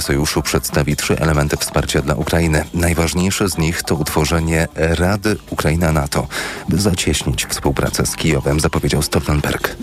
sojuszu 0.00 0.42
przedstawi 0.42 0.96
trzy 0.96 1.18
elementy 1.18 1.56
wsparcia 1.56 2.02
dla 2.02 2.14
Ukrainy. 2.14 2.64
Najważniejsze 2.74 3.48
z 3.48 3.58
nich 3.58 3.82
to 3.82 3.94
utworzenie 3.94 4.68
Rady 4.74 5.36
Ukraina-NATO, 5.50 6.26
by 6.68 6.80
zacieśnić 6.80 7.46
współpracę 7.46 8.06
z 8.06 8.16
Kijowem, 8.16 8.60
zapowiedział 8.60 9.02
Stoltenberg. 9.02 9.76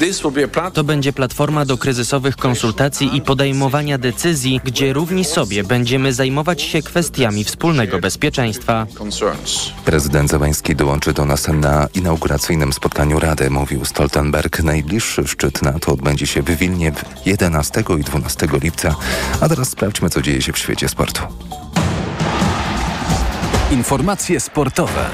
To 0.74 0.84
będzie 0.84 1.14
platforma 1.14 1.66
do 1.66 1.78
kryzysowych 1.78 2.36
konsultacji 2.36 3.18
i 3.18 3.22
podejmowania 3.22 3.98
decyzji, 3.98 4.62
gdzie 4.64 4.94
równi 4.94 5.26
sobie 5.26 5.64
będziemy 5.64 6.14
zajmować 6.14 6.62
się 6.62 6.82
kwestiami 6.82 7.44
wspólnego 7.44 8.00
bezpieczeństwa. 8.00 8.88
Prezydent 9.86 10.30
Zełański 10.30 10.76
dołączy 10.76 11.14
do 11.14 11.26
nas 11.26 11.48
na 11.48 11.88
inauguracyjnym 11.94 12.74
spotkaniu 12.74 13.20
Rady, 13.20 13.50
mówił 13.50 13.86
Stoltenberg. 13.86 14.64
Najbliższy 14.64 15.28
szczyt 15.28 15.62
NATO 15.62 15.92
odbędzie 15.92 16.28
się 16.28 16.42
w 16.42 16.58
Wilnie 16.58 16.92
11 17.26 17.84
i 18.00 18.04
12 18.04 18.48
lipca. 18.62 18.96
A 19.42 19.50
teraz 19.50 19.76
sprawdźmy, 19.98 20.10
co 20.10 20.22
dzieje 20.22 20.42
się 20.42 20.54
w 20.54 20.58
świecie 20.58 20.90
sportu. 20.90 21.22
Informacje 23.72 24.40
sportowe. 24.40 25.10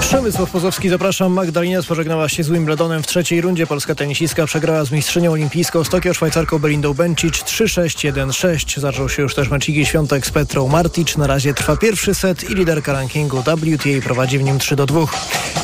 Przemysław 0.00 0.50
Pozowski, 0.50 0.88
zapraszam. 0.88 1.32
Magdalena 1.32 1.82
pożegnała 1.82 2.28
się 2.28 2.42
z 2.42 2.48
Wimbledonem 2.48 3.02
w 3.02 3.06
trzeciej 3.06 3.40
rundzie. 3.40 3.66
Polska 3.66 3.94
tenisistka 3.94 4.46
przegrała 4.46 4.84
z 4.84 4.90
mistrzynią 4.90 5.32
olimpijską 5.32 5.84
z 5.84 5.88
Tokio 5.88 6.14
Szwajcarką 6.14 6.58
Belindą 6.58 6.94
Bencic 6.94 7.34
3-6-1-6. 7.34 8.80
Zaczął 8.80 9.08
się 9.08 9.22
już 9.22 9.34
też 9.34 9.48
mecz 9.48 9.66
Świątek 9.84 10.26
z 10.26 10.30
Petrą 10.30 10.68
Martic. 10.68 11.16
Na 11.16 11.26
razie 11.26 11.54
trwa 11.54 11.76
pierwszy 11.76 12.14
set 12.14 12.50
i 12.50 12.54
liderka 12.54 12.92
rankingu 12.92 13.42
WTA 13.42 14.04
prowadzi 14.04 14.38
w 14.38 14.42
nim 14.42 14.58
3-2. 14.58 15.06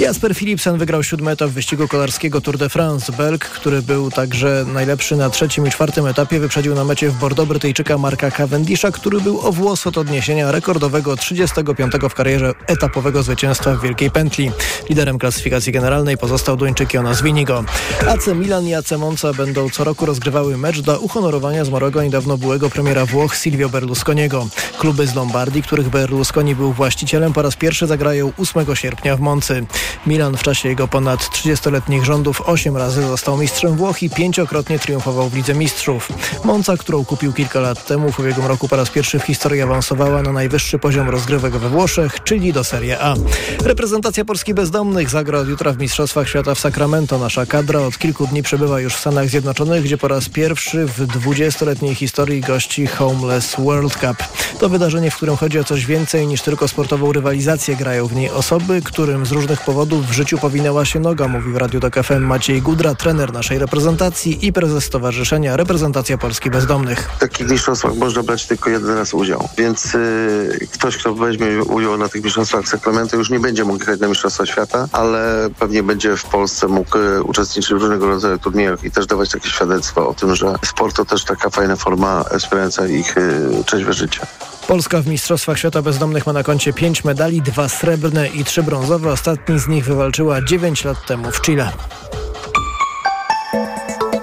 Jasper 0.00 0.34
Philipsen 0.34 0.78
wygrał 0.78 1.02
siódmy 1.02 1.30
etap 1.30 1.50
wyścigu 1.50 1.88
kolarskiego 1.88 2.40
Tour 2.40 2.58
de 2.58 2.68
France. 2.68 3.12
Belg, 3.12 3.44
który 3.44 3.82
był 3.82 4.10
także 4.10 4.64
najlepszy 4.72 5.16
na 5.16 5.30
trzecim 5.30 5.66
i 5.66 5.70
czwartym 5.70 6.06
etapie, 6.06 6.40
wyprzedził 6.40 6.74
na 6.74 6.84
mecie 6.84 7.10
w 7.10 7.18
Bordeaux 7.18 7.48
Brytyjczyka 7.48 7.98
Marka 7.98 8.30
Cavendisha, 8.30 8.90
który 8.90 9.20
był 9.20 9.40
o 9.40 9.52
włos 9.52 9.86
od 9.86 9.98
odniesienia 9.98 10.52
rekordowego 10.52 11.16
35 11.16 11.92
w 12.10 12.14
karierze 12.14 12.52
etapowego 12.66 13.22
zwycięstwa 13.22 13.74
w 13.74 13.82
Wielkiej 13.82 14.01
Pętli. 14.10 14.50
Liderem 14.88 15.18
klasyfikacji 15.18 15.72
generalnej 15.72 16.18
pozostał 16.18 16.56
Duńczyk 16.56 16.94
Jonas 16.94 17.22
Winigo. 17.22 17.64
AC 18.08 18.26
Milan 18.26 18.66
i 18.66 18.74
AC 18.74 18.90
Monza 18.98 19.32
będą 19.32 19.70
co 19.70 19.84
roku 19.84 20.06
rozgrywały 20.06 20.58
mecz 20.58 20.80
dla 20.80 20.98
uhonorowania 20.98 21.64
zmarłego 21.64 22.02
niedawno 22.02 22.38
byłego 22.38 22.70
premiera 22.70 23.06
Włoch 23.06 23.36
Silvio 23.36 23.68
Berlusconiego. 23.68 24.46
Kluby 24.78 25.06
z 25.06 25.14
Lombardii, 25.14 25.62
których 25.62 25.88
Berlusconi 25.88 26.54
był 26.54 26.72
właścicielem, 26.72 27.32
po 27.32 27.42
raz 27.42 27.56
pierwszy 27.56 27.86
zagrają 27.86 28.32
8 28.38 28.76
sierpnia 28.76 29.16
w 29.16 29.20
Moncy. 29.20 29.66
Milan 30.06 30.36
w 30.36 30.42
czasie 30.42 30.68
jego 30.68 30.88
ponad 30.88 31.20
30-letnich 31.20 32.04
rządów 32.04 32.40
8 32.40 32.76
razy 32.76 33.02
został 33.02 33.36
mistrzem 33.36 33.76
Włoch 33.76 34.02
i 34.02 34.10
pięciokrotnie 34.10 34.78
triumfował 34.78 35.28
w 35.28 35.34
Lidze 35.34 35.54
Mistrzów. 35.54 36.08
Monza, 36.44 36.76
którą 36.76 37.04
kupił 37.04 37.32
kilka 37.32 37.60
lat 37.60 37.86
temu, 37.86 38.12
w 38.12 38.18
ubiegłym 38.18 38.46
roku 38.46 38.68
po 38.68 38.76
raz 38.76 38.90
pierwszy 38.90 39.18
w 39.18 39.24
historii 39.24 39.62
awansowała 39.62 40.22
na 40.22 40.32
najwyższy 40.32 40.78
poziom 40.78 41.10
rozgrywek 41.10 41.56
we 41.56 41.68
Włoszech, 41.68 42.22
czyli 42.24 42.52
do 42.52 42.64
Serie 42.64 43.00
A. 43.00 43.14
Reprezentacja 43.92 44.24
Polski 44.24 44.54
Bezdomnych 44.54 45.10
zagra 45.10 45.38
od 45.38 45.48
jutra 45.48 45.72
w 45.72 45.78
Mistrzostwach 45.78 46.28
Świata 46.28 46.54
w 46.54 46.58
Sacramento. 46.58 47.18
Nasza 47.18 47.46
kadra 47.46 47.80
od 47.80 47.98
kilku 47.98 48.26
dni 48.26 48.42
przebywa 48.42 48.80
już 48.80 48.94
w 48.94 48.98
Stanach 48.98 49.28
Zjednoczonych, 49.28 49.82
gdzie 49.82 49.98
po 49.98 50.08
raz 50.08 50.28
pierwszy 50.28 50.86
w 50.86 50.98
20-letniej 50.98 51.94
historii 51.94 52.40
gości 52.40 52.86
Homeless 52.86 53.56
World 53.58 53.94
Cup. 53.94 54.16
To 54.60 54.68
wydarzenie, 54.68 55.10
w 55.10 55.16
którym 55.16 55.36
chodzi 55.36 55.58
o 55.58 55.64
coś 55.64 55.86
więcej 55.86 56.26
niż 56.26 56.42
tylko 56.42 56.68
sportową 56.68 57.12
rywalizację. 57.12 57.76
Grają 57.76 58.06
w 58.06 58.14
niej 58.14 58.30
osoby, 58.30 58.82
którym 58.84 59.26
z 59.26 59.32
różnych 59.32 59.60
powodów 59.60 60.06
w 60.06 60.12
życiu 60.12 60.38
powinęła 60.38 60.84
się 60.84 61.00
noga, 61.00 61.28
mówił 61.28 61.52
w 61.52 61.56
Radiu 61.56 61.80
Tok 61.80 61.94
FM 61.94 62.22
Maciej 62.22 62.62
Gudra, 62.62 62.94
trener 62.94 63.32
naszej 63.32 63.58
reprezentacji 63.58 64.46
i 64.46 64.52
prezes 64.52 64.84
Stowarzyszenia 64.84 65.56
Reprezentacja 65.56 66.18
Polski 66.18 66.50
Bezdomnych. 66.50 67.10
W 67.16 67.18
takich 67.18 67.50
mistrzostwach 67.50 67.94
można 67.94 68.22
brać 68.22 68.46
tylko 68.46 68.70
jeden 68.70 68.96
raz 68.96 69.14
udział, 69.14 69.48
więc 69.58 69.94
yy, 69.94 70.68
ktoś, 70.72 70.96
kto 70.96 71.14
weźmie 71.14 71.62
udział 71.62 71.98
na 71.98 72.08
tych 72.08 72.24
mistrzostwach 72.24 72.68
Sacramento 72.68 73.16
już 73.16 73.30
nie 73.30 73.40
będzie 73.40 73.64
mógł 73.64 73.71
jechać 73.80 74.00
na 74.00 74.08
Mistrzostwa 74.08 74.46
Świata, 74.46 74.88
ale 74.92 75.50
pewnie 75.58 75.82
będzie 75.82 76.16
w 76.16 76.24
Polsce 76.24 76.68
mógł 76.68 76.98
e, 76.98 77.22
uczestniczyć 77.22 77.74
w 77.74 77.82
różnego 77.82 78.08
rodzaju 78.08 78.38
turniejach 78.38 78.84
i 78.84 78.90
też 78.90 79.06
dawać 79.06 79.30
takie 79.30 79.48
świadectwo 79.48 80.08
o 80.08 80.14
tym, 80.14 80.34
że 80.34 80.54
sport 80.64 80.96
to 80.96 81.04
też 81.04 81.24
taka 81.24 81.50
fajna 81.50 81.76
forma 81.76 82.24
wspierająca 82.38 82.86
ich 82.86 83.18
e, 83.18 83.64
trzeźwe 83.66 83.92
życie. 83.92 84.20
Polska 84.68 85.00
w 85.00 85.06
Mistrzostwach 85.06 85.58
Świata 85.58 85.82
Bezdomnych 85.82 86.26
ma 86.26 86.32
na 86.32 86.42
koncie 86.42 86.72
pięć 86.72 87.04
medali, 87.04 87.42
dwa 87.42 87.68
srebrne 87.68 88.28
i 88.28 88.44
trzy 88.44 88.62
brązowe. 88.62 89.12
Ostatni 89.12 89.58
z 89.58 89.68
nich 89.68 89.84
wywalczyła 89.84 90.42
9 90.42 90.84
lat 90.84 91.06
temu 91.06 91.30
w 91.30 91.40
Chile. 91.40 91.72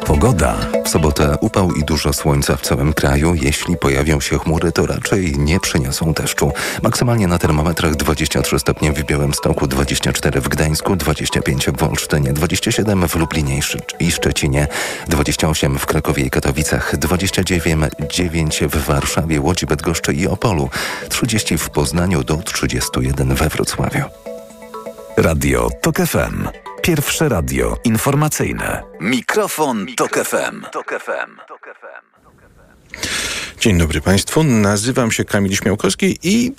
Pogoda. 0.10 0.58
W 0.86 0.90
sobotę 0.90 1.38
upał 1.42 1.74
i 1.74 1.84
dużo 1.84 2.14
słońca 2.14 2.56
w 2.56 2.62
całym 2.62 2.94
kraju. 2.94 3.34
Jeśli 3.36 3.78
pojawią 3.78 4.20
się 4.20 4.40
chmury, 4.40 4.72
to 4.72 4.86
raczej 4.86 5.34
nie 5.38 5.60
przyniosą 5.60 6.14
deszczu. 6.14 6.52
Maksymalnie 6.84 7.28
na 7.28 7.38
termometrach 7.38 7.96
23 7.96 8.60
stopnie 8.60 8.92
w 8.92 9.04
Białymstoku, 9.04 9.68
24 9.68 10.42
w 10.42 10.50
Gdańsku, 10.50 10.96
25 10.96 11.70
w 11.78 11.84
Olsztynie, 11.84 12.34
27 12.34 13.08
w 13.08 13.16
Lublinie 13.16 13.60
i 14.00 14.12
Szczecinie, 14.12 14.68
28 15.08 15.80
w 15.80 15.86
Krakowie 15.86 16.24
i 16.24 16.30
Katowicach, 16.30 16.98
29 16.98 18.60
w 18.62 18.86
Warszawie, 18.86 19.42
Łodzi, 19.42 19.66
Bydgoszczy 19.66 20.14
i 20.14 20.28
Opolu, 20.28 20.70
30 21.10 21.58
w 21.58 21.70
Poznaniu 21.70 22.24
do 22.24 22.38
31 22.38 23.36
we 23.36 23.50
Wrocławiu. 23.50 24.04
Radio 25.18 25.70
TOK 25.82 25.98
FM. 25.98 26.69
Pierwsze 26.82 27.30
radio 27.30 27.78
informacyjne. 27.84 28.84
Mikrofon, 29.00 29.86
Tok 29.98 30.18
FM. 30.26 30.66
Dzień 33.60 33.78
dobry 33.78 34.02
Państwu, 34.02 34.44
nazywam 34.44 35.12
się 35.12 35.26
Kamil 35.26 35.56
Śmiałkowski 35.56 36.20
i 36.24 36.52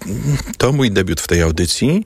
to 0.58 0.72
mój 0.72 0.90
debiut 0.90 1.20
w 1.20 1.26
tej 1.26 1.42
audycji. 1.42 2.04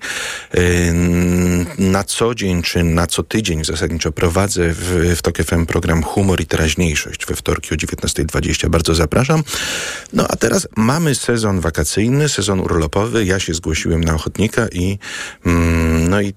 Na 1.79 2.05
co 2.05 2.35
dzień, 2.35 2.63
czy 2.63 2.83
na 2.83 3.07
co 3.07 3.23
tydzień 3.23 3.65
zasadniczo 3.65 4.13
prowadzę 4.13 4.69
w, 4.69 5.15
w 5.17 5.23
TOK 5.23 5.39
FM 5.39 5.67
program 5.67 6.03
Humor 6.03 6.41
i 6.41 6.47
Teraźniejszość 6.47 7.27
we 7.27 7.37
wtorki 7.37 7.75
o 7.75 7.77
19.20. 7.77 8.69
Bardzo 8.69 8.95
zapraszam. 8.95 9.43
No 10.13 10.27
a 10.29 10.37
teraz 10.37 10.69
mamy 10.77 11.15
sezon 11.15 11.61
wakacyjny, 11.61 12.29
sezon 12.29 12.61
urlopowy. 12.61 13.25
Ja 13.25 13.41
się 13.41 13.55
zgłosiłem 13.55 14.05
na 14.05 14.15
ochotnika 14.15 14.69
i 14.73 14.99
no 16.09 16.21
i 16.21 16.35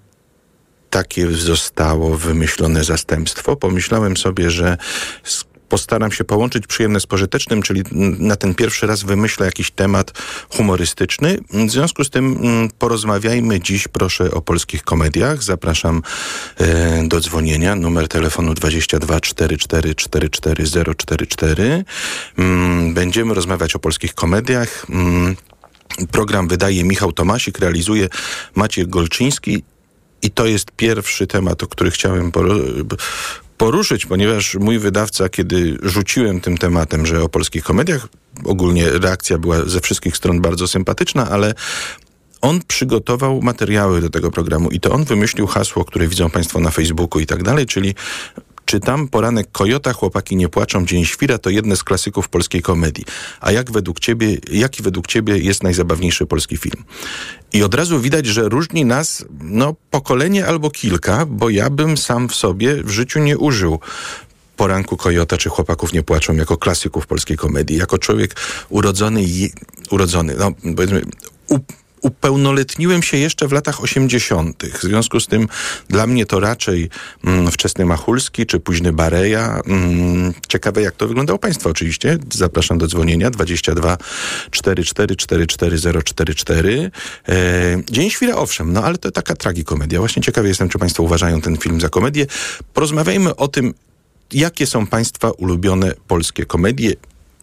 takie 0.89 1.31
zostało 1.31 2.17
wymyślone 2.17 2.83
zastępstwo. 2.83 3.55
Pomyślałem 3.55 4.17
sobie, 4.17 4.51
że 4.51 4.77
postaram 5.69 6.11
się 6.11 6.23
połączyć 6.23 6.67
przyjemne 6.67 6.99
z 6.99 7.05
pożytecznym, 7.05 7.61
czyli 7.61 7.83
na 8.19 8.35
ten 8.35 8.55
pierwszy 8.55 8.87
raz 8.87 9.03
wymyślę 9.03 9.45
jakiś 9.45 9.71
temat 9.71 10.11
humorystyczny. 10.49 11.37
W 11.67 11.71
związku 11.71 12.03
z 12.03 12.09
tym 12.09 12.39
porozmawiajmy 12.79 13.59
dziś 13.59 13.87
proszę 13.87 14.31
o 14.31 14.41
polskich 14.41 14.83
komediach. 14.83 15.43
Zapraszam 15.43 16.01
e, 16.57 17.07
do 17.07 17.19
dzwonienia. 17.19 17.75
Numer 17.75 18.07
telefonu 18.07 18.53
22 18.53 19.19
44 19.19 19.95
44 19.95 20.63
044. 20.97 21.83
Będziemy 22.93 23.33
rozmawiać 23.33 23.75
o 23.75 23.79
polskich 23.79 24.13
komediach. 24.13 24.85
Program 26.11 26.47
wydaje 26.47 26.83
Michał 26.83 27.11
Tomasik, 27.11 27.59
realizuje 27.59 28.09
Maciej 28.55 28.87
Golczyński 28.87 29.63
i 30.21 30.31
to 30.31 30.45
jest 30.45 30.71
pierwszy 30.71 31.27
temat, 31.27 31.63
o 31.63 31.67
który 31.67 31.91
chciałem 31.91 32.31
poruszyć, 33.57 34.05
ponieważ 34.05 34.55
mój 34.55 34.79
wydawca, 34.79 35.29
kiedy 35.29 35.77
rzuciłem 35.83 36.41
tym 36.41 36.57
tematem, 36.57 37.05
że 37.05 37.23
o 37.23 37.29
polskich 37.29 37.63
komediach, 37.63 38.07
ogólnie 38.45 38.89
reakcja 38.89 39.37
była 39.37 39.65
ze 39.65 39.81
wszystkich 39.81 40.17
stron 40.17 40.41
bardzo 40.41 40.67
sympatyczna, 40.67 41.29
ale 41.29 41.53
on 42.41 42.61
przygotował 42.67 43.41
materiały 43.41 44.01
do 44.01 44.09
tego 44.09 44.31
programu 44.31 44.69
i 44.69 44.79
to 44.79 44.91
on 44.91 45.03
wymyślił 45.03 45.47
hasło, 45.47 45.85
które 45.85 46.07
widzą 46.07 46.29
Państwo 46.29 46.59
na 46.59 46.71
Facebooku 46.71 47.19
i 47.19 47.25
tak 47.25 47.43
dalej, 47.43 47.65
czyli 47.65 47.95
Czytam 48.67 49.07
Poranek 49.07 49.51
Kojota, 49.51 49.93
Chłopaki 49.93 50.35
nie 50.35 50.49
płaczą, 50.49 50.85
Dzień 50.85 51.05
Świra 51.05 51.37
to 51.37 51.49
jedne 51.49 51.75
z 51.75 51.83
klasyków 51.83 52.29
polskiej 52.29 52.61
komedii. 52.61 53.05
A 53.41 53.51
jak 53.51 53.71
według 53.71 53.99
ciebie, 53.99 54.37
jaki 54.51 54.83
według 54.83 55.07
ciebie 55.07 55.37
jest 55.37 55.63
najzabawniejszy 55.63 56.25
polski 56.25 56.57
film? 56.57 56.83
I 57.53 57.63
od 57.63 57.73
razu 57.73 57.99
widać, 57.99 58.25
że 58.25 58.49
różni 58.49 58.85
nas 58.85 59.25
no, 59.41 59.75
pokolenie 59.91 60.47
albo 60.47 60.69
kilka, 60.69 61.25
bo 61.25 61.49
ja 61.49 61.69
bym 61.69 61.97
sam 61.97 62.29
w 62.29 62.35
sobie 62.35 62.83
w 62.83 62.89
życiu 62.89 63.19
nie 63.19 63.37
użył 63.37 63.79
Poranku 64.57 64.97
Kojota 64.97 65.37
czy 65.37 65.49
Chłopaków 65.49 65.93
nie 65.93 66.03
płaczą 66.03 66.35
jako 66.35 66.57
klasyków 66.57 67.07
polskiej 67.07 67.37
komedii. 67.37 67.77
Jako 67.77 67.97
człowiek 67.97 68.35
urodzony, 68.69 69.21
urodzony, 69.91 70.35
no 70.39 70.51
powiedzmy, 70.75 71.01
upełnoletniłem 72.01 73.03
się 73.03 73.17
jeszcze 73.17 73.47
w 73.47 73.51
latach 73.51 73.83
80. 73.83 74.65
W 74.65 74.81
związku 74.81 75.19
z 75.19 75.27
tym 75.27 75.47
dla 75.89 76.07
mnie 76.07 76.25
to 76.25 76.39
raczej 76.39 76.89
mm, 77.23 77.51
wczesny 77.51 77.85
Machulski 77.85 78.45
czy 78.45 78.59
późny 78.59 78.93
Bareja. 78.93 79.61
Mm, 79.65 80.33
ciekawe 80.47 80.81
jak 80.81 80.95
to 80.95 81.07
wyglądało 81.07 81.39
Państwa 81.39 81.69
oczywiście. 81.69 82.17
Zapraszam 82.33 82.77
do 82.77 82.87
dzwonienia 82.87 83.29
22 83.29 83.97
44 84.51 85.15
44 85.15 86.03
044. 86.03 86.91
E, 87.29 87.33
Dzień 87.91 88.09
Świra 88.09 88.35
owszem, 88.35 88.73
no 88.73 88.83
ale 88.83 88.97
to 88.97 89.11
taka 89.11 89.35
tragikomedia. 89.35 89.99
Właśnie 89.99 90.23
ciekawy 90.23 90.47
jestem, 90.47 90.69
czy 90.69 90.79
Państwo 90.79 91.03
uważają 91.03 91.41
ten 91.41 91.57
film 91.57 91.81
za 91.81 91.89
komedię. 91.89 92.25
Porozmawiajmy 92.73 93.35
o 93.35 93.47
tym, 93.47 93.73
jakie 94.33 94.65
są 94.65 94.87
Państwa 94.87 95.31
ulubione 95.31 95.93
polskie 96.07 96.45
komedie 96.45 96.93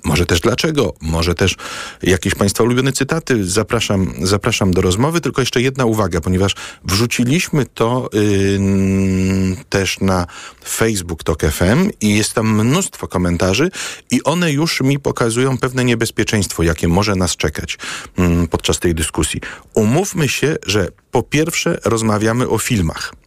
może 0.05 0.27
też 0.27 0.41
dlaczego, 0.41 0.95
może 1.01 1.35
też 1.35 1.57
jakieś 2.03 2.35
Państwa 2.35 2.65
ulubione 2.65 2.93
cytaty. 2.93 3.45
Zapraszam, 3.45 4.15
zapraszam 4.23 4.71
do 4.71 4.81
rozmowy. 4.81 5.21
Tylko 5.21 5.43
jeszcze 5.43 5.63
jedna 5.63 5.85
uwaga, 5.85 6.21
ponieważ 6.21 6.55
wrzuciliśmy 6.85 7.67
to 7.67 8.11
yy, 8.13 9.57
też 9.69 10.01
na 10.01 10.27
Facebook 10.65 11.25
Tok 11.25 11.43
FM 11.43 11.91
i 12.01 12.17
jest 12.17 12.33
tam 12.33 12.65
mnóstwo 12.65 13.09
komentarzy 13.09 13.71
i 14.11 14.23
one 14.23 14.53
już 14.53 14.81
mi 14.81 14.99
pokazują 14.99 15.59
pewne 15.59 15.85
niebezpieczeństwo, 15.85 16.63
jakie 16.63 16.89
może 16.89 17.17
nas 17.17 17.37
czekać 17.37 17.79
yy, 18.19 18.49
podczas 18.49 18.79
tej 18.79 18.95
dyskusji. 18.95 19.41
Umówmy 19.75 20.29
się, 20.29 20.57
że 20.67 20.89
po 21.11 21.23
pierwsze 21.23 21.79
rozmawiamy 21.85 22.49
o 22.49 22.59
filmach. 22.59 23.24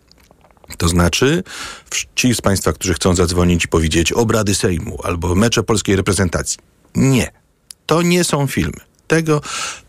To 0.77 0.87
znaczy, 0.87 1.43
ci 2.15 2.35
z 2.35 2.41
Państwa, 2.41 2.73
którzy 2.73 2.93
chcą 2.93 3.15
zadzwonić 3.15 3.65
i 3.65 3.67
powiedzieć 3.67 4.11
obrady 4.11 4.55
Sejmu 4.55 4.97
albo 5.03 5.35
mecze 5.35 5.63
polskiej 5.63 5.95
reprezentacji. 5.95 6.57
Nie. 6.95 7.31
To 7.85 8.01
nie 8.01 8.23
są 8.23 8.47
filmy. 8.47 8.87
Tego 9.07 9.41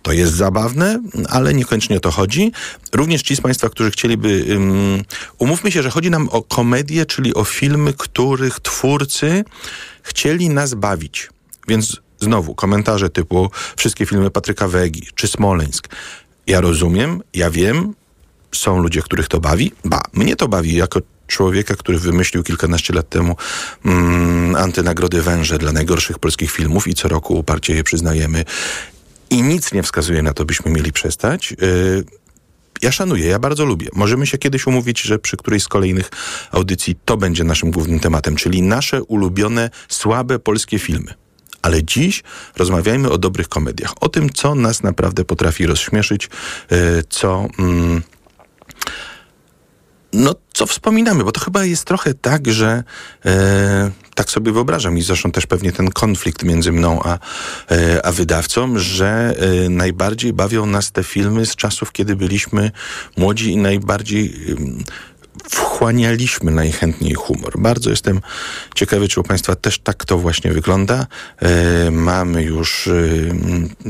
to 0.03 0.13
jest 0.13 0.33
zabawne, 0.33 1.03
ale 1.29 1.55
niekoniecznie 1.55 1.97
o 1.97 2.01
to 2.01 2.11
chodzi. 2.11 2.53
Również 2.93 3.23
ci 3.23 3.37
z 3.37 3.41
Państwa, 3.41 3.69
którzy 3.69 3.91
chcieliby. 3.91 4.45
Um, 4.49 5.05
umówmy 5.39 5.73
się, 5.73 5.83
że 5.83 5.91
chodzi 5.91 6.11
nam 6.11 6.29
o 6.29 6.43
komedię, 6.43 7.07
czyli 7.07 7.35
o 7.35 7.45
filmy, 7.45 7.93
których 7.93 8.61
twórcy 8.61 9.45
chcieli 10.03 10.49
nas 10.49 10.75
bawić. 10.75 11.29
Więc 11.69 11.97
znowu 12.21 12.55
komentarze 12.55 13.11
typu 13.11 13.51
wszystkie 13.77 14.07
filmy 14.07 14.31
Patryka 14.31 14.69
Wegi 14.69 15.09
czy 15.15 15.29
Smoleńsk. 15.29 15.89
Ja 16.47 16.61
rozumiem, 16.61 17.23
ja 17.35 17.51
wiem, 17.51 17.95
są 18.55 18.83
ludzie, 18.83 19.03
których 19.03 19.29
to 19.29 19.41
bawi. 19.41 19.73
Ba, 19.85 20.01
mnie 20.13 20.37
to 20.37 20.49
bawi 20.49 20.77
jako 20.77 21.01
człowieka, 21.27 21.75
który 21.77 21.99
wymyślił 21.99 22.43
kilkanaście 22.43 22.95
lat 22.95 23.09
temu 23.09 23.37
mm, 23.85 24.57
antynagrody 24.57 25.23
węże 25.23 25.59
dla 25.59 25.73
najgorszych 25.73 26.19
polskich 26.19 26.51
filmów 26.51 26.89
i 26.89 26.95
co 26.95 27.09
roku 27.09 27.39
uparcie 27.39 27.75
je 27.75 27.85
przyznajemy. 27.85 28.45
I 29.31 29.43
nic 29.43 29.73
nie 29.73 29.83
wskazuje 29.83 30.23
na 30.23 30.33
to, 30.33 30.45
byśmy 30.45 30.71
mieli 30.71 30.93
przestać. 30.93 31.51
Yy, 31.51 32.05
ja 32.83 32.93
szanuję, 32.93 33.27
ja 33.27 33.39
bardzo 33.39 33.65
lubię. 33.65 33.89
Możemy 33.93 34.27
się 34.27 34.39
kiedyś 34.39 34.67
umówić, 34.67 35.03
że 35.03 35.19
przy 35.19 35.37
którejś 35.37 35.63
z 35.63 35.69
kolejnych 35.69 36.11
audycji 36.51 36.97
to 37.05 37.17
będzie 37.17 37.45
naszym 37.45 37.71
głównym 37.71 38.01
tematem, 38.01 38.37
czyli 38.37 38.63
nasze 38.63 39.03
ulubione, 39.03 39.71
słabe 39.89 40.39
polskie 40.39 40.79
filmy. 40.79 41.15
Ale 41.63 41.85
dziś 41.85 42.23
rozmawiajmy 42.57 43.11
o 43.11 43.19
dobrych 43.19 43.49
komediach, 43.49 43.93
o 44.01 44.09
tym, 44.09 44.31
co 44.31 44.55
nas 44.55 44.83
naprawdę 44.83 45.25
potrafi 45.25 45.67
rozśmieszyć, 45.67 46.31
yy, 46.71 46.79
co... 47.09 47.49
Mm, 47.59 48.03
no, 50.19 50.35
co 50.53 50.67
wspominamy, 50.67 51.25
bo 51.25 51.33
to 51.33 51.41
chyba 51.41 51.65
jest 51.65 51.85
trochę 51.85 52.15
tak, 52.15 52.53
że 52.53 52.83
e, 53.25 53.91
tak 54.15 54.31
sobie 54.31 54.53
wyobrażam 54.53 54.99
i 54.99 55.03
zresztą 55.03 55.33
też 55.33 55.47
pewnie 55.47 55.73
ten 55.73 55.91
konflikt 55.91 56.43
między 56.43 56.73
mną 56.73 57.01
a, 57.03 57.19
e, 57.71 58.07
a 58.07 58.13
wydawcą, 58.13 58.79
że 58.79 59.35
e, 59.39 59.69
najbardziej 59.69 60.33
bawią 60.33 60.67
nas 60.67 60.93
te 60.93 61.05
filmy 61.05 61.47
z 61.47 61.57
czasów, 61.57 61.93
kiedy 61.93 62.17
byliśmy 62.17 62.71
młodzi 63.17 63.53
i 63.53 63.57
najbardziej 63.57 64.35
wchłanialiśmy 65.51 66.51
najchętniej 66.51 67.15
humor. 67.15 67.59
Bardzo 67.59 67.91
jestem 67.91 68.21
ciekawy, 68.75 69.09
czy 69.09 69.21
u 69.21 69.23
Państwa 69.23 69.55
też 69.55 69.79
tak 69.79 70.05
to 70.05 70.19
właśnie 70.19 70.53
wygląda. 70.53 71.07
E, 71.39 71.91
mamy 71.91 72.43
już 72.43 72.89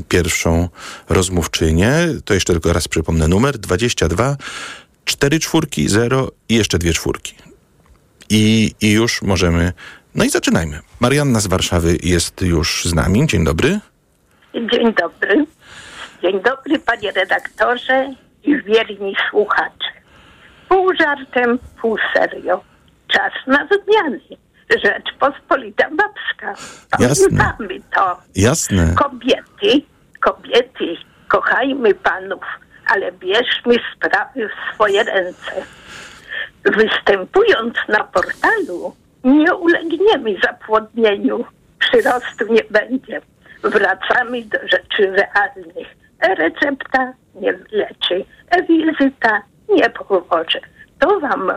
pierwszą 0.09 0.69
rozmówczynię. 1.09 2.09
To 2.25 2.35
jeszcze 2.35 2.53
tylko 2.53 2.73
raz 2.73 2.89
przypomnę 2.89 3.29
numer 3.29 3.59
22 3.59 4.37
cztery 5.08 5.40
czwórki, 5.40 5.88
zero 5.88 6.31
i 6.49 6.55
jeszcze 6.55 6.78
dwie 6.78 6.93
czwórki. 6.93 7.34
I, 8.31 8.72
I 8.81 8.93
już 8.93 9.22
możemy. 9.22 9.72
No 10.14 10.25
i 10.25 10.31
zaczynajmy. 10.31 10.81
Marianna 11.00 11.40
z 11.40 11.46
Warszawy 11.46 11.96
jest 12.02 12.40
już 12.40 12.84
z 12.84 12.94
nami. 12.94 13.26
Dzień 13.26 13.44
dobry. 13.44 13.81
Dzień 14.55 14.94
dobry. 14.94 15.46
Dzień 16.22 16.43
dobry, 16.43 16.78
panie 16.78 17.12
redaktorze 17.12 18.14
i 18.43 18.62
wierni 18.62 19.16
słuchacze. 19.31 19.88
Pół 20.69 20.94
żartem, 21.00 21.58
pół 21.81 21.96
serio. 22.14 22.60
Czas 23.08 23.32
na 23.46 23.66
zmiany. 23.66 24.20
Rzeczpospolita 24.84 25.88
Babska. 25.90 26.62
Pamiętamy 26.90 27.75
Jasne. 27.75 27.81
to. 27.94 28.19
Jasne. 28.37 28.94
Kobiety, 28.94 29.87
kobiety, 30.20 30.96
kochajmy 31.28 31.94
panów 31.94 32.44
ale 32.88 33.12
bierzmy 33.12 33.75
sprawy 33.94 34.49
w 34.49 34.75
swoje 34.75 35.02
ręce. 35.02 35.52
Występując 36.64 37.75
na 37.88 38.05
portalu, 38.05 38.96
nie 39.25 39.55
ulegniemy 39.55 40.37
zapłodnieniu, 40.43 41.44
przyrostu 41.79 42.52
nie 42.52 42.62
będzie. 42.70 43.20
Wracamy 43.62 44.43
do 44.43 44.58
rzeczy 44.58 45.11
realnych. 45.11 45.88
E-recepta 46.20 47.12
nie 47.35 47.52
leczy, 47.73 48.25
e-wizyta 48.50 49.43
nie 49.69 49.91
pomoże. 49.91 50.61
To 50.99 51.20
wam 51.20 51.52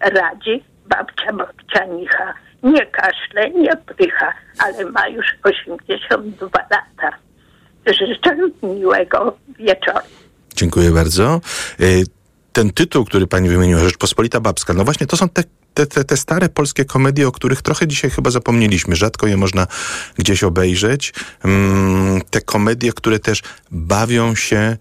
radzi 0.00 0.64
babcia 0.86 1.32
babcianicha. 1.32 2.34
Nie 2.62 2.86
kaszle, 2.86 3.50
nie 3.50 3.76
prycha, 3.76 4.32
ale 4.58 4.84
ma 4.84 5.08
już 5.08 5.26
82 5.42 6.48
lata. 6.70 7.16
Życzę 7.86 8.36
miłego 8.62 9.36
wieczoru. 9.58 10.21
Dziękuję 10.56 10.90
bardzo. 10.90 11.40
Y, 11.80 12.04
ten 12.52 12.70
tytuł, 12.70 13.04
który 13.04 13.26
pani 13.26 13.48
wymieniła, 13.48 13.80
Rzeczpospolita 13.80 14.40
Babska, 14.40 14.74
no 14.74 14.84
właśnie 14.84 15.06
to 15.06 15.16
są 15.16 15.28
te 15.28 15.44
te, 15.74 15.86
te, 15.86 16.04
te 16.04 16.16
stare 16.16 16.48
polskie 16.48 16.84
komedie, 16.84 17.28
o 17.28 17.32
których 17.32 17.62
trochę 17.62 17.88
dzisiaj 17.88 18.10
chyba 18.10 18.30
zapomnieliśmy, 18.30 18.96
rzadko 18.96 19.26
je 19.26 19.36
można 19.36 19.66
gdzieś 20.18 20.44
obejrzeć. 20.44 21.14
Mm, 21.44 22.20
te 22.30 22.40
komedie, 22.40 22.92
które 22.92 23.18
też 23.18 23.42
bawią 23.70 24.34
się 24.34 24.76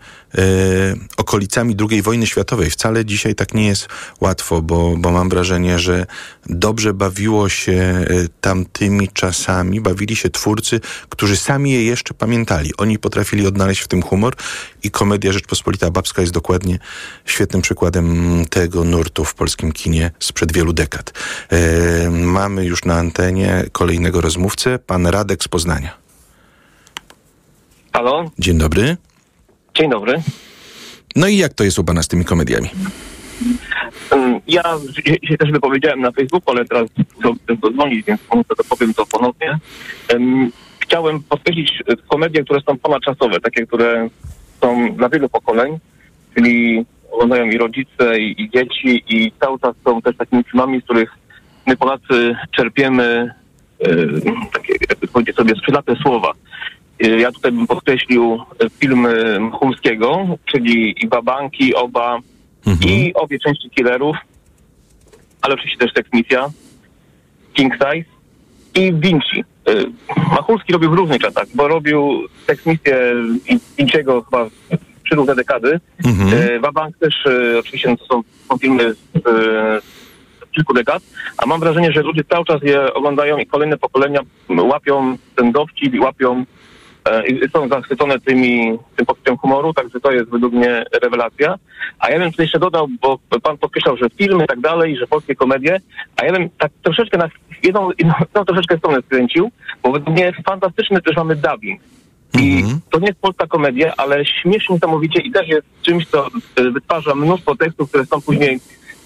okolicami 1.17 1.75
II 1.89 2.01
wojny 2.01 2.27
światowej. 2.27 2.69
Wcale 2.69 3.05
dzisiaj 3.05 3.35
tak 3.35 3.53
nie 3.53 3.67
jest 3.67 3.87
łatwo, 4.21 4.61
bo, 4.61 4.95
bo 4.97 5.11
mam 5.11 5.29
wrażenie, 5.29 5.79
że 5.79 6.05
dobrze 6.45 6.93
bawiło 6.93 7.49
się 7.49 7.73
e, 7.73 8.05
tamtymi 8.41 9.09
czasami, 9.13 9.81
bawili 9.81 10.15
się 10.15 10.29
twórcy, 10.29 10.79
którzy 11.09 11.37
sami 11.37 11.71
je 11.71 11.85
jeszcze 11.85 12.13
pamiętali. 12.13 12.71
Oni 12.77 12.99
potrafili 12.99 13.47
odnaleźć 13.47 13.81
w 13.81 13.87
tym 13.87 14.01
humor 14.01 14.35
i 14.83 14.91
komedia 14.91 15.31
Rzeczpospolita 15.31 15.91
Babska 15.91 16.21
jest 16.21 16.33
dokładnie 16.33 16.79
świetnym 17.25 17.61
przykładem 17.61 18.45
tego 18.49 18.83
nurtu 18.83 19.25
w 19.25 19.33
polskim 19.33 19.71
kinie 19.71 20.11
sprzed 20.19 20.53
wielu 20.53 20.73
dekad. 20.73 21.13
E, 21.49 22.09
mamy 22.09 22.65
już 22.65 22.85
na 22.85 22.95
antenie 22.95 23.65
kolejnego 23.71 24.21
rozmówcę, 24.21 24.79
pan 24.79 25.07
Radek 25.07 25.43
z 25.43 25.47
Poznania. 25.47 25.97
Halo? 27.93 28.31
Dzień 28.39 28.57
dobry. 28.57 28.97
Dzień 29.75 29.89
dobry. 29.89 30.21
No 31.15 31.27
i 31.27 31.37
jak 31.37 31.53
to 31.53 31.63
jest 31.63 31.79
u 31.79 31.83
pana 31.83 32.03
z 32.03 32.07
tymi 32.07 32.25
komediami? 32.25 32.69
Ja 34.47 34.63
się 35.23 35.37
też 35.37 35.51
wypowiedziałem 35.51 36.01
na 36.01 36.11
Facebooku, 36.11 36.55
ale 36.55 36.65
teraz 36.65 36.89
chcę 36.89 37.71
dzwonić, 37.73 38.05
więc 38.05 38.21
to 38.57 38.63
powiem 38.69 38.93
to 38.93 39.05
ponownie. 39.05 39.59
Chciałem 40.79 41.23
podkreślić 41.23 41.83
komedie, 42.07 42.43
które 42.43 42.61
są 42.61 42.77
ponadczasowe, 42.77 43.39
takie, 43.39 43.67
które 43.67 44.09
są 44.61 44.95
dla 44.95 45.09
wielu 45.09 45.29
pokoleń, 45.29 45.79
czyli 46.35 46.85
oglądają 47.11 47.45
i 47.45 47.57
rodzice, 47.57 48.19
i, 48.19 48.41
i, 48.41 48.49
dzieci, 48.49 49.03
i 49.09 49.31
cały 49.41 49.59
czas 49.59 49.75
są 49.85 50.01
też 50.01 50.17
takimi 50.17 50.43
filmami, 50.43 50.81
z 50.81 50.83
których 50.83 51.11
my 51.67 51.77
Polacy 51.77 52.35
czerpiemy 52.51 53.33
yy, 53.79 54.21
takie, 54.53 54.73
jakby 54.89 55.07
powiedzieć 55.07 55.35
sobie, 55.35 55.55
skrzydlate 55.55 55.95
słowa. 55.95 56.33
Yy, 57.01 57.19
ja 57.19 57.31
tutaj 57.31 57.51
bym 57.51 57.67
podkreślił 57.67 58.39
film 58.79 59.07
Chumskiego, 59.51 60.37
czyli 60.45 61.03
i 61.03 61.07
Babanki, 61.07 61.75
Oba 61.75 62.19
mhm. 62.67 62.91
i 62.91 63.13
obie 63.13 63.39
części 63.39 63.69
Killerów, 63.69 64.17
ale 65.41 65.53
oczywiście 65.53 65.79
też 65.79 65.93
Tekmisja, 65.93 66.49
King 67.53 67.73
Size 67.73 68.09
i 68.75 68.93
Vinci. 68.93 69.43
Machulski 70.31 70.73
robił 70.73 70.91
w 70.91 70.93
różnych 70.93 71.21
czasach, 71.21 71.45
bo 71.55 71.67
robił 71.67 72.27
Tekmisję 72.45 73.13
Vinciego 73.77 74.21
chyba 74.21 74.49
trzy 75.05 75.15
różne 75.15 75.35
dekady. 75.35 75.79
Mhm. 76.05 76.61
Wabank 76.61 76.97
też 76.97 77.15
oczywiście 77.59 77.89
no 77.89 77.97
to 77.97 78.05
są, 78.05 78.21
są 78.49 78.57
filmy 78.57 78.93
z, 78.93 78.97
z 80.47 80.51
kilku 80.51 80.73
dekad, 80.73 81.03
a 81.37 81.45
mam 81.45 81.59
wrażenie, 81.59 81.91
że 81.91 82.01
ludzie 82.01 82.23
cały 82.23 82.45
czas 82.45 82.61
je 82.63 82.93
oglądają 82.93 83.37
i 83.37 83.45
kolejne 83.45 83.77
pokolenia 83.77 84.19
łapią 84.49 85.17
ten 85.35 85.51
dowcip 85.51 85.93
i 85.93 85.99
łapią 85.99 86.45
i 87.27 87.49
są 87.49 87.67
zachwycone 87.67 88.19
tymi, 88.19 88.79
tym 88.95 89.05
poczuciem 89.05 89.37
humoru, 89.37 89.73
także 89.73 89.99
to 89.99 90.11
jest 90.11 90.29
według 90.29 90.53
mnie 90.53 90.83
rewelacja. 91.03 91.55
A 91.99 92.09
ja 92.09 92.19
bym 92.19 92.31
tutaj 92.31 92.43
jeszcze 92.43 92.59
dodał, 92.59 92.87
bo 93.01 93.19
pan 93.43 93.57
podkreślał, 93.57 93.97
że 93.97 94.09
filmy 94.09 94.43
i 94.43 94.47
tak 94.47 94.59
dalej, 94.59 94.97
że 94.97 95.07
polskie 95.07 95.35
komedie, 95.35 95.81
a 96.15 96.25
ja 96.25 96.31
bym 96.31 96.49
tak 96.49 96.71
troszeczkę 96.83 97.17
na 97.17 97.29
jedną, 97.63 97.89
jedną 97.99 98.45
troszeczkę 98.45 98.77
stronę 98.77 99.01
skręcił, 99.01 99.51
bo 99.83 99.91
według 99.91 100.15
mnie 100.15 100.33
fantastyczny 100.45 101.01
też 101.01 101.15
mamy 101.15 101.35
dubbing. 101.35 101.81
I 102.39 102.57
mhm. 102.57 102.79
to 102.89 102.99
nie 102.99 103.07
jest 103.07 103.19
polska 103.19 103.47
komedia, 103.47 103.93
ale 103.97 104.25
śmiesznie 104.25 104.75
niesamowicie 104.75 105.21
i 105.21 105.31
też 105.31 105.47
jest 105.47 105.67
czymś, 105.81 106.07
co 106.07 106.27
e, 106.55 106.71
wytwarza 106.71 107.15
mnóstwo 107.15 107.55
tekstów, 107.55 107.89
które 107.89 108.05
są 108.05 108.21
później 108.21 108.59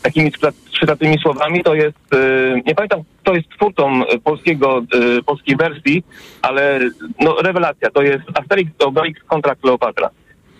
takimi 0.05 0.31
przydatnymi 0.71 1.17
słowami, 1.19 1.63
to 1.63 1.75
jest, 1.75 2.13
y, 2.13 2.62
nie 2.65 2.75
pamiętam 2.75 3.01
kto 3.21 3.35
jest 3.35 3.50
twórcą 3.50 4.01
polskiego, 4.24 4.81
y, 5.19 5.24
polskiej 5.24 5.55
wersji, 5.55 6.03
ale 6.41 6.79
no, 7.19 7.35
rewelacja, 7.41 7.89
to 7.89 8.01
jest 8.01 8.24
Asterix 8.33 8.71
Obelix 8.79 9.24
kontra 9.24 9.55
Kleopatra 9.55 10.09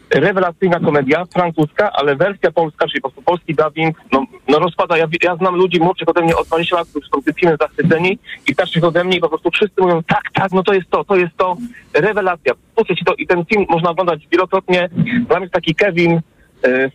rewelacyjna 0.10 0.80
komedia, 0.80 1.26
francuska, 1.34 1.92
ale 1.94 2.16
wersja 2.16 2.52
polska, 2.52 2.88
czyli 2.88 3.02
po 3.02 3.10
prostu 3.10 3.22
polski 3.22 3.56
dubbing, 3.56 3.98
no, 4.12 4.26
no 4.48 4.60
rozpada. 4.60 4.98
Ja, 4.98 5.08
ja 5.24 5.36
znam 5.36 5.56
ludzi 5.56 5.80
młodszych 5.80 6.10
ode 6.10 6.22
mnie 6.22 6.36
od 6.36 6.48
20 6.48 6.76
lat, 6.76 6.88
którzy 6.88 7.08
są 7.08 7.22
tym 7.22 7.34
filmem 7.34 7.58
zachwyceni 7.62 8.20
i 8.48 8.54
starszych 8.54 8.84
ode 8.84 9.04
mnie 9.04 9.18
i 9.18 9.22
po 9.22 9.30
prostu 9.30 9.50
wszyscy 9.52 9.82
mówią, 9.82 10.04
tak, 10.04 10.24
tak, 10.34 10.52
no 10.52 10.64
to 10.64 10.74
jest 10.74 10.90
to, 10.90 11.04
to 11.04 11.16
jest 11.16 11.38
to, 11.38 11.58
rewelacja. 11.94 12.54
Puszczę 12.76 12.96
ci 12.96 13.06
to 13.06 13.14
i 13.14 13.28
ten 13.28 13.46
film 13.46 13.66
można 13.70 13.90
oglądać 13.90 14.28
wielokrotnie. 14.32 14.90
Dla 15.28 15.38
mnie 15.38 15.44
jest 15.44 15.54
taki 15.54 15.76
Kevin, 15.76 16.22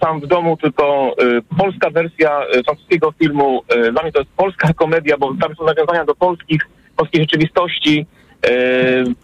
sam 0.01 0.21
w 0.21 0.27
domu, 0.27 0.57
tylko 0.57 1.15
e, 1.19 1.57
polska 1.59 1.91
wersja 1.91 2.41
e, 2.41 2.63
francuskiego 2.63 3.13
filmu. 3.19 3.63
Dla 3.93 4.03
mnie 4.03 4.13
to 4.13 4.19
jest 4.19 4.33
polska 4.37 4.73
komedia, 4.83 5.17
bo 5.19 5.35
tam 5.41 5.55
są 5.55 5.65
nawiązania 5.65 6.05
do 6.05 6.15
polskich, 6.15 6.61
polskiej 6.97 7.21
rzeczywistości. 7.21 8.07
E, 8.47 8.53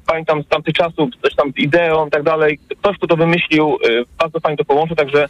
pamiętam 0.07 0.43
z 0.43 0.49
tamtych 0.49 0.75
czasów, 0.75 1.11
coś 1.23 1.35
tam 1.35 1.53
z 1.53 1.59
ideą 1.59 2.07
i 2.07 2.11
tak 2.11 2.23
dalej. 2.23 2.59
Ktoś, 2.79 2.97
kto 2.97 3.07
to 3.07 3.17
wymyślił, 3.17 3.69
e, 3.69 4.05
bardzo 4.19 4.41
fajnie 4.41 4.57
to 4.57 4.65
połączył, 4.65 4.97
także 4.97 5.29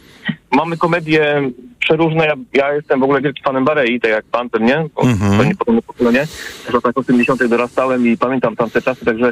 mamy 0.51 0.77
komedie 0.77 1.51
przeróżne. 1.79 2.25
Ja, 2.25 2.33
ja 2.53 2.73
jestem 2.73 2.99
w 2.99 3.03
ogóle 3.03 3.21
wielkim 3.21 3.43
fanem 3.43 3.65
Barei, 3.65 3.99
tak 3.99 4.11
jak 4.11 4.25
pan 4.25 4.49
pewnie, 4.49 4.85
bo 4.95 5.01
mm-hmm. 5.01 5.37
to 5.37 5.43
niepodobne 5.43 5.81
pokolenie. 5.81 6.25
W 6.65 6.73
latach 6.73 6.97
80 6.97 7.43
dorastałem 7.43 8.07
i 8.07 8.17
pamiętam 8.17 8.55
tamte 8.55 8.81
czasy, 8.81 9.05
także 9.05 9.31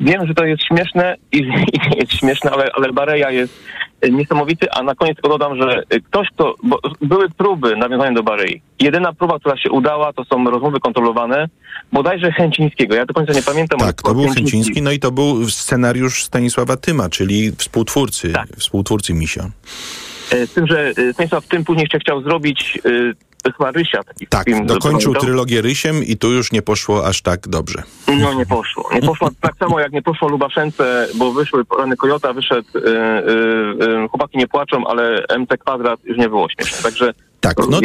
wiem, 0.00 0.26
że 0.26 0.34
to 0.34 0.44
jest 0.44 0.62
śmieszne 0.64 1.16
i, 1.32 1.38
i 1.76 1.98
jest 1.98 2.12
śmieszne, 2.12 2.50
ale, 2.50 2.70
ale 2.74 2.92
Bareja 2.92 3.30
jest 3.30 3.64
niesamowity, 4.10 4.70
a 4.70 4.82
na 4.82 4.94
koniec 4.94 5.16
tylko 5.16 5.28
dodam, 5.28 5.56
że 5.62 5.82
ktoś, 6.04 6.28
kto, 6.30 6.54
bo 6.62 6.78
były 7.00 7.30
próby 7.30 7.76
nawiązania 7.76 8.12
do 8.12 8.22
Barei. 8.22 8.62
Jedyna 8.80 9.12
próba, 9.12 9.38
która 9.38 9.56
się 9.56 9.70
udała, 9.70 10.12
to 10.12 10.24
są 10.24 10.44
rozmowy 10.44 10.80
kontrolowane, 10.80 11.48
bodajże 11.92 12.32
Chęcińskiego. 12.32 12.94
Ja 12.94 13.06
do 13.06 13.14
końca 13.14 13.32
nie 13.32 13.42
pamiętam. 13.42 13.78
Tak, 13.78 14.02
to 14.02 14.14
był 14.14 14.28
Chęciński, 14.28 14.82
no 14.82 14.92
i 14.92 14.98
to 14.98 15.12
był 15.12 15.50
scenariusz 15.50 16.24
Stanisława 16.24 16.76
Tyma, 16.76 17.08
czyli 17.08 17.52
współtwórcy, 17.52 18.32
tak. 18.32 18.48
współtwórcy 18.48 19.14
Misio. 19.14 19.42
E, 20.32 20.46
z 20.46 20.52
tym, 20.52 20.66
że 20.66 20.92
e, 20.96 21.12
Stanisław 21.12 21.46
Tym 21.46 21.64
później 21.64 21.82
jeszcze 21.82 21.98
chciał 21.98 22.22
zrobić 22.22 22.78
e, 23.48 23.52
chyba 23.52 23.70
Rysia. 23.70 24.02
Taki 24.02 24.26
tak, 24.26 24.44
film, 24.44 24.66
dokończył 24.66 25.14
trylogię 25.14 25.62
Rysiem 25.62 26.04
i 26.04 26.16
tu 26.16 26.32
już 26.32 26.52
nie 26.52 26.62
poszło 26.62 27.06
aż 27.06 27.22
tak 27.22 27.48
dobrze. 27.48 27.82
No 28.08 28.34
nie 28.34 28.46
poszło. 28.46 28.90
Nie 28.94 29.02
poszło 29.02 29.30
tak 29.40 29.56
samo 29.56 29.80
jak 29.80 29.92
nie 29.92 30.02
poszło 30.02 30.28
Lubaszence, 30.28 31.08
bo 31.14 31.32
wyszły 31.32 31.64
rany 31.78 31.96
Kojota, 31.96 32.32
wyszedł 32.32 32.68
y, 32.78 32.80
y, 32.80 34.04
y, 34.04 34.08
Chłopaki 34.08 34.38
nie 34.38 34.48
płaczą, 34.48 34.86
ale 34.86 35.24
MT 35.38 35.56
Kwadrat 35.58 36.00
już 36.04 36.18
nie 36.18 36.28
było 36.28 36.48
śmieszne. 36.48 36.82
Także 36.82 37.14
tak, 37.40 37.56
no, 37.70 37.80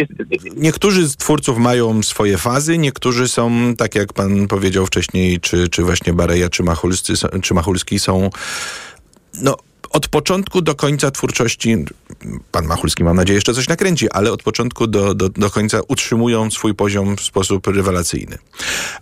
niektórzy 0.56 1.08
z 1.08 1.16
twórców 1.16 1.58
mają 1.58 2.04
swoje 2.04 2.38
fazy, 2.38 2.78
niektórzy 2.78 3.28
są, 3.28 3.52
tak 3.78 3.96
jak 3.96 4.14
pan 4.14 4.48
powiedział 4.48 4.86
wcześniej, 4.86 5.40
czy, 5.40 5.68
czy 5.68 5.84
właśnie 5.84 6.14
Bareja, 6.14 6.50
czy, 6.50 6.64
Machulscy, 6.64 7.14
czy 7.42 7.54
Machulski 7.54 8.00
są 8.00 8.30
no, 9.42 9.58
od 9.90 10.08
początku 10.08 10.62
do 10.62 10.76
końca 10.76 11.12
twórczości, 11.12 11.86
pan 12.52 12.66
Machulski 12.66 13.04
mam 13.04 13.16
nadzieję 13.16 13.38
jeszcze 13.38 13.54
coś 13.54 13.68
nakręci, 13.68 14.12
ale 14.12 14.32
od 14.32 14.44
początku 14.44 14.88
do, 14.88 15.14
do, 15.14 15.30
do 15.30 15.50
końca 15.50 15.80
utrzymują 15.88 16.52
swój 16.52 16.76
poziom 16.76 17.16
w 17.16 17.22
sposób 17.22 17.68
rewelacyjny. 17.68 18.38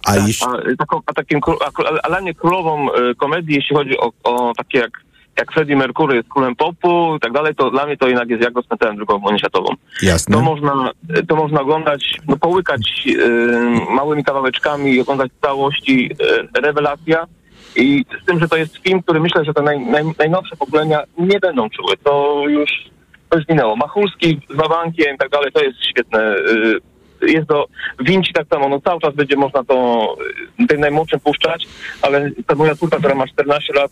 A, 0.05 0.13
tak, 0.13 0.27
jeśli... 0.27 0.47
a, 0.47 0.75
taką, 0.77 1.01
a 1.05 1.13
takim, 1.13 1.39
a, 1.61 2.17
a, 2.17 2.33
królową 2.33 2.87
y, 2.93 3.15
komedii, 3.15 3.55
jeśli 3.55 3.75
chodzi 3.75 3.97
o, 3.97 4.11
o 4.23 4.53
takie 4.57 4.77
jak 4.77 5.07
jak 5.37 5.53
Freddie 5.53 5.75
Mercury 5.75 6.15
jest 6.15 6.29
królem 6.29 6.55
popu 6.55 7.15
i 7.15 7.19
tak 7.19 7.33
dalej, 7.33 7.55
to 7.55 7.71
dla 7.71 7.85
mnie 7.85 7.97
to 7.97 8.07
jednak 8.07 8.29
jest 8.29 8.43
jak 8.43 8.53
go 8.53 8.61
spętałem 8.61 8.95
drugą 8.95 9.19
wojnę 9.19 9.39
światową. 9.39 9.67
Jasne. 10.01 10.35
To 10.35 10.41
można, 10.41 10.91
to 11.27 11.35
można 11.35 11.61
oglądać, 11.61 12.17
no 12.27 12.37
połykać 12.37 13.07
y, 13.07 13.93
małymi 13.95 14.23
kawałeczkami 14.23 14.93
i 14.93 15.01
oglądać 15.01 15.31
w 15.37 15.41
całości 15.41 16.11
y, 16.55 16.61
rewelacja. 16.61 17.27
I 17.77 18.05
z 18.23 18.25
tym, 18.25 18.39
że 18.39 18.47
to 18.47 18.57
jest 18.57 18.77
film, 18.77 19.01
który 19.03 19.19
myślę, 19.19 19.45
że 19.45 19.53
te 19.53 19.61
naj, 19.61 19.79
naj, 19.79 20.03
najnowsze 20.19 20.55
pokolenia 20.55 21.03
nie 21.17 21.39
będą 21.39 21.69
czuły. 21.69 21.97
To 22.03 22.43
już, 22.47 22.69
to 23.29 23.37
już 23.37 23.47
minęło. 23.47 23.75
Machulski 23.75 24.39
z 24.49 24.55
Wabankiem 24.55 25.15
i 25.15 25.17
tak 25.17 25.29
dalej, 25.29 25.51
to 25.51 25.63
jest 25.63 25.85
świetne. 25.85 26.35
Y, 26.35 27.31
jest 27.31 27.47
do 27.47 27.65
Winci 27.99 28.33
tak 28.33 28.47
samo, 28.47 28.69
no 28.69 28.81
cały 28.81 29.01
czas 29.01 29.15
będzie 29.15 29.35
można 29.35 29.63
to 29.63 30.15
y, 30.61 30.67
tym 30.67 30.81
najmłodszym 30.81 31.19
puszczać, 31.19 31.67
ale 32.01 32.31
ta 32.47 32.55
moja 32.55 32.75
córka, 32.75 32.97
która 32.97 33.15
ma 33.15 33.27
14 33.27 33.73
lat, 33.73 33.91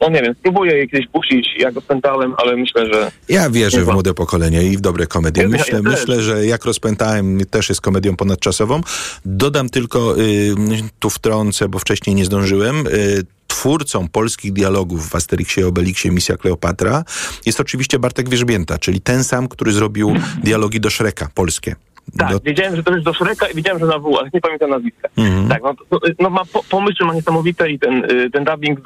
no 0.00 0.08
nie 0.08 0.22
wiem, 0.22 0.34
spróbuję 0.34 0.76
jej 0.76 0.88
kiedyś 0.88 1.08
puścić, 1.08 1.48
jak 1.58 1.74
rozpętałem, 1.74 2.34
ale 2.38 2.56
myślę, 2.56 2.86
że... 2.92 3.10
Ja 3.28 3.50
wierzę 3.50 3.84
w 3.84 3.92
młode 3.92 4.14
pokolenie 4.14 4.62
i 4.62 4.76
w 4.76 4.80
dobre 4.80 5.06
komedie. 5.06 5.48
Myślę, 5.48 5.80
ja 5.84 5.90
myślę, 5.90 6.22
że 6.22 6.46
jak 6.46 6.64
rozpętałem 6.64 7.40
też 7.50 7.68
jest 7.68 7.80
komedią 7.80 8.16
ponadczasową. 8.16 8.80
Dodam 9.24 9.68
tylko, 9.68 10.20
y, 10.20 10.54
tu 10.98 11.10
wtrącę, 11.10 11.68
bo 11.68 11.78
wcześniej 11.78 12.16
nie 12.16 12.24
zdążyłem, 12.24 12.86
y, 12.86 13.22
twórcą 13.46 14.08
polskich 14.08 14.52
dialogów 14.52 15.08
w 15.08 15.14
Asterixie 15.14 15.62
i 15.62 15.66
Obelixie 15.66 16.10
Misja 16.10 16.36
Kleopatra 16.36 17.04
jest 17.46 17.60
oczywiście 17.60 17.98
Bartek 17.98 18.28
Wierzbięta, 18.28 18.78
czyli 18.78 19.00
ten 19.00 19.24
sam, 19.24 19.48
który 19.48 19.72
zrobił 19.72 20.14
dialogi 20.44 20.80
do 20.80 20.90
Szreka 20.90 21.28
polskie. 21.34 21.76
Tak, 22.18 22.32
do... 22.32 22.40
wiedziałem, 22.40 22.76
że 22.76 22.82
to 22.82 22.92
jest 22.92 23.04
do 23.04 23.14
Szreka 23.14 23.46
i 23.46 23.54
wiedziałem, 23.54 23.80
że 23.80 23.86
na 23.86 23.98
W, 23.98 24.16
ale 24.18 24.30
nie 24.34 24.40
pamiętam 24.40 24.70
nazwiska. 24.70 25.08
Mhm. 25.16 25.48
Tak, 25.48 25.62
no, 25.62 25.98
no 26.18 26.30
ma 26.30 26.44
po, 26.44 26.62
pomysły 26.62 27.06
ma 27.06 27.14
niesamowite 27.14 27.70
i 27.70 27.78
ten, 27.78 28.04
y, 28.04 28.30
ten 28.30 28.44
dubbing 28.44 28.80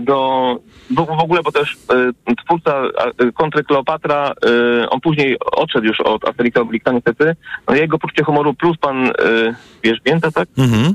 do, 0.00 0.58
do 0.90 1.04
w, 1.04 1.10
ogóle, 1.10 1.42
bo 1.42 1.52
też 1.52 1.72
y, 1.72 2.36
twórca 2.44 2.82
y, 3.22 3.32
kontry 3.32 3.64
Kleopatra, 3.64 4.32
y, 4.82 4.90
on 4.90 5.00
później 5.00 5.36
odszedł 5.52 5.86
już 5.86 6.00
od 6.00 6.28
Asterika 6.28 6.60
Oblixa 6.60 6.92
niestety, 6.92 7.36
no 7.68 7.74
jego 7.74 7.98
poczucie 7.98 8.24
humoru 8.24 8.54
plus 8.54 8.78
pan 8.78 9.06
y, 9.06 9.12
Wierzbięta, 9.82 10.30
tak? 10.30 10.48
Mhm. 10.58 10.94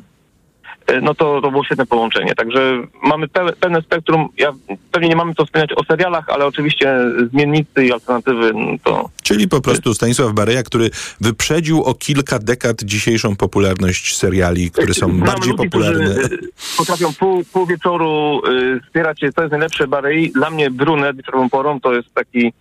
E, 0.91 1.01
no 1.01 1.15
to, 1.15 1.41
to 1.41 1.51
było 1.51 1.63
świetne 1.63 1.85
połączenie. 1.85 2.35
Także 2.35 2.83
mamy 3.03 3.27
pe 3.27 3.53
pełne 3.53 3.81
spektrum. 3.81 4.29
Ja 4.37 4.53
pewnie 4.91 5.09
nie 5.09 5.15
mamy 5.15 5.33
co 5.35 5.45
wspomnieć 5.45 5.71
o 5.73 5.83
serialach, 5.83 6.29
ale 6.29 6.45
oczywiście 6.45 6.95
zmiennicy 7.33 7.85
i 7.85 7.91
alternatywy 7.91 8.51
no 8.53 8.77
to... 8.83 9.09
Czyli 9.23 9.47
po 9.47 9.61
prostu 9.61 9.93
Stanisław 9.93 10.33
Bareja, 10.33 10.63
który 10.63 10.89
wyprzedził 11.21 11.83
o 11.83 11.93
kilka 11.93 12.39
dekad 12.39 12.83
dzisiejszą 12.83 13.35
popularność 13.35 14.17
seriali, 14.17 14.71
które 14.71 14.93
są 14.93 15.07
Znam 15.07 15.19
bardziej 15.19 15.51
ludzi, 15.51 15.69
popularne. 15.69 16.15
E, 16.15 16.29
potrafią 16.77 17.13
pół, 17.13 17.43
pół 17.53 17.65
wieczoru 17.65 18.41
y, 18.47 18.79
wspierać 18.85 19.19
się, 19.19 19.31
co 19.33 19.41
jest 19.41 19.51
najlepsze 19.51 19.87
Barei. 19.87 20.31
Dla 20.31 20.49
mnie 20.49 20.71
Brunet 20.71 21.17
wieczorową 21.17 21.49
porą 21.49 21.79
to 21.79 21.93
jest 21.93 22.13
taki 22.13 22.53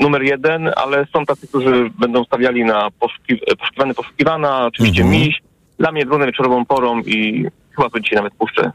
numer 0.00 0.22
jeden, 0.22 0.70
ale 0.76 1.06
są 1.12 1.26
tacy, 1.26 1.46
którzy 1.46 1.90
będą 1.98 2.24
stawiali 2.24 2.64
na 2.64 2.90
poszukiw 3.00 3.40
poszukiwany, 3.58 3.94
poszukiwana, 3.94 4.66
oczywiście 4.66 5.02
mhm. 5.02 5.20
miś, 5.20 5.42
dla 5.82 5.92
mnie 5.92 6.06
trudną 6.06 6.26
wieczorową 6.26 6.66
porą 6.66 7.00
i 7.00 7.46
chyba 7.76 7.90
to 7.90 8.00
dzisiaj 8.00 8.16
nawet 8.16 8.34
puszczę. 8.34 8.72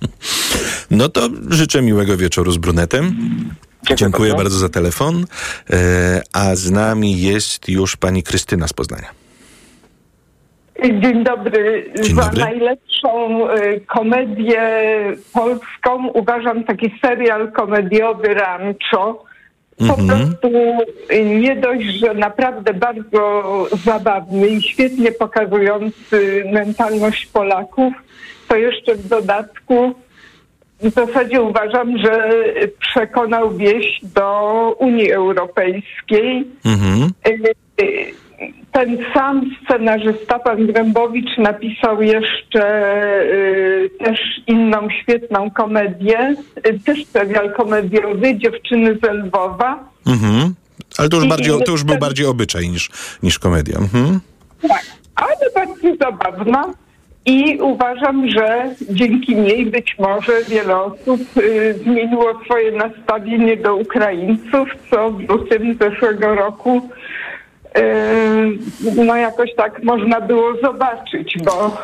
no 0.90 1.08
to 1.08 1.28
życzę 1.50 1.82
miłego 1.82 2.16
wieczoru 2.16 2.50
z 2.50 2.56
brunetem. 2.56 3.04
Dziękuję, 3.04 3.96
Dziękuję 3.96 4.30
bardzo. 4.30 4.42
bardzo 4.44 4.58
za 4.58 4.68
telefon. 4.68 5.24
E, 5.70 6.22
a 6.32 6.54
z 6.54 6.70
nami 6.70 7.20
jest 7.20 7.68
już 7.68 7.96
pani 7.96 8.22
Krystyna 8.22 8.68
z 8.68 8.72
Poznania. 8.72 9.08
Dzień 10.84 11.24
dobry. 11.24 11.92
Dzień 12.02 12.16
dobry. 12.16 12.40
Za 12.40 12.44
najlepszą 12.44 13.48
y, 13.50 13.80
komedię 13.80 14.62
polską 15.32 16.08
uważam 16.08 16.64
taki 16.64 16.98
serial 17.02 17.52
komediowy 17.52 18.34
Rancho 18.34 19.24
po 19.78 19.94
mhm. 19.94 20.06
prostu 20.08 20.50
nie 21.24 21.56
dość, 21.56 21.86
że 21.86 22.14
naprawdę 22.14 22.74
bardzo 22.74 23.42
zabawny 23.84 24.48
i 24.48 24.62
świetnie 24.62 25.12
pokazujący 25.12 26.44
mentalność 26.52 27.26
Polaków, 27.26 27.92
to 28.48 28.56
jeszcze 28.56 28.94
w 28.94 29.08
dodatku 29.08 29.94
w 30.80 30.90
zasadzie 30.90 31.42
uważam, 31.42 31.98
że 31.98 32.28
przekonał 32.80 33.56
wieś 33.56 34.00
do 34.02 34.76
Unii 34.78 35.12
Europejskiej. 35.12 36.44
Mhm. 36.64 37.10
Y, 37.28 37.84
y, 37.84 38.23
ten 38.74 38.98
sam 39.14 39.50
scenarzysta, 39.64 40.38
pan 40.38 40.66
Grębowicz, 40.66 41.38
napisał 41.38 42.02
jeszcze 42.02 42.64
y, 43.22 43.90
też 43.98 44.20
inną 44.46 44.88
świetną 45.02 45.50
komedię, 45.50 46.34
y, 46.68 46.78
też 46.84 47.06
serial 47.06 47.52
komediowy, 47.52 48.38
Dziewczyny 48.38 48.98
z 49.02 49.04
Lwowa. 49.12 49.88
Mhm. 50.06 50.54
Ale 50.98 51.08
to 51.08 51.16
już, 51.16 51.26
bardziej, 51.26 51.62
to 51.64 51.72
już 51.72 51.84
był 51.84 51.98
bardziej 51.98 52.26
obyczaj 52.26 52.68
niż, 52.68 52.90
niż 53.22 53.38
komedia. 53.38 53.78
Mhm. 53.78 54.20
Tak, 54.68 54.82
ale 55.14 55.66
bardzo 55.66 55.96
zabawna. 56.00 56.64
I 57.26 57.58
uważam, 57.60 58.30
że 58.30 58.74
dzięki 58.90 59.36
niej 59.36 59.66
być 59.66 59.96
może 59.98 60.32
wiele 60.48 60.76
osób 60.76 61.20
y, 61.36 61.74
zmieniło 61.84 62.44
swoje 62.44 62.72
nastawienie 62.72 63.56
do 63.56 63.76
Ukraińców, 63.76 64.68
co 64.90 65.10
w 65.10 65.28
lutym 65.28 65.78
zeszłego 65.80 66.34
roku 66.34 66.88
no 68.96 69.16
jakoś 69.16 69.54
tak 69.56 69.82
można 69.82 70.20
było 70.20 70.56
zobaczyć, 70.62 71.36
bo 71.44 71.76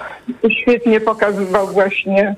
świetnie 0.63 1.01
pokazywał 1.01 1.67
właśnie 1.67 2.35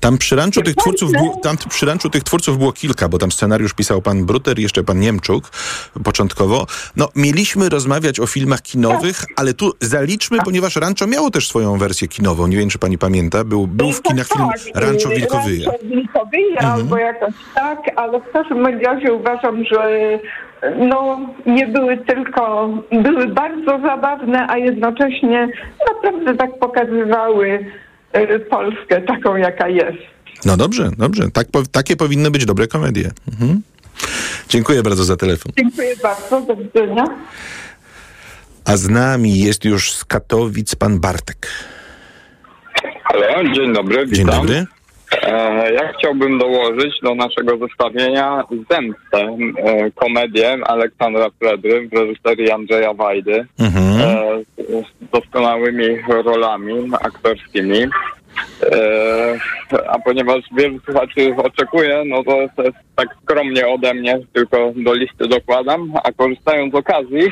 Tam 0.00 0.18
przy 0.18 0.36
ranczu 0.36 0.62
tych 0.62 0.74
twórców 0.74 1.12
było, 1.12 1.36
tam 1.42 1.56
przy 1.68 1.86
ranczu 1.86 2.10
tych 2.10 2.24
twórców 2.24 2.58
było 2.58 2.72
kilka, 2.72 3.08
bo 3.08 3.18
tam 3.18 3.32
scenariusz 3.32 3.74
pisał 3.74 4.02
pan 4.02 4.24
Bruter 4.24 4.58
jeszcze 4.58 4.84
pan 4.84 5.00
Niemczuk 5.00 5.50
początkowo. 6.04 6.66
No, 6.96 7.08
mieliśmy 7.14 7.68
rozmawiać 7.68 8.20
o 8.20 8.26
filmach 8.26 8.62
kinowych, 8.62 9.24
ale 9.36 9.54
tu 9.54 9.72
zaliczmy, 9.80 10.38
ponieważ 10.44 10.76
Rancho 10.76 11.06
miało 11.06 11.30
też 11.30 11.48
swoją 11.48 11.78
wersję 11.78 12.08
kinową. 12.08 12.46
Nie 12.46 12.56
wiem, 12.56 12.70
czy 12.70 12.78
pani 12.78 12.98
pamięta. 12.98 13.44
Był, 13.44 13.66
był 13.66 13.92
w 13.92 14.02
kinach 14.02 14.28
film 14.28 14.48
tak, 14.52 14.82
Rancho 14.82 15.08
Wilkowyje. 15.08 15.66
Rancho 15.66 15.84
Wilkowyje 15.84 16.58
mhm. 16.58 16.72
albo 16.72 16.98
jakoś 16.98 17.34
tak, 17.54 17.78
ale 17.96 18.20
w 18.20 18.32
każdym 18.32 18.66
razie 18.66 19.12
uważam, 19.12 19.64
że 19.64 20.18
no, 20.78 21.20
nie 21.46 21.66
były 21.66 21.96
tylko, 21.96 22.68
były 22.92 23.26
bardzo 23.26 23.78
zabawne, 23.82 24.46
a 24.48 24.58
jednocześnie 24.58 25.48
naprawdę 25.92 26.34
tak 26.34 26.58
pokazywały 26.58 27.66
y, 28.16 28.40
Polskę 28.40 29.02
taką, 29.02 29.36
jaka 29.36 29.68
jest. 29.68 29.98
No 30.44 30.56
dobrze, 30.56 30.90
dobrze. 30.98 31.30
Tak, 31.30 31.46
po, 31.50 31.62
takie 31.72 31.96
powinny 31.96 32.30
być 32.30 32.46
dobre 32.46 32.66
komedie. 32.66 33.10
Mhm. 33.32 33.62
Dziękuję 34.48 34.82
bardzo 34.82 35.04
za 35.04 35.16
telefon. 35.16 35.52
Dziękuję 35.58 35.94
bardzo, 36.02 36.40
do 36.40 36.56
widzenia. 36.56 37.04
A 38.64 38.76
z 38.76 38.88
nami 38.88 39.38
jest 39.38 39.64
już 39.64 39.92
z 39.92 40.04
Katowic 40.04 40.74
pan 40.74 41.00
Bartek. 41.00 41.48
Halo, 43.04 43.54
dzień 43.54 43.74
dobry, 43.74 44.06
witam. 44.06 44.14
Dzień 44.14 44.26
dobry. 44.26 44.66
E, 45.22 45.72
ja 45.72 45.92
chciałbym 45.92 46.38
dołożyć 46.38 47.00
do 47.02 47.14
naszego 47.14 47.56
zestawienia 47.56 48.44
Zemstę, 48.70 49.36
e, 49.58 49.90
komedię 49.90 50.58
Aleksandra 50.64 51.26
Fredry 51.38 51.88
w 51.88 51.92
reżyserii 51.92 52.50
Andrzeja 52.50 52.94
Wajdy 52.94 53.46
Mhm. 53.60 54.00
e, 54.00 54.42
z 54.58 55.10
doskonałymi 55.12 55.86
rolami 56.08 56.90
aktorskimi. 57.00 57.86
A 59.88 59.98
ponieważ 59.98 60.42
wielu 60.56 60.80
słuchaczy 60.80 61.34
oczekuje, 61.36 62.02
no 62.06 62.24
to, 62.24 62.38
tak 62.96 63.08
skromnie 63.22 63.68
ode 63.68 63.94
mnie, 63.94 64.18
tylko 64.32 64.72
do 64.76 64.94
listy 64.94 65.28
dokładam, 65.28 65.92
a 66.04 66.12
korzystając 66.12 66.72
z 66.72 66.76
okazji, 66.76 67.22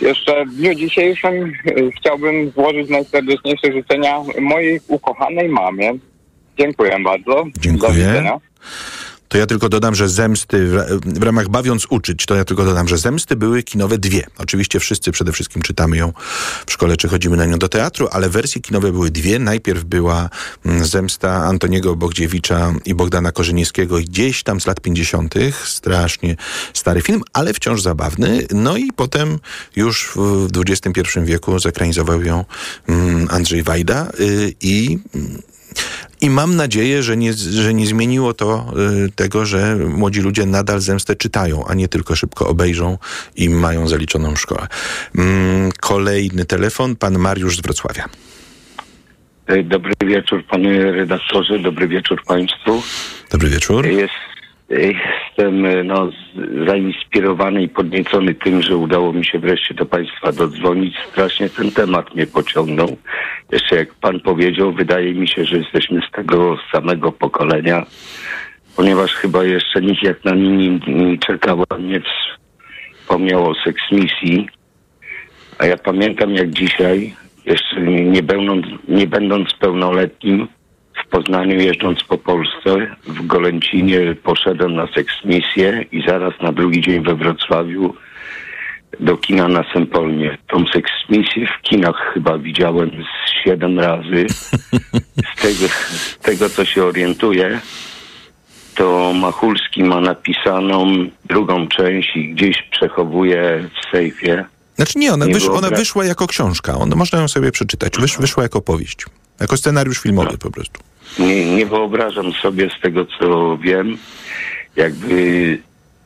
jeszcze 0.00 0.44
w 0.44 0.54
dniu 0.54 0.74
dzisiejszym 0.74 1.52
chciałbym 1.96 2.50
złożyć 2.50 2.90
najserdeczniejsze 2.90 3.72
życzenia 3.72 4.18
mojej 4.40 4.80
ukochanej 4.88 5.48
mamie. 5.48 5.92
Dziękuję 6.58 6.98
bardzo. 7.04 7.44
Dziękuję. 7.60 8.38
To 9.32 9.38
ja 9.38 9.46
tylko 9.46 9.68
dodam, 9.68 9.94
że 9.94 10.08
zemsty, 10.08 10.66
w, 11.06 11.22
ramach 11.22 11.48
bawiąc 11.48 11.86
uczyć, 11.90 12.26
to 12.26 12.34
ja 12.34 12.44
tylko 12.44 12.64
dodam, 12.64 12.88
że 12.88 12.98
zemsty 12.98 13.36
były 13.36 13.62
kinowe 13.62 13.98
dwie. 13.98 14.26
Oczywiście 14.38 14.80
wszyscy 14.80 15.12
przede 15.12 15.32
wszystkim 15.32 15.62
czytamy 15.62 15.96
ją 15.96 16.12
w 16.66 16.72
szkole, 16.72 16.96
czy 16.96 17.08
chodzimy 17.08 17.36
na 17.36 17.46
nią 17.46 17.58
do 17.58 17.68
teatru, 17.68 18.08
ale 18.10 18.28
wersje 18.28 18.60
kinowe 18.60 18.92
były 18.92 19.10
dwie. 19.10 19.38
Najpierw 19.38 19.84
była 19.84 20.28
mm, 20.66 20.84
zemsta 20.84 21.30
Antoniego 21.34 21.96
Bogdziewicza 21.96 22.74
i 22.84 22.94
Bogdana 22.94 23.32
Korzeniewskiego 23.32 23.96
gdzieś 23.96 24.42
tam 24.42 24.60
z 24.60 24.66
lat 24.66 24.80
50. 24.80 25.34
Strasznie 25.64 26.36
stary 26.72 27.02
film, 27.02 27.22
ale 27.32 27.54
wciąż 27.54 27.82
zabawny. 27.82 28.46
No 28.54 28.76
i 28.76 28.90
potem 28.96 29.38
już 29.76 30.12
w 30.16 30.48
XXI 30.56 31.20
wieku 31.24 31.58
zekranizował 31.58 32.22
ją 32.22 32.44
mm, 32.88 33.26
Andrzej 33.30 33.62
Wajda 33.62 34.10
y, 34.20 34.54
i 34.60 34.98
i 36.20 36.30
mam 36.30 36.56
nadzieję, 36.56 37.02
że 37.02 37.16
nie, 37.16 37.32
że 37.32 37.74
nie 37.74 37.86
zmieniło 37.86 38.34
to 38.34 38.66
y, 39.06 39.12
tego, 39.12 39.46
że 39.46 39.76
młodzi 39.76 40.20
ludzie 40.20 40.46
nadal 40.46 40.80
zemstę 40.80 41.16
czytają, 41.16 41.64
a 41.66 41.74
nie 41.74 41.88
tylko 41.88 42.16
szybko 42.16 42.48
obejrzą 42.48 42.98
i 43.36 43.48
mają 43.48 43.88
zaliczoną 43.88 44.36
szkołę. 44.36 44.66
Mm, 45.18 45.72
kolejny 45.80 46.44
telefon, 46.44 46.96
pan 46.96 47.18
Mariusz 47.18 47.56
z 47.56 47.60
Wrocławia. 47.60 48.04
Dobry 49.64 49.92
wieczór 50.06 50.44
panie 50.46 50.92
redaktorze, 50.92 51.58
dobry 51.58 51.88
wieczór 51.88 52.22
państwu. 52.24 52.82
Dobry 53.30 53.48
wieczór. 53.48 53.86
Jest, 53.86 54.31
jestem 54.72 55.66
e, 55.66 55.84
no, 55.84 56.10
zainspirowany 56.66 57.62
i 57.62 57.68
podniecony 57.68 58.34
tym, 58.34 58.62
że 58.62 58.76
udało 58.76 59.12
mi 59.12 59.24
się 59.24 59.38
wreszcie 59.38 59.74
do 59.74 59.86
państwa 59.86 60.32
dodzwonić. 60.32 60.94
Strasznie 61.10 61.50
ten 61.50 61.70
temat 61.70 62.14
mnie 62.14 62.26
pociągnął. 62.26 62.96
Jeszcze 63.52 63.76
jak 63.76 63.94
pan 63.94 64.20
powiedział, 64.20 64.72
wydaje 64.72 65.14
mi 65.14 65.28
się, 65.28 65.44
że 65.44 65.58
jesteśmy 65.58 66.00
z 66.08 66.10
tego 66.10 66.56
samego 66.72 67.12
pokolenia, 67.12 67.86
ponieważ 68.76 69.14
chyba 69.14 69.44
jeszcze 69.44 69.80
nikt 69.80 70.02
jak 70.02 70.24
na 70.24 70.34
nimi 70.34 70.80
nie 70.86 71.18
czekał, 71.18 71.64
nie 71.80 72.02
wspomniał 73.00 73.50
o 73.50 73.54
seksmisji. 73.54 74.48
A 75.58 75.66
ja 75.66 75.76
pamiętam 75.76 76.34
jak 76.34 76.50
dzisiaj, 76.50 77.14
jeszcze 77.44 77.80
nie 77.82 78.22
będąc, 78.22 78.66
nie 78.88 79.06
będąc 79.06 79.54
pełnoletnim, 79.54 80.48
w 81.04 81.08
Poznaniu 81.08 81.60
jeżdżąc 81.60 82.04
po 82.04 82.18
Polsce, 82.18 82.96
w 83.06 83.26
Golęcinie 83.26 84.14
poszedłem 84.22 84.74
na 84.74 84.86
seksmisję 84.86 85.84
i 85.92 86.02
zaraz 86.08 86.34
na 86.42 86.52
drugi 86.52 86.80
dzień 86.80 87.04
we 87.04 87.14
Wrocławiu 87.14 87.94
do 89.00 89.16
kina 89.16 89.48
na 89.48 89.64
Sempolnie. 89.72 90.38
Tą 90.48 90.64
seksmisję 90.66 91.46
w 91.46 91.62
kinach 91.62 92.10
chyba 92.14 92.38
widziałem 92.38 92.90
z 92.90 93.44
siedem 93.44 93.80
razy. 93.80 94.26
Z 95.36 95.42
tego, 95.42 95.68
z 95.68 96.18
tego 96.18 96.48
co 96.48 96.64
się 96.64 96.84
orientuję, 96.84 97.60
to 98.74 99.12
Machulski 99.12 99.84
ma 99.84 100.00
napisaną 100.00 100.94
drugą 101.24 101.68
część 101.68 102.16
i 102.16 102.34
gdzieś 102.34 102.62
przechowuje 102.70 103.68
w 103.68 103.90
sejfie. 103.90 104.44
Znaczy 104.76 104.98
nie, 104.98 105.12
ona, 105.12 105.26
Nie 105.26 105.34
wysz, 105.34 105.48
ona 105.48 105.70
wyszła 105.70 106.04
jako 106.04 106.26
książka. 106.26 106.74
Ona, 106.74 106.96
można 106.96 107.20
ją 107.20 107.28
sobie 107.28 107.52
przeczytać. 107.52 107.92
Wysz, 107.98 108.18
wyszła 108.18 108.42
jako 108.42 108.60
powieść. 108.60 109.06
Jako 109.40 109.56
scenariusz 109.56 110.00
filmowy 110.00 110.38
po 110.38 110.50
prostu. 110.50 110.80
Nie, 111.18 111.56
nie 111.56 111.66
wyobrażam 111.66 112.32
sobie 112.32 112.70
z 112.78 112.80
tego, 112.80 113.06
co 113.18 113.58
wiem, 113.58 113.98
jakby 114.76 115.58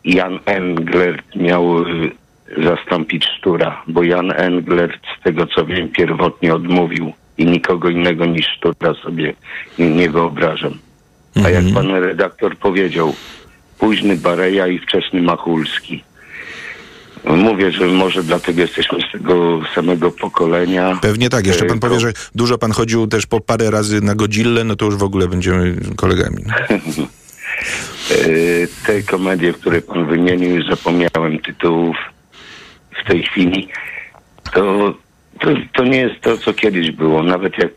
Jan 0.04 0.38
Englert 0.44 1.36
miał 1.36 1.82
y, 1.82 2.10
zastąpić 2.64 3.24
Sztura, 3.38 3.82
bo 3.86 4.02
Jan 4.02 4.32
Englert, 4.32 5.00
z 5.20 5.22
tego 5.22 5.46
co 5.46 5.66
wiem, 5.66 5.88
pierwotnie 5.88 6.54
odmówił 6.54 7.12
i 7.38 7.46
nikogo 7.46 7.88
innego 7.88 8.26
niż 8.26 8.46
Sztura 8.46 8.94
sobie 8.94 9.34
nie, 9.78 9.90
nie 9.90 10.10
wyobrażam. 10.10 10.78
A 11.44 11.50
jak 11.50 11.64
pan 11.74 11.90
redaktor 11.90 12.56
powiedział, 12.56 13.14
późny 13.78 14.16
Bareja 14.16 14.66
i 14.66 14.78
wczesny 14.78 15.22
Machulski. 15.22 16.04
Mówię, 17.24 17.72
że 17.72 17.86
może 17.86 18.22
dlatego 18.22 18.60
jesteśmy 18.60 18.98
z 19.08 19.12
tego 19.12 19.60
samego 19.74 20.10
pokolenia. 20.10 20.98
Pewnie 21.02 21.30
tak. 21.30 21.46
Jeszcze 21.46 21.64
pan 21.64 21.78
powie, 21.78 22.00
że 22.00 22.12
dużo 22.34 22.58
pan 22.58 22.72
chodził 22.72 23.06
też 23.06 23.26
po 23.26 23.40
parę 23.40 23.70
razy 23.70 24.00
na 24.00 24.14
Godzillę, 24.14 24.64
no 24.64 24.76
to 24.76 24.84
już 24.84 24.96
w 24.96 25.02
ogóle 25.02 25.28
będziemy 25.28 25.76
kolegami. 25.96 26.44
E, 28.10 28.86
te 28.86 29.02
komedie, 29.02 29.52
które 29.52 29.82
pan 29.82 30.06
wymienił, 30.06 30.56
już 30.56 30.66
zapomniałem 30.66 31.38
tytułów 31.38 31.96
w 33.02 33.08
tej 33.08 33.22
chwili, 33.22 33.68
to, 34.54 34.94
to, 35.40 35.48
to 35.74 35.84
nie 35.84 35.98
jest 35.98 36.20
to, 36.20 36.38
co 36.38 36.54
kiedyś 36.54 36.90
było. 36.90 37.22
Nawet 37.22 37.58
jak 37.58 37.72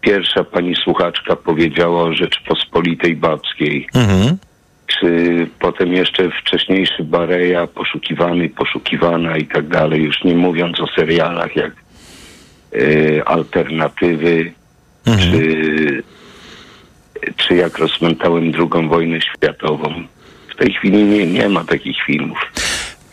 pierwsza 0.00 0.44
pani 0.44 0.76
słuchaczka 0.76 1.36
powiedziała 1.36 2.02
o 2.02 2.14
Rzeczpospolitej 2.14 3.16
Babskiej, 3.16 3.88
Mhm. 3.94 4.38
Czy 4.86 5.46
potem 5.60 5.92
jeszcze 5.92 6.30
wcześniejszy 6.30 7.04
Bareja, 7.04 7.66
poszukiwany, 7.66 8.48
poszukiwana 8.48 9.36
i 9.36 9.46
tak 9.46 9.68
dalej, 9.68 10.02
już 10.02 10.24
nie 10.24 10.34
mówiąc 10.34 10.80
o 10.80 10.86
serialach 10.86 11.56
jak 11.56 11.72
e, 12.72 13.28
Alternatywy, 13.28 14.52
czy, 15.04 16.02
czy 17.36 17.54
jak 17.54 17.78
rozmętałem 17.78 18.52
drugą 18.52 18.88
wojnę 18.88 19.20
światową. 19.20 20.04
W 20.48 20.56
tej 20.56 20.72
chwili 20.72 21.04
nie, 21.04 21.26
nie 21.26 21.48
ma 21.48 21.64
takich 21.64 21.96
filmów. 22.06 22.38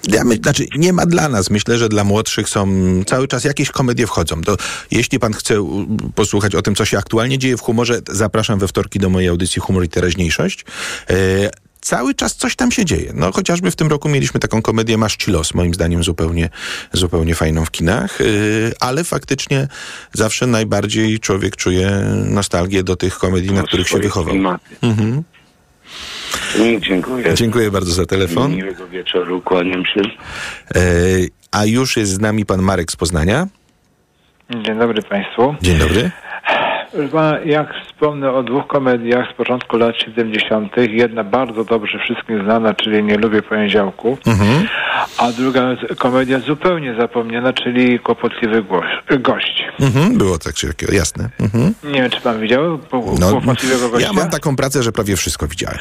Ja 0.08 0.24
my, 0.24 0.36
znaczy, 0.36 0.66
nie 0.78 0.94
ma 0.94 1.06
dla 1.06 1.30
nas. 1.30 1.50
Myślę, 1.50 1.78
że 1.78 1.90
dla 1.90 2.04
młodszych 2.04 2.50
są 2.50 2.68
cały 3.06 3.28
czas 3.28 3.44
jakieś 3.44 3.72
komedie 3.72 4.08
wchodzą. 4.08 4.42
To 4.42 4.58
jeśli 4.92 5.20
pan 5.20 5.34
chce 5.34 5.66
posłuchać 6.16 6.56
o 6.56 6.62
tym, 6.62 6.76
co 6.76 6.86
się 6.86 6.98
aktualnie 6.98 7.38
dzieje 7.38 7.58
w 7.58 7.62
humorze, 7.62 8.02
zapraszam 8.10 8.60
we 8.60 8.68
wtorki 8.68 9.00
do 9.00 9.10
mojej 9.10 9.30
audycji 9.30 9.62
Humor 9.62 9.84
i 9.84 9.90
Teraźniejszość. 9.90 10.66
E, 11.10 11.16
cały 11.82 12.16
czas 12.16 12.36
coś 12.36 12.56
tam 12.56 12.72
się 12.72 12.86
dzieje. 12.86 13.12
No 13.16 13.32
chociażby 13.32 13.72
w 13.72 13.76
tym 13.76 13.88
roku 13.88 14.10
mieliśmy 14.10 14.40
taką 14.40 14.62
komedię 14.62 14.98
Masz 14.98 15.16
ci 15.16 15.32
los, 15.32 15.54
moim 15.54 15.74
zdaniem 15.74 16.04
zupełnie, 16.04 16.50
zupełnie 16.94 17.36
fajną 17.36 17.66
w 17.66 17.72
kinach, 17.72 18.22
e, 18.22 18.26
ale 18.80 19.04
faktycznie 19.04 19.68
zawsze 20.14 20.48
najbardziej 20.48 21.20
człowiek 21.20 21.56
czuje 21.56 21.92
nostalgię 22.26 22.84
do 22.84 22.96
tych 22.96 23.18
komedii, 23.18 23.52
na 23.52 23.64
których 23.64 23.88
się 23.88 24.00
wychował. 24.00 24.36
Mhm. 24.82 25.24
Dziękuję. 26.80 27.34
Dziękuję 27.34 27.72
bardzo 27.72 27.92
za 27.92 28.06
telefon. 28.06 28.56
Miłego 28.56 28.88
wieczoru, 28.88 29.42
kłaniam 29.42 29.86
się. 29.86 30.02
E, 30.02 30.82
a 31.52 31.66
już 31.66 31.98
jest 31.98 32.12
z 32.12 32.20
nami 32.20 32.46
pan 32.46 32.62
Marek 32.62 32.92
z 32.92 32.96
Poznania. 32.96 33.48
Dzień 34.50 34.80
dobry 34.80 35.02
Państwu. 35.02 35.56
Dzień 35.62 35.78
dobry. 35.78 36.12
Jak 37.46 37.74
wspomnę 37.86 38.32
o 38.32 38.44
dwóch 38.44 38.68
komediach 38.68 39.32
z 39.34 39.38
początku 39.38 39.78
lat 39.78 39.96
70. 39.98 40.74
Jedna 40.78 41.24
bardzo 41.24 41.64
dobrze 41.64 42.00
wszystkim 42.00 42.44
znana, 42.44 42.74
czyli 42.74 43.04
Nie 43.04 43.18
lubię 43.18 43.42
poniedziałku, 43.42 44.18
mhm. 44.28 44.68
a 45.18 45.32
druga 45.32 45.62
komedia 45.98 46.40
zupełnie 46.40 46.96
zapomniana, 47.00 47.54
czyli 47.54 48.00
Kłopotliwy 48.00 48.64
gość. 49.20 49.64
Mhm, 49.80 50.18
było 50.18 50.38
tak 50.38 50.54
czy 50.54 50.68
takiego, 50.68 50.94
jasne. 50.94 51.30
Mhm. 51.40 51.74
Nie 51.84 52.02
wiem, 52.02 52.10
czy 52.10 52.22
pan 52.22 52.40
widział 52.40 52.80
no, 53.20 53.30
Kłopotliwego 53.30 53.90
gościa? 53.90 54.08
Ja 54.08 54.14
mam 54.14 54.30
taką 54.30 54.56
pracę, 54.56 54.84
że 54.84 54.92
prawie 54.92 55.16
wszystko 55.16 55.48
widziałem. 55.48 55.78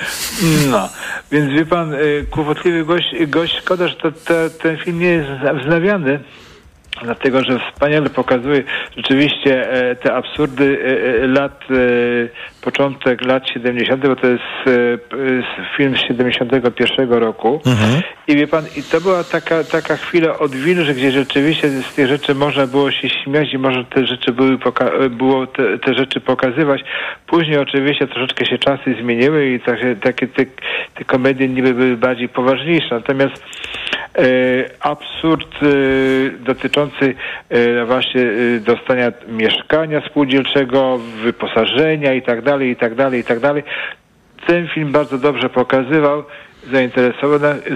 No, 0.70 0.88
więc 1.32 1.52
wie 1.52 1.66
pan, 1.66 1.94
y, 1.94 2.26
Kłopotliwy 2.30 2.84
gość, 2.84 3.14
gość 3.26 3.58
szkoda, 3.58 3.88
że 3.88 3.96
to, 3.96 4.12
to, 4.12 4.34
ten 4.62 4.76
film 4.76 4.98
nie 4.98 5.08
jest 5.08 5.28
wznawiany 5.62 6.20
dlatego 7.02 7.44
że 7.44 7.58
wspaniale 7.72 8.10
pokazuje 8.10 8.62
rzeczywiście 8.96 9.72
e, 9.72 9.96
te 9.96 10.14
absurdy 10.14 10.78
e, 10.84 11.22
e, 11.22 11.26
lat, 11.26 11.64
początek 12.62 13.24
lat 13.24 13.48
70., 13.48 14.06
bo 14.06 14.16
to 14.16 14.26
jest 14.26 14.42
film 15.76 15.96
z 15.96 16.00
71 16.00 17.12
roku. 17.12 17.60
Mhm. 17.66 18.02
I 18.28 18.36
wie 18.36 18.46
pan, 18.46 18.64
i 18.76 18.82
to 18.82 19.00
była 19.00 19.24
taka, 19.24 19.64
taka 19.64 19.96
chwila 19.96 20.38
odwilży, 20.38 20.94
gdzie 20.94 21.10
rzeczywiście 21.10 21.68
z 21.68 21.94
tych 21.94 22.06
rzeczy 22.06 22.34
można 22.34 22.66
było 22.66 22.90
się 22.90 23.08
śmiać 23.08 23.52
i 23.52 23.58
można 23.58 23.84
te 23.84 24.06
rzeczy 24.06 24.32
były 24.32 24.58
było 25.10 25.46
te, 25.46 25.78
te, 25.78 25.94
rzeczy 25.94 26.20
pokazywać. 26.20 26.84
Później 27.26 27.58
oczywiście 27.58 28.06
troszeczkę 28.06 28.46
się 28.46 28.58
czasy 28.58 28.94
zmieniły 29.02 29.48
i 29.48 29.60
takie, 29.60 29.96
takie 29.96 30.26
te, 30.26 30.44
te 30.94 31.04
komedie 31.04 31.48
niby 31.48 31.74
były 31.74 31.96
bardziej 31.96 32.28
poważniejsze. 32.28 32.94
Natomiast 32.94 33.44
e, 34.18 34.24
absurd 34.80 35.48
e, 35.62 35.66
dotyczący 36.44 37.14
e, 37.48 37.84
właśnie 37.84 38.22
e, 38.22 38.60
dostania 38.60 39.12
mieszkania 39.28 40.00
spółdzielczego, 40.06 40.98
wyposażenia 41.22 42.14
i 42.14 42.22
tak 42.22 42.42
dalej, 42.42 42.49
i 42.58 42.76
tak 42.76 42.94
dalej, 42.94 43.20
i 43.20 43.24
tak 43.24 43.40
dalej. 43.40 43.62
Ten 44.46 44.68
film 44.68 44.92
bardzo 44.92 45.18
dobrze 45.18 45.48
pokazywał 45.48 46.24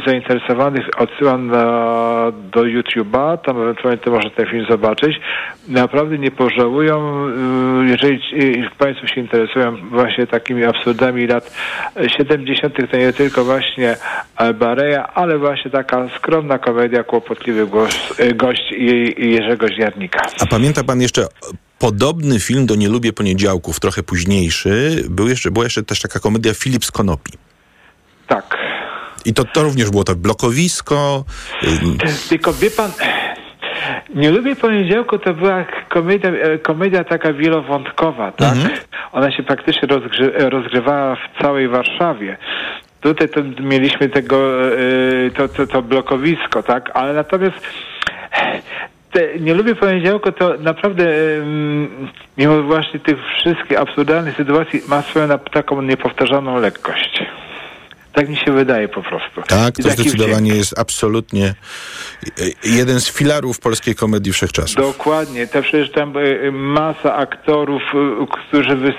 zainteresowanych, 0.06 0.88
odsyłam 0.96 1.46
na, 1.46 2.32
do 2.52 2.60
YouTube'a, 2.60 3.38
tam 3.38 3.62
ewentualnie 3.62 3.98
to 3.98 4.10
można 4.10 4.30
ten 4.30 4.46
film 4.46 4.66
zobaczyć. 4.70 5.16
Naprawdę 5.68 6.18
nie 6.18 6.30
pożałują, 6.30 7.26
y, 7.28 7.86
jeżeli 7.86 8.20
Państwo 8.78 9.06
się 9.06 9.20
interesują 9.20 9.76
właśnie 9.90 10.26
takimi 10.26 10.64
absurdami 10.64 11.26
lat 11.26 11.54
70., 12.18 12.90
to 12.90 12.96
nie 12.96 13.12
tylko 13.12 13.44
właśnie 13.44 13.96
Bareja, 14.54 15.14
ale 15.14 15.38
właśnie 15.38 15.70
taka 15.70 16.08
skromna 16.16 16.58
komedia 16.58 17.04
Kłopotliwy 17.04 17.66
gość, 17.66 18.12
gość 18.34 18.72
Jerzego 19.18 19.68
Ziarnika. 19.68 20.22
A 20.40 20.46
pamięta 20.46 20.84
Pan 20.84 21.00
jeszcze 21.00 21.26
podobny 21.78 22.40
film 22.40 22.66
do 22.66 22.74
Nie 22.74 22.88
lubię 22.88 23.12
poniedziałków, 23.12 23.80
trochę 23.80 24.02
późniejszy, 24.02 25.04
był 25.10 25.28
jeszcze, 25.28 25.50
była 25.50 25.64
jeszcze 25.64 25.82
też 25.82 26.00
taka 26.00 26.20
komedia 26.20 26.54
Filip 26.54 26.84
z 26.84 26.90
Konopi. 26.90 27.32
Tak. 28.26 28.56
I 29.24 29.34
to, 29.34 29.44
to 29.44 29.62
również 29.62 29.90
było 29.90 30.04
to 30.04 30.14
blokowisko. 30.14 31.24
Tylko 32.28 32.52
wie 32.52 32.70
pan, 32.70 32.90
nie 34.14 34.30
lubię 34.30 34.56
poniedziałku, 34.56 35.18
to 35.18 35.34
była 35.34 35.64
komedia, 35.88 36.30
e, 36.30 36.58
komedia 36.58 37.04
taka 37.04 37.32
wielowątkowa, 37.32 38.32
tak? 38.32 38.56
Mhm. 38.56 38.74
Ona 39.12 39.32
się 39.36 39.42
praktycznie 39.42 39.88
rozgry 39.88 40.32
rozgrywała 40.50 41.16
w 41.16 41.42
całej 41.42 41.68
Warszawie. 41.68 42.36
Tutaj 43.00 43.28
to 43.28 43.40
mieliśmy 43.60 44.08
tego, 44.08 44.68
e, 44.72 45.30
to, 45.30 45.48
to, 45.48 45.66
to 45.66 45.82
blokowisko, 45.82 46.62
tak? 46.62 46.90
Ale 46.94 47.14
natomiast 47.14 47.60
te, 49.14 49.40
nie 49.40 49.54
lubię 49.54 49.74
poniedziałku, 49.74 50.32
to 50.32 50.54
naprawdę 50.58 51.06
mimo 52.38 52.62
właśnie 52.62 53.00
tych 53.00 53.16
wszystkich 53.26 53.78
absurdalnych 53.78 54.36
sytuacji 54.36 54.82
ma 54.88 55.02
swoją 55.02 55.38
taką 55.38 55.82
niepowtarzaną 55.82 56.60
lekkość. 56.60 57.24
Tak 58.12 58.28
mi 58.28 58.36
się 58.36 58.52
wydaje 58.52 58.88
po 58.88 59.02
prostu. 59.02 59.42
Tak, 59.42 59.76
to 59.76 59.90
zdecydowanie 59.90 60.54
jest 60.54 60.78
absolutnie 60.78 61.46
e, 61.46 61.54
jeden 62.64 63.00
z 63.00 63.10
filarów 63.10 63.60
polskiej 63.60 63.94
komedii 63.94 64.32
wszechczasów. 64.32 64.76
Dokładnie. 64.76 65.46
To 65.46 65.62
przecież 65.62 65.90
tam 65.90 66.14
e, 66.16 66.50
masa 66.50 67.16
aktorów, 67.16 67.82
e, 67.94 68.26
którzy 68.26 68.94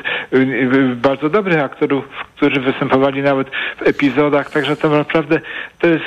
bardzo 0.96 1.30
dobrych 1.30 1.60
aktorów, 1.60 2.06
którzy 2.36 2.60
występowali 2.60 3.22
nawet 3.22 3.48
w 3.80 3.88
epizodach, 3.88 4.52
także 4.52 4.76
to 4.76 4.90
naprawdę 4.90 5.40
to 5.80 5.88
jest 5.88 6.04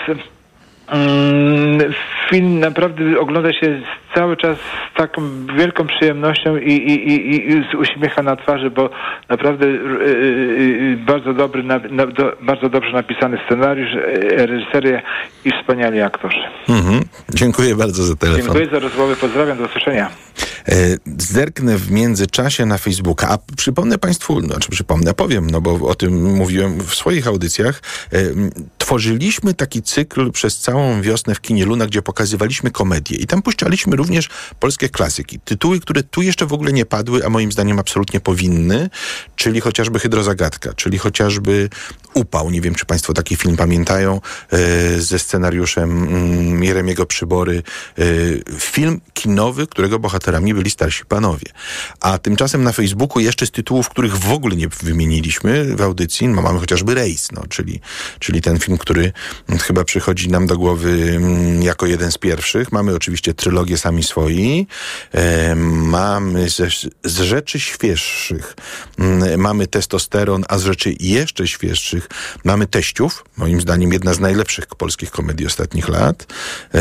film 2.31 2.61
naprawdę 2.61 3.21
ogląda 3.21 3.53
się 3.53 3.81
cały 4.15 4.37
czas 4.37 4.59
z 4.59 4.97
taką 4.97 5.47
wielką 5.57 5.87
przyjemnością 5.87 6.57
i, 6.57 6.73
i, 6.73 7.09
i, 7.13 7.49
i 7.53 7.65
z 7.73 7.75
uśmiechem 7.75 8.25
na 8.25 8.37
twarzy, 8.37 8.71
bo 8.71 8.91
naprawdę 9.29 9.67
y, 9.67 9.69
y, 9.69 9.75
y, 10.93 10.97
bardzo 11.07 11.35
dobry, 11.35 11.65
bardzo 12.41 12.69
dobrze 12.69 12.93
napisany 12.93 13.39
scenariusz, 13.47 13.91
reżyseria 14.31 15.03
i 15.45 15.51
wspaniali 15.51 16.01
aktorzy. 16.01 16.41
Mhm. 16.69 17.05
Dziękuję 17.35 17.77
bardzo 17.77 18.03
za 18.03 18.17
telefon. 18.17 18.43
Dziękuję 18.43 18.67
za 18.67 18.79
rozmowę, 18.79 19.17
pozdrawiam, 19.17 19.59
do 19.59 19.65
usłyszenia. 19.65 20.11
E, 20.69 20.97
zerknę 21.19 21.77
w 21.77 21.91
międzyczasie 21.91 22.67
na 22.67 22.79
Facebooka, 22.79 23.29
a 23.29 23.39
przypomnę 23.57 23.99
Państwu, 23.99 24.41
znaczy 24.41 24.71
przypomnę, 24.71 25.15
powiem, 25.15 25.51
no 25.51 25.61
bo 25.61 25.89
o 25.89 25.95
tym 25.95 26.35
mówiłem 26.35 26.81
w 26.81 26.95
swoich 26.95 27.27
audycjach, 27.27 27.83
e, 28.13 28.19
tworzyliśmy 28.79 29.55
taki 29.55 29.83
cykl 29.83 30.31
przez 30.31 30.59
całą 30.59 30.78
wiosnę 31.03 31.35
w 31.35 31.41
kinie 31.41 31.65
Luna, 31.65 31.87
gdzie 31.87 32.03
pokazywaliśmy 32.03 32.71
komedię 32.71 33.17
i 33.17 33.27
tam 33.27 33.43
puszczaliśmy 33.43 33.97
również 33.97 34.29
polskie 34.61 34.89
klasyki. 34.89 35.41
Tytuły, 35.41 35.81
które 35.81 36.03
tu 36.03 36.23
jeszcze 36.23 36.47
w 36.47 36.53
ogóle 36.53 36.73
nie 36.73 36.87
padły, 36.87 37.27
a 37.27 37.31
moim 37.31 37.53
zdaniem 37.53 37.79
absolutnie 37.79 38.21
powinny, 38.21 38.91
czyli 39.37 39.61
chociażby 39.61 39.99
Hydrozagadka, 39.99 40.75
czyli 40.75 40.99
chociażby 40.99 41.69
Upał. 42.15 42.51
Nie 42.51 42.61
wiem, 42.61 42.75
czy 42.75 42.87
Państwo 42.87 43.15
taki 43.15 43.37
film 43.37 43.57
pamiętają, 43.57 44.21
e, 44.53 45.01
ze 45.01 45.19
scenariuszem 45.19 46.09
Jeremiego 46.65 47.07
Przybory. 47.07 47.63
Film 48.59 49.01
kinowy, 49.15 49.67
którego 49.67 49.99
bohaterami 49.99 50.55
byli 50.55 50.71
starsi 50.71 51.05
panowie. 51.05 51.47
A 52.01 52.19
tymczasem 52.19 52.65
na 52.65 52.73
Facebooku 52.73 53.21
jeszcze 53.21 53.47
z 53.47 53.51
tytułów, 53.51 53.89
których 53.89 54.17
w 54.17 54.33
ogóle 54.33 54.57
nie 54.57 54.69
wymieniliśmy 54.69 55.77
w 55.77 55.83
audycji, 55.83 56.29
no 56.29 56.43
mamy 56.43 56.59
chociażby 56.59 56.95
Rejs, 56.95 57.33
no, 57.33 57.43
czyli, 57.49 57.81
czyli 58.19 58.41
ten 58.41 58.59
film, 58.59 58.79
który 58.79 59.13
chyba 59.63 59.85
przychodzi 59.85 60.29
nam 60.29 60.47
do 60.47 60.59
głowy 60.59 60.68
mm, 60.73 61.63
jako 61.63 61.87
jeden 61.87 62.13
z 62.13 62.19
pierwszych. 62.19 62.73
Mamy 62.73 62.95
oczywiście 62.95 63.35
trylogię 63.35 63.79
Sami 63.79 64.03
Swoi. 64.03 64.67
E, 65.13 65.55
mamy 65.55 66.49
ze, 66.49 66.69
z 67.05 67.21
rzeczy 67.21 67.61
świeższych 67.61 68.57
mm, 68.99 69.41
mamy 69.41 69.67
testosteron, 69.67 70.45
a 70.49 70.59
z 70.59 70.63
rzeczy 70.63 70.95
jeszcze 71.01 71.47
świeższych 71.49 72.09
mamy 72.45 72.67
teściów. 72.67 73.25
Moim 73.37 73.61
zdaniem 73.61 73.93
jedna 73.93 74.15
z 74.15 74.21
najlepszych 74.21 74.67
polskich 74.67 75.11
komedii 75.11 75.47
ostatnich 75.47 75.89
lat. 75.89 76.27
E, 76.75 76.79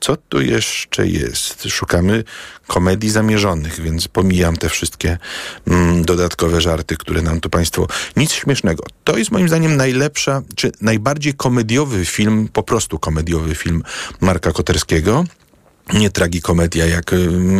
co 0.00 0.16
tu 0.16 0.40
jeszcze 0.40 1.06
jest? 1.06 1.64
Szukamy 1.68 2.24
komedii 2.68 3.10
zamierzonych, 3.10 3.80
więc 3.80 4.08
pomijam 4.08 4.56
te 4.56 4.68
wszystkie 4.68 5.18
mm, 5.66 6.04
dodatkowe 6.04 6.60
żarty, 6.60 6.96
które 6.96 7.22
nam 7.22 7.40
tu 7.40 7.50
Państwo... 7.50 7.86
Nic 8.16 8.32
śmiesznego. 8.32 8.84
To 9.04 9.18
jest 9.18 9.30
moim 9.30 9.48
zdaniem 9.48 9.76
najlepsza, 9.76 10.42
czy 10.56 10.72
najbardziej 10.80 11.34
komediowy 11.34 12.04
film, 12.04 12.48
po 12.52 12.62
prostu 12.62 12.98
komediowy 12.98 13.54
film 13.54 13.82
Marka 14.20 14.52
Koterskiego 14.52 15.24
nie 15.94 16.10
tragikomedia 16.10 16.86
jak 16.86 17.14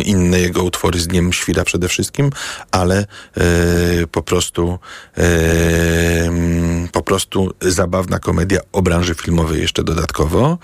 inne 0.05 0.39
jego 0.39 0.63
utwory 0.63 0.99
z 0.99 1.07
Dniem 1.07 1.33
Świra 1.33 1.63
przede 1.63 1.87
wszystkim, 1.87 2.29
ale 2.71 2.97
e, 3.37 4.07
po 4.07 4.21
prostu 4.21 4.79
e, 5.17 6.31
po 6.91 7.01
prostu 7.01 7.53
zabawna 7.61 8.19
komedia 8.19 8.59
o 8.71 8.81
branży 8.81 9.15
filmowej 9.15 9.61
jeszcze 9.61 9.83
dodatkowo. 9.83 10.57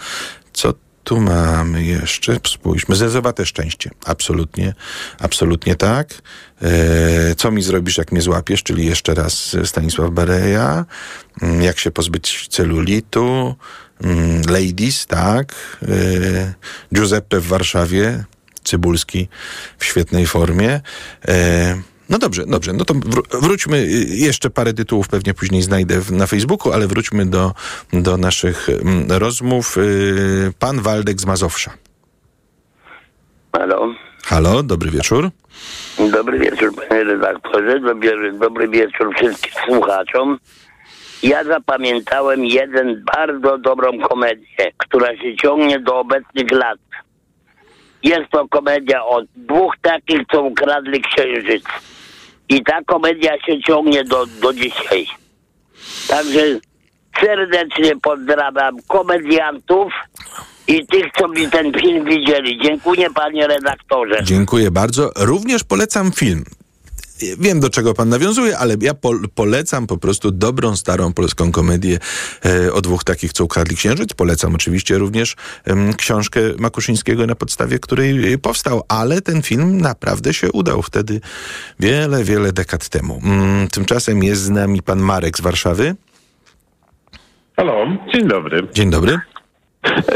Co 0.53 0.73
tu 1.05 1.21
mamy 1.21 1.83
jeszcze, 1.83 2.37
spójrzmy, 2.47 2.95
zezowate 2.95 3.45
szczęście. 3.45 3.91
Absolutnie, 4.05 4.73
absolutnie 5.19 5.75
tak. 5.75 6.13
E, 6.61 7.35
co 7.35 7.51
mi 7.51 7.61
zrobisz, 7.61 7.97
jak 7.97 8.11
mnie 8.11 8.21
złapiesz, 8.21 8.63
czyli 8.63 8.85
jeszcze 8.85 9.13
raz 9.13 9.55
Stanisław 9.63 10.11
Bareja. 10.11 10.85
Mm, 11.41 11.61
jak 11.61 11.79
się 11.79 11.91
pozbyć 11.91 12.47
celulitu. 12.47 13.55
Mm, 14.03 14.41
ladies, 14.49 15.05
tak. 15.05 15.55
E, 15.81 16.53
Giuseppe 16.95 17.39
w 17.39 17.47
Warszawie. 17.47 18.23
Cybulski 18.63 19.27
w 19.77 19.85
świetnej 19.85 20.27
formie. 20.27 20.81
E, 21.27 21.81
no 22.09 22.17
dobrze, 22.17 22.45
dobrze. 22.45 22.73
No 22.73 22.85
to 22.85 22.93
wróćmy, 23.41 23.77
y, 23.77 24.05
jeszcze 24.09 24.49
parę 24.49 24.73
tytułów 24.73 25.07
pewnie 25.07 25.33
później 25.33 25.61
znajdę 25.61 26.01
na 26.11 26.27
Facebooku, 26.27 26.73
ale 26.73 26.87
wróćmy 26.87 27.25
do, 27.25 27.53
do 27.93 28.17
naszych 28.17 28.69
mm, 28.69 29.11
rozmów. 29.11 29.77
Y, 29.77 30.53
pan 30.59 30.81
Waldek 30.81 31.21
z 31.21 31.25
Mazowsza. 31.25 31.71
Halo. 33.53 33.93
Halo, 34.23 34.63
dobry 34.63 34.91
wieczór. 34.91 35.29
Dobry 36.11 36.39
wieczór, 36.39 36.75
panie 36.75 37.03
redaktorze. 37.03 37.79
Dobry, 37.79 38.33
dobry 38.33 38.67
wieczór 38.67 39.15
wszystkim 39.15 39.51
słuchaczom. 39.65 40.37
Ja 41.23 41.43
zapamiętałem 41.43 42.45
jeden 42.45 43.03
bardzo 43.15 43.57
dobrą 43.57 43.99
komedię, 43.99 44.71
która 44.77 45.17
się 45.17 45.35
ciągnie 45.35 45.79
do 45.79 45.99
obecnych 45.99 46.51
lat. 46.51 46.79
Jest 48.03 48.31
to 48.31 48.47
komedia 48.47 49.05
o 49.05 49.21
dwóch 49.35 49.73
takich, 49.81 50.19
co 50.31 50.41
ukradli 50.41 51.01
księżyc. 51.01 51.63
I 52.49 52.63
ta 52.63 52.81
komedia 52.87 53.31
się 53.45 53.61
ciągnie 53.67 54.03
do, 54.03 54.25
do 54.41 54.53
dzisiaj. 54.53 55.07
Także 56.07 56.59
serdecznie 57.21 57.99
pozdrawiam 58.01 58.75
komediantów 58.87 59.93
i 60.67 60.87
tych, 60.87 61.05
co 61.19 61.27
mi 61.27 61.49
ten 61.49 61.73
film 61.73 62.05
widzieli. 62.05 62.59
Dziękuję 62.63 63.09
panie 63.09 63.47
redaktorze. 63.47 64.23
Dziękuję 64.23 64.71
bardzo. 64.71 65.11
Również 65.15 65.63
polecam 65.63 66.11
film. 66.11 66.45
Wiem, 67.39 67.59
do 67.59 67.69
czego 67.69 67.93
pan 67.93 68.09
nawiązuje, 68.09 68.57
ale 68.57 68.75
ja 68.81 68.93
po, 68.93 69.11
polecam 69.35 69.87
po 69.87 69.97
prostu 69.97 70.31
dobrą, 70.31 70.75
starą 70.75 71.13
polską 71.13 71.51
komedię 71.51 71.99
e, 72.45 72.73
o 72.73 72.81
dwóch 72.81 73.03
takich, 73.03 73.33
co 73.33 73.43
ukradli 73.43 73.75
księżyc. 73.75 74.13
Polecam 74.13 74.55
oczywiście 74.55 74.97
również 74.97 75.35
e, 75.65 75.93
książkę 75.93 76.39
Makuszyńskiego, 76.57 77.27
na 77.27 77.35
podstawie 77.35 77.79
której 77.79 78.37
powstał, 78.39 78.83
ale 78.87 79.21
ten 79.21 79.41
film 79.41 79.81
naprawdę 79.81 80.33
się 80.33 80.51
udał 80.51 80.81
wtedy 80.81 81.21
wiele, 81.79 82.23
wiele 82.23 82.51
dekad 82.51 82.89
temu. 82.89 83.21
Mm, 83.23 83.67
tymczasem 83.67 84.23
jest 84.23 84.41
z 84.41 84.49
nami 84.49 84.81
pan 84.81 84.99
Marek 84.99 85.37
z 85.37 85.41
Warszawy. 85.41 85.95
Halo, 87.57 87.85
dzień 88.13 88.27
dobry. 88.27 88.67
Dzień 88.73 88.89
dobry. 88.89 89.19
E, 89.85 90.13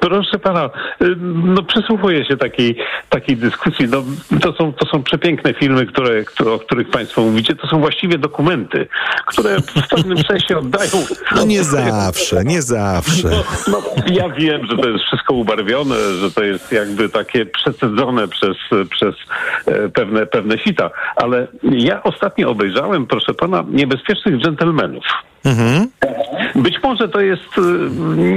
proszę 0.00 0.38
pana, 0.38 0.64
e, 1.00 1.04
no 1.44 1.62
przysłuchuję 1.62 2.24
się 2.24 2.36
takiej, 2.36 2.76
takiej 3.08 3.36
dyskusji. 3.36 3.88
No, 3.88 4.02
to, 4.40 4.52
są, 4.52 4.72
to 4.72 4.86
są 4.86 5.02
przepiękne 5.02 5.54
filmy, 5.54 5.86
które, 5.86 6.24
które, 6.24 6.52
o 6.52 6.58
których 6.58 6.90
państwo 6.90 7.22
mówicie. 7.22 7.56
To 7.56 7.66
są 7.66 7.80
właściwie 7.80 8.18
dokumenty, 8.18 8.88
które 9.26 9.60
w 9.60 9.88
pewnym 9.88 10.18
sensie 10.18 10.58
oddają... 10.58 10.90
No 11.36 11.44
nie 11.44 11.64
zawsze, 11.64 12.44
nie 12.44 12.62
zawsze. 12.62 13.28
No, 13.28 13.42
no, 13.66 13.82
ja 14.06 14.28
wiem, 14.28 14.66
że 14.66 14.76
to 14.76 14.88
jest 14.88 15.04
wszystko 15.04 15.34
ubarwione, 15.34 15.94
że 16.20 16.30
to 16.30 16.44
jest 16.44 16.72
jakby 16.72 17.08
takie 17.08 17.46
przesadzone 17.46 18.28
przez, 18.28 18.56
przez 18.90 19.14
e, 19.66 19.88
pewne, 19.88 20.26
pewne 20.26 20.58
sita. 20.58 20.90
Ale 21.16 21.46
ja 21.62 22.02
ostatnio 22.02 22.50
obejrzałem, 22.50 23.06
proszę 23.06 23.34
pana, 23.34 23.64
Niebezpiecznych 23.68 24.42
Dżentelmenów. 24.42 25.04
Mhm. 25.46 25.88
Być 26.54 26.82
może 26.82 27.08
to 27.08 27.20
jest 27.20 27.42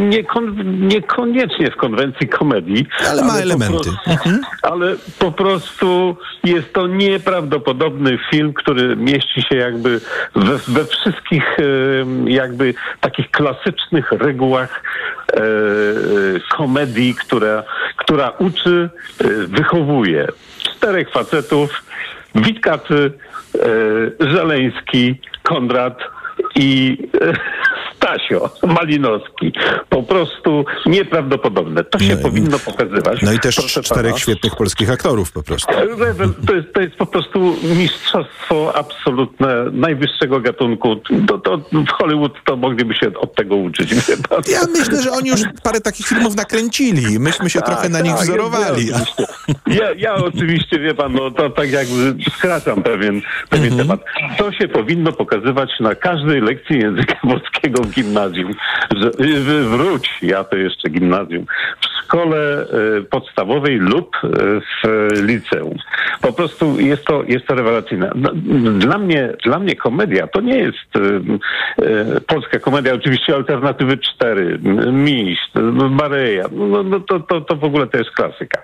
niekon, 0.09 0.55
niekoniecznie 0.87 1.71
w 1.71 1.75
konwencji 1.75 2.27
komedii. 2.27 2.87
Ale 3.09 3.21
ma 3.21 3.33
ale 3.33 3.41
elementy. 3.41 3.77
Po 3.77 3.83
prostu, 3.83 4.11
mhm. 4.11 4.41
Ale 4.61 4.95
po 5.19 5.31
prostu 5.31 6.17
jest 6.43 6.73
to 6.73 6.87
nieprawdopodobny 6.87 8.19
film, 8.31 8.53
który 8.53 8.95
mieści 8.95 9.41
się 9.41 9.55
jakby 9.55 10.01
we, 10.35 10.57
we 10.67 10.85
wszystkich 10.85 11.57
jakby 12.25 12.73
takich 12.99 13.31
klasycznych 13.31 14.11
regułach 14.11 14.83
e, 15.33 15.39
komedii, 16.57 17.15
która, 17.15 17.63
która 17.97 18.29
uczy, 18.29 18.89
wychowuje. 19.47 20.27
Czterech 20.57 21.09
facetów, 21.11 21.83
Witkacy, 22.35 23.11
e, 23.55 24.29
Żeleński, 24.29 25.21
Kondrat, 25.43 25.99
e, 26.55 27.09
Stasio 27.95 28.49
Malinowski. 28.67 29.53
Po 29.89 30.03
prostu 30.03 30.65
nieprawdopodobne. 30.85 31.83
To 31.83 31.99
się 31.99 32.15
no, 32.15 32.21
powinno 32.21 32.59
pokazywać. 32.59 33.21
No 33.21 33.31
i 33.31 33.39
też 33.39 33.55
czterech 33.55 34.11
pana. 34.11 34.17
świetnych 34.17 34.55
polskich 34.55 34.91
aktorów 34.91 35.31
po 35.31 35.43
prostu. 35.43 35.73
To 36.47 36.53
jest, 36.53 36.73
to 36.73 36.81
jest 36.81 36.95
po 36.95 37.05
prostu 37.05 37.55
mistrzostwo 37.63 38.75
absolutne 38.75 39.65
najwyższego 39.71 40.39
gatunku. 40.39 40.95
To, 41.27 41.37
to 41.37 41.57
w 41.57 41.89
Hollywood 41.89 42.33
to 42.45 42.55
mogliby 42.55 42.95
się 42.95 43.07
od 43.19 43.35
tego 43.35 43.55
uczyć. 43.55 43.91
Ja 44.47 44.59
myślę, 44.71 45.01
że 45.01 45.11
oni 45.11 45.29
już 45.29 45.41
parę 45.63 45.81
takich 45.81 46.07
filmów 46.07 46.35
nakręcili. 46.35 47.19
Myśmy 47.19 47.49
się 47.49 47.59
tak, 47.59 47.67
trochę 47.67 47.89
na 47.89 48.01
nich 48.01 48.13
tak, 48.13 48.21
wzorowali. 48.21 48.87
Ja, 48.87 48.99
ja, 49.67 49.91
ja, 49.97 50.15
oczywiście, 50.15 50.79
wie 50.79 50.93
pan, 50.93 51.13
no 51.13 51.31
to 51.31 51.49
tak 51.49 51.71
jakby 51.71 52.15
skracam 52.37 52.83
pewien, 52.83 53.21
pewien 53.49 53.73
mhm. 53.73 53.87
temat. 53.87 54.05
To 54.37 54.51
się 54.51 54.67
powinno 54.67 55.11
pokazywać 55.11 55.69
na 55.79 55.95
każdej 55.95 56.41
lekcji 56.41 56.79
języka 56.79 57.15
polskiego 57.31 57.78
w 57.81 57.91
gimnazjum. 57.91 58.53
Wróć, 59.63 60.19
ja 60.21 60.43
to 60.43 60.55
jeszcze 60.55 60.89
gimnazjum, 60.89 61.45
w 61.81 62.03
szkole 62.03 62.37
e, 62.37 63.01
podstawowej 63.01 63.77
lub 63.77 64.15
e, 64.23 64.29
w 64.61 64.83
liceum. 65.21 65.77
Po 66.21 66.33
prostu 66.33 66.79
jest 66.79 67.05
to, 67.05 67.23
jest 67.27 67.47
to 67.47 67.55
rewelacyjne. 67.55 68.11
No, 68.15 68.29
dla 68.71 68.97
mnie, 68.97 69.33
dla 69.45 69.59
mnie 69.59 69.75
komedia 69.75 70.27
to 70.27 70.41
nie 70.41 70.57
jest 70.57 70.95
e, 70.95 72.21
polska 72.21 72.59
komedia, 72.59 72.93
oczywiście 72.93 73.35
alternatywy 73.35 73.97
4, 73.97 74.59
Miś, 74.91 75.39
Maryja, 75.89 76.45
no, 76.51 76.83
no 76.83 76.99
to, 76.99 77.19
to, 77.19 77.41
to 77.41 77.55
w 77.55 77.63
ogóle 77.63 77.87
to 77.87 77.97
jest 77.97 78.11
klasyka. 78.11 78.61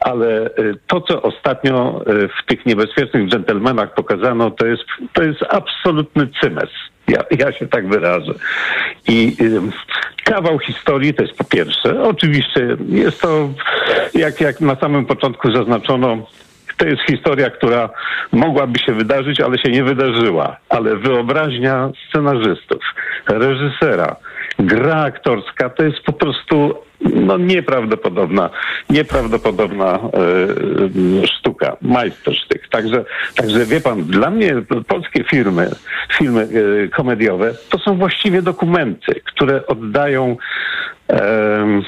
Ale 0.00 0.50
to, 0.86 1.00
co 1.00 1.22
ostatnio 1.22 2.00
w 2.06 2.46
tych 2.46 2.66
niebezpiecznych 2.66 3.28
dżentelmenach 3.28 3.94
pokazano, 3.94 4.50
to 4.50 4.66
jest, 4.66 4.84
to 5.12 5.22
jest 5.22 5.42
absolutny 5.50 6.28
cymes. 6.40 6.70
Ja, 7.08 7.24
ja 7.38 7.52
się 7.52 7.68
tak 7.68 7.88
wyrażę. 7.88 8.34
I 9.08 9.36
y, 9.40 9.60
kawał 10.24 10.58
historii 10.58 11.14
to 11.14 11.22
jest 11.22 11.34
po 11.36 11.44
pierwsze. 11.44 12.02
Oczywiście 12.02 12.76
jest 12.88 13.20
to, 13.20 13.48
jak, 14.14 14.40
jak 14.40 14.60
na 14.60 14.76
samym 14.76 15.06
początku 15.06 15.52
zaznaczono, 15.52 16.26
to 16.76 16.86
jest 16.86 17.02
historia, 17.02 17.50
która 17.50 17.88
mogłaby 18.32 18.78
się 18.78 18.92
wydarzyć, 18.92 19.40
ale 19.40 19.58
się 19.58 19.70
nie 19.70 19.84
wydarzyła. 19.84 20.56
Ale 20.68 20.96
wyobraźnia 20.96 21.90
scenarzystów, 22.08 22.82
reżysera, 23.28 24.16
gra 24.58 25.02
aktorska 25.02 25.70
to 25.70 25.82
jest 25.82 26.00
po 26.00 26.12
prostu 26.12 26.74
no 27.04 27.38
nieprawdopodobna, 27.38 28.50
nieprawdopodobna 28.90 29.94
e, 29.94 31.26
sztuka, 31.26 31.76
majstersztyk. 31.82 32.68
Także, 32.68 33.04
także 33.36 33.66
wie 33.66 33.80
pan, 33.80 34.02
dla 34.02 34.30
mnie 34.30 34.54
polskie 34.88 35.24
firmy, 35.24 35.70
filmy 36.12 36.48
e, 36.84 36.88
komediowe 36.88 37.54
to 37.68 37.78
są 37.78 37.98
właściwie 37.98 38.42
dokumenty, 38.42 39.20
które 39.24 39.66
oddają 39.66 40.36
e, 41.10 41.82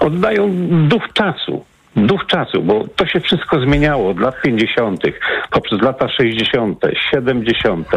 oddają 0.00 0.50
duch 0.88 1.12
czasu 1.12 1.64
duch 2.06 2.26
czasu, 2.26 2.62
bo 2.62 2.84
to 2.96 3.06
się 3.06 3.20
wszystko 3.20 3.60
zmieniało 3.60 4.10
od 4.10 4.20
lat 4.20 4.40
50., 4.42 5.02
poprzez 5.50 5.82
lata 5.82 6.08
60., 6.08 6.84
70., 7.10 7.88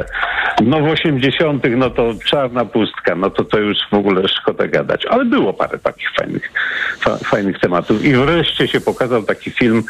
no 0.61 0.79
w 0.79 0.83
80., 0.83 1.63
no 1.77 1.89
to 1.89 2.13
czarna 2.25 2.65
pustka, 2.65 3.15
no 3.15 3.29
to 3.29 3.43
to 3.43 3.59
już 3.59 3.77
w 3.91 3.93
ogóle 3.93 4.27
szkoda 4.27 4.67
gadać. 4.67 5.05
Ale 5.05 5.25
było 5.25 5.53
parę 5.53 5.79
takich 5.79 6.09
fajnych, 6.19 6.51
fa, 6.99 7.17
fajnych 7.17 7.59
tematów. 7.59 8.05
I 8.05 8.13
wreszcie 8.13 8.67
się 8.67 8.81
pokazał 8.81 9.23
taki 9.23 9.51
film, 9.51 9.83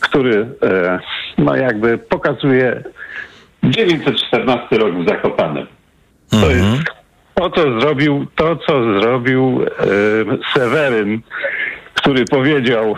który 0.00 0.46
e, 0.62 0.98
no 1.38 1.56
jakby 1.56 1.98
pokazuje 1.98 2.84
914 3.62 4.78
rok 4.78 4.94
w 4.94 5.08
Zakopanem. 5.08 5.66
To 6.30 6.36
mhm. 6.36 6.74
jest 6.74 6.98
to, 7.34 7.50
co 7.50 7.80
zrobił, 7.80 8.26
to, 8.36 8.56
co 8.56 9.00
zrobił 9.00 9.62
e, 9.62 9.84
Seweryn 10.54 11.20
który 12.08 12.24
powiedział, 12.24 12.94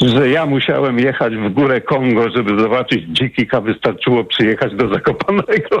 że 0.00 0.30
ja 0.30 0.46
musiałem 0.46 0.98
jechać 0.98 1.36
w 1.36 1.48
górę 1.48 1.80
Kongo, 1.80 2.30
żeby 2.30 2.62
zobaczyć 2.62 3.04
dzikika, 3.04 3.60
wystarczyło 3.60 4.24
przyjechać 4.24 4.74
do 4.74 4.88
Zakopanego. 4.88 5.80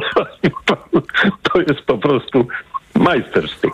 To 1.52 1.60
jest 1.60 1.82
po 1.86 1.98
prostu 1.98 2.46
majstersztyk. 2.94 3.72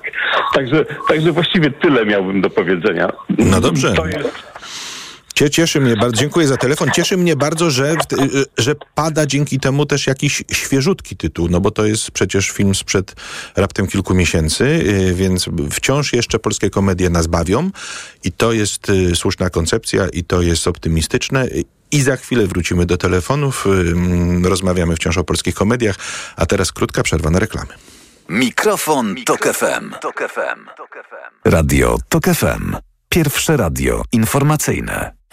Także, 0.55 0.85
także 1.09 1.33
właściwie 1.33 1.70
tyle 1.70 2.07
miałbym 2.07 2.40
do 2.40 2.51
powiedzenia. 2.51 3.09
No 3.38 3.61
dobrze. 3.61 3.92
To 3.92 4.07
jest, 4.07 4.42
Cieszy 5.51 5.81
mnie 5.81 5.96
bardzo, 5.96 6.16
dziękuję 6.16 6.49
za 6.49 6.57
telefon. 6.57 6.90
Cieszy 6.90 7.16
mnie 7.16 7.37
bardzo, 7.37 7.70
że, 7.70 7.94
że 8.59 8.75
pada 8.94 9.27
dzięki 9.27 9.61
temu 9.61 9.87
też 9.87 10.07
jakiś 10.07 10.44
świeżutki 10.53 11.16
tytuł, 11.16 11.49
no 11.49 11.61
bo 11.61 11.70
to 11.70 11.87
jest 11.87 12.11
przecież 12.11 12.51
film 12.51 12.75
sprzed 12.75 13.14
raptem 13.57 13.87
kilku 13.87 14.14
miesięcy, 14.14 14.64
y, 14.64 15.14
więc 15.14 15.49
wciąż 15.70 16.12
jeszcze 16.12 16.38
polskie 16.38 16.70
komedie 16.70 17.11
nas 17.11 17.27
bawią 17.27 17.70
i 18.25 18.33
to 18.33 18.53
jest 18.53 18.90
y, 18.90 19.16
słuszna 19.16 19.51
koncepcja 19.51 20.09
i 20.09 20.25
to 20.25 20.42
jest 20.42 20.68
optymistyczne. 20.68 21.49
I 21.90 22.01
za 22.01 22.16
chwilę 22.16 22.46
wrócimy 22.46 22.87
do 22.87 22.96
telefonów. 22.96 23.66
Y, 24.44 24.49
rozmawiamy 24.49 24.96
wciąż 24.96 25.18
o 25.18 25.25
polskich 25.25 25.55
komediach, 25.55 25.96
a 26.37 26.46
teraz 26.46 26.72
krótka 26.72 27.03
przerwa 27.03 27.31
na 27.31 27.38
reklamy. 27.38 27.72
Mikrofon, 28.29 29.14
Mikrofon 29.14 29.90
Tok 30.01 30.29
FM. 30.29 30.70
Tok 30.77 30.94
FM. 31.05 31.51
Radio 31.51 31.99
Tok 32.09 32.25
FM. 32.25 32.77
Pierwsze 33.09 33.57
radio 33.57 34.03
informacyjne. 34.12 35.16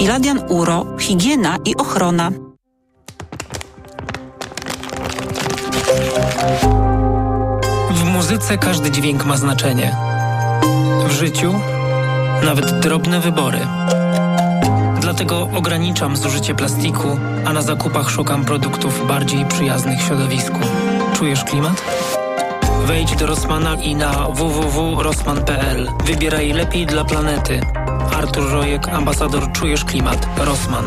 Iladian 0.00 0.38
Uro, 0.48 0.86
higiena 0.98 1.56
i 1.64 1.76
ochrona. 1.76 2.30
W 7.90 8.04
muzyce 8.04 8.58
każdy 8.58 8.90
dźwięk 8.90 9.24
ma 9.24 9.36
znaczenie. 9.36 9.96
W 11.06 11.10
życiu 11.10 11.54
nawet 12.44 12.80
drobne 12.80 13.20
wybory. 13.20 13.58
Dlatego 15.00 15.48
ograniczam 15.56 16.16
zużycie 16.16 16.54
plastiku, 16.54 17.18
a 17.44 17.52
na 17.52 17.62
zakupach 17.62 18.10
szukam 18.10 18.44
produktów 18.44 19.06
bardziej 19.08 19.44
przyjaznych 19.44 20.02
środowisku. 20.02 20.58
Czujesz 21.14 21.44
klimat? 21.44 21.82
Wejdź 22.86 23.16
do 23.16 23.26
Rossmana 23.26 23.74
i 23.74 23.94
na 23.94 24.28
www.rossman.pl. 24.28 25.88
Wybieraj 26.04 26.52
lepiej 26.52 26.86
dla 26.86 27.04
planety. 27.04 27.60
Artur 28.12 28.50
Rojek, 28.50 28.88
ambasador 28.88 29.52
Czujesz 29.52 29.84
Klimat. 29.84 30.28
Rossmann. 30.38 30.86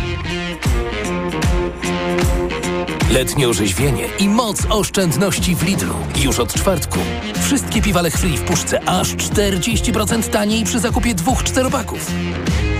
Letnie 3.11 3.49
orzeźwienie 3.49 4.07
i 4.19 4.29
moc 4.29 4.65
oszczędności 4.69 5.55
w 5.55 5.63
Lidlu. 5.63 5.93
Już 6.23 6.39
od 6.39 6.53
czwartku. 6.53 6.99
Wszystkie 7.41 7.81
piwa 7.81 8.01
Lech 8.01 8.17
w 8.17 8.41
puszce 8.41 8.89
aż 8.89 9.15
40% 9.15 10.29
taniej 10.29 10.63
przy 10.63 10.79
zakupie 10.79 11.15
dwóch 11.15 11.43
czteropaków. 11.43 12.11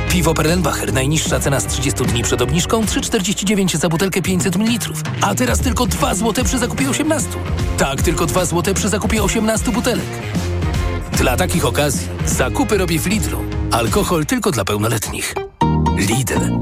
Piwo 0.10 0.34
Perlenbacher. 0.34 0.94
Najniższa 0.94 1.40
cena 1.40 1.60
z 1.60 1.68
30 1.68 2.04
dni 2.04 2.24
przed 2.24 2.42
obniżką 2.42 2.82
3,49 2.82 3.78
za 3.78 3.90
butelkę 3.90 4.22
500 4.22 4.56
ml. 4.56 4.94
A 5.22 5.36
teraz 5.36 5.60
tylko 5.60 5.86
2 5.86 6.16
zł 6.16 6.46
przy 6.46 6.58
zakupie 6.58 6.90
18. 6.90 7.30
Tak, 7.78 8.02
tylko 8.02 8.26
2 8.26 8.46
zł 8.46 8.74
przy 8.74 8.90
zakupie 8.90 9.24
18 9.24 9.72
butelek. 9.72 10.06
Dla 11.18 11.38
takich 11.38 11.66
okazji 11.66 12.08
zakupy 12.26 12.78
robię 12.78 13.00
w 13.00 13.08
Lidlu. 13.08 13.38
Alkohol 13.72 14.26
tylko 14.26 14.52
dla 14.52 14.66
pełnoletnich. 14.66 15.36
Lidl. 15.98 16.62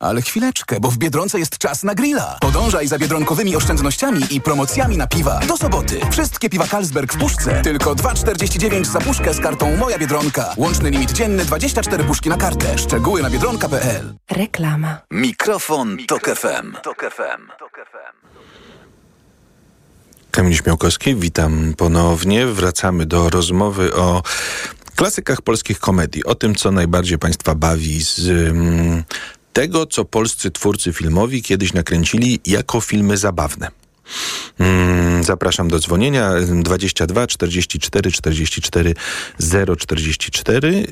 Ale 0.00 0.22
chwileczkę, 0.22 0.80
bo 0.80 0.90
w 0.90 0.98
Biedronce 0.98 1.38
jest 1.38 1.58
czas 1.58 1.82
na 1.82 1.94
grilla. 1.94 2.38
Podążaj 2.40 2.88
za 2.88 2.98
biedronkowymi 2.98 3.56
oszczędnościami 3.56 4.20
i 4.30 4.40
promocjami 4.40 4.96
na 4.96 5.06
piwa. 5.06 5.40
Do 5.48 5.56
soboty. 5.56 6.00
Wszystkie 6.10 6.50
piwa 6.50 6.66
Carlsberg 6.66 7.12
w 7.12 7.18
puszce. 7.18 7.62
Tylko 7.62 7.94
2,49 7.94 8.84
za 8.84 8.98
puszkę 8.98 9.34
z 9.34 9.40
kartą 9.40 9.76
Moja 9.76 9.98
Biedronka. 9.98 10.54
Łączny 10.56 10.90
limit 10.90 11.12
dzienny 11.12 11.44
24 11.44 12.04
puszki 12.04 12.28
na 12.28 12.36
kartę. 12.36 12.78
Szczegóły 12.78 13.22
na 13.22 13.30
biedronka.pl. 13.30 14.14
Reklama. 14.30 14.98
Mikrofon, 15.10 15.96
Tok 16.08 16.24
FM. 16.24 16.76
Kamil 20.30 20.54
Śmiałkowski, 20.54 21.14
witam 21.14 21.74
ponownie. 21.76 22.46
Wracamy 22.46 23.06
do 23.06 23.30
rozmowy 23.30 23.94
o 23.94 24.22
klasykach 24.96 25.42
polskich 25.42 25.80
komedii. 25.80 26.24
O 26.24 26.34
tym, 26.34 26.54
co 26.54 26.70
najbardziej 26.70 27.18
Państwa 27.18 27.54
bawi 27.54 28.02
z 28.02 28.28
mm, 28.28 29.04
tego, 29.56 29.86
co 29.86 30.04
polscy 30.04 30.50
twórcy 30.50 30.92
filmowi 30.92 31.42
kiedyś 31.42 31.72
nakręcili 31.72 32.40
jako 32.46 32.80
filmy 32.80 33.16
zabawne. 33.16 33.68
Mm, 34.58 35.22
zapraszam 35.24 35.68
do 35.68 35.78
dzwonienia 35.78 36.30
22 36.62 37.26
44 37.26 38.12
44 38.12 38.94
044 39.78 40.68
yy, 40.72 40.84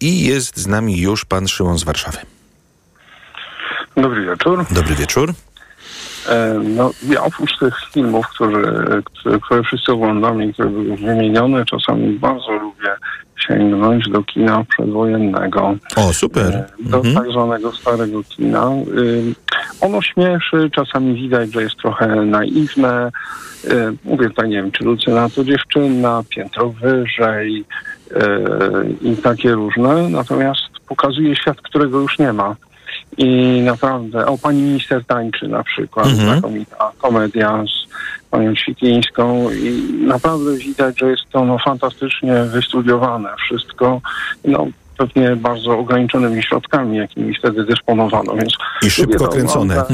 i 0.00 0.24
jest 0.24 0.56
z 0.56 0.66
nami 0.66 1.00
już 1.00 1.24
pan 1.24 1.48
Szymon 1.48 1.78
z 1.78 1.84
Warszawy. 1.84 2.18
Dobry 3.96 4.26
wieczór. 4.26 4.66
Dobry 4.70 4.94
wieczór. 4.94 5.32
E, 6.28 6.60
No, 6.64 6.90
ja 7.08 7.22
oprócz 7.22 7.58
tych 7.58 7.74
filmów, 7.92 8.26
które, 8.28 8.62
które, 9.42 9.62
wszyscy 9.62 9.92
oglądamy 9.92 10.46
i 10.46 10.52
które 10.52 10.68
były 10.68 10.96
wymienione, 10.96 11.64
czasami 11.64 12.18
bardzo 12.18 12.52
lubię 12.52 12.96
sięgnąć 13.48 14.08
do 14.08 14.22
kina 14.22 14.64
przedwojennego. 14.68 15.74
O, 15.96 16.12
super. 16.12 16.64
Do 16.80 16.96
Mhm. 16.96 17.14
tak 17.14 17.32
zwanego 17.32 17.72
starego 17.72 18.22
kina. 18.22 18.70
Y, 18.98 19.34
Ono 19.80 20.02
śmieszy, 20.02 20.70
czasami 20.74 21.14
widać, 21.14 21.52
że 21.52 21.62
jest 21.62 21.76
trochę 21.76 22.06
naiwne. 22.06 23.10
Y, 23.64 23.70
Mówię 24.04 24.28
tutaj, 24.28 24.48
nie 24.48 24.56
wiem, 24.56 24.72
czy 24.72 24.84
Lucyna 24.84 25.28
to 25.28 25.44
dziewczyna, 25.44 26.22
piętro 26.28 26.68
wyżej 26.70 27.64
i 29.02 29.16
takie 29.16 29.52
różne. 29.52 30.08
Natomiast 30.08 30.60
pokazuje 30.88 31.36
świat, 31.36 31.60
którego 31.60 32.00
już 32.00 32.18
nie 32.18 32.32
ma. 32.32 32.56
I 33.18 33.60
naprawdę, 33.64 34.26
o 34.26 34.38
pani 34.38 34.62
minister 34.62 35.04
tańczy 35.04 35.48
na 35.48 35.62
przykład, 35.62 36.06
Mhm. 36.06 36.28
znakomita 36.28 36.92
komedia 36.98 37.64
z 37.66 37.92
panią 38.32 38.54
Świetlińską 38.54 39.50
i 39.50 39.92
naprawdę 40.06 40.56
widać, 40.56 41.00
że 41.00 41.10
jest 41.10 41.22
to 41.32 41.44
no, 41.44 41.58
fantastycznie 41.64 42.34
wystudiowane 42.44 43.28
wszystko, 43.46 44.00
no 44.44 44.66
pewnie 44.98 45.36
bardzo 45.36 45.78
ograniczonymi 45.78 46.42
środkami, 46.42 46.96
jakimi 46.96 47.34
wtedy 47.34 47.64
dysponowano, 47.64 48.34
więc 48.34 48.52
I 48.82 48.90
szybko 48.90 49.28
kręcone. 49.28 49.84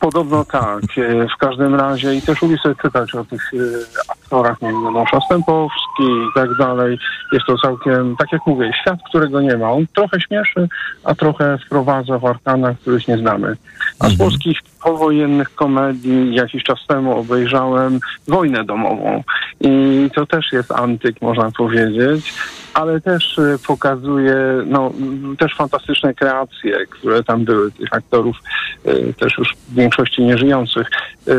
Podobno 0.00 0.44
tak. 0.44 0.82
E, 0.98 1.28
W 1.28 1.36
każdym 1.38 1.74
razie 1.74 2.14
i 2.14 2.22
też 2.22 2.42
lubię 2.42 2.58
sobie 2.58 2.74
czytać 2.82 3.14
o 3.14 3.24
tych 3.24 3.50
e, 3.54 3.56
aktorach, 4.12 4.62
nie 4.62 4.68
wiem, 4.68 4.84
Janosza 4.84 5.20
Stępowski 5.20 6.02
i 6.02 6.34
tak 6.34 6.56
dalej. 6.58 6.98
Jest 7.32 7.46
to 7.46 7.58
całkiem, 7.58 8.16
tak 8.18 8.32
jak 8.32 8.46
mówię, 8.46 8.70
świat, 8.82 8.98
którego 9.08 9.40
nie 9.40 9.56
ma. 9.56 9.70
On 9.70 9.86
trochę 9.94 10.20
śmieszy, 10.20 10.68
a 11.04 11.14
trochę 11.14 11.58
wprowadza 11.66 12.18
w 12.18 12.24
arkanach, 12.24 12.78
których 12.80 13.08
nie 13.08 13.18
znamy. 13.18 13.56
A 13.98 14.08
z 14.08 14.18
polskich 14.18 14.58
powojennych 14.86 15.54
komedii 15.54 16.34
jakiś 16.34 16.64
czas 16.64 16.78
temu 16.88 17.18
obejrzałem 17.18 18.00
Wojnę 18.28 18.64
domową. 18.64 19.22
I 19.60 20.10
to 20.14 20.26
też 20.26 20.52
jest 20.52 20.72
antyk, 20.72 21.22
można 21.22 21.50
powiedzieć, 21.50 22.34
ale 22.74 23.00
też 23.00 23.38
e, 23.38 23.56
pokazuje 23.66 24.36
no, 24.66 24.92
też 25.38 25.54
fantastyczne 25.54 26.14
kreacje, 26.14 26.86
które 26.90 27.24
tam 27.24 27.44
były, 27.44 27.72
tych 27.72 27.94
aktorów 27.94 28.36
e, 28.84 29.12
też 29.12 29.38
już 29.38 29.56
w 29.68 29.74
większości 29.74 30.22
nieżyjących. 30.22 30.86
E, 31.28 31.32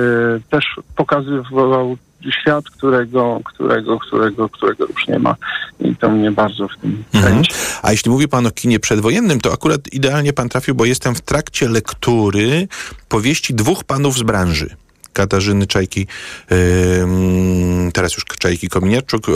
Też 0.49 0.65
pokazywał 0.95 1.97
świat, 2.41 2.65
którego, 2.69 3.41
którego, 3.45 3.99
którego, 3.99 4.49
którego 4.49 4.85
już 4.85 5.07
nie 5.07 5.19
ma. 5.19 5.35
I 5.79 5.95
to 5.95 6.09
mnie 6.09 6.31
bardzo 6.31 6.67
w 6.67 6.81
tym 6.81 7.03
Mhm. 7.13 7.43
A 7.81 7.91
jeśli 7.91 8.11
mówi 8.11 8.27
pan 8.27 8.47
o 8.47 8.51
kinie 8.51 8.79
przedwojennym, 8.79 9.39
to 9.39 9.53
akurat 9.53 9.81
idealnie 9.93 10.33
pan 10.33 10.49
trafił, 10.49 10.75
bo 10.75 10.85
jestem 10.85 11.15
w 11.15 11.21
trakcie 11.21 11.69
lektury 11.69 12.67
powieści 13.09 13.53
dwóch 13.53 13.83
panów 13.83 14.17
z 14.17 14.23
branży. 14.23 14.75
Katarzyny 15.13 15.67
Czajki, 15.67 16.07
ym, 16.51 17.91
teraz 17.93 18.13
już 18.13 18.25
Czajki 18.25 18.69
Kominiarczuk, 18.69 19.27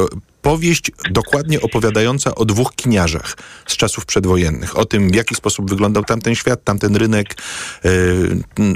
powieść 0.42 0.92
dokładnie 1.12 1.62
opowiadająca 1.62 2.36
o 2.36 2.46
dwóch 2.46 2.76
kiniarzach 2.76 3.38
z 3.66 3.78
czasów 3.78 4.06
przedwojennych. 4.06 4.78
O 4.78 4.86
tym, 4.86 5.12
w 5.12 5.16
jaki 5.16 5.36
sposób 5.36 5.70
wyglądał 5.70 6.04
tamten 6.04 6.36
świat, 6.36 6.64
tamten 6.64 6.96
rynek. 6.96 7.36
Yy, 7.84 8.74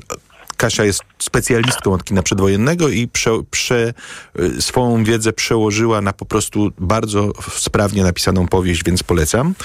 Kasia 0.58 0.84
jest 0.84 1.02
specjalistką 1.20 1.94
od 1.94 2.04
kina 2.04 2.24
przedwojennego 2.24 2.90
i 2.90 3.08
prze, 3.08 3.32
prze, 3.52 3.94
y, 4.40 4.62
swoją 4.62 5.04
wiedzę 5.04 5.34
przełożyła 5.34 6.02
na 6.02 6.14
po 6.14 6.26
prostu 6.26 6.72
bardzo 6.80 7.32
sprawnie 7.58 8.04
napisaną 8.04 8.48
powieść, 8.48 8.84
więc 8.86 9.04
polecam. 9.04 9.56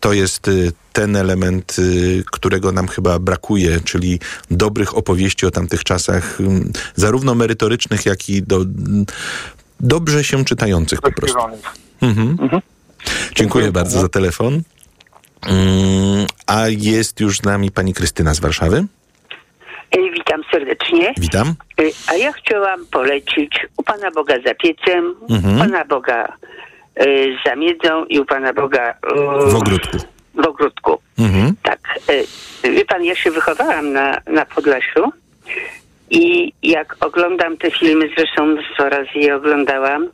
To 0.00 0.12
jest 0.12 0.48
y, 0.48 0.72
ten 0.92 1.16
element, 1.16 1.76
y, 1.78 2.24
którego 2.32 2.72
nam 2.72 2.88
chyba 2.88 3.18
brakuje, 3.18 3.80
czyli 3.80 4.20
dobrych 4.50 4.96
opowieści 4.96 5.46
o 5.46 5.50
tamtych 5.50 5.84
czasach, 5.84 6.38
zarówno 6.96 7.34
merytorycznych, 7.34 8.06
jak 8.06 8.28
i 8.28 8.42
do, 8.42 8.64
dobrze 9.80 10.24
się 10.24 10.44
czytających 10.44 11.00
po 11.00 11.12
prostu. 11.12 11.38
Mhm. 12.00 12.36
Dziękuję 13.34 13.72
bardzo 13.72 14.00
za 14.00 14.08
telefon. 14.08 14.62
Mm, 15.42 16.26
A 16.46 16.68
jest 16.68 17.20
już 17.20 17.38
z 17.38 17.42
nami 17.42 17.70
pani 17.70 17.94
Krystyna 17.94 18.34
z 18.34 18.40
Warszawy. 18.40 18.86
E, 19.90 20.10
Witam 20.10 20.42
serdecznie. 20.52 21.14
Witam. 21.18 21.54
Y, 21.80 21.90
A 22.10 22.14
ja 22.14 22.32
chciałam 22.32 22.86
polecić 22.92 23.66
u 23.76 23.82
Pana 23.82 24.10
Boga 24.10 24.34
za 24.46 24.54
piecem, 24.54 25.14
Mhm. 25.30 25.56
u 25.56 25.58
Pana 25.58 25.84
Boga 25.84 26.32
y, 27.02 27.36
za 27.46 27.56
miedzą 27.56 28.04
i 28.04 28.18
u 28.20 28.24
Pana 28.24 28.52
Boga 28.52 28.94
W 29.50 29.56
ogródku. 29.56 29.96
w 30.34 30.46
ogródku. 30.46 30.98
Mhm. 31.18 31.52
Tak. 31.62 31.78
Wie 32.64 32.84
Pan, 32.84 33.04
ja 33.04 33.14
się 33.14 33.30
wychowałam 33.30 33.92
na, 33.92 34.20
na 34.26 34.44
Podlasiu 34.44 35.12
i 36.10 36.52
jak 36.62 36.96
oglądam 37.00 37.56
te 37.56 37.70
filmy, 37.70 38.08
zresztą 38.16 38.46
mnóstwo 38.46 38.88
razy 38.88 39.10
je 39.14 39.36
oglądałam, 39.36 40.08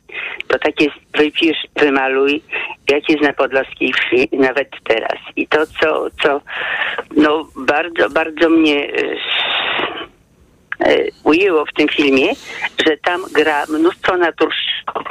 to 0.47 0.59
tak 0.59 0.81
jest 0.81 0.95
wypisz, 1.17 1.57
wymaluj, 1.75 2.41
jak 2.89 3.09
jest 3.09 3.21
na 3.23 3.33
podlaskiej 3.33 3.93
wsi, 3.93 4.29
nawet 4.31 4.69
teraz. 4.83 5.19
I 5.35 5.47
to, 5.47 5.57
co, 5.81 6.07
co 6.23 6.41
no 7.17 7.47
bardzo, 7.55 8.09
bardzo 8.09 8.49
mnie 8.49 8.87
ujęło 11.23 11.65
w 11.65 11.73
tym 11.73 11.87
filmie, 11.87 12.33
że 12.87 12.97
tam 12.97 13.21
gra 13.33 13.65
mnóstwo 13.69 14.17
naturszczyków 14.17 15.03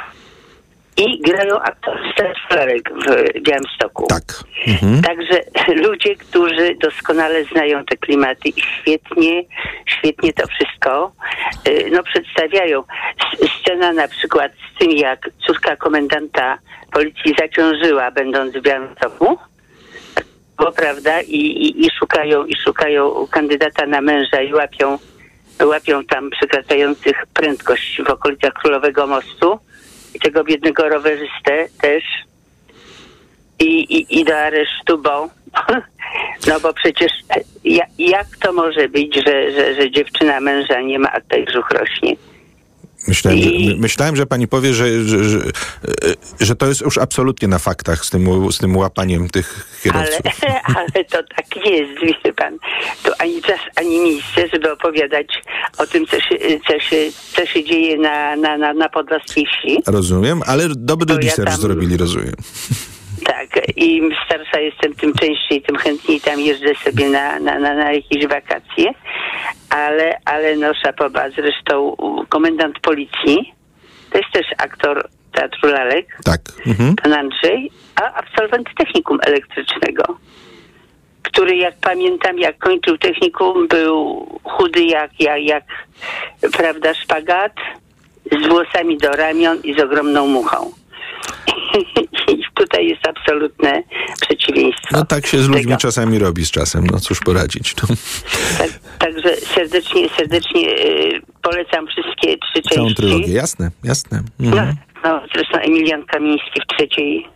i 0.97 1.21
grają 1.21 1.61
aktorzy 1.61 2.13
Starek 2.47 2.91
w 2.91 3.41
Białymstoku. 3.41 4.07
Tak. 4.07 4.23
Mhm. 4.67 5.03
Także 5.03 5.41
ludzie, 5.89 6.17
którzy 6.17 6.75
doskonale 6.75 7.45
znają 7.45 7.85
te 7.85 7.97
klimaty 7.97 8.49
i 8.49 8.63
świetnie, 8.63 9.43
świetnie 9.87 10.33
to 10.33 10.47
wszystko 10.47 11.13
y, 11.69 11.91
no, 11.93 12.03
przedstawiają. 12.03 12.85
Scena 13.61 13.93
na 13.93 14.09
przykład 14.09 14.53
z 14.53 14.79
tym, 14.79 14.91
jak 14.91 15.31
córka 15.47 15.77
komendanta 15.77 16.59
policji 16.93 17.35
zaciążyła, 17.39 18.11
będąc 18.11 18.57
w 18.57 18.63
Białymstoku, 18.63 19.39
bo 20.59 20.73
prawda, 20.73 21.21
i, 21.23 21.37
i, 21.37 21.87
i 21.87 21.91
szukają 21.99 22.45
i 22.45 22.57
szukają 22.57 23.27
kandydata 23.31 23.87
na 23.87 24.01
męża 24.01 24.43
i 24.43 24.55
łapią, 24.55 24.99
łapią 25.63 26.05
tam 26.05 26.31
przekraczających 26.31 27.27
prędkość 27.35 28.03
w 28.07 28.11
okolicach 28.11 28.53
Królowego 28.53 29.07
Mostu 29.07 29.59
i 30.15 30.21
tego 30.21 30.45
biednego 30.45 30.89
rowerzystę 30.89 31.69
też 31.81 32.05
i, 33.61 33.65
i, 33.65 34.21
i 34.21 34.25
do 34.25 34.39
aresztu, 34.39 34.99
bo 34.99 35.29
no 36.49 36.61
bo 36.61 36.73
przecież 36.73 37.13
ja, 37.65 37.85
jak 37.99 38.27
to 38.43 38.53
może 38.53 38.89
być, 38.89 39.15
że, 39.15 39.53
że, 39.53 39.75
że 39.75 39.91
dziewczyna 39.91 40.41
męża 40.41 40.81
nie 40.81 40.99
ma, 40.99 41.13
a 41.13 41.21
tutaj 41.21 41.45
brzuch 41.45 41.71
rośnie? 41.71 42.17
Myślałem, 43.09 43.41
że, 43.43 43.51
my- 43.51 43.77
myślałem, 43.77 44.17
że 44.17 44.27
pani 44.27 44.49
powie, 44.49 44.75
że, 44.75 45.05
że, 45.05 45.25
że, 45.25 45.39
e, 45.39 45.43
że 46.41 46.57
to 46.57 46.67
jest 46.67 46.81
już 46.81 46.99
absolutnie 46.99 47.49
na 47.49 47.59
faktach 47.59 48.05
z 48.05 48.11
tym, 48.11 48.53
z 48.53 48.59
tym 48.59 48.77
łapaniem 48.77 49.29
tych 49.31 49.67
Ale, 49.95 50.05
kierowców. 50.07 50.41
ale 50.77 51.05
to 51.05 51.19
tak 51.37 51.67
jest, 51.67 52.01
wie 52.25 52.33
pan. 52.33 52.59
Tu 53.03 53.11
ani 53.19 53.43
czas, 53.43 53.59
ani 53.77 53.99
miejsce, 54.01 54.49
żeby 54.53 54.73
opowiadać 54.73 55.27
o 55.79 55.87
tym, 55.87 56.07
co 56.07 56.17
się, 56.21 56.39
co 56.69 56.81
się, 56.81 56.97
co 57.37 57.47
się 57.47 57.65
dzieje 57.65 57.99
na, 57.99 58.37
na, 58.37 58.59
na, 58.59 58.75
na 58.75 58.89
podlaskiej 58.89 59.47
wsi. 59.47 59.79
Rozumiem, 59.87 60.43
ale 60.47 60.69
dobry 60.69 61.07
Bo 61.07 61.15
ja 61.15 61.21
research 61.21 61.51
tam- 61.53 61.61
zrobili, 61.61 61.97
rozumiem. 61.97 62.35
Tak, 63.25 63.77
im 63.77 64.11
starsza 64.27 64.61
jestem, 64.61 64.95
tym 64.95 65.15
częściej, 65.15 65.63
tym 65.63 65.77
chętniej 65.77 66.21
tam 66.21 66.41
jeżdżę 66.41 66.75
sobie 66.75 67.09
na, 67.09 67.39
na, 67.39 67.59
na, 67.59 67.75
na 67.75 67.93
jakieś 67.93 68.27
wakacje. 68.27 68.93
Ale, 69.71 70.21
ale 70.25 70.57
no 70.57 70.75
szapoba, 70.75 71.31
zresztą 71.31 71.97
komendant 72.29 72.81
policji, 72.81 73.55
to 74.11 74.19
jest 74.19 74.33
też 74.33 74.47
aktor 74.59 75.09
Teatru 75.33 75.69
Lalek, 75.69 76.19
Tak. 76.25 76.41
Mhm. 76.67 76.97
pan 76.97 77.13
Andrzej, 77.13 77.71
a 77.95 78.15
absolwent 78.15 78.69
technikum 78.79 79.19
elektrycznego, 79.27 80.03
który 81.23 81.57
jak 81.57 81.75
pamiętam, 81.81 82.39
jak 82.39 82.59
kończył 82.59 82.99
technikum, 82.99 83.69
był 83.69 84.27
chudy 84.45 84.85
jak, 84.85 85.11
jak, 85.21 85.43
jak 85.43 85.65
prawda, 86.53 86.95
szpagat, 86.95 87.53
z 88.33 88.49
włosami 88.49 88.99
do 88.99 89.09
ramion 89.11 89.59
i 89.65 89.75
z 89.75 89.83
ogromną 89.83 90.27
muchą. 90.27 90.71
Tutaj 92.75 92.89
jest 92.89 93.07
absolutne 93.09 93.83
przeciwieństwo. 94.21 94.89
No 94.93 95.05
tak 95.05 95.27
się 95.27 95.39
z 95.43 95.49
ludźmi 95.49 95.65
tego. 95.65 95.77
czasami 95.77 96.19
robi 96.19 96.47
z 96.47 96.51
czasem, 96.51 96.87
no 96.87 97.01
cóż 97.01 97.21
poradzić. 97.21 97.75
No. 97.83 97.89
Tak, 98.59 98.69
także 98.99 99.37
serdecznie, 99.37 100.09
serdecznie 100.17 100.69
y, 100.71 101.21
polecam 101.43 101.87
wszystkie 101.87 102.37
trzy 102.39 102.63
Całą 102.75 102.87
części. 102.87 103.03
trylogię, 103.03 103.33
jasne, 103.35 103.71
jasne. 103.85 104.23
No, 104.39 104.51
Mhm. 104.57 104.77
no, 105.05 105.21
zresztą 105.35 105.59
Emilian 105.59 106.05
Kamiński 106.05 106.61
w 106.65 106.77
trzeciej 106.77 107.27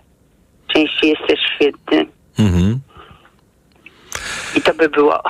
części 0.75 1.09
jest 1.09 1.21
też 1.29 1.39
świetny. 1.55 2.07
Mhm. 2.39 2.81
I 4.57 4.61
to 4.63 4.75
by 4.75 4.89
było. 4.89 5.23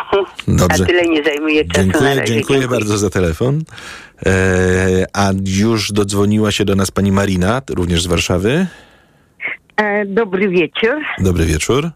Dobrze. 0.49 0.85
A 0.85 0.87
tyle 0.87 1.03
nie 1.03 1.25
zajmuje 1.25 1.65
czasu 1.65 1.87
na 1.87 1.93
Dziękuję, 1.93 2.15
razie. 2.15 2.35
dziękuję 2.35 2.69
bardzo 2.69 2.99
za 2.99 3.11
telefon. 3.11 3.63
E, 4.27 5.07
a 5.13 5.31
już 5.45 5.93
dodzwoniła 5.93 6.53
się 6.53 6.65
do 6.65 6.75
nas 6.75 6.91
pani 6.91 7.13
Marina, 7.13 7.63
również 7.71 8.03
z 8.03 8.07
Warszawy. 8.07 8.67
E, 9.79 10.05
Dobry 10.07 10.49
wieczór. 10.49 10.97
Dobry 11.19 11.45
wieczór. 11.47 11.91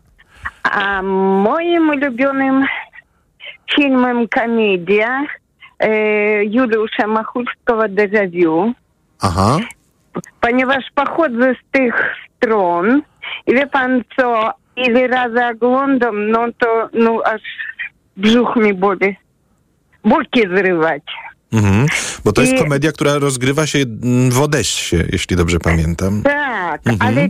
A 0.63 1.03
moim 1.03 1.89
ulubionym 1.91 2.65
filmem 3.77 4.29
komedia 4.29 5.23
e, 5.79 6.45
Juliusza 6.45 7.07
Machulskiego 7.07 7.83
Vu, 8.33 8.73
Aha. 9.21 9.59
ponieważ 10.41 10.85
pochodzę 10.95 11.55
z 11.55 11.73
tych 11.73 11.95
stron 12.37 13.03
i 13.47 13.55
wie 13.55 13.67
pan 13.67 14.03
co, 14.17 14.53
ile 14.77 15.07
razy 15.07 15.45
oglądam, 15.55 16.31
no 16.31 16.47
to 16.59 16.89
no 16.93 17.23
aż 17.25 17.41
brzuch 18.17 18.57
mi 18.57 18.75
boli. 18.75 19.17
Bulki 20.05 20.41
zrywać. 20.57 21.03
Mhm. 21.53 21.87
Bo 22.25 22.33
to 22.33 22.41
jest 22.43 22.55
I- 22.55 22.59
komedia, 22.59 22.93
która 22.93 23.19
rozgrywa 23.19 23.67
się 23.67 23.79
mm, 23.79 24.31
w 24.31 24.41
Odessie, 24.41 24.97
jeśli 25.13 25.37
dobrze 25.37 25.59
pamiętam. 25.59 26.23
Tak, 26.23 26.81
Mhm. 26.87 26.99
ale 27.17 27.29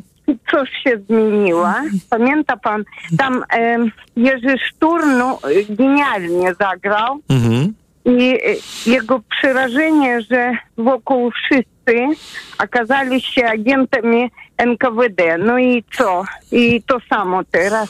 coś 0.50 0.70
się 0.84 1.00
zmieniło. 1.08 1.68
Pamięta 2.10 2.56
pan, 2.56 2.84
tam 3.18 3.44
e, 3.54 3.78
Jerzy 4.16 4.58
Szturno 4.68 5.38
e, 5.42 5.74
genialnie 5.74 6.54
zagrał 6.60 7.18
Mhm. 7.28 7.74
i 8.04 8.34
e, 8.34 8.90
jego 8.90 9.20
przerażenie, 9.38 10.20
że 10.30 10.52
wokół 10.78 11.30
wszyscy 11.30 12.22
okazali 12.58 13.20
się 13.20 13.46
agentami 13.46 14.30
NKWD. 14.56 15.38
No 15.38 15.58
i 15.58 15.84
co? 15.96 16.24
I 16.52 16.82
to 16.86 16.98
samo 17.10 17.44
teraz. 17.50 17.88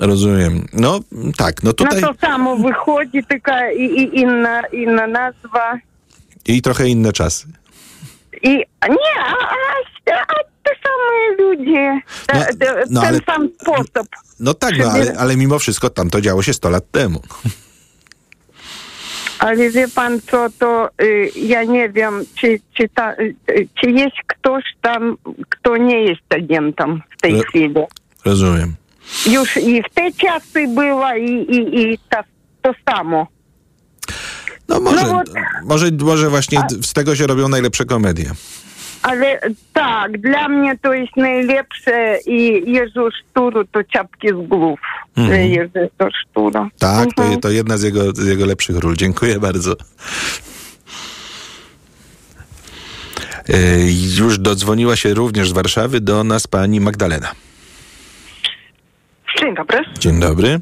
Rozumiem. 0.00 0.66
No 0.72 1.00
tak, 1.36 1.62
no 1.62 1.72
tutaj 1.72 2.00
No 2.00 2.08
to 2.14 2.20
samo 2.26 2.56
wychodzi, 2.56 3.24
tylko 3.28 3.52
i, 3.76 3.82
i 3.84 4.20
inna, 4.20 4.60
inna 4.72 5.06
nazwa. 5.06 5.78
i 6.46 6.62
trochę 6.62 6.88
inne 6.88 7.12
czasy. 7.12 7.46
I 8.42 8.50
nie, 8.88 9.20
a, 9.20 9.32
a, 10.12 10.20
a 10.20 10.34
te 10.62 10.70
same 10.84 11.36
ludzie, 11.38 12.00
te, 12.26 12.38
No, 12.38 12.44
te, 12.58 12.74
no, 12.90 13.00
ten 13.00 13.08
ale- 13.08 13.20
sam 13.26 13.48
sposób. 13.62 14.08
No 14.40 14.54
tak, 14.54 14.78
no, 14.78 14.90
ale, 14.90 15.14
ale 15.18 15.36
mimo 15.36 15.58
wszystko 15.58 15.90
tam 15.90 16.10
to 16.10 16.20
działo 16.20 16.42
się 16.42 16.52
100 16.52 16.70
lat 16.70 16.90
temu. 16.90 17.20
Ale 19.38 19.70
wie 19.70 19.88
pan 19.88 20.20
co, 20.20 20.46
to 20.58 20.88
y, 21.02 21.30
ja 21.36 21.64
nie 21.64 21.88
wiem, 21.88 22.24
czy, 22.34 22.58
czy, 22.78 22.88
ta, 22.94 23.12
y, 23.14 23.34
czy 23.80 23.90
jest 23.90 24.16
ktoś 24.26 24.64
tam, 24.82 25.16
kto 25.48 25.76
nie 25.76 26.02
jest 26.04 26.22
agentem 26.34 27.02
w 27.18 27.20
tej 27.20 27.32
No. 27.34 27.42
chwili. 27.42 27.74
Rozumiem. 28.24 28.74
Już 29.30 29.56
i 29.56 29.82
w 29.82 29.94
te 29.94 30.12
czasy 30.12 30.68
było 30.68 31.14
i, 31.14 31.30
i, 31.30 31.80
i 31.92 31.98
ta, 32.10 32.24
to 32.62 32.72
samo. 32.90 33.26
No 34.68 34.80
może, 34.80 35.06
No 35.06 35.22
może, 35.64 35.86
może 36.00 36.30
właśnie 36.30 36.60
z 36.82 36.92
tego 36.92 37.16
się 37.16 37.26
robią 37.26 37.48
najlepsze 37.48 37.84
komedie. 37.84 38.30
Ale 39.02 39.40
tak, 39.72 40.20
dla 40.20 40.48
mnie 40.48 40.78
to 40.82 40.92
jest 40.94 41.16
najlepsze 41.16 42.18
i 42.26 42.62
Jerzy 42.72 43.00
Szturu 43.20 43.64
to 43.64 43.84
czapki 43.84 44.28
z 44.28 44.48
głów. 44.48 44.80
Mhm. 45.16 45.50
Jerzy 45.50 45.90
to 45.98 46.08
Szturu. 46.10 46.68
Tak, 46.78 47.08
to, 47.16 47.22
Mhm. 47.22 47.40
to 47.40 47.50
jedna 47.50 47.76
z 47.78 47.82
jego, 47.82 48.12
z 48.12 48.26
jego 48.26 48.46
lepszych 48.46 48.76
ról. 48.76 48.96
Dziękuję 48.96 49.40
bardzo. 49.40 49.72
E, 53.48 53.56
Już 54.18 54.38
dodzwoniła 54.38 54.96
się 54.96 55.14
również 55.14 55.48
z 55.48 55.52
Warszawy 55.52 56.00
do 56.00 56.24
nas 56.24 56.46
pani 56.46 56.80
Magdalena. 56.80 57.32
Dzień 59.40 59.54
dobry. 59.54 59.78
Dzień 59.98 60.20
dobry. 60.20 60.60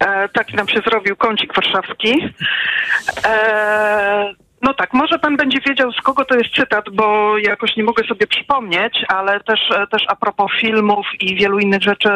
E, 0.00 0.28
taki 0.28 0.56
nam 0.56 0.68
się 0.68 0.80
zrobił 0.86 1.16
kącik 1.16 1.54
warszawski. 1.54 2.34
E, 3.26 4.34
no 4.62 4.74
tak, 4.74 4.92
może 4.92 5.18
pan 5.18 5.36
będzie 5.36 5.58
wiedział, 5.68 5.92
z 5.92 6.00
kogo 6.00 6.24
to 6.24 6.34
jest 6.34 6.54
cytat, 6.54 6.84
bo 6.92 7.38
jakoś 7.38 7.76
nie 7.76 7.84
mogę 7.84 8.04
sobie 8.08 8.26
przypomnieć, 8.26 9.04
ale 9.08 9.40
też, 9.40 9.60
e, 9.76 9.86
też 9.86 10.02
a 10.08 10.16
propos 10.16 10.52
filmów 10.60 11.06
i 11.20 11.36
wielu 11.36 11.58
innych 11.58 11.82
rzeczy 11.82 12.10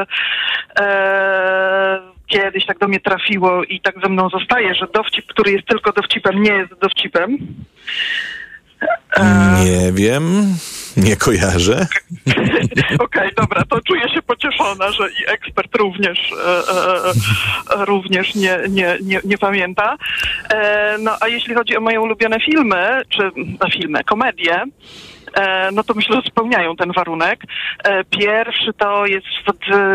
e, 0.81 2.01
kiedyś 2.27 2.67
tak 2.67 2.79
do 2.79 2.89
mnie 2.89 3.01
trafiło 3.01 3.65
i 3.65 3.81
tak 3.81 3.95
ze 4.03 4.09
mną 4.09 4.29
zostaje, 4.29 4.75
że 4.75 4.87
dowcip, 4.95 5.27
który 5.27 5.53
jest 5.53 5.67
tylko 5.67 5.93
dowcipem, 5.93 6.43
nie 6.43 6.53
jest 6.53 6.75
dowcipem. 6.81 7.39
Nie 9.65 9.93
wiem. 9.93 10.55
Nie 10.97 11.17
kojarzę. 11.17 11.87
Okej, 12.99 13.31
dobra, 13.37 13.65
to 13.69 13.81
czuję 13.81 14.09
się 14.15 14.23
pocieszona, 14.23 14.93
że 14.93 15.09
i 15.11 15.31
ekspert 15.31 15.77
również, 15.77 16.19
e, 16.33 16.49
e, 16.49 17.81
e, 17.81 17.85
również 17.85 18.35
nie, 18.35 18.59
nie, 18.69 18.97
nie, 19.03 19.21
nie 19.25 19.39
pamięta. 19.39 19.97
E, 20.51 20.97
no 20.99 21.17
a 21.21 21.29
jeśli 21.29 21.55
chodzi 21.55 21.77
o 21.77 21.81
moje 21.81 22.01
ulubione 22.01 22.41
filmy, 22.41 23.03
czy 23.09 23.23
e, 23.67 23.71
filmy, 23.71 24.05
komedie, 24.05 24.65
no 25.73 25.85
to 25.85 25.95
myślę, 25.95 26.17
że 26.17 26.31
spełniają 26.31 26.77
ten 26.77 26.93
warunek. 26.93 27.45
E, 27.85 28.05
Pierwszy 28.05 28.73
to 28.79 29.07
jest, 29.07 29.27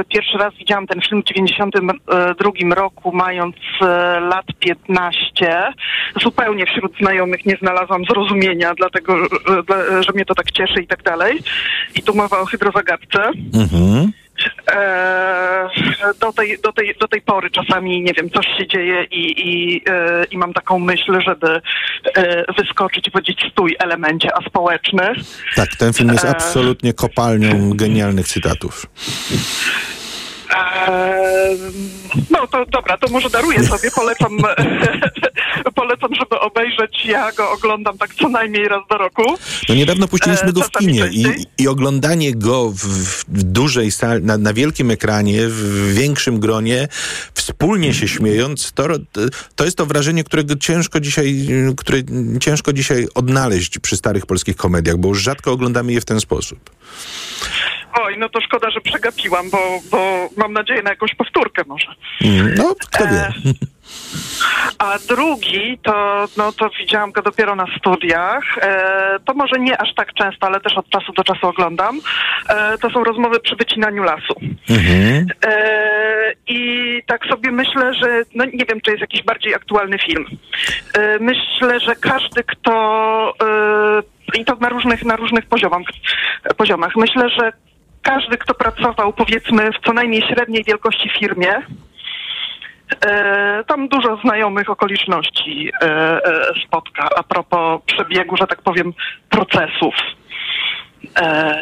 pierwszy 0.09 0.38
raz 0.38 0.53
widziałam 0.53 0.88
ten 0.88 1.01
film 1.01 1.21
w 1.21 1.25
92 1.25 2.75
roku, 2.75 3.11
mając 3.11 3.55
e, 3.81 3.86
lat 4.19 4.45
15. 4.59 5.63
Zupełnie 6.21 6.65
wśród 6.65 6.97
znajomych 6.97 7.45
nie 7.45 7.55
znalazłam 7.61 8.05
zrozumienia, 8.05 8.73
dlatego, 8.77 9.17
że 9.99 10.13
mnie 10.13 10.25
to 10.25 10.36
tak 10.36 10.51
cieszy 10.51 10.81
i 10.81 10.88
tak 10.88 11.03
dalej. 11.03 11.39
I 11.95 12.03
tu 12.03 12.15
mowa 12.15 12.39
o 12.39 12.45
hydrozagadce. 12.45 13.31
Mhm. 13.53 14.11
E, 14.71 15.69
do, 16.19 16.33
tej, 16.33 16.57
do, 16.63 16.73
tej, 16.73 16.95
do 16.99 17.07
tej 17.07 17.21
pory 17.21 17.49
czasami, 17.51 18.01
nie 18.01 18.13
wiem, 18.13 18.29
coś 18.29 18.45
się 18.57 18.67
dzieje 18.67 19.03
i, 19.03 19.49
i, 19.49 19.81
e, 19.89 20.23
i 20.31 20.38
mam 20.38 20.53
taką 20.53 20.79
myśl, 20.79 21.21
żeby 21.21 21.61
e, 22.15 22.53
wyskoczyć 22.53 23.07
i 23.07 23.11
powiedzieć 23.11 23.39
stój 23.51 23.75
elemencie 23.79 24.38
aspołeczny. 24.38 25.13
Tak, 25.55 25.75
ten 25.75 25.93
film 25.93 26.09
jest 26.09 26.25
absolutnie 26.25 26.93
kopalnią 26.93 27.73
genialnych 27.73 28.27
cytatów. 28.27 28.86
No 32.32 32.48
to 32.48 32.66
dobra, 32.66 32.98
to 32.98 33.08
może 33.08 33.30
daruję 33.30 33.64
sobie, 33.64 33.91
polecam, 33.91 34.38
polecam, 35.76 36.16
żeby 36.16 36.39
obejrzeć. 36.39 37.06
Ja 37.06 37.32
go 37.32 37.52
oglądam 37.52 37.98
tak 37.98 38.16
co 38.16 38.30
najmniej 38.30 38.68
raz 38.68 38.82
do 38.89 38.98
roku. 38.98 39.24
No 39.70 39.76
niedawno 39.76 40.08
puściliśmy 40.08 40.50
E, 40.50 40.54
go 40.54 40.62
w 40.62 40.72
kinie 40.72 41.10
i, 41.12 41.26
i 41.58 41.68
oglądanie 41.68 42.36
go 42.36 42.72
w, 42.72 42.86
w 43.28 43.43
dużej 43.43 43.91
sali, 43.91 44.24
na, 44.24 44.38
na 44.38 44.54
wielkim 44.54 44.91
ekranie, 44.91 45.48
w 45.48 45.93
większym 45.93 46.39
gronie, 46.39 46.88
wspólnie 47.34 47.93
się 47.93 48.08
śmiejąc, 48.08 48.72
to, 48.72 48.88
to 49.56 49.66
jest 49.66 49.78
to 49.78 49.86
wrażenie, 49.86 50.24
którego 50.24 50.56
ciężko 50.56 51.00
dzisiaj, 51.00 51.48
które 51.78 52.00
ciężko 52.41 52.74
dzisiaj 52.74 53.08
odnaleźć 53.16 53.80
przy 53.80 53.98
starych 53.98 54.26
polskich 54.26 54.56
komediach, 54.56 54.98
bo 54.98 55.08
już 55.08 55.22
rzadko 55.22 55.52
oglądamy 55.52 55.93
je 55.93 56.02
w 56.02 56.06
ten 56.06 56.20
sposób. 56.20 56.70
Oj, 58.06 58.18
no 58.18 58.30
to 58.30 58.41
szkoda, 58.41 58.70
że 58.70 58.82
przegapiłam, 58.82 59.49
bo, 59.49 59.58
bo 59.91 60.30
mam 60.38 60.53
nadzieję 60.53 60.84
na 60.84 60.89
jakąś 60.89 61.16
powtórkę 61.16 61.62
może. 61.68 61.88
Mm, 62.24 62.56
No, 62.58 62.76
kto 62.80 63.03
wie. 63.08 63.22
E, 63.22 63.32
A 64.78 64.97
drugi 65.08 65.78
to, 65.84 66.26
no 66.38 66.51
to 66.51 66.70
widziałam 66.80 67.12
go 67.12 67.22
dopiero 67.22 67.56
na 67.56 67.66
studiach. 67.78 68.58
E, 68.62 69.20
to 69.26 69.34
może 69.34 69.60
nie 69.60 69.82
aż 69.82 69.93
tak 69.95 70.14
często, 70.14 70.47
ale 70.47 70.60
też 70.60 70.78
od 70.78 70.89
czasu 70.89 71.14
do 71.14 71.24
czasu 71.24 71.47
oglądam. 71.47 71.99
E, 72.49 72.78
to 72.78 72.89
są 72.89 73.03
rozmowy 73.03 73.39
przy 73.39 73.56
wycinaniu 73.56 74.03
lasu. 74.03 74.36
Mhm. 74.70 75.28
E, 75.45 76.32
I 76.47 77.01
tak 77.08 77.26
sobie 77.26 77.51
myślę, 77.51 77.93
że 77.93 78.22
no 78.36 78.45
nie 78.45 78.66
wiem, 78.70 78.82
czy 78.82 78.91
jest 78.91 79.01
jakiś 79.01 79.24
bardziej 79.24 79.56
aktualny 79.56 79.97
film. 79.99 80.26
E, 80.93 81.20
myślę, 81.20 81.80
że 81.80 81.95
każdy, 81.95 82.43
kto 82.43 83.34
e, 84.36 84.39
i 84.39 84.45
to 84.45 84.56
na 84.56 84.70
różnych, 84.70 85.06
na 85.06 85.16
różnych 85.16 85.45
poziomach, 85.45 85.82
poziomach. 86.58 86.95
Myślę, 86.95 87.30
że 87.30 87.51
każdy, 88.06 88.38
kto 88.38 88.53
pracował 88.53 89.14
powiedzmy 89.14 89.72
w 89.72 89.86
co 89.86 89.93
najmniej 89.93 90.22
średniej 90.22 90.64
wielkości 90.64 91.10
firmie, 91.20 91.62
E, 93.06 93.64
tam 93.68 93.88
dużo 93.88 94.18
znajomych 94.18 94.70
okoliczności 94.70 95.72
e, 95.82 95.86
e, 95.86 96.20
spotka. 96.68 97.10
A 97.18 97.24
propos 97.24 97.82
przebiegu, 97.86 98.38
że 98.38 98.47
tak 98.47 98.62
powiem, 98.62 98.93
procesów 99.30 99.95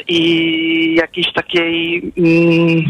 i 0.07 0.95
jakiejś 0.99 1.33
takiej, 1.33 2.01
mm, 2.17 2.85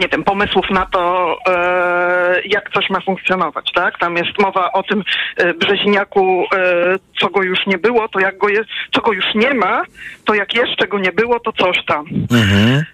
nie 0.00 0.08
wiem, 0.08 0.24
pomysłów 0.24 0.70
na 0.70 0.86
to, 0.86 1.36
e, 1.48 2.40
jak 2.44 2.70
coś 2.74 2.90
ma 2.90 3.00
funkcjonować, 3.00 3.70
tak? 3.74 3.98
Tam 3.98 4.16
jest 4.16 4.38
mowa 4.38 4.72
o 4.72 4.82
tym 4.82 5.02
e, 5.36 5.54
Brzeziniaku, 5.54 6.44
e, 6.54 6.96
co 7.20 7.28
go 7.28 7.42
już 7.42 7.58
nie 7.66 7.78
było, 7.78 8.08
to 8.08 8.20
jak 8.20 8.38
go 8.38 8.48
jest, 8.48 8.68
co 8.94 9.00
go 9.00 9.12
już 9.12 9.24
nie 9.34 9.54
ma, 9.54 9.82
to 10.24 10.34
jak 10.34 10.54
jeszcze 10.54 10.88
go 10.88 10.98
nie 10.98 11.12
było, 11.12 11.40
to 11.40 11.52
coś 11.52 11.84
tam. 11.86 12.06
Mhm. 12.30 12.84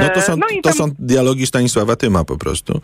No 0.00 0.08
to 0.08 0.20
są, 0.20 0.36
no 0.36 0.46
to 0.62 0.62
tam- 0.62 0.72
są 0.72 0.90
dialogi 0.98 1.46
Stanisława 1.46 1.96
Tyma 1.96 2.24
po 2.24 2.38
prostu. 2.38 2.80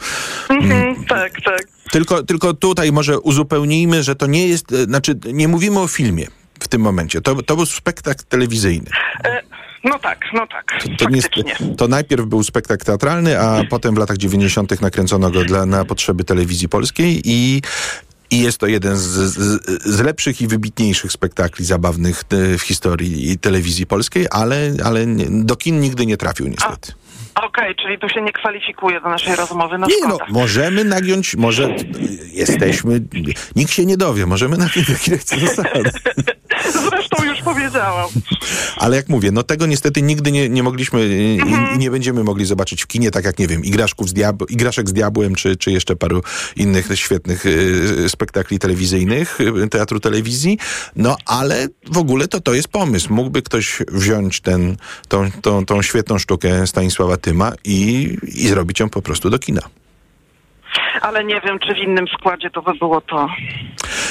Mhm, 0.49 1.05
tak, 1.05 1.33
tak. 1.45 1.63
Tylko, 1.93 2.23
tylko 2.23 2.55
tutaj 2.55 2.93
może 2.93 3.21
uzupełnijmy, 3.21 4.03
że 4.03 4.15
to 4.15 4.27
nie 4.27 4.49
jest, 4.49 4.71
znaczy 4.71 5.15
nie 5.33 5.49
mówimy 5.49 5.81
o 5.81 5.89
filmie 5.89 6.27
w 6.61 6.69
tym 6.69 6.81
momencie. 6.81 7.21
To, 7.21 7.43
to 7.43 7.57
był 7.57 7.67
spektakl 7.67 8.25
telewizyjny. 8.29 8.91
E, 9.25 9.43
no 9.85 9.99
tak, 9.99 10.25
no 10.33 10.47
tak. 10.47 10.79
To, 10.99 11.09
nie, 11.11 11.77
to 11.77 11.89
najpierw 11.89 12.27
był 12.27 12.43
spektakl 12.43 12.85
teatralny, 12.85 13.41
a 13.41 13.65
potem 13.71 13.95
w 13.95 13.99
latach 13.99 14.17
90. 14.17 14.81
nakręcono 14.81 15.31
go 15.31 15.45
dla, 15.45 15.67
na 15.67 15.85
potrzeby 15.85 16.25
telewizji 16.25 16.69
polskiej 16.69 17.21
i 17.25 17.63
i 18.31 18.41
jest 18.41 18.59
to 18.59 18.67
jeden 18.67 18.97
z, 18.97 19.03
z, 19.03 19.63
z 19.85 20.01
lepszych 20.01 20.41
i 20.41 20.47
wybitniejszych 20.47 21.13
spektakli 21.13 21.65
zabawnych 21.65 22.23
e, 22.33 22.59
w 22.59 22.63
historii 22.63 23.39
telewizji 23.39 23.87
polskiej, 23.87 24.27
ale, 24.31 24.57
ale 24.85 25.07
do 25.31 25.57
kin 25.57 25.81
nigdy 25.81 26.07
nie 26.07 26.17
trafił 26.17 26.47
niestety. 26.49 26.93
Okej, 27.35 27.75
czyli 27.83 27.99
tu 27.99 28.09
się 28.09 28.23
nie 28.23 28.33
kwalifikuje 28.33 29.01
do 29.01 29.09
naszej 29.09 29.37
rozmowy. 29.37 29.79
No 29.79 29.87
Nie 29.87 29.95
no, 30.01 30.09
szkoda. 30.09 30.27
możemy 30.29 30.85
nagiąć, 30.85 31.37
może 31.37 31.77
jesteśmy, 32.33 33.01
nikt 33.57 33.73
się 33.73 33.87
nie 33.87 33.97
dowie, 33.97 34.27
możemy 34.27 34.57
nagiąć 34.57 34.89
ile 35.09 35.19
chce 35.19 35.39
zasady. 35.47 35.91
Zresztą 36.73 37.25
już 37.25 37.43
powiedziałam. 37.43 38.11
Ale 38.77 38.97
jak 38.97 39.09
mówię, 39.09 39.31
no 39.33 39.43
tego 39.43 39.67
niestety 39.67 40.03
nigdy 40.03 40.33
nie, 40.33 40.49
nie 40.49 40.63
mogliśmy 40.63 41.07
i, 41.07 41.39
i 41.75 41.79
nie 41.79 41.91
będziemy 41.91 42.25
mogli 42.25 42.47
zobaczyć 42.47 42.83
w 42.83 42.87
kinie, 42.87 43.11
tak 43.11 43.25
jak 43.25 43.39
nie 43.39 43.47
wiem, 43.47 43.65
Igraszków 43.65 44.09
z 44.09 44.13
diab 44.13 44.51
Igraszek 44.51 44.89
z 44.89 44.93
Diabłem, 44.93 45.35
czy, 45.35 45.57
czy 45.57 45.73
jeszcze 45.73 45.97
paru 45.97 46.23
innych 46.57 46.89
świetnych 46.95 47.47
y, 47.47 48.09
spektakli 48.09 48.59
telewizyjnych, 48.59 49.41
y, 49.41 49.69
teatru 49.69 50.01
telewizji. 50.01 50.59
No 50.97 51.17
ale 51.27 51.69
w 51.93 51.99
ogóle 51.99 52.29
to 52.29 52.41
to 52.41 52.55
jest 52.55 52.69
pomysł. 52.69 53.15
Mógłby 53.15 53.43
ktoś 53.43 53.79
wziąć 53.93 54.41
ten, 54.41 54.77
tą, 55.09 55.31
tą, 55.43 55.67
tą 55.67 55.83
świetną 55.83 56.19
sztukę 56.19 56.67
Stanisława 56.67 57.17
Tyma 57.17 57.53
i, 57.65 58.11
i 58.23 58.49
zrobić 58.49 58.81
ją 58.81 58.89
po 58.89 59.03
prostu 59.03 59.31
do 59.31 59.39
kina. 59.39 59.63
Ale 61.01 61.25
nie 61.25 61.41
wiem, 61.41 61.59
czy 61.59 61.75
w 61.75 61.79
innym 61.79 62.07
składzie 62.19 62.51
to 62.51 62.63
by 62.63 62.75
było 62.75 63.01
to. 63.01 63.29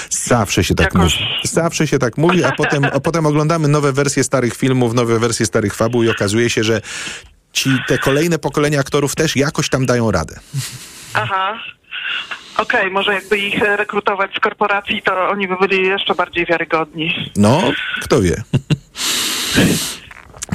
Zawsze 0.10 0.64
się 0.64 0.76
tak 0.76 0.96
mówi. 0.96 1.28
Zawsze 1.44 1.88
się 1.88 2.00
tak 2.00 2.18
mówi, 2.18 2.44
a 2.44 2.52
potem, 2.52 2.86
a 2.86 3.00
potem 3.00 3.26
oglądamy 3.26 3.68
nowe 3.68 3.94
wersje 3.94 4.24
starych 4.24 4.56
filmów, 4.56 4.94
nowe 4.94 5.20
wersje 5.20 5.46
starych 5.46 5.76
fabuł 5.76 6.04
i 6.04 6.10
okazuje 6.10 6.50
się, 6.50 6.64
że 6.64 6.82
ci 7.54 7.70
te 7.88 7.98
kolejne 7.98 8.40
pokolenia 8.40 8.80
aktorów 8.80 9.16
też 9.16 9.36
jakoś 9.36 9.70
tam 9.70 9.86
dają 9.86 10.12
radę. 10.12 10.40
Aha. 11.14 11.60
Okej, 12.58 12.92
może 12.92 13.14
jakby 13.14 13.38
ich 13.38 13.60
rekrutować 13.60 14.32
z 14.38 14.40
korporacji, 14.40 15.02
to 15.02 15.30
oni 15.30 15.48
by 15.48 15.56
byli 15.58 15.88
jeszcze 15.88 16.16
bardziej 16.16 16.46
wiarygodni. 16.46 17.32
No, 17.36 17.72
kto 18.02 18.22
wie. 18.22 18.44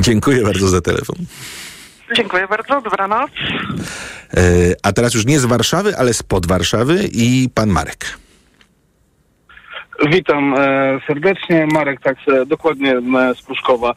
Dziękuję 0.00 0.42
bardzo 0.42 0.68
za 0.68 0.80
telefon. 0.80 1.16
Dziękuję 2.16 2.48
bardzo, 2.48 2.80
dobranoc. 2.80 3.30
E, 4.34 4.40
a 4.82 4.92
teraz 4.92 5.14
już 5.14 5.26
nie 5.26 5.40
z 5.40 5.44
Warszawy, 5.44 5.96
ale 5.98 6.14
spod 6.14 6.46
Warszawy 6.46 6.98
i 7.12 7.48
pan 7.54 7.68
Marek. 7.68 8.18
Witam 10.10 10.54
e, 10.54 11.00
serdecznie. 11.06 11.66
Marek, 11.72 12.00
tak 12.00 12.16
e, 12.28 12.46
dokładnie 12.46 12.94
z 13.34 13.42
Pruszkowa. 13.42 13.94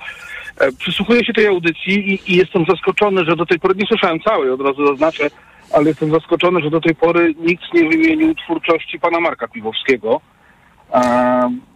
Przysłuchuję 0.78 1.26
się 1.26 1.34
tej 1.34 1.48
audycji 1.48 2.14
i, 2.14 2.32
i 2.32 2.36
jestem 2.36 2.66
zaskoczony, 2.70 3.26
że 3.26 3.36
do 3.36 3.46
tej 3.46 3.60
pory, 3.60 3.76
nie 3.76 3.88
słyszałem 3.88 4.20
całej, 4.20 4.50
od 4.50 4.62
razu 4.62 4.88
zaznaczę, 4.88 5.30
ale 5.74 5.88
jestem 5.88 6.12
zaskoczony, 6.12 6.62
że 6.62 6.70
do 6.70 6.82
tej 6.82 6.96
pory 6.96 7.36
nikt 7.40 7.74
nie 7.74 7.90
wymienił 7.90 8.36
twórczości 8.36 9.00
pana 9.00 9.20
Marka 9.20 9.48
Piwowskiego, 9.48 10.22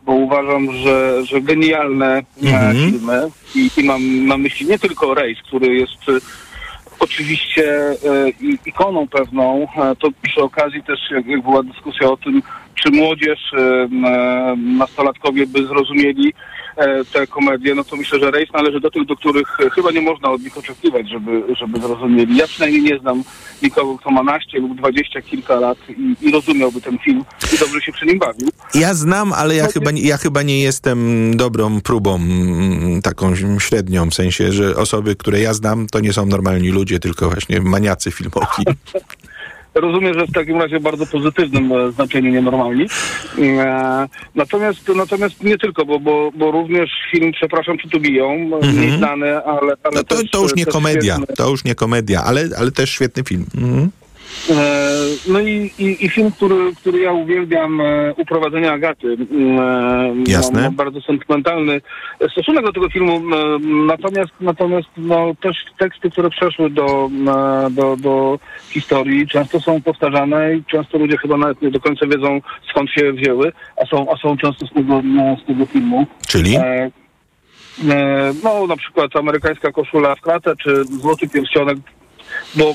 bo 0.05 0.13
uważam, 0.13 0.71
że, 0.71 1.25
że 1.25 1.41
genialne 1.41 2.23
e, 2.43 2.73
filmy. 2.73 3.21
I, 3.55 3.69
i 3.77 3.83
mam 3.83 4.27
na 4.27 4.37
myśli 4.37 4.65
nie 4.65 4.79
tylko 4.79 5.13
Rejs, 5.13 5.41
który 5.41 5.75
jest 5.75 6.09
e, 6.09 6.19
oczywiście 6.99 7.89
e, 7.89 7.95
ikoną 8.65 9.07
pewną, 9.07 9.67
e, 9.77 9.95
to 9.95 10.07
przy 10.21 10.41
okazji 10.41 10.83
też 10.83 10.99
jak, 11.11 11.25
jak 11.25 11.41
była 11.41 11.63
dyskusja 11.63 12.11
o 12.11 12.17
tym, 12.17 12.41
czy 12.75 12.91
młodzież, 12.91 13.39
e, 13.53 13.87
nastolatkowie 14.77 15.47
by 15.47 15.67
zrozumieli 15.67 16.33
te 17.13 17.27
komedie, 17.27 17.75
no 17.75 17.83
to 17.83 17.95
myślę, 17.95 18.19
że 18.19 18.31
rejs 18.31 18.49
należy 18.53 18.79
do 18.79 18.91
tych, 18.91 19.05
do 19.05 19.15
których 19.15 19.59
e, 19.59 19.69
chyba 19.69 19.91
nie 19.91 20.01
można 20.01 20.31
od 20.31 20.43
nich 20.43 20.57
oczekiwać, 20.57 21.09
żeby, 21.09 21.43
żeby 21.55 21.79
zrozumieli. 21.79 22.37
Ja 22.37 22.47
przynajmniej 22.47 22.83
nie 22.83 22.99
znam 22.99 23.23
nikogo, 23.63 23.97
kto 23.97 24.11
ma 24.11 24.23
naście 24.23 24.59
lub 24.59 24.77
dwadzieścia 24.77 25.21
kilka 25.21 25.55
lat 25.55 25.77
i, 25.89 26.27
i 26.27 26.31
rozumiałby 26.31 26.81
ten 26.81 26.97
film 26.97 27.23
i 27.53 27.57
dobrze 27.57 27.81
się 27.81 27.91
przy 27.91 28.05
nim 28.05 28.19
bawił. 28.19 28.49
Ja 28.73 28.93
znam, 28.93 29.33
ale 29.33 29.55
ja 29.55 29.67
chyba, 29.67 29.91
ja 29.93 30.17
chyba 30.17 30.41
nie 30.41 30.61
jestem 30.61 31.31
dobrą 31.37 31.81
próbą, 31.81 32.15
mm, 32.15 33.01
taką 33.01 33.35
średnią, 33.59 34.09
w 34.09 34.13
sensie, 34.13 34.51
że 34.51 34.75
osoby, 34.75 35.15
które 35.15 35.39
ja 35.39 35.53
znam, 35.53 35.87
to 35.87 35.99
nie 35.99 36.13
są 36.13 36.25
normalni 36.25 36.69
ludzie, 36.69 36.99
tylko 36.99 37.29
właśnie 37.29 37.61
maniacy 37.61 38.11
filmowi. 38.11 38.63
rozumiem, 39.75 40.13
że 40.19 40.25
w 40.27 40.31
takim 40.33 40.61
razie 40.61 40.79
bardzo 40.79 41.05
pozytywnym 41.05 41.71
e, 41.71 41.91
znaczeniu 41.91 42.31
nienormalni. 42.31 42.85
E, 43.41 44.07
natomiast, 44.35 44.91
natomiast 44.95 45.43
nie 45.43 45.57
tylko, 45.57 45.85
bo, 45.85 45.99
bo, 45.99 46.31
bo 46.35 46.51
również 46.51 46.89
film 47.11 47.31
Przepraszam, 47.31 47.77
czy 47.77 47.89
tu 47.89 47.99
biją, 47.99 48.31
Mhm. 48.31 48.75
mniej 48.77 48.97
znany, 48.97 49.37
ale, 49.43 49.59
ale 49.83 49.95
No 49.95 50.03
to, 50.03 50.15
też, 50.15 50.31
to 50.31 50.41
już 50.41 50.55
nie 50.55 50.65
komedia, 50.65 51.15
świetny. 51.15 51.35
to 51.35 51.49
już 51.49 51.63
nie 51.63 51.75
komedia, 51.75 52.23
ale, 52.23 52.49
ale 52.57 52.71
też 52.71 52.89
świetny 52.89 53.23
film. 53.23 53.45
Mhm. 53.57 53.89
E, 54.49 54.85
No 55.27 55.39
i, 55.39 55.71
i, 55.79 56.05
i 56.05 56.09
film, 56.09 56.31
który, 56.31 56.75
który 56.75 56.99
ja 56.99 57.11
uwielbiam, 57.11 57.81
e, 57.81 58.13
Uprowadzenie 58.17 58.71
Agaty. 58.71 59.17
E, 59.59 60.15
Jasne. 60.27 60.61
Mam 60.61 60.75
bardzo 60.75 61.01
sentymentalny 61.01 61.81
stosunek 62.31 62.65
do 62.65 62.73
tego 62.73 62.89
filmu, 62.89 63.21
natomiast, 63.87 64.31
natomiast 64.41 64.87
no, 64.97 65.35
też 65.41 65.65
teksty, 65.77 66.09
które 66.11 66.29
przeszły 66.29 66.69
do, 66.69 67.09
do, 67.71 67.97
do 67.97 68.39
historii, 68.69 69.27
często 69.27 69.59
są 69.61 69.81
powtarzane 69.81 70.55
i 70.55 70.63
często 70.63 70.97
ludzie 70.97 71.17
chyba 71.17 71.37
nawet 71.37 71.61
nie 71.61 71.71
do 71.71 71.79
końca 71.79 72.07
wiedzą, 72.07 72.41
skąd 72.69 72.89
się 72.89 73.13
wzięły, 73.13 73.51
a 73.83 73.85
są, 73.85 74.11
a 74.13 74.17
są 74.17 74.37
często 74.37 74.67
z 74.67 74.73
tego, 74.73 74.93
e, 74.95 75.37
z 75.43 75.47
tego 75.47 75.65
filmu. 75.65 76.05
Czyli? 76.27 76.55
E, 76.55 76.91
No, 78.43 78.67
na 78.67 78.77
przykład 78.77 79.15
amerykańska 79.15 79.71
koszula 79.71 80.15
w 80.15 80.21
kratę, 80.21 80.53
czy 80.63 80.85
złoty 80.85 81.29
pierścionek, 81.29 81.77
bo 82.55 82.73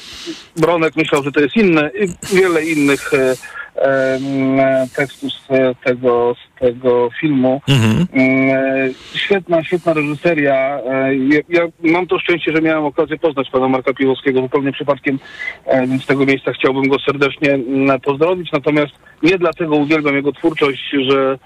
Bronek 0.56 0.96
myślał, 0.96 1.22
że 1.22 1.32
to 1.32 1.40
jest 1.40 1.56
inne 1.56 1.90
i 2.00 2.34
wiele 2.36 2.64
innych 2.64 3.14
e, 3.14 3.34
e, 3.76 4.86
tekstów 4.96 5.32
z 5.32 5.46
tego, 5.84 6.34
z 6.34 6.60
tego 6.60 7.10
filmu. 7.20 7.60
Mhm. 7.68 8.06
E, 8.14 8.88
Świetna, 9.14 9.64
świetna 9.64 9.92
reżyseria. 9.92 10.78
E, 10.78 11.14
Ja, 11.14 11.40
ja 11.48 11.62
mam 11.92 12.06
to 12.06 12.18
szczęście, 12.18 12.52
że 12.52 12.62
miałem 12.62 12.84
okazję 12.84 13.18
poznać 13.18 13.50
pana 13.50 13.68
Marka 13.68 13.94
Piłowskiego 13.94 14.40
zupełnie 14.40 14.72
przypadkiem, 14.72 15.18
e, 15.66 15.86
więc 15.86 16.02
z 16.02 16.06
tego 16.06 16.26
miejsca 16.26 16.52
chciałbym 16.52 16.88
go 16.88 16.96
serdecznie 16.98 17.50
mm, 17.54 18.00
pozdrowić. 18.00 18.52
Natomiast 18.52 18.92
nie 19.22 19.38
dlatego 19.38 19.76
uwielbiam 19.76 20.14
jego 20.14 20.32
twórczość, 20.32 20.90
że 21.10 21.38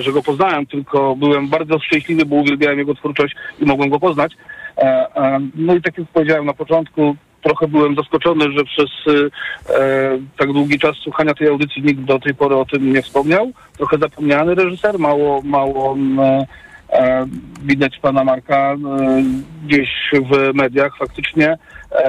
że 0.00 0.12
go 0.12 0.22
poznałem, 0.22 0.66
tylko 0.66 1.16
byłem 1.16 1.48
bardzo 1.48 1.78
szczęśliwy, 1.78 2.24
bo 2.26 2.36
uwielbiałem 2.36 2.78
jego 2.78 2.94
twórczość 2.94 3.34
i 3.60 3.64
mogłem 3.64 3.90
go 3.90 4.00
poznać. 4.00 4.32
E, 4.80 5.40
No 5.54 5.74
i 5.74 5.82
tak 5.82 5.98
jak 5.98 6.08
powiedziałem 6.08 6.46
na 6.46 6.54
początku, 6.54 7.16
trochę 7.42 7.68
byłem 7.68 7.94
zaskoczony, 7.94 8.52
że 8.52 8.64
przez 8.64 8.90
e, 9.06 10.18
tak 10.38 10.52
długi 10.52 10.78
czas 10.78 10.96
słuchania 10.96 11.34
tej 11.34 11.48
audycji 11.48 11.82
nikt 11.82 12.00
do 12.00 12.18
tej 12.18 12.34
pory 12.34 12.56
o 12.56 12.64
tym 12.64 12.92
nie 12.92 13.02
wspomniał. 13.02 13.52
Trochę 13.76 13.98
zapomniany 13.98 14.54
reżyser, 14.54 14.98
mało, 14.98 15.42
mało 15.42 15.96
e, 16.18 17.26
widać 17.62 17.98
pana 17.98 18.24
Marka 18.24 18.76
gdzieś 19.66 19.88
w 20.30 20.54
mediach 20.54 20.96
faktycznie, 20.98 21.58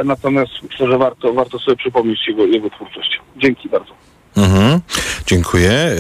natomiast 0.06 0.52
myślę, 0.64 0.88
że 0.88 0.98
warto, 0.98 1.34
warto 1.34 1.60
sobie 1.60 1.78
przypomnieć 1.78 2.28
jego, 2.28 2.46
jego 2.46 2.70
twórczość. 2.70 3.22
Dzięki 3.38 3.70
bardzo. 3.70 3.94
Mhm. 4.38 4.80
Dziękuję. 5.26 5.96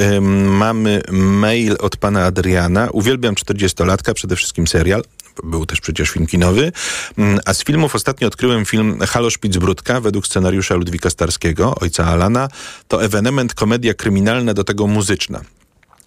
Mamy 0.47 1.01
mail 1.11 1.75
od 1.79 1.97
pana 1.97 2.23
Adriana. 2.23 2.89
Uwielbiam 2.93 3.35
40-latka, 3.35 4.13
przede 4.13 4.35
wszystkim 4.35 4.67
serial. 4.67 5.03
Był 5.43 5.65
też 5.65 5.81
przecież 5.81 6.09
film 6.09 6.27
kinowy. 6.27 6.71
Ym, 7.19 7.39
A 7.45 7.53
z 7.53 7.63
filmów 7.63 7.95
ostatnio 7.95 8.27
odkryłem 8.27 8.65
film 8.65 8.99
Halo 9.07 9.29
Szpicbrudka 9.29 10.01
według 10.01 10.27
scenariusza 10.27 10.75
Ludwika 10.75 11.09
Starskiego, 11.09 11.75
ojca 11.81 12.05
Alana. 12.05 12.47
To 12.87 13.03
ewenement, 13.03 13.53
komedia 13.53 13.93
kryminalna, 13.93 14.53
do 14.53 14.63
tego 14.63 14.87
muzyczna. 14.87 15.41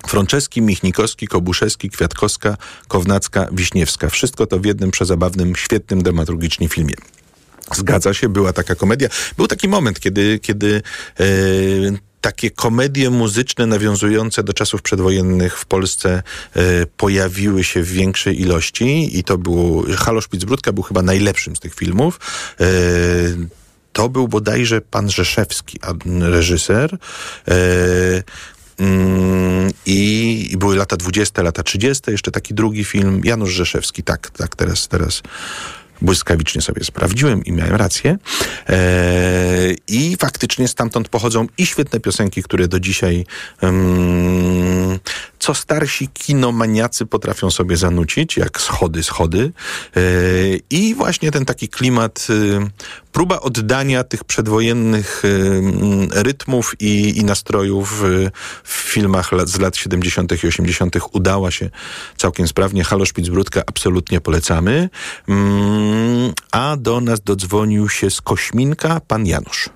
Franceski, 0.07 0.63
Michnikowski, 0.63 1.29
Kobuszewski, 1.29 1.91
Kwiatkowska, 1.91 2.57
Kownacka, 2.89 3.49
Wiśniewska. 3.53 4.09
Wszystko 4.09 4.47
to 4.47 4.59
w 4.59 4.65
jednym 4.65 4.91
przezabawnym, 4.91 5.57
świetnym 5.57 6.03
dramaturgicznie 6.03 6.69
filmie. 6.69 6.95
Zgadza 7.73 8.15
się, 8.15 8.29
była 8.29 8.53
taka 8.53 8.75
komedia. 8.75 9.09
Był 9.37 9.47
taki 9.47 9.69
moment, 9.69 10.01
kiedy, 10.01 10.39
kiedy 10.43 10.83
e, 11.21 11.25
takie 12.25 12.51
komedie 12.51 13.11
muzyczne 13.11 13.67
nawiązujące 13.67 14.43
do 14.43 14.53
czasów 14.53 14.83
przedwojennych 14.83 15.59
w 15.59 15.65
Polsce 15.65 16.23
e, 16.57 16.87
pojawiły 16.87 17.65
się 17.65 17.83
w 17.83 17.89
większej 17.89 18.41
ilości 18.41 19.19
i 19.19 19.25
to 19.25 19.39
było, 19.39 19.85
Halo 19.97 20.21
Szpicbrudka 20.21 20.73
był 20.73 20.83
chyba 20.83 21.03
najlepszym 21.03 21.57
z 21.57 21.61
tych 21.61 21.75
filmów. 21.75 22.21
E, 22.61 22.65
to 23.93 24.09
był 24.09 24.29
bodajże 24.29 24.81
pan 24.81 25.11
Rzeszewski, 25.11 25.79
reżyser. 26.21 26.99
E, 27.49 28.23
Mm, 28.79 29.71
I, 29.87 30.49
I 30.53 30.57
były 30.57 30.77
lata 30.77 30.97
20, 30.97 31.43
lata 31.43 31.63
30, 31.63 32.11
jeszcze 32.11 32.31
taki 32.31 32.55
drugi 32.55 32.85
film, 32.85 33.21
Janusz 33.25 33.53
Rzeszewski, 33.53 34.03
tak, 34.03 34.31
tak, 34.31 34.57
teraz, 34.57 34.89
teraz 34.89 35.23
błyskawicznie 36.03 36.63
sobie 36.63 36.85
sprawdziłem 36.85 37.45
i 37.45 37.53
miałem 37.53 37.75
rację. 37.77 38.19
Eee, 38.69 39.79
I 39.89 40.17
faktycznie 40.21 40.69
stamtąd 40.69 41.09
pochodzą 41.09 41.47
i 41.59 41.67
świetne 41.67 42.01
piosenki, 42.01 42.43
które 42.43 42.69
do 42.69 42.81
dzisiaj 42.81 43.27
em, 43.61 44.99
co 45.45 45.55
starsi 45.55 46.09
kinomaniacy 46.09 47.07
potrafią 47.07 47.51
sobie 47.51 47.77
zanucić, 47.77 48.37
jak 48.37 48.61
schody, 48.61 49.03
schody. 49.03 49.53
Eee, 49.97 50.63
I 50.71 50.95
właśnie 50.95 51.31
ten 51.31 51.45
taki 51.45 51.69
klimat, 51.69 52.27
y, 52.31 52.71
próba 53.13 53.41
oddania 53.41 54.05
tych 54.05 54.25
przedwojennych 54.25 55.25
y, 55.25 55.63
rytmów 56.11 56.75
i, 56.81 57.19
i 57.19 57.25
nastrojów 57.25 58.03
w 58.65 58.69
filmach 58.69 59.31
z 59.45 59.59
lat 59.59 59.77
70. 59.77 60.45
i 60.45 60.47
80. 60.47 60.97
udała 61.13 61.51
się 61.51 61.71
całkiem 62.17 62.49
sprawnie. 62.49 62.85
Halo 62.85 63.07
Szpicbrudka 63.07 63.63
absolutnie 63.67 64.21
polecamy. 64.21 64.89
Mm, 65.29 66.33
a 66.53 66.77
do 66.77 67.01
nas 67.01 67.21
dodzwonił 67.21 67.89
się 67.89 68.11
z 68.11 68.21
Kośminka 68.21 69.01
pan 69.01 69.27
Janusz. 69.27 69.71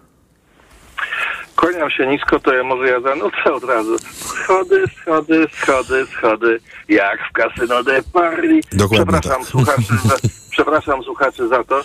Kłaniam 1.58 1.90
się 1.90 2.06
nisko, 2.06 2.40
to 2.40 2.54
ja 2.54 2.64
może 2.64 2.88
ja 2.88 3.00
zanucę 3.00 3.52
od 3.52 3.64
razu. 3.64 3.98
Schody, 3.98 4.84
schody, 5.02 5.46
schody, 5.52 6.06
schody, 6.06 6.60
jak 6.88 7.18
w 7.28 7.32
Casino 7.32 7.84
de 7.84 8.02
Paris. 8.12 8.66
Dokładnie 8.72 9.06
przepraszam, 9.06 9.40
tak. 9.40 9.48
słuchaczy 9.48 9.94
za, 10.04 10.16
przepraszam 10.50 11.02
słuchaczy 11.02 11.48
za 11.48 11.64
to. 11.64 11.80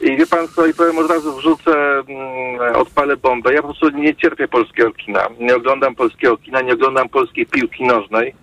I 0.00 0.16
wie 0.16 0.26
pan 0.26 0.48
co, 0.48 0.66
i 0.66 0.74
powiem 0.74 0.98
od 0.98 1.10
razu 1.10 1.36
wrzucę, 1.36 1.72
mm, 2.08 2.76
odpalę 2.76 3.16
bombę. 3.16 3.54
Ja 3.54 3.62
po 3.62 3.68
prostu 3.68 3.88
nie 3.88 4.16
cierpię 4.16 4.48
polskiego 4.48 4.92
kina. 4.92 5.28
Nie 5.40 5.56
oglądam 5.56 5.94
polskiego 5.94 6.36
kina, 6.36 6.60
nie 6.60 6.72
oglądam 6.72 7.08
polskiej 7.08 7.46
piłki 7.46 7.84
nożnej. 7.84 8.34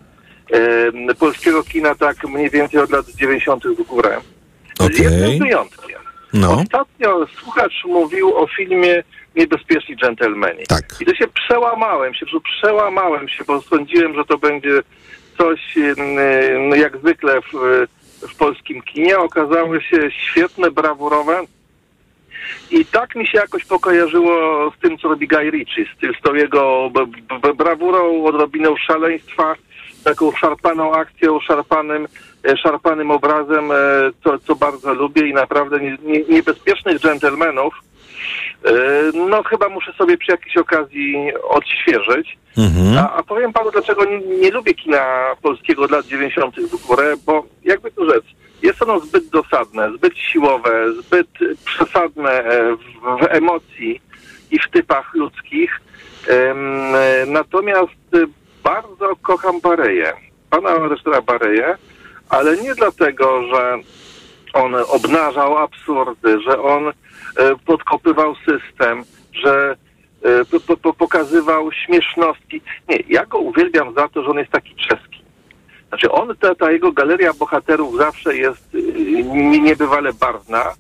Em, 0.52 1.16
polskiego 1.20 1.64
kina 1.64 1.96
tak 1.96 2.28
mniej 2.28 2.50
więcej 2.50 2.80
od 2.80 2.90
lat 2.92 3.06
90. 3.06 3.64
w 3.68 3.84
górę. 3.84 4.18
Z 4.80 5.00
jednym 5.00 5.40
wyjątkiem. 5.40 6.00
No. 6.34 6.52
Ostatnio 6.52 7.28
słuchacz 7.40 7.86
mówił 7.86 8.38
o 8.38 8.48
filmie 8.48 9.04
Niebezpieczni 9.36 9.98
dżentelmeni. 9.98 10.64
Tak. 10.70 10.84
I 11.02 11.06
to 11.06 11.16
się 11.16 11.28
przełamałem 11.28 12.14
się, 12.14 12.26
przełamałem 12.44 13.30
się, 13.30 13.44
bo 13.48 13.62
sądziłem, 13.62 14.16
że 14.16 14.26
to 14.26 14.38
będzie 14.38 14.82
coś 15.38 15.76
no, 16.70 16.76
jak 16.76 16.98
zwykle 16.98 17.42
w, 17.42 17.86
w 18.28 18.36
polskim 18.38 18.82
kinie. 18.82 19.18
Okazały 19.20 19.82
się 19.82 20.12
świetne, 20.12 20.72
brawurowe. 20.72 21.42
I 22.72 22.86
tak 22.86 23.16
mi 23.16 23.28
się 23.28 23.38
jakoś 23.38 23.66
pokojarzyło 23.66 24.72
z 24.78 24.82
tym, 24.82 24.98
co 24.98 25.08
robi 25.08 25.28
Guy 25.28 25.52
Ritchie, 25.52 25.86
z, 25.96 26.00
tym- 26.00 26.14
z 26.20 26.22
tą 26.22 26.34
jego 26.34 26.92
brawurą, 27.58 28.26
odrobiną 28.26 28.76
szaleństwa, 28.78 29.56
taką 30.04 30.32
szarpaną 30.32 30.94
akcją, 30.94 31.40
szarpanym, 31.40 32.08
e, 32.48 32.58
szarpanym 32.58 33.12
obrazem, 33.12 33.72
e, 33.72 33.76
co, 34.24 34.40
co 34.40 34.56
bardzo 34.56 34.94
lubię 34.94 35.28
i 35.28 35.34
naprawdę 35.34 35.80
nie, 35.80 35.98
nie, 36.04 36.24
niebezpiecznych 36.24 37.00
dżentelmenów. 37.00 37.74
E, 38.66 38.72
No 39.30 39.44
chyba 39.44 39.70
muszę 39.70 39.94
sobie 39.94 40.18
przy 40.18 40.32
jakiejś 40.32 40.58
okazji 40.58 41.32
odświeżyć. 41.50 42.38
A, 43.00 43.16
a 43.16 43.24
powiem 43.24 43.54
panu, 43.54 43.72
dlaczego 43.72 44.06
nie, 44.06 44.20
nie 44.20 44.52
lubię 44.52 44.74
kina 44.74 45.36
polskiego 45.42 45.84
od 45.84 45.92
lat 45.92 46.06
90. 46.06 46.56
w 46.56 46.88
górę, 46.88 47.14
bo 47.26 47.46
jakby 47.64 47.92
to 47.92 48.10
rzec, 48.10 48.24
jest 48.64 48.82
ono 48.82 49.00
zbyt 49.00 49.30
dosadne, 49.30 49.92
zbyt 49.98 50.18
siłowe, 50.18 50.94
zbyt 50.94 51.28
przesadne 51.66 52.44
w, 52.76 53.22
w 53.22 53.28
emocji 53.30 54.02
i 54.52 54.60
w 54.60 54.70
typach 54.70 55.14
ludzkich. 55.14 55.82
Natomiast 57.28 58.14
e, 58.14 58.18
bardzo 58.64 59.16
kocham 59.22 59.62
Bareję, 59.62 60.14
pana 60.50 60.88
reżysera 60.88 61.22
Bareję, 61.22 61.78
ale 62.30 62.58
nie 62.58 62.76
dlatego, 62.76 63.48
że 63.48 63.78
on 64.56 64.76
obnażał 64.76 65.58
absurdy, 65.58 66.42
że 66.42 66.62
on 66.62 66.88
e, 66.88 66.94
podkopywał 67.66 68.36
system, 68.36 69.04
że 69.34 69.76
e, 70.24 70.46
po, 70.46 70.60
po, 70.60 70.78
po, 70.78 70.94
pokazywał 70.94 71.72
śmiesznostki. 71.72 72.62
Nie, 72.90 72.98
ja 73.10 73.26
go 73.26 73.38
uwielbiam 73.38 73.94
za 73.94 74.08
to, 74.08 74.24
że 74.24 74.30
on 74.30 74.38
jest 74.38 74.52
taki 74.52 74.76
czeski. 74.76 75.24
Znaczy 75.90 76.12
on, 76.12 76.36
ta, 76.40 76.56
ta 76.56 76.72
jego 76.72 76.92
galeria 76.92 77.34
bohaterów 77.34 77.98
zawsze 77.98 78.38
jest 78.38 78.74
nie- 79.34 79.60
niebywale 79.60 80.14
barwna, 80.14 80.74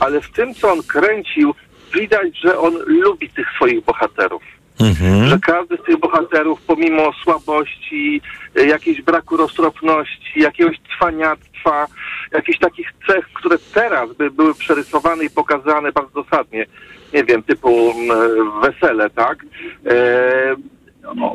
ale 0.00 0.20
w 0.20 0.32
tym, 0.32 0.54
co 0.54 0.72
on 0.72 0.82
kręcił, 0.82 1.54
widać, 1.94 2.38
że 2.40 2.58
on 2.58 2.74
lubi 2.86 3.30
tych 3.30 3.46
swoich 3.56 3.84
bohaterów. 3.84 4.42
Mhm. 4.80 5.26
Że 5.26 5.38
każdy 5.38 5.76
z 5.76 5.82
tych 5.82 5.98
bohaterów, 5.98 6.60
pomimo 6.66 7.12
słabości, 7.24 8.20
jakiejś 8.66 9.02
braku 9.02 9.36
roztropności, 9.36 10.40
jakiegoś 10.40 10.76
cwaniactwa, 10.96 11.86
jakichś 12.32 12.58
takich 12.58 12.88
cech, 13.06 13.26
które 13.34 13.58
teraz 13.74 14.12
by 14.12 14.30
były 14.30 14.54
przerysowane 14.54 15.24
i 15.24 15.30
pokazane 15.30 15.92
bardzo 15.92 16.22
dosadnie, 16.22 16.66
nie 17.14 17.24
wiem, 17.24 17.42
typu 17.42 17.90
mm, 17.90 18.60
wesele, 18.60 19.10
tak? 19.10 19.44
E, 19.86 20.56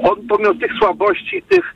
on 0.04 0.28
pomimo 0.30 0.54
tych 0.54 0.72
słabości, 0.80 1.44
tych 1.50 1.76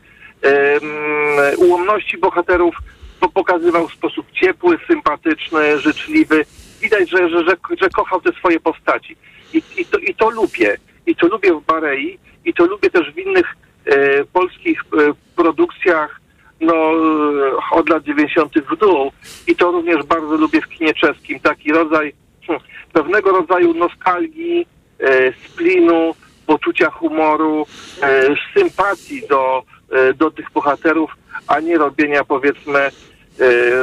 ułomności 1.58 2.18
bohaterów 2.18 2.76
po- 3.20 3.30
pokazywał 3.30 3.88
w 3.88 3.94
sposób 3.94 4.32
ciepły, 4.32 4.78
sympatyczny, 4.88 5.80
życzliwy. 5.80 6.46
Widać, 6.82 7.10
że, 7.10 7.30
że, 7.30 7.44
że, 7.44 7.56
że 7.82 7.90
kochał 7.90 8.22
te 8.22 8.32
swoje 8.32 8.60
postaci. 8.60 9.16
I, 9.54 9.62
i, 9.78 9.86
to, 9.86 9.98
I 9.98 10.16
to 10.16 10.30
lubię. 10.30 10.78
I 11.08 11.16
to 11.16 11.28
lubię 11.28 11.54
w 11.54 11.66
Barei. 11.66 12.20
I 12.46 12.54
to 12.54 12.66
lubię 12.66 12.90
też 12.90 13.14
w 13.14 13.18
innych 13.18 13.56
e, 13.86 14.26
polskich 14.26 14.82
e, 14.82 15.14
produkcjach 15.36 16.22
no, 16.62 16.74
e, 16.74 17.72
od 17.72 17.90
lat 17.90 18.04
90. 18.04 18.54
w 18.60 18.78
dół. 18.78 19.12
I 19.48 19.56
to 19.56 19.72
również 19.72 20.06
bardzo 20.06 20.38
lubię 20.38 20.62
w 20.62 20.70
kinie 20.70 20.94
czeskim. 20.94 21.40
Taki 21.40 21.72
rodzaj 21.72 22.14
hm, 22.48 22.60
pewnego 22.94 23.32
rodzaju 23.32 23.74
nostalgii, 23.74 24.68
e, 25.00 25.34
splinu, 25.34 26.14
poczucia 26.46 26.90
humoru, 26.90 27.66
e, 28.02 28.36
sympatii 28.54 29.28
do, 29.28 29.64
e, 29.92 30.14
do 30.14 30.32
tych 30.32 30.52
bohaterów, 30.52 31.12
a 31.48 31.60
nie 31.60 31.78
robienia 31.78 32.24
powiedzmy 32.24 32.80
e, 32.80 32.92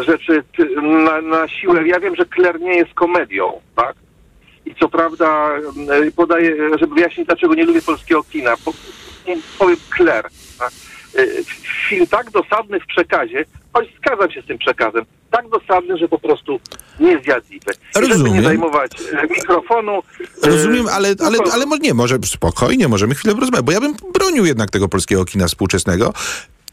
rzeczy 0.03 0.45
na, 0.83 1.21
na 1.21 1.49
siłę. 1.49 1.89
Ja 1.89 2.01
wiem, 2.01 2.17
że 2.17 2.25
Claire 2.35 2.61
nie 2.61 2.75
jest 2.75 2.95
komedią, 2.95 3.61
tak? 3.77 3.97
I 4.67 4.75
co 4.75 4.89
prawda 4.89 5.49
e, 6.07 6.11
podaję, 6.11 6.57
żeby 6.79 6.95
wyjaśnić, 6.95 7.27
dlaczego 7.27 7.55
nie 7.55 7.65
lubię 7.65 7.83
polskiego 7.83 8.23
kina. 8.25 8.57
Po, 8.65 8.73
powiem 9.59 9.77
Claire. 9.97 10.29
Tak? 10.59 10.71
E, 11.19 11.27
Film 11.89 12.07
tak 12.07 12.31
dosadny 12.31 12.81
w 12.81 12.87
przekazie, 12.87 13.45
choć 13.73 13.89
zgadzam 13.99 14.31
się 14.31 14.43
z 14.43 14.47
tym 14.47 14.59
przekazem, 14.59 15.05
tak 15.31 15.49
dosadny, 15.49 15.99
że 15.99 16.09
po 16.09 16.19
prostu 16.19 16.61
niezjadliwy. 17.01 17.73
I 17.73 17.95
Żeby 17.95 18.07
nie 18.09 18.13
Rozumiem. 18.13 18.45
zajmować 18.45 18.93
e, 19.13 19.23
mikrofonu. 19.23 20.03
e, 20.45 20.47
Rozumiem, 20.47 20.87
ale, 20.89 21.15
ale, 21.27 21.39
ale 21.53 21.67
może 21.67 21.81
nie, 21.81 21.95
może 21.95 22.19
spokojnie, 22.25 22.89
możemy 22.89 23.15
chwilę 23.15 23.35
porozmawiać, 23.35 23.65
bo 23.67 23.73
ja 23.73 23.81
bym 23.81 23.95
bronił 24.15 24.45
jednak 24.45 24.71
tego 24.71 24.89
polskiego 24.89 25.25
kina 25.25 25.47
współczesnego. 25.47 26.13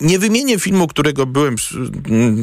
Nie 0.01 0.19
wymienię 0.19 0.59
filmu, 0.59 0.87
którego 0.87 1.25
byłem 1.25 1.55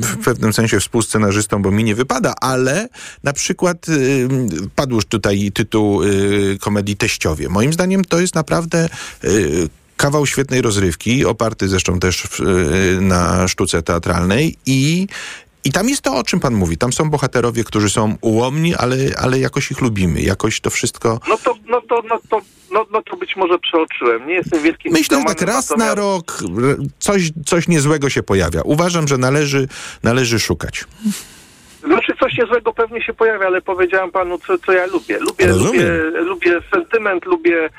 w 0.02 0.24
pewnym 0.24 0.52
sensie 0.52 0.80
współscenarzystą, 0.80 1.62
bo 1.62 1.70
mi 1.70 1.84
nie 1.84 1.94
wypada, 1.94 2.34
ale 2.40 2.88
na 3.22 3.32
przykład 3.32 3.88
y, 3.88 4.28
padł 4.74 4.94
już 4.94 5.04
tutaj 5.04 5.50
tytuł 5.54 6.02
y, 6.02 6.58
komedii 6.60 6.96
Teściowie. 6.96 7.48
Moim 7.48 7.72
zdaniem 7.72 8.04
to 8.04 8.20
jest 8.20 8.34
naprawdę 8.34 8.88
y, 9.24 9.68
kawał 9.96 10.26
świetnej 10.26 10.62
rozrywki, 10.62 11.24
oparty 11.24 11.68
zresztą 11.68 12.00
też 12.00 12.28
na 13.00 13.48
sztuce 13.48 13.82
teatralnej 13.82 14.56
i 14.66 15.06
i 15.66 15.72
tam 15.72 15.88
jest 15.88 16.02
to, 16.02 16.16
o 16.16 16.24
czym 16.24 16.40
pan 16.40 16.54
mówi. 16.54 16.76
Tam 16.76 16.92
są 16.92 17.10
bohaterowie, 17.10 17.64
którzy 17.64 17.90
są 17.90 18.16
ułomni, 18.20 18.74
ale, 18.74 18.96
ale 19.18 19.38
jakoś 19.38 19.70
ich 19.70 19.80
lubimy. 19.80 20.22
Jakoś 20.22 20.60
to 20.60 20.70
wszystko... 20.70 21.20
No 21.28 21.36
to, 21.36 21.54
no 21.68 21.80
to, 21.80 22.02
no 22.08 22.18
to, 22.30 22.40
no, 22.70 22.86
no 22.92 23.02
to 23.02 23.16
być 23.16 23.36
może 23.36 23.58
przeoczyłem. 23.58 24.26
Nie 24.26 24.34
jestem 24.34 24.62
wielkim 24.62 24.92
Myślę, 24.92 25.18
że 25.18 25.24
tak 25.24 25.42
raz 25.42 25.76
na 25.76 25.94
rok 25.94 26.42
r- 26.58 26.76
coś, 26.98 27.32
coś 27.46 27.68
niezłego 27.68 28.10
się 28.10 28.22
pojawia. 28.22 28.62
Uważam, 28.64 29.08
że 29.08 29.18
należy, 29.18 29.68
należy 30.02 30.40
szukać. 30.40 30.84
Znaczy 31.86 32.12
coś 32.20 32.38
niezłego 32.38 32.72
pewnie 32.72 33.02
się 33.02 33.14
pojawia, 33.14 33.46
ale 33.46 33.62
powiedziałem 33.62 34.10
panu, 34.10 34.38
co, 34.38 34.58
co 34.58 34.72
ja 34.72 34.86
lubię. 34.86 35.18
Lubię, 35.18 35.46
lubię, 35.46 35.90
lubię 36.14 36.60
sentyment, 36.74 37.24
lubię 37.24 37.70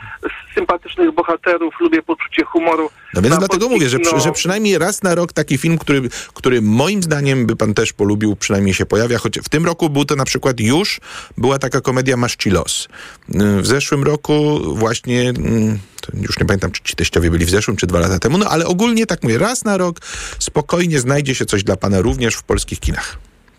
sympatycznych 0.55 1.11
bohaterów, 1.11 1.73
lubię 1.79 2.01
poczucie 2.01 2.43
humoru. 2.43 2.89
No 3.13 3.21
więc 3.21 3.37
dlatego 3.37 3.69
mówię, 3.69 3.89
że, 3.89 3.97
że 4.17 4.31
przynajmniej 4.31 4.77
raz 4.77 5.03
na 5.03 5.15
rok 5.15 5.33
taki 5.33 5.57
film, 5.57 5.77
który, 5.77 6.01
który 6.33 6.61
moim 6.61 7.03
zdaniem 7.03 7.45
by 7.45 7.55
pan 7.55 7.73
też 7.73 7.93
polubił, 7.93 8.35
przynajmniej 8.35 8.73
się 8.73 8.85
pojawia. 8.85 9.17
Choć 9.17 9.39
w 9.39 9.49
tym 9.49 9.65
roku 9.65 9.89
był 9.89 10.05
to 10.05 10.15
na 10.15 10.25
przykład 10.25 10.59
już, 10.59 10.99
była 11.37 11.59
taka 11.59 11.81
komedia 11.81 12.17
Masz 12.17 12.35
ci 12.35 12.49
los. 12.49 12.87
Y, 13.29 13.61
W 13.61 13.67
zeszłym 13.67 14.03
roku 14.03 14.59
właśnie, 14.75 15.29
mm, 15.29 15.79
już 16.13 16.39
nie 16.39 16.45
pamiętam, 16.45 16.71
czy 16.71 16.83
ci 16.83 16.95
teściowie 16.95 17.31
byli 17.31 17.45
w 17.45 17.49
zeszłym, 17.49 17.77
czy 17.77 17.87
dwa 17.87 17.99
lata 17.99 18.19
temu, 18.19 18.37
no 18.37 18.45
ale 18.49 18.65
ogólnie 18.65 19.05
tak 19.05 19.23
mówię, 19.23 19.37
raz 19.37 19.63
na 19.63 19.77
rok 19.77 19.99
spokojnie 20.39 20.99
znajdzie 20.99 21.35
się 21.35 21.45
coś 21.45 21.63
dla 21.63 21.75
pana 21.75 22.01
również 22.01 22.35
w 22.35 22.43
polskich 22.43 22.79
kinach. 22.79 23.17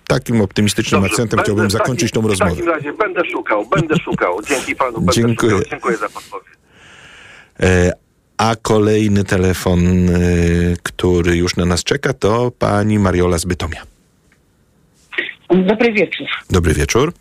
Takim 0.09 0.41
optymistycznym 0.41 1.01
Dobrze, 1.01 1.13
akcentem 1.13 1.37
będę 1.37 1.45
chciałbym 1.45 1.69
w 1.69 1.73
zakończyć 1.73 2.13
tą 2.13 2.21
W 2.23 2.27
rozmowę. 2.27 2.51
takim 2.51 2.69
razie 2.69 2.93
będę 2.93 3.21
szukał, 3.33 3.67
będę 3.67 3.95
szukał. 4.05 4.43
Dzięki 4.43 4.77
panu, 4.77 4.93
będę 4.93 5.13
Dziękuję. 5.13 5.53
szukał. 5.53 5.69
Dziękuję 5.71 5.97
za 5.97 6.09
podpowiedź. 6.09 6.49
E, 7.61 7.93
A 8.39 8.57
kolejny 8.63 9.25
telefon, 9.25 10.09
e, 10.09 10.13
który 10.83 11.37
już 11.37 11.57
na 11.57 11.65
nas 11.65 11.85
czeka, 11.85 12.13
to 12.13 12.51
pani 12.59 12.99
Mariola 12.99 13.39
z 13.39 13.45
Bytomia. 13.45 13.83
Dobry 15.51 15.93
wieczór. 15.93 16.27
Dobry 16.51 16.75
wieczór. 16.75 17.13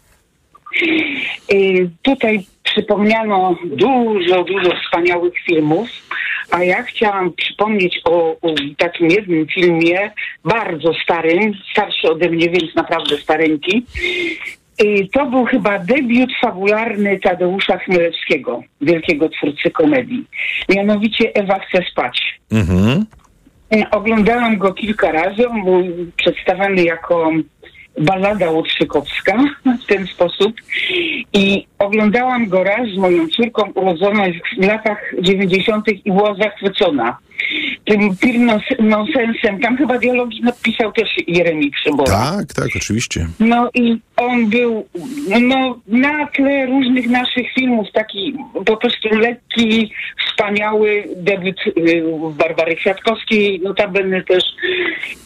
Y, 1.54 1.90
Tutaj 2.02 2.46
przypomniano 2.64 3.56
dużo, 3.66 4.44
dużo 4.44 4.70
wspaniałych 4.86 5.34
filmów, 5.46 5.88
a 6.52 6.64
ja 6.64 6.84
chciałam 6.84 7.34
przypomnieć 7.34 8.02
o, 8.06 8.36
o 8.42 8.54
takim 8.78 9.08
jednym 9.08 9.48
filmie, 9.48 10.12
bardzo 10.46 10.94
starym, 11.04 11.54
starszy 11.72 12.10
ode 12.10 12.30
mnie, 12.30 12.50
więc 12.50 12.76
naprawdę 12.76 13.18
stareńki. 13.18 13.86
Y, 14.82 15.08
To 15.12 15.26
był 15.26 15.46
chyba 15.46 15.80
debiut 15.80 16.30
fabularny 16.42 17.20
Tadeusza 17.20 17.78
Chmielewskiego, 17.78 18.64
wielkiego 18.82 19.30
twórcy 19.30 19.72
komedii. 19.72 20.24
Mianowicie 20.70 21.34
Ewa 21.34 21.60
chce 21.60 21.84
spać. 21.92 22.40
Mhm. 22.52 23.06
Oglądałam 23.92 24.58
go 24.58 24.74
kilka 24.74 25.12
razy. 25.12 25.50
On 25.50 25.64
był 25.64 25.84
przedstawiany 26.18 26.84
jako 26.84 27.32
ballada 27.98 28.52
Łotrzykowska 28.52 29.38
w 29.84 29.86
ten 29.86 30.08
sposób. 30.08 30.54
I 31.34 31.68
oglądałam 31.80 32.48
go 32.50 32.64
raz 32.64 32.90
z 32.90 32.98
moją 32.98 33.28
córką 33.28 33.72
urodzoną 33.76 34.24
w 34.60 34.66
latach 34.66 35.14
90. 35.22 35.88
i 36.06 36.12
była 36.12 36.36
zachwycona. 36.36 37.18
Tym 37.86 38.16
film 38.16 38.46
nos- 38.46 38.80
nonsensem. 38.80 39.60
Tam 39.60 39.78
chyba 39.78 39.98
dialogi 39.98 40.42
napisał 40.42 40.92
też 40.92 41.10
Jeremi 41.28 41.72
Przybora. 41.72 42.12
Tak, 42.12 42.54
tak, 42.54 42.68
oczywiście. 42.76 43.28
No 43.40 43.70
i 43.74 43.98
on 44.18 44.50
był 44.50 44.88
no, 45.42 45.80
na 45.88 46.28
tle 46.28 46.66
różnych 46.66 47.10
naszych 47.10 47.54
filmów, 47.54 47.88
taki 47.94 48.34
po 48.66 48.78
prostu 48.78 49.10
lekki, 49.10 49.92
wspaniały 50.28 51.04
debiut 51.18 51.60
y, 51.68 52.04
Barbary 52.38 52.76
Kwiatkowskiej, 52.76 53.60
notabene 53.60 54.24
też. 54.24 54.44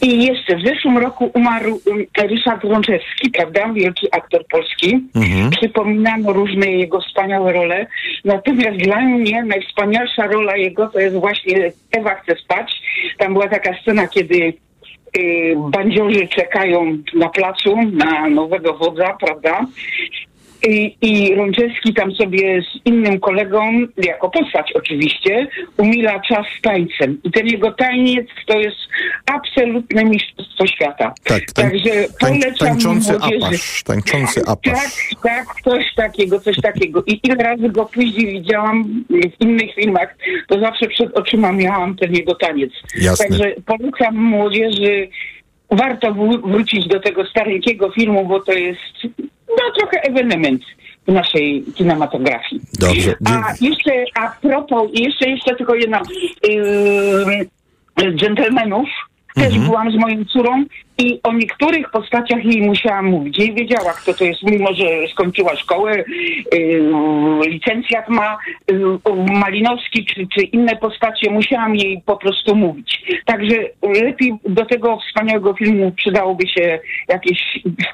I 0.02 0.24
jeszcze 0.24 0.56
w 0.56 0.62
zeszłym 0.66 0.98
roku 0.98 1.30
umarł 1.34 1.80
y, 2.18 2.28
Ryszard 2.28 2.64
Rączewski, 2.64 3.30
prawda? 3.30 3.72
Wielki 3.72 4.06
aktor 4.12 4.46
polski. 4.50 5.00
Mhm. 5.14 5.50
Przypominano 5.50 6.32
różne 6.32 6.66
jego 6.66 7.00
wspaniałe 7.00 7.52
role. 7.52 7.86
Natomiast 8.24 8.76
dla 8.78 9.00
mnie 9.00 9.42
najwspanialsza 9.42 10.26
rola 10.26 10.56
jego 10.56 10.86
to 10.88 11.00
jest 11.00 11.16
właśnie 11.16 11.72
Ewa 12.02 12.14
chce 12.14 12.36
spać. 12.36 12.82
Tam 13.18 13.32
była 13.32 13.48
taka 13.48 13.74
scena, 13.82 14.08
kiedy 14.08 14.52
y, 15.18 15.54
bandziorzy 15.70 16.28
czekają 16.28 16.98
na 17.14 17.28
placu 17.28 17.76
na 17.92 18.28
nowego 18.28 18.74
wodza, 18.74 19.16
prawda? 19.20 19.66
I, 20.68 20.96
I 21.02 21.34
Rączewski 21.34 21.94
tam 21.94 22.12
sobie 22.12 22.62
z 22.62 22.86
innym 22.86 23.20
kolegą, 23.20 23.86
jako 23.96 24.30
postać 24.30 24.72
oczywiście, 24.72 25.46
umila 25.76 26.20
czas 26.20 26.46
z 26.58 26.62
tańcem. 26.62 27.18
I 27.24 27.30
ten 27.30 27.46
jego 27.46 27.72
taniec 27.72 28.26
to 28.46 28.58
jest 28.58 28.76
absolutne 29.26 30.04
mistrzostwo 30.04 30.66
świata. 30.66 31.14
Tak, 31.24 31.42
tań, 31.52 31.70
Także 31.70 31.90
tań, 32.20 32.40
polecam 32.40 32.68
tańczący 32.68 33.12
młodzieży. 33.12 33.46
apasz, 33.46 33.82
tańczący 33.82 34.42
apasz. 34.46 34.72
Tak, 34.72 34.90
tak, 35.22 35.46
coś 35.64 35.94
takiego, 35.94 36.40
coś 36.40 36.56
takiego. 36.60 37.02
I 37.06 37.20
ile 37.24 37.34
razy 37.34 37.68
go 37.68 37.86
później 37.86 38.26
widziałam 38.26 39.04
w 39.10 39.40
innych 39.42 39.74
filmach, 39.74 40.16
to 40.48 40.60
zawsze 40.60 40.86
przed 40.86 41.16
oczyma 41.18 41.52
miałam 41.52 41.96
ten 41.96 42.14
jego 42.14 42.34
taniec. 42.34 42.70
Jasne. 43.00 43.26
Także 43.28 43.54
polecam 43.66 44.16
młodzieży, 44.16 45.08
warto 45.70 46.12
wr- 46.12 46.50
wrócić 46.50 46.86
do 46.88 47.00
tego 47.00 47.26
stareńkiego 47.26 47.90
filmu, 47.90 48.26
bo 48.26 48.40
to 48.40 48.52
jest 48.52 48.80
no, 49.58 49.72
trochę 49.78 50.00
ewenement 50.02 50.62
w 51.08 51.12
naszej 51.12 51.64
kinematografii. 51.74 52.60
Dobrze, 52.78 53.14
A 53.24 53.54
jeszcze 53.60 54.04
a 54.14 54.30
propos, 54.40 54.90
jeszcze, 54.94 55.30
jeszcze 55.30 55.56
tylko 55.56 55.74
jedna 55.74 56.02
yy, 56.48 58.14
dżentelmenów, 58.16 58.88
Też 59.34 59.44
Mhm. 59.44 59.64
byłam 59.66 59.92
z 59.92 59.96
moją 59.96 60.24
córą 60.24 60.64
i 60.98 61.20
o 61.22 61.32
niektórych 61.32 61.90
postaciach 61.90 62.44
jej 62.44 62.62
musiałam 62.62 63.06
mówić. 63.06 63.38
Nie 63.38 63.52
wiedziała, 63.52 63.92
kto 63.92 64.14
to 64.14 64.24
jest, 64.24 64.42
mimo 64.42 64.74
że 64.74 64.84
skończyła 65.12 65.56
szkołę, 65.56 66.04
yy, 66.52 67.48
licencjat 67.48 68.08
ma, 68.08 68.38
yy, 68.70 68.98
Malinowski 69.40 70.04
czy, 70.04 70.26
czy 70.34 70.42
inne 70.42 70.76
postacie, 70.76 71.30
musiałam 71.30 71.76
jej 71.76 72.02
po 72.06 72.16
prostu 72.16 72.54
mówić. 72.56 73.02
Także 73.26 73.56
lepiej 73.82 74.34
do 74.44 74.66
tego 74.66 74.98
wspaniałego 75.08 75.54
filmu 75.54 75.92
przydałoby 75.96 76.48
się 76.48 76.78
jakieś 77.08 77.38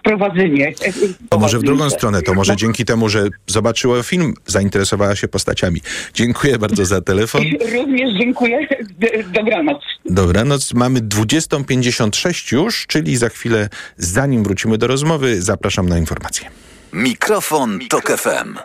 wprowadzenie. 0.01 0.72
To 1.28 1.38
może 1.38 1.59
w 1.59 1.62
drugą 1.62 1.90
stronę, 1.90 2.22
to 2.22 2.34
może 2.34 2.57
dzięki 2.57 2.84
temu, 2.84 3.09
że 3.09 3.28
zobaczyła 3.46 4.03
film, 4.03 4.34
zainteresowała 4.46 5.16
się 5.16 5.28
postaciami. 5.28 5.80
Dziękuję 6.14 6.59
bardzo 6.59 6.84
za 6.84 7.01
telefon. 7.01 7.42
Również 7.76 8.18
dziękuję. 8.20 8.66
Dobranoc. 9.32 9.82
Dobranoc, 10.05 10.74
mamy 10.74 11.01
20.56 11.01 12.53
już, 12.53 12.86
czyli 12.89 13.16
za 13.16 13.28
chwilę, 13.28 13.68
zanim 13.97 14.45
wrócimy 14.45 14.78
do 14.78 14.86
rozmowy, 14.86 15.43
zapraszam 15.43 15.89
na 15.89 15.99
informacje. 15.99 16.51
Mikrofon, 16.93 17.78
Tok 17.89 18.11
FM. 18.16 18.59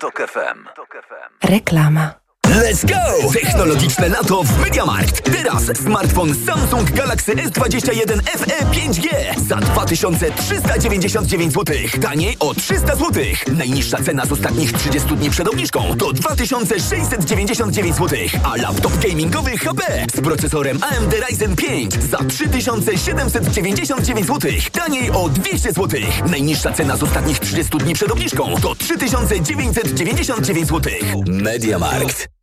Reklama. 1.43 2.22
Let's 2.53 2.85
go! 2.85 3.31
Technologiczne 3.33 4.09
lato 4.09 4.43
w 4.43 4.59
MediaMarkt. 4.59 5.31
Teraz 5.31 5.63
smartfon 5.83 6.35
Samsung 6.45 6.91
Galaxy 6.91 7.35
S21 7.35 8.23
FE 8.23 8.65
5G 8.65 9.09
za 9.47 9.55
2399 9.55 11.53
zł. 11.53 11.75
Taniej 12.01 12.37
o 12.39 12.53
300 12.53 12.95
zł. 12.95 13.23
Najniższa 13.47 14.03
cena 14.03 14.25
z 14.25 14.31
ostatnich 14.31 14.73
30 14.73 15.15
dni 15.15 15.29
przed 15.29 15.47
obniżką 15.47 15.97
to 15.97 16.13
2699 16.13 17.95
zł. 17.95 18.19
A 18.43 18.55
laptop 18.55 18.97
gamingowy 18.97 19.57
HP 19.57 20.05
z 20.15 20.21
procesorem 20.21 20.79
AMD 20.83 21.13
Ryzen 21.29 21.55
5 21.55 21.93
za 21.93 22.17
3799 22.17 24.27
zł. 24.27 24.51
Taniej 24.71 25.11
o 25.11 25.29
200 25.29 25.71
zł. 25.71 26.01
Najniższa 26.29 26.71
cena 26.71 26.97
z 26.97 27.03
ostatnich 27.03 27.39
30 27.39 27.77
dni 27.77 27.93
przed 27.93 28.11
obniżką 28.11 28.55
to 28.61 28.75
3999 28.75 30.67
zł. 30.67 30.93
MediaMarkt. 31.27 32.42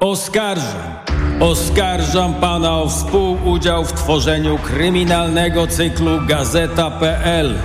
Oskarżam. 0.00 1.00
Oskarżam 1.40 2.34
pana 2.34 2.78
o 2.78 2.88
współudział 2.88 3.84
w 3.84 3.92
tworzeniu 3.92 4.58
kryminalnego 4.58 5.66
cyklu 5.66 6.26
Gazeta.pl. 6.26 7.58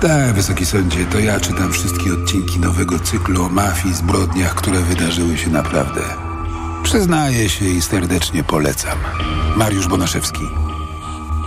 Tak, 0.00 0.34
wysoki 0.34 0.66
sądzie, 0.66 1.04
to 1.04 1.18
ja 1.18 1.40
czytam 1.40 1.72
wszystkie 1.72 2.12
odcinki 2.12 2.60
nowego 2.60 2.98
cyklu 2.98 3.44
o 3.44 3.48
mafii, 3.48 3.94
zbrodniach, 3.94 4.54
które 4.54 4.80
wydarzyły 4.80 5.38
się 5.38 5.50
naprawdę. 5.50 6.00
Przyznaję 6.82 7.48
się 7.48 7.64
i 7.64 7.82
serdecznie 7.82 8.44
polecam. 8.44 8.98
Mariusz 9.56 9.88
Bonaszewski. 9.88 10.44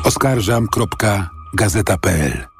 Oskarżam.gazeta.pl 0.03 2.56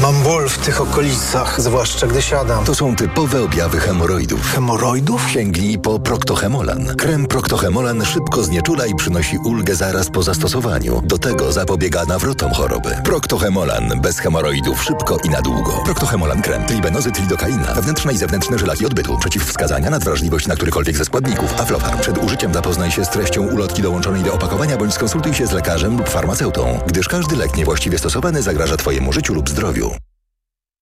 Mam 0.00 0.22
ból 0.22 0.48
w 0.48 0.58
tych 0.58 0.80
okolicach, 0.80 1.60
zwłaszcza 1.60 2.06
gdy 2.06 2.22
siadam. 2.22 2.64
To 2.64 2.74
są 2.74 2.96
typowe 2.96 3.42
objawy 3.42 3.80
hemoroidów. 3.80 4.52
Hemoroidów? 4.54 5.30
Sięgnij 5.30 5.78
po 5.78 5.98
Proctohemolan. 5.98 6.96
Krem 6.96 7.26
Proctohemolan 7.26 8.04
szybko 8.04 8.42
znieczula 8.42 8.86
i 8.86 8.94
przynosi 8.94 9.38
ulgę 9.38 9.74
zaraz 9.74 10.10
po 10.10 10.22
zastosowaniu. 10.22 11.02
Do 11.04 11.18
tego 11.18 11.52
zapobiega 11.52 12.04
nawrotom 12.04 12.52
choroby. 12.52 12.96
Proctohemolan. 13.04 14.00
Bez 14.00 14.18
hemoroidów 14.18 14.82
szybko 14.84 15.18
i 15.24 15.28
na 15.28 15.42
długo. 15.42 15.82
Proctohemolan 15.84 16.42
krem. 16.42 16.66
Tribenozy, 16.66 17.10
lidokaina. 17.20 17.74
Wewnętrzne 17.74 18.12
i 18.12 18.18
zewnętrzne 18.18 18.58
żelaki 18.58 18.86
odbytu. 18.86 19.18
Przeciwwskazania, 19.18 19.90
nadwrażliwość 19.90 20.46
na 20.46 20.56
którykolwiek 20.56 20.96
ze 20.96 21.04
składników. 21.04 21.60
Aflofarm. 21.60 22.00
Przed 22.00 22.18
użyciem 22.18 22.54
zapoznaj 22.54 22.90
się 22.90 23.04
z 23.04 23.10
treścią 23.10 23.42
ulotki 23.42 23.82
dołączonej 23.82 24.22
do 24.22 24.34
opakowania 24.34 24.76
bądź 24.76 24.94
skonsultuj 24.94 25.34
się 25.34 25.46
z 25.46 25.52
lekarzem 25.52 25.96
lub 25.98 26.08
farmaceutą, 26.08 26.78
gdyż 26.86 27.08
każdy 27.08 27.36
lek 27.36 27.56
niewłaściwie 27.56 27.98
stosowany 27.98 28.42
zagraża 28.42 28.76
Twojemu 28.76 29.12
życiu 29.12 29.34
lub 29.34 29.50
zdrowiu. 29.50 29.83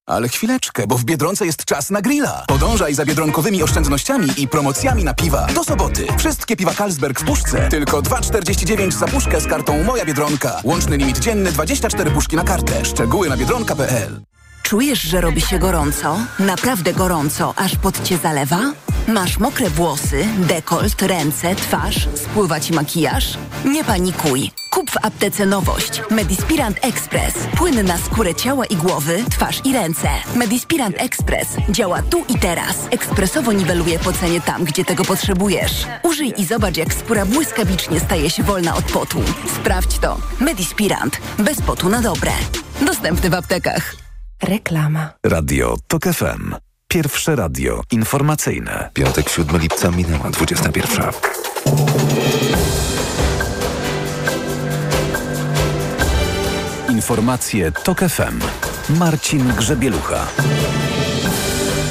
Ale 0.06 0.28
chwileczkę, 0.28 0.86
bo 0.86 0.98
w 0.98 1.04
Biedronce 1.04 1.46
jest 1.46 1.64
czas 1.64 1.90
na 1.90 2.02
grilla. 2.02 2.44
Podążaj 2.48 2.94
za 2.94 3.04
biedronkowymi 3.04 3.62
oszczędnościami 3.62 4.28
i 4.36 4.48
promocjami 4.48 5.04
na 5.04 5.14
piwa. 5.14 5.46
Do 5.54 5.64
soboty. 5.64 6.06
Wszystkie 6.18 6.56
piwa 6.56 6.74
Carlsberg 6.74 7.20
w 7.20 7.24
puszce. 7.24 7.68
Tylko 7.68 8.02
2,49 8.02 8.92
za 8.92 9.06
puszkę 9.06 9.40
z 9.40 9.46
kartą 9.46 9.84
Moja 9.84 10.04
Biedronka. 10.04 10.60
Łączny 10.64 10.96
limit 10.96 11.18
dzienny 11.18 11.52
24 11.52 12.10
puszki 12.10 12.36
na 12.36 12.44
kartę. 12.44 12.84
Szczegóły 12.84 13.28
na 13.28 13.36
biedronka.pl 13.36 14.31
Czujesz, 14.72 15.02
że 15.02 15.20
robi 15.20 15.40
się 15.40 15.58
gorąco? 15.58 16.18
Naprawdę 16.38 16.92
gorąco, 16.92 17.54
aż 17.56 17.76
pot 17.76 18.02
cię 18.02 18.18
zalewa? 18.18 18.60
Masz 19.08 19.38
mokre 19.38 19.70
włosy, 19.70 20.24
dekolt, 20.38 21.02
ręce, 21.02 21.54
twarz, 21.54 22.08
spływa 22.14 22.60
ci 22.60 22.72
makijaż? 22.72 23.38
Nie 23.64 23.84
panikuj. 23.84 24.50
Kup 24.70 24.90
w 24.90 24.96
aptece 24.96 25.46
nowość. 25.46 26.02
Medispirant 26.10 26.78
Express. 26.82 27.34
Płyn 27.56 27.86
na 27.86 27.98
skórę 27.98 28.34
ciała 28.34 28.66
i 28.66 28.76
głowy, 28.76 29.24
twarz 29.30 29.60
i 29.64 29.72
ręce. 29.72 30.08
Medispirant 30.36 30.96
Express 30.98 31.48
działa 31.70 32.02
tu 32.02 32.24
i 32.28 32.38
teraz. 32.38 32.76
Ekspresowo 32.90 33.52
niweluje 33.52 33.98
pocenie 33.98 34.40
tam, 34.40 34.64
gdzie 34.64 34.84
tego 34.84 35.04
potrzebujesz. 35.04 35.86
Użyj 36.02 36.34
i 36.36 36.44
zobacz, 36.44 36.76
jak 36.76 36.94
skóra 36.94 37.26
błyskawicznie 37.26 38.00
staje 38.00 38.30
się 38.30 38.42
wolna 38.42 38.74
od 38.74 38.84
potu. 38.84 39.22
Sprawdź 39.60 39.98
to. 39.98 40.18
Medispirant. 40.40 41.18
Bez 41.38 41.62
potu 41.62 41.88
na 41.88 42.00
dobre. 42.02 42.32
Dostępny 42.86 43.30
w 43.30 43.34
aptekach. 43.34 44.01
Reklama. 44.42 45.10
Radio 45.26 45.76
TOK 45.86 46.04
FM. 46.04 46.54
Pierwsze 46.88 47.36
radio 47.36 47.82
informacyjne. 47.90 48.90
Piątek 48.94 49.28
7 49.28 49.60
lipca 49.60 49.90
minęła 49.90 50.30
21. 50.30 51.10
Informacje 56.88 57.72
TOK 57.72 58.00
FM. 58.00 58.40
Marcin 58.98 59.52
Grzebielucha. 59.56 60.26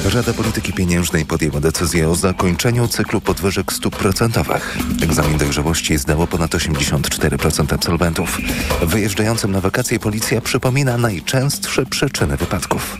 Rada 0.04 0.32
Polityki 0.32 0.72
Pieniężnej 0.72 1.24
podjęła 1.24 1.60
decyzję 1.60 2.08
o 2.08 2.14
zakończeniu 2.14 2.88
cyklu 2.88 3.20
podwyżek 3.20 3.72
stóp 3.72 3.96
procentowych. 3.96 4.78
Egzamin 5.02 5.38
dojrzałości 5.38 5.98
zdało 5.98 6.26
ponad 6.26 6.50
84% 6.50 7.74
absolwentów. 7.74 8.38
Wyjeżdżającym 8.82 9.52
na 9.52 9.60
wakacje 9.60 9.98
policja 9.98 10.40
przypomina 10.40 10.98
najczęstsze 10.98 11.86
przyczyny 11.86 12.36
wypadków. 12.36 12.98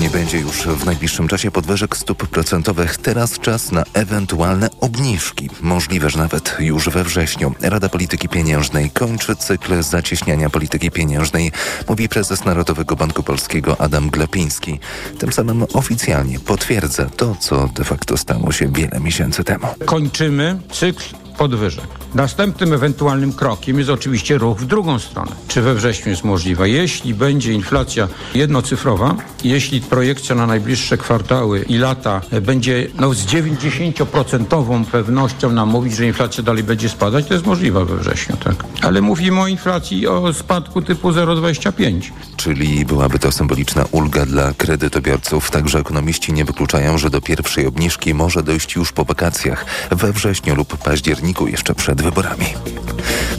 Nie 0.00 0.10
będzie 0.10 0.38
już 0.38 0.56
w 0.56 0.86
najbliższym 0.86 1.28
czasie 1.28 1.50
podwyżek 1.50 1.96
stóp 1.96 2.26
procentowych. 2.28 2.96
Teraz 2.96 3.38
czas 3.38 3.72
na 3.72 3.84
ewentualne 3.94 4.68
obniżki. 4.80 5.50
Możliwe, 5.60 6.10
że 6.10 6.18
nawet 6.18 6.56
już 6.58 6.88
we 6.88 7.04
wrześniu. 7.04 7.54
Rada 7.60 7.88
Polityki 7.88 8.28
Pieniężnej 8.28 8.90
kończy 8.90 9.36
cykl 9.36 9.82
zacieśniania 9.82 10.50
polityki 10.50 10.90
pieniężnej, 10.90 11.52
mówi 11.88 12.08
prezes 12.08 12.44
Narodowego 12.44 12.96
Banku 12.96 13.22
Polskiego 13.22 13.80
Adam 13.80 14.10
Glapiński. 14.10 14.80
Tym 15.18 15.32
samym 15.32 15.64
oficjalnie 15.74 16.40
potwierdza 16.40 17.04
to, 17.04 17.36
co 17.40 17.68
de 17.74 17.84
facto 17.84 18.16
stało 18.16 18.52
się 18.52 18.72
wiele 18.72 19.00
miesięcy 19.00 19.44
temu. 19.44 19.66
Kończymy 19.84 20.60
cykl 20.72 21.04
podwyżek. 21.40 21.84
Następnym 22.14 22.72
ewentualnym 22.72 23.32
krokiem 23.32 23.78
jest 23.78 23.90
oczywiście 23.90 24.38
ruch 24.38 24.58
w 24.58 24.66
drugą 24.66 24.98
stronę. 24.98 25.32
Czy 25.48 25.62
we 25.62 25.74
wrześniu 25.74 26.10
jest 26.10 26.24
możliwe? 26.24 26.68
Jeśli 26.68 27.14
będzie 27.14 27.52
inflacja 27.52 28.08
jednocyfrowa, 28.34 29.14
jeśli 29.44 29.80
projekcja 29.80 30.34
na 30.34 30.46
najbliższe 30.46 30.98
kwartały 30.98 31.62
i 31.68 31.78
lata 31.78 32.20
będzie 32.42 32.86
no, 32.98 33.14
z 33.14 33.26
90% 33.26 34.84
pewnością 34.84 35.52
nam 35.52 35.68
mówić, 35.68 35.96
że 35.96 36.06
inflacja 36.06 36.42
dalej 36.42 36.62
będzie 36.62 36.88
spadać, 36.88 37.26
to 37.26 37.34
jest 37.34 37.46
możliwe 37.46 37.84
we 37.84 37.96
wrześniu, 37.96 38.36
tak. 38.36 38.64
Ale 38.82 39.00
mówimy 39.00 39.40
o 39.40 39.46
inflacji, 39.46 40.06
o 40.06 40.32
spadku 40.32 40.82
typu 40.82 41.10
0,25. 41.10 42.10
Czyli 42.36 42.84
byłaby 42.84 43.18
to 43.18 43.32
symboliczna 43.32 43.84
ulga 43.90 44.26
dla 44.26 44.54
kredytobiorców. 44.54 45.50
Także 45.50 45.78
ekonomiści 45.78 46.32
nie 46.32 46.44
wykluczają, 46.44 46.98
że 46.98 47.10
do 47.10 47.20
pierwszej 47.20 47.66
obniżki 47.66 48.14
może 48.14 48.42
dojść 48.42 48.74
już 48.74 48.92
po 48.92 49.04
wakacjach, 49.04 49.64
we 49.90 50.12
wrześniu 50.12 50.54
lub 50.54 50.76
październiku, 50.76 51.29
jeszcze 51.46 51.74
przed 51.74 52.02
wyborami. 52.02 52.46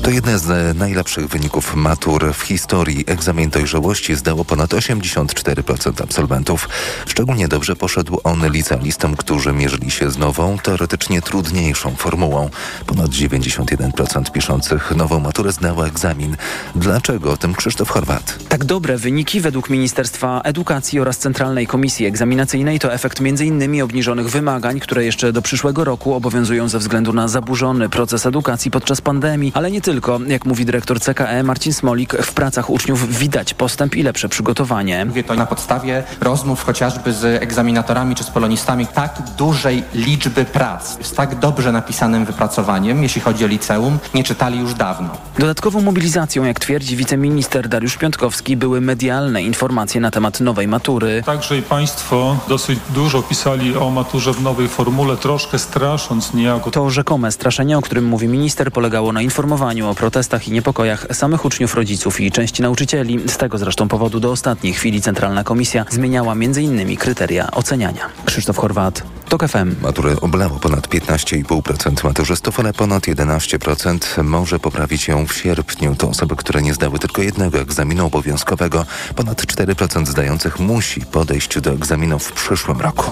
To 0.01 0.09
jeden 0.09 0.39
z 0.39 0.77
najlepszych 0.77 1.27
wyników 1.27 1.75
matur 1.75 2.33
w 2.33 2.41
historii. 2.41 3.03
Egzamin 3.07 3.49
dojrzałości 3.49 4.15
zdało 4.15 4.45
ponad 4.45 4.71
84% 4.71 6.03
absolwentów. 6.03 6.69
Szczególnie 7.05 7.47
dobrze 7.47 7.75
poszedł 7.75 8.19
on 8.23 8.51
licealistom, 8.51 9.15
którzy 9.15 9.53
mierzyli 9.53 9.91
się 9.91 10.11
z 10.11 10.17
nową, 10.17 10.57
teoretycznie 10.57 11.21
trudniejszą 11.21 11.95
formułą. 11.95 12.49
Ponad 12.85 13.11
91% 13.11 14.31
piszących 14.31 14.91
nową 14.95 15.19
maturę 15.19 15.51
zdało 15.51 15.87
egzamin. 15.87 16.37
Dlaczego? 16.75 17.31
O 17.31 17.37
tym 17.37 17.55
Krzysztof 17.55 17.89
Chorwat. 17.89 18.37
Tak 18.49 18.65
dobre 18.65 18.97
wyniki 18.97 19.41
według 19.41 19.69
Ministerstwa 19.69 20.41
Edukacji 20.43 20.99
oraz 20.99 21.17
Centralnej 21.17 21.67
Komisji 21.67 22.05
Egzaminacyjnej 22.05 22.79
to 22.79 22.93
efekt 22.93 23.21
m.in. 23.21 23.81
obniżonych 23.81 24.29
wymagań, 24.29 24.79
które 24.79 25.05
jeszcze 25.05 25.33
do 25.33 25.41
przyszłego 25.41 25.83
roku 25.83 26.13
obowiązują 26.13 26.67
ze 26.69 26.79
względu 26.79 27.13
na 27.13 27.27
zaburzony 27.27 27.80
proces 27.89 28.25
edukacji 28.25 28.71
podczas 28.71 29.01
pandemii, 29.01 29.51
ale 29.55 29.71
nie 29.71 29.81
tylko. 29.81 30.19
Jak 30.27 30.45
mówi 30.45 30.65
dyrektor 30.65 30.99
CKE 30.99 31.43
Marcin 31.43 31.73
Smolik, 31.73 32.13
w 32.13 32.33
pracach 32.33 32.69
uczniów 32.69 33.17
widać 33.17 33.53
postęp 33.53 33.95
i 33.95 34.03
lepsze 34.03 34.29
przygotowanie. 34.29 35.05
Mówię 35.05 35.23
to 35.23 35.33
na 35.33 35.45
podstawie 35.45 36.03
rozmów 36.21 36.63
chociażby 36.63 37.13
z 37.13 37.43
egzaminatorami 37.43 38.15
czy 38.15 38.23
z 38.23 38.29
polonistami. 38.29 38.87
Tak 38.87 39.21
dużej 39.37 39.83
liczby 39.93 40.45
prac 40.45 40.97
z 41.07 41.13
tak 41.13 41.39
dobrze 41.39 41.71
napisanym 41.71 42.25
wypracowaniem, 42.25 43.03
jeśli 43.03 43.21
chodzi 43.21 43.45
o 43.45 43.47
liceum, 43.47 43.99
nie 44.13 44.23
czytali 44.23 44.59
już 44.59 44.73
dawno. 44.73 45.09
Dodatkową 45.39 45.81
mobilizacją, 45.81 46.43
jak 46.43 46.59
twierdzi 46.59 46.95
wiceminister 46.95 47.67
Dariusz 47.67 47.97
Piątkowski, 47.97 48.57
były 48.57 48.81
medialne 48.81 49.43
informacje 49.43 50.01
na 50.01 50.11
temat 50.11 50.39
nowej 50.39 50.67
matury. 50.67 51.23
Także 51.25 51.57
i 51.57 51.61
Państwo 51.61 52.37
dosyć 52.47 52.79
dużo 52.89 53.23
pisali 53.23 53.77
o 53.77 53.89
maturze 53.89 54.33
w 54.33 54.41
nowej 54.41 54.67
formule, 54.67 55.17
troszkę 55.17 55.59
strasząc 55.59 56.33
niejako. 56.33 56.71
To 56.71 56.89
rzekome 56.89 57.31
straszenie, 57.31 57.70
o 57.77 57.81
którym 57.81 58.05
mówi 58.05 58.27
minister, 58.27 58.71
polegało 58.71 59.13
na 59.13 59.21
informowaniu 59.21 59.89
o 59.89 59.95
protestach 59.95 60.47
i 60.47 60.51
niepokojach 60.51 61.07
samych 61.11 61.45
uczniów, 61.45 61.75
rodziców 61.75 62.21
i 62.21 62.31
części 62.31 62.61
nauczycieli. 62.61 63.19
Z 63.29 63.37
tego 63.37 63.57
zresztą 63.57 63.87
powodu 63.87 64.19
do 64.19 64.31
ostatniej 64.31 64.73
chwili 64.73 65.01
Centralna 65.01 65.43
Komisja 65.43 65.85
zmieniała 65.89 66.33
m.in. 66.33 66.97
kryteria 66.97 67.51
oceniania. 67.51 68.09
Krzysztof 68.25 68.57
Chorwat, 68.57 69.03
TOK 69.29 69.47
FM. 69.47 69.75
Maturę 69.81 70.15
oblało 70.21 70.59
ponad 70.59 70.87
15,5% 70.87 72.03
maturzystów, 72.03 72.59
ale 72.59 72.73
ponad 72.73 73.03
11% 73.03 74.23
może 74.23 74.59
poprawić 74.59 75.07
ją 75.07 75.27
w 75.27 75.33
sierpniu. 75.33 75.95
To 75.95 76.09
osoby, 76.09 76.35
które 76.35 76.61
nie 76.61 76.73
zdały 76.73 76.99
tylko 76.99 77.21
jednego 77.21 77.59
egzaminu 77.59 78.05
obowiązkowego. 78.05 78.85
Ponad 79.15 79.41
4% 79.41 80.05
zdających 80.05 80.59
musi 80.59 81.01
podejść 81.01 81.61
do 81.61 81.71
egzaminu 81.71 82.19
w 82.19 82.31
przyszłym 82.31 82.81
roku. 82.81 83.11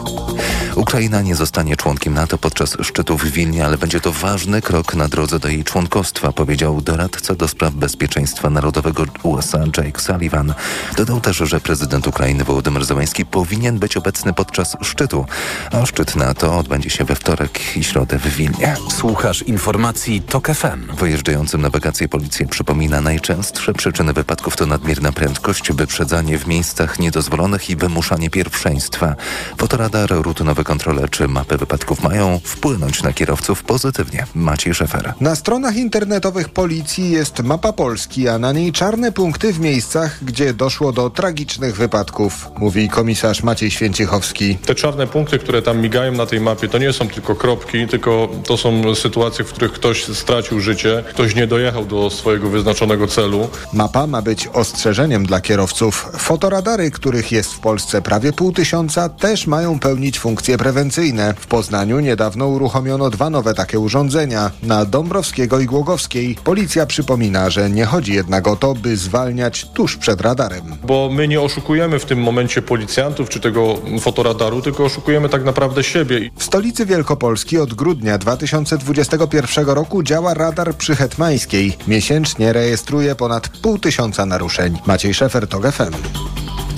Ukraina 0.75 1.21
nie 1.21 1.35
zostanie 1.35 1.75
członkiem 1.77 2.13
NATO 2.13 2.37
podczas 2.37 2.77
szczytu 2.81 3.17
w 3.17 3.25
Wilnie, 3.25 3.65
ale 3.65 3.77
będzie 3.77 4.01
to 4.01 4.11
ważny 4.39 4.61
krok 4.61 4.95
na 4.95 5.07
drodze 5.07 5.39
do 5.39 5.47
jej 5.47 5.63
członkostwa, 5.63 6.31
powiedział 6.31 6.81
doradca 6.81 7.35
do 7.35 7.47
spraw 7.47 7.73
bezpieczeństwa 7.73 8.49
narodowego 8.49 9.03
USA 9.23 9.59
Jake 9.77 9.99
Sullivan. 9.99 10.53
Dodał 10.97 11.21
też, 11.21 11.37
że 11.37 11.59
prezydent 11.59 12.07
Ukrainy 12.07 12.43
Wołodymyr 12.43 12.85
Zełański 12.85 13.25
powinien 13.25 13.79
być 13.79 13.97
obecny 13.97 14.33
podczas 14.33 14.77
szczytu, 14.81 15.25
a 15.71 15.85
szczyt 15.85 16.15
NATO 16.15 16.57
odbędzie 16.57 16.89
się 16.89 17.03
we 17.03 17.15
wtorek 17.15 17.77
i 17.77 17.83
środę 17.83 18.19
w 18.19 18.35
Wilnie. 18.35 18.75
Słuchasz 18.97 19.41
informacji 19.41 20.21
TOK 20.21 20.47
FM. 20.47 20.95
Wyjeżdżającym 20.97 21.61
na 21.61 21.69
wakacje 21.69 22.07
policja 22.07 22.47
przypomina 22.47 23.01
najczęstsze 23.01 23.73
przyczyny 23.73 24.13
wypadków 24.13 24.55
to 24.55 24.65
nadmierna 24.65 25.11
prędkość, 25.11 25.71
wyprzedzanie 25.71 26.37
w 26.37 26.47
miejscach 26.47 26.99
niedozwolonych 26.99 27.69
i 27.69 27.75
wymuszanie 27.75 28.29
pierwszeństwa. 28.29 29.15
Fotoradar, 29.57 30.09
rutynowe 30.09 30.63
kontrole 30.63 31.09
czy 31.09 31.27
mapy 31.27 31.57
wypadków 31.57 32.03
mają 32.03 32.39
wpłynąć 32.43 33.03
na 33.03 33.13
kierowców 33.13 33.63
pozytywnie. 33.63 34.28
Maciej 34.35 34.73
Szefer. 34.73 35.13
Na 35.21 35.35
stronach 35.35 35.75
internetowych 35.75 36.49
policji 36.49 37.11
jest 37.11 37.43
mapa 37.43 37.73
Polski, 37.73 38.27
a 38.27 38.39
na 38.39 38.51
niej 38.51 38.71
czarne 38.71 39.11
punkty 39.11 39.53
w 39.53 39.59
miejscach, 39.59 40.23
gdzie 40.23 40.53
doszło 40.53 40.91
do 40.91 41.09
tragicznych 41.09 41.75
wypadków, 41.75 42.47
mówi 42.57 42.89
komisarz 42.89 43.43
Maciej 43.43 43.71
Święciechowski. 43.71 44.55
Te 44.55 44.75
czarne 44.75 45.07
punkty, 45.07 45.39
które 45.39 45.61
tam 45.61 45.81
migają 45.81 46.11
na 46.11 46.25
tej 46.25 46.41
mapie, 46.41 46.67
to 46.67 46.77
nie 46.77 46.93
są 46.93 47.07
tylko 47.07 47.35
kropki, 47.35 47.87
tylko 47.87 48.29
to 48.45 48.57
są 48.57 48.95
sytuacje, 48.95 49.45
w 49.45 49.47
których 49.47 49.71
ktoś 49.71 50.05
stracił 50.05 50.59
życie, 50.59 51.03
ktoś 51.09 51.35
nie 51.35 51.47
dojechał 51.47 51.85
do 51.85 52.09
swojego 52.09 52.49
wyznaczonego 52.49 53.07
celu. 53.07 53.49
Mapa 53.73 54.07
ma 54.07 54.21
być 54.21 54.47
ostrzeżeniem 54.47 55.25
dla 55.25 55.41
kierowców. 55.41 56.09
Fotoradary, 56.17 56.91
których 56.91 57.31
jest 57.31 57.53
w 57.53 57.59
Polsce 57.59 58.01
prawie 58.01 58.33
pół 58.33 58.51
tysiąca, 58.51 59.09
też 59.09 59.47
mają 59.47 59.79
pełnić 59.79 60.19
funkcje 60.19 60.57
prewencyjne. 60.57 61.33
W 61.39 61.47
Poznaniu 61.47 61.99
niedawno 61.99 62.47
uruchomiono 62.47 63.09
dwa 63.09 63.29
nowe 63.29 63.53
takie 63.53 63.79
urządzenia 63.79 64.18
na 64.63 64.85
Dąbrowskiego 64.85 65.59
i 65.59 65.65
Głogowskiej. 65.65 66.37
Policja 66.43 66.85
przypomina, 66.85 67.49
że 67.49 67.69
nie 67.69 67.85
chodzi 67.85 68.13
jednak 68.13 68.47
o 68.47 68.55
to, 68.55 68.73
by 68.73 68.97
zwalniać 68.97 69.65
tuż 69.73 69.97
przed 69.97 70.21
radarem. 70.21 70.75
Bo 70.83 71.09
my 71.13 71.27
nie 71.27 71.41
oszukujemy 71.41 71.99
w 71.99 72.05
tym 72.05 72.19
momencie 72.19 72.61
policjantów 72.61 73.29
czy 73.29 73.39
tego 73.39 73.75
fotoradaru, 73.99 74.61
tylko 74.61 74.85
oszukujemy 74.85 75.29
tak 75.29 75.43
naprawdę 75.43 75.83
siebie. 75.83 76.29
W 76.37 76.43
stolicy 76.43 76.85
Wielkopolski 76.85 77.57
od 77.57 77.73
grudnia 77.73 78.17
2021 78.17 79.65
roku 79.65 80.03
działa 80.03 80.33
radar 80.33 80.75
przy 80.75 80.95
Hetmańskiej. 80.95 81.77
Miesięcznie 81.87 82.53
rejestruje 82.53 83.15
ponad 83.15 83.49
pół 83.49 83.79
tysiąca 83.79 84.25
naruszeń. 84.25 84.79
Maciej 84.85 85.13
Szefer, 85.13 85.47
TOG 85.47 85.71
FM. 85.71 85.93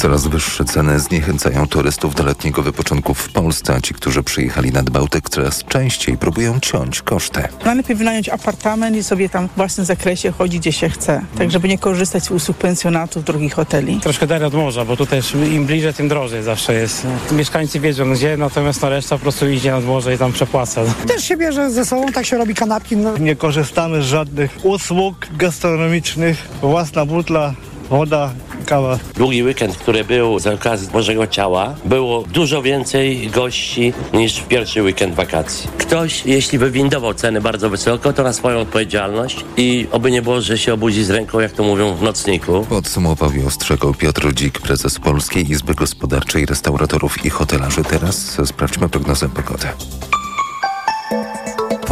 Coraz 0.02 0.28
wyższe 0.28 0.66
ceny 0.66 1.00
zniechęcają 1.00 1.68
turystów 1.68 2.16
do 2.16 2.24
letniego 2.24 2.62
wypoczynku 2.64 3.14
w 3.14 3.32
Polsce, 3.32 3.76
a 3.76 3.82
ci, 3.82 3.94
którzy 3.94 4.24
przyjechali 4.24 4.72
nad 4.72 4.90
Bałtyk 4.90 5.30
coraz 5.30 5.64
częściej 5.64 6.18
próbują 6.18 6.60
ciąć 6.60 7.02
koszty. 7.02 7.31
Najlepiej 7.66 7.96
wynająć 7.96 8.30
apartament 8.30 8.96
i 8.96 9.04
sobie 9.04 9.30
tam 9.30 9.48
w 9.48 9.56
własnym 9.56 9.86
zakresie 9.86 10.32
chodzić 10.32 10.60
gdzie 10.60 10.72
się 10.72 10.90
chce, 10.90 11.22
tak 11.38 11.52
żeby 11.52 11.68
nie 11.68 11.78
korzystać 11.78 12.24
z 12.24 12.32
usług 12.32 12.58
pensjonatów, 12.58 13.24
drogich 13.24 13.54
hoteli. 13.54 14.00
Troszkę 14.00 14.28
dalej 14.28 14.48
od 14.48 14.54
morza, 14.54 14.86
bo 14.86 14.98
tutaj 14.98 15.22
im 15.52 15.66
bliżej, 15.66 15.94
tym 15.94 16.08
drożej 16.08 16.44
zawsze 16.44 16.74
jest. 16.74 17.08
Mieszkańcy 17.32 17.80
wiedzą 17.80 18.14
gdzie, 18.14 18.38
natomiast 18.38 18.82
na 18.82 18.90
reszta 18.90 19.16
po 19.18 19.22
prostu 19.22 19.50
idzie 19.50 19.72
nad 19.72 19.86
morze 19.86 20.16
i 20.16 20.18
tam 20.18 20.32
przepłaca. 20.32 20.82
Też 21.08 21.24
się 21.24 21.38
bierze 21.38 21.72
ze 21.72 21.86
sobą, 21.86 22.12
tak 22.12 22.26
się 22.26 22.38
robi 22.38 22.56
kanapki. 22.56 22.98
No. 22.98 23.18
Nie 23.18 23.36
korzystamy 23.36 24.02
z 24.02 24.06
żadnych 24.06 24.58
usług 24.64 25.28
gastronomicznych, 25.38 26.48
własna 26.62 27.06
butla, 27.06 27.54
woda, 27.92 28.34
kawa. 28.66 29.00
Długi 29.16 29.44
weekend, 29.44 29.78
który 29.78 30.04
był 30.04 30.40
z 30.40 30.48
okazji 30.48 30.88
Bożego 30.88 31.28
Ciała, 31.28 31.76
było 31.86 32.24
dużo 32.24 32.62
więcej 32.62 33.30
gości 33.30 33.94
niż 34.14 34.38
w 34.38 34.48
pierwszy 34.48 34.84
weekend 34.84 35.16
wakacji. 35.16 35.70
Ktoś, 35.78 36.26
jeśli 36.26 36.58
wywindował 36.58 37.14
ceny 37.14 37.42
bardzo 37.42 37.70
wysoko, 37.70 38.14
to 38.14 38.24
na 38.24 38.34
swoją 38.34 38.60
odpowiedzialność 38.60 39.46
i 39.58 39.88
oby 39.92 40.12
nie 40.12 40.22
było, 40.22 40.42
że 40.42 40.58
się 40.58 40.74
obudzi 40.74 41.04
z 41.04 41.10
ręką, 41.10 41.40
jak 41.40 41.52
to 41.52 41.64
mówią 41.64 41.96
w 41.96 42.02
nocniku. 42.02 42.66
Podsumował 42.70 43.32
i 43.32 43.44
ostrzegał 43.44 43.94
Piotr 43.94 44.34
Dzik, 44.34 44.60
prezes 44.60 45.00
Polskiej 45.00 45.52
Izby 45.52 45.74
Gospodarczej 45.74 46.46
Restauratorów 46.46 47.26
i 47.26 47.30
Hotelarzy. 47.30 47.84
Teraz 47.84 48.38
sprawdźmy 48.46 48.90
prognozę 48.90 49.30
pogody. 49.30 49.68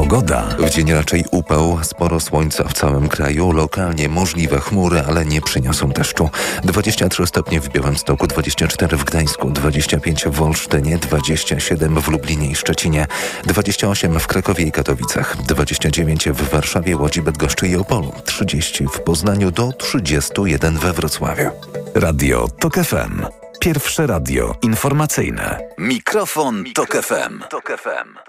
Pogoda. 0.10 0.56
W 0.60 0.70
dzień 0.70 0.94
raczej 0.94 1.26
upał, 1.32 1.80
sporo 1.84 2.20
słońca 2.20 2.64
w 2.64 2.74
całym 2.74 3.10
kraju, 3.10 3.52
lokalnie 3.52 4.10
możliwe 4.10 4.60
chmury, 4.60 5.04
ale 5.08 5.26
nie 5.26 5.42
przyniosą 5.42 5.90
deszczu. 5.90 6.30
23 6.64 7.28
stopnie 7.28 7.62
w 7.62 7.70
Białymstoku, 7.70 8.28
24 8.28 8.98
w 8.98 9.04
Gdańsku, 9.04 9.50
25 9.50 10.26
w 10.26 10.42
Olsztynie, 10.42 10.98
27 10.98 12.02
w 12.02 12.08
Lublinie 12.08 12.52
i 12.52 12.56
Szczecinie, 12.56 13.08
28 13.44 14.20
w 14.20 14.28
Krakowie 14.28 14.66
i 14.66 14.72
Katowicach, 14.72 15.38
29 15.38 16.30
w 16.30 16.50
Warszawie, 16.50 16.98
Łodzi, 16.98 17.22
Bydgoszczy 17.22 17.68
i 17.68 17.76
Opolu, 17.76 18.14
30 18.26 18.88
w 18.88 19.00
Poznaniu 19.00 19.52
do 19.52 19.72
31 19.72 20.78
we 20.78 20.94
Wrocławiu. 20.94 21.50
Radio 21.96 22.48
TOK 22.60 22.76
FM. 22.76 23.26
Pierwsze 23.60 24.08
radio 24.08 24.56
informacyjne. 24.62 25.60
Mikrofon, 25.78 26.64
Tok 26.76 26.98
FM. 26.98 27.40
Tok 27.50 27.78
FM. 27.78 28.29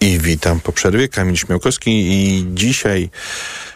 I 0.00 0.18
witam 0.18 0.60
po 0.60 0.72
przerwie. 0.72 1.08
Kamil 1.08 1.36
Śmiałkowski 1.36 1.90
i 1.90 2.46
dzisiaj 2.54 3.10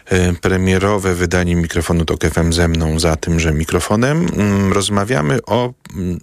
e, 0.05 0.33
premierowe 0.33 1.15
wydanie 1.15 1.55
mikrofonu 1.55 2.05
Tok 2.05 2.25
FM 2.25 2.53
ze 2.53 2.67
mną 2.67 2.99
za 2.99 3.15
tymże 3.15 3.53
mikrofonem. 3.53 4.27
Mm, 4.35 4.73
rozmawiamy 4.73 5.39
o 5.45 5.73
mm, 5.95 6.19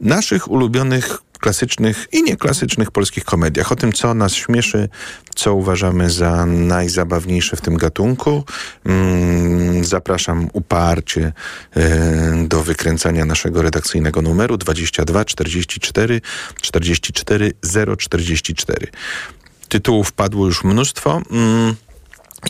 naszych 0.00 0.50
ulubionych 0.50 1.18
klasycznych 1.44 2.08
i 2.12 2.22
nieklasycznych 2.22 2.90
polskich 2.90 3.24
komediach. 3.24 3.72
O 3.72 3.76
tym, 3.76 3.92
co 3.92 4.14
nas 4.14 4.34
śmieszy, 4.34 4.88
co 5.34 5.54
uważamy 5.54 6.10
za 6.10 6.46
najzabawniejsze 6.46 7.56
w 7.56 7.60
tym 7.60 7.76
gatunku. 7.76 8.44
Mm, 8.84 9.84
zapraszam 9.84 10.48
uparcie 10.52 11.32
e, 11.76 12.46
do 12.48 12.62
wykręcania 12.62 13.24
naszego 13.24 13.62
redakcyjnego 13.62 14.22
numeru 14.22 14.56
22 14.56 15.24
44 15.24 16.20
44 16.60 17.52
044. 17.98 18.86
Tytułów 19.68 20.12
padło 20.12 20.46
już 20.46 20.64
mnóstwo. 20.64 21.22
Mm, 21.30 21.74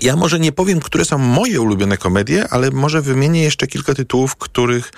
ja 0.03 0.17
może 0.17 0.41
nie 0.41 0.53
powiem, 0.53 0.81
które 0.81 1.05
są 1.05 1.19
moje 1.19 1.61
ulubione 1.61 1.97
komedie, 1.97 2.49
ale 2.51 2.71
może 2.71 3.03
wymienię 3.03 3.43
jeszcze 3.43 3.67
kilka 3.67 3.95
tytułów, 3.95 4.37
których, 4.37 4.93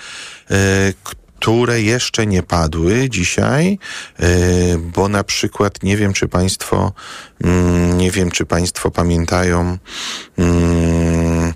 e, 0.50 0.92
które 1.40 1.82
jeszcze 1.82 2.26
nie 2.26 2.42
padły 2.42 3.10
dzisiaj, 3.10 3.78
e, 4.20 4.28
bo 4.78 5.08
na 5.08 5.24
przykład 5.24 5.82
nie 5.82 5.96
wiem, 5.96 6.12
czy 6.12 6.28
Państwo, 6.28 6.92
mm, 7.44 7.98
nie 7.98 8.10
wiem, 8.10 8.30
czy 8.30 8.46
Państwo 8.46 8.90
pamiętają. 8.90 9.78
Mm, 10.38 11.52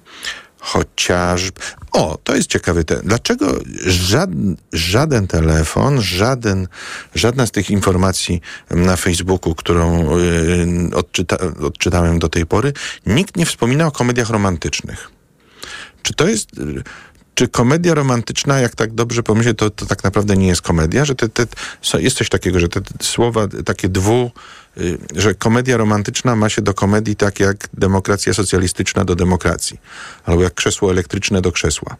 chociaż. 0.59 1.51
O, 1.93 2.19
to 2.25 2.37
jest 2.37 2.49
ciekawy 2.49 2.85
ten. 2.85 3.01
Dlaczego 3.05 3.59
żaden, 3.87 4.57
żaden 4.73 5.27
telefon, 5.27 6.01
żaden, 6.01 6.69
żadna 7.15 7.47
z 7.47 7.51
tych 7.51 7.71
informacji 7.71 8.41
na 8.71 8.97
Facebooku, 8.97 9.55
którą 9.55 10.19
y, 10.19 10.95
odczyta, 10.95 11.37
odczytałem 11.63 12.19
do 12.19 12.29
tej 12.29 12.47
pory, 12.47 12.73
nikt 13.07 13.37
nie 13.37 13.47
wspomina 13.47 13.87
o 13.87 13.91
komediach 13.91 14.31
romantycznych? 14.31 15.11
Czy 16.03 16.15
to 16.15 16.29
jest. 16.29 16.49
Czy 17.35 17.49
komedia 17.49 17.95
romantyczna, 17.95 18.61
jak 18.61 18.75
tak 18.75 18.95
dobrze 18.95 19.23
pomyśleć, 19.23 19.59
to, 19.59 19.71
to 19.71 19.87
tak 19.87 20.05
naprawdę 20.05 20.37
nie 20.37 20.47
jest 20.47 20.63
komedia? 20.63 21.05
Że 21.05 21.15
te, 21.15 21.29
te, 21.29 21.47
jest 21.99 22.17
coś 22.17 22.29
takiego, 22.29 22.61
że 22.61 22.69
te 22.69 22.81
słowa 23.03 23.47
takie 23.65 23.89
dwu, 23.89 24.31
y, 24.79 24.99
że 25.17 25.35
komedia 25.35 25.77
romantyczna 25.77 26.37
ma 26.37 26.49
się 26.49 26.63
do 26.63 26.75
komedii 26.75 27.17
tak 27.17 27.41
jak 27.41 27.69
demokracja 27.75 28.35
socjalistyczna 28.35 29.05
do 29.05 29.17
demokracji, 29.17 29.81
albo 30.25 30.43
jak 30.43 30.55
krzesło 30.55 30.91
elektryczne 30.91 31.43
do 31.43 31.53
krzesła. 31.53 31.97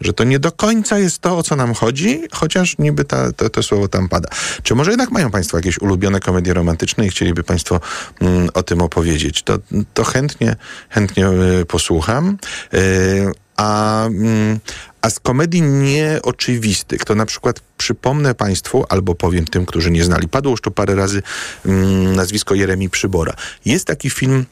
Że 0.00 0.12
to 0.12 0.24
nie 0.24 0.38
do 0.38 0.52
końca 0.52 0.98
jest 0.98 1.18
to, 1.18 1.38
o 1.38 1.42
co 1.42 1.56
nam 1.56 1.74
chodzi, 1.74 2.22
chociaż 2.32 2.78
niby 2.78 3.04
ta, 3.04 3.32
to, 3.32 3.50
to 3.50 3.62
słowo 3.62 3.88
tam 3.88 4.08
pada. 4.08 4.28
Czy 4.62 4.74
może 4.74 4.90
jednak 4.90 5.10
mają 5.10 5.30
Państwo 5.30 5.56
jakieś 5.56 5.78
ulubione 5.78 6.20
komedie 6.20 6.54
romantyczne 6.54 7.06
i 7.06 7.10
chcieliby 7.10 7.42
Państwo 7.42 7.80
mm, 8.20 8.48
o 8.54 8.62
tym 8.62 8.82
opowiedzieć? 8.82 9.42
To, 9.42 9.58
to 9.94 10.04
chętnie, 10.04 10.56
chętnie 10.90 11.28
y, 11.28 11.66
posłucham. 11.66 12.38
Y, 12.74 13.32
a, 13.60 14.06
mm, 14.06 14.60
a 15.02 15.10
z 15.10 15.20
komedii 15.20 15.62
nieoczywistych, 15.62 17.04
to 17.04 17.14
na 17.14 17.26
przykład 17.26 17.60
przypomnę 17.78 18.34
Państwu, 18.34 18.84
albo 18.88 19.14
powiem 19.14 19.44
tym, 19.44 19.66
którzy 19.66 19.90
nie 19.90 20.04
znali, 20.04 20.28
padło 20.28 20.50
już 20.50 20.60
to 20.60 20.70
parę 20.70 20.94
razy 20.94 21.22
mm, 21.66 22.16
nazwisko 22.16 22.54
Jeremi 22.54 22.90
Przybora. 22.90 23.34
Jest 23.64 23.86
taki 23.86 24.10
film 24.10 24.46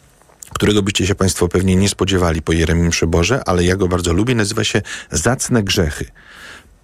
którego 0.55 0.83
byście 0.83 1.07
się 1.07 1.15
Państwo 1.15 1.49
pewnie 1.49 1.77
nie 1.77 1.89
spodziewali 1.89 2.43
po 2.43 2.53
Jeremim 2.53 2.91
Przyborze, 2.91 3.43
ale 3.47 3.65
ja 3.65 3.77
go 3.77 3.89
bardzo 3.89 4.13
lubię, 4.13 4.35
nazywa 4.35 4.65
się 4.65 4.83
Zacne 5.11 5.63
Grzechy 5.63 6.05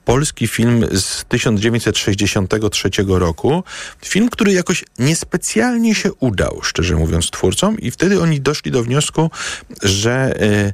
polski 0.05 0.49
film 0.49 0.85
z 0.93 1.25
1963 1.25 2.91
roku. 3.09 3.65
Film, 4.05 4.29
który 4.29 4.53
jakoś 4.53 4.85
niespecjalnie 4.99 5.95
się 5.95 6.13
udał, 6.13 6.61
szczerze 6.63 6.97
mówiąc, 6.97 7.31
twórcom, 7.31 7.79
i 7.79 7.91
wtedy 7.91 8.21
oni 8.21 8.41
doszli 8.41 8.71
do 8.71 8.83
wniosku, 8.83 9.31
że 9.83 10.43
y, 10.43 10.73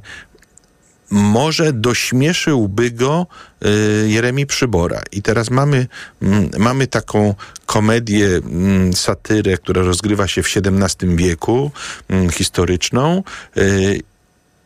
może 1.11 1.73
dośmieszyłby 1.73 2.91
go 2.91 3.27
y, 3.65 4.09
Jeremi 4.09 4.45
Przybora. 4.45 5.01
I 5.11 5.21
teraz 5.21 5.49
mamy, 5.49 5.87
mm, 6.21 6.49
mamy 6.57 6.87
taką 6.87 7.35
komedię, 7.65 8.27
mm, 8.27 8.93
satyrę, 8.93 9.57
która 9.57 9.81
rozgrywa 9.81 10.27
się 10.27 10.43
w 10.43 10.47
XVII 10.57 11.15
wieku, 11.15 11.71
mm, 12.09 12.29
historyczną 12.29 13.23
y, 13.57 13.99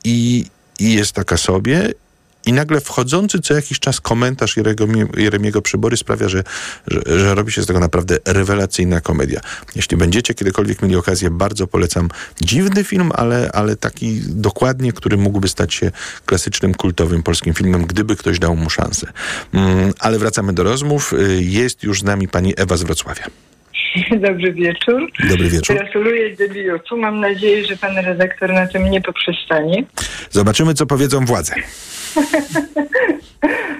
i, 0.04 0.46
i 0.80 0.94
jest 0.94 1.12
taka 1.12 1.38
sobie 1.38 1.94
i 2.46 2.54
nagle 2.54 2.82
wchodzący 2.82 3.40
co 3.40 3.54
jakiś 3.54 3.80
czas 3.80 4.02
komentarz 4.02 4.56
Jeremiego 5.18 5.62
Przybory 5.62 5.98
sprawia, 5.98 6.30
że, 6.30 6.44
że, 6.88 7.02
że, 7.06 7.36
robi 7.36 7.52
się 7.52 7.62
z 7.62 7.66
tego 7.66 7.80
naprawdę 7.80 8.18
rewelacyjna 8.26 9.02
komedia. 9.02 9.42
Jeśli 9.76 9.98
będziecie 9.98 10.34
kiedykolwiek 10.34 10.82
mieli 10.82 10.96
okazję, 10.96 11.30
bardzo 11.30 11.68
polecam 11.68 12.10
dziwny 12.42 12.84
film, 12.84 13.12
ale, 13.16 13.52
ale 13.54 13.76
taki 13.76 14.22
dokładnie, 14.26 14.94
który 14.94 15.18
mógłby 15.18 15.48
stać 15.48 15.74
się 15.74 15.92
klasycznym, 16.26 16.74
kultowym 16.74 17.24
polskim 17.24 17.54
filmem, 17.54 17.86
gdyby 17.86 18.16
ktoś 18.16 18.40
dał 18.40 18.56
mu 18.56 18.70
szansę. 18.70 19.08
Mm, 19.54 19.94
ale 20.00 20.20
wracamy 20.20 20.54
do 20.54 20.64
rozmów. 20.64 21.14
Jest 21.40 21.84
już 21.84 22.00
z 22.00 22.04
nami 22.04 22.28
pani 22.28 22.54
Ewa 22.58 22.78
z 22.78 22.84
Wrocławia. 22.84 23.45
Dobry 24.28 24.54
wieczór. 24.54 25.12
Dobry 25.30 25.50
wieczór. 25.50 25.76
Gratuluję 25.76 26.36
debiutu. 26.36 26.98
Mam 26.98 27.20
nadzieję, 27.20 27.66
że 27.66 27.78
pan 27.78 27.98
redaktor 27.98 28.54
na 28.54 28.68
tym 28.68 28.90
nie 28.90 29.02
poprzestanie. 29.02 29.84
Zobaczymy, 30.30 30.74
co 30.74 30.86
powiedzą 30.86 31.26
władze. 31.26 31.56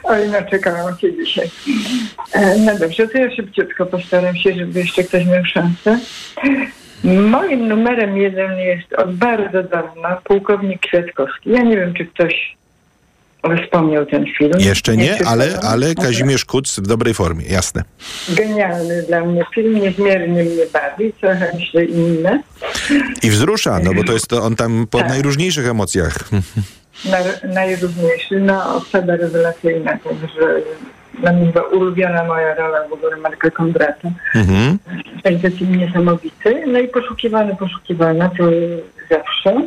Oj, 0.04 0.30
no 0.32 0.50
czekałam 0.50 0.98
się 0.98 1.14
dzisiaj. 1.14 1.50
E, 2.34 2.58
no 2.58 2.80
dobrze, 2.80 3.08
to 3.08 3.18
ja 3.18 3.36
szybciutko 3.36 3.86
postaram 3.86 4.36
się, 4.36 4.54
żeby 4.54 4.80
jeszcze 4.80 5.04
ktoś 5.04 5.26
miał 5.26 5.46
szansę. 5.46 6.00
Moim 7.04 7.68
numerem 7.68 8.18
jeden 8.18 8.58
jest 8.58 8.94
od 8.94 9.16
bardzo 9.16 9.64
dawna 9.64 10.22
pułkownik 10.24 10.82
Kwiatkowski. 10.82 11.50
Ja 11.50 11.64
nie 11.64 11.76
wiem, 11.76 11.94
czy 11.94 12.06
ktoś 12.06 12.56
wspomniał 13.64 14.06
ten 14.06 14.26
film. 14.38 14.60
Jeszcze 14.60 14.98
nie, 14.98 15.04
nie 15.04 15.28
ale, 15.28 15.60
ale 15.60 15.96
Kazimierz 15.96 16.46
Kuc 16.46 16.80
w 16.80 16.88
dobrej 16.88 17.14
formie, 17.14 17.46
jasne. 17.46 17.84
Genialny 18.30 19.04
dla 19.04 19.22
mnie 19.22 19.46
film, 19.56 19.82
niezmiernie 19.82 20.44
mnie 20.44 20.66
bawi, 20.74 21.14
trochę 21.14 21.52
myślę 21.60 21.86
inne. 21.86 22.44
I 23.24 23.30
wzrusza, 23.30 23.80
no 23.84 23.94
bo 23.94 24.04
to 24.04 24.14
jest 24.14 24.28
to 24.28 24.44
on 24.44 24.56
tam 24.56 24.88
po 24.90 24.98
tak. 24.98 25.10
najróżniejszych 25.10 25.68
emocjach. 25.68 26.18
Na, 27.06 27.18
najróżniejszy, 27.54 28.40
no 28.40 28.76
obsada 28.76 29.16
rewelacyjna, 29.16 29.98
także 29.98 30.62
dla 31.20 31.32
mnie 31.32 31.52
była 31.52 31.66
ulubiona 31.66 32.24
moja 32.24 32.56
rola 32.56 32.88
w 32.88 32.94
ogóle 32.94 33.18
Marka 33.18 33.52
Kondrata. 33.52 34.10
Mhm. 34.36 34.80
Także 35.24 35.52
film 35.52 35.76
niesamowity. 35.76 36.64
No 36.68 36.80
i 36.80 36.88
poszukiwany, 36.88 37.56
poszukiwana 37.56 38.30
to 38.30 38.44
zawsze. 39.10 39.62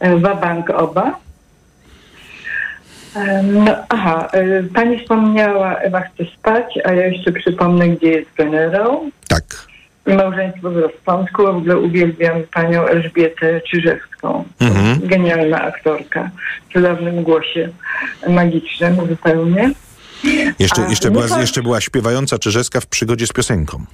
E, 0.00 0.16
Wabank 0.18 0.70
oba. 0.70 1.23
No, 3.42 3.76
aha, 3.88 4.28
e, 4.32 4.62
pani 4.62 4.98
wspomniała, 4.98 5.76
Ewa 5.76 6.00
chce 6.00 6.24
spać, 6.38 6.78
a 6.84 6.92
ja 6.92 7.06
jeszcze 7.06 7.32
przypomnę, 7.32 7.88
gdzie 7.88 8.10
jest 8.10 8.30
generał. 8.36 9.10
Tak. 9.28 9.44
I 10.06 10.14
małżeństwo 10.14 10.70
w 10.70 10.76
rozsądku. 10.76 11.42
W 11.42 11.46
ogóle 11.46 11.78
uwielbiam 11.78 12.42
panią 12.54 12.86
Elżbietę 12.86 13.60
Czyżewską. 13.60 14.44
Mhm. 14.60 15.00
Genialna 15.08 15.62
aktorka. 15.62 16.30
W 16.68 16.72
cudownym 16.72 17.22
głosie 17.22 17.68
magicznym 18.28 18.96
zupełnie. 19.08 19.70
Jeszcze, 20.58 20.82
jeszcze, 20.88 21.10
była, 21.10 21.28
to... 21.28 21.40
jeszcze 21.40 21.62
była 21.62 21.80
śpiewająca 21.80 22.38
Czyżewska 22.38 22.80
w 22.80 22.86
przygodzie 22.86 23.26
z 23.26 23.32
piosenką. 23.32 23.84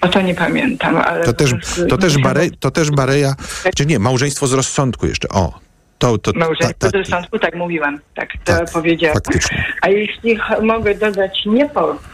O 0.00 0.08
to 0.08 0.20
nie 0.20 0.34
pamiętam, 0.34 0.96
ale... 0.96 1.24
To 1.24 1.32
też, 1.32 1.54
to 1.88 1.98
też, 1.98 2.18
Bare, 2.18 2.50
to 2.60 2.70
też 2.70 2.90
Bareja, 2.90 3.34
czy 3.76 3.86
nie, 3.86 3.98
małżeństwo 3.98 4.46
z 4.46 4.52
rozsądku 4.52 5.06
jeszcze, 5.06 5.28
o, 5.28 5.58
to, 5.98 6.18
to, 6.18 6.32
Małżeństwo 6.34 6.90
ta, 6.90 7.22
ta, 7.30 7.38
tak 7.38 7.54
mówiłam, 7.54 7.98
tak, 8.14 8.32
to 8.44 8.52
tak, 8.52 8.70
powiedziałam. 8.72 9.14
Faktycznie. 9.14 9.64
A 9.82 9.88
jeśli 9.88 10.38
mogę 10.62 10.94
dodać 10.94 11.42
nie 11.46 11.68
polskich, 11.68 12.12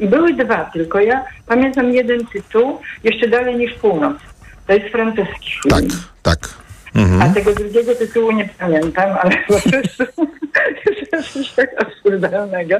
były 0.00 0.34
dwa, 0.34 0.64
tylko 0.64 1.00
ja 1.00 1.24
pamiętam 1.46 1.92
jeden 1.92 2.26
tytuł, 2.26 2.80
jeszcze 3.04 3.28
dalej 3.28 3.56
niż 3.56 3.74
północ. 3.74 4.16
To 4.66 4.72
jest 4.72 4.92
francuski 4.92 5.50
film. 5.62 5.74
Tak, 5.74 5.84
tak. 6.22 6.48
Mhm. 6.94 7.22
A 7.22 7.34
tego 7.34 7.54
drugiego 7.54 7.94
tytułu 7.94 8.32
nie 8.32 8.48
pamiętam, 8.58 9.16
ale 9.22 9.30
po 9.30 9.70
prostu 9.70 10.04
jest 11.12 11.32
coś 11.32 11.50
tak 11.50 11.70
absurdalnego. 11.82 12.76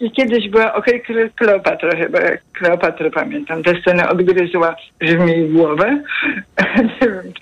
I 0.00 0.10
kiedyś 0.10 0.48
była 0.48 0.74
okej 0.74 1.02
okay, 1.02 1.30
Kleopatra 1.36 1.96
chyba, 1.96 2.20
jak 2.20 2.42
Kleopatrę 2.52 3.10
pamiętam. 3.10 3.62
Tę 3.62 3.80
scenę 3.80 4.08
odgryzła 4.08 4.76
w 5.00 5.18
mi 5.18 5.48
głowę. 5.48 6.02
nie 7.00 7.08
wiem, 7.08 7.32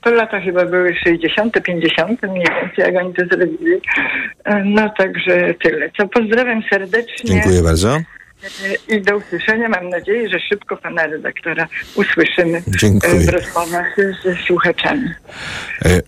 to 0.00 0.10
lata 0.10 0.40
chyba 0.40 0.64
były 0.64 0.94
60., 0.94 1.62
50., 1.62 2.22
mniej 2.22 2.46
więcej, 2.62 2.94
jak 2.94 3.04
oni 3.04 3.14
to 3.14 3.22
zrobili. 3.24 3.80
No 4.64 4.90
także 4.98 5.54
tyle. 5.62 5.90
Co 5.96 6.08
pozdrawiam 6.08 6.62
serdecznie. 6.70 7.30
Dziękuję 7.30 7.62
bardzo. 7.62 7.98
I 8.88 9.02
do 9.02 9.16
usłyszenia. 9.16 9.68
Mam 9.68 9.88
nadzieję, 9.88 10.28
że 10.28 10.40
szybko 10.40 10.76
pana 10.76 11.06
redaktora 11.06 11.68
usłyszymy 11.94 12.62
Dziękuję. 12.66 13.20
w 13.20 13.28
rozmowach 13.28 13.96
ze 14.24 14.36
słuchaczami. 14.46 15.10
E, 15.84 16.00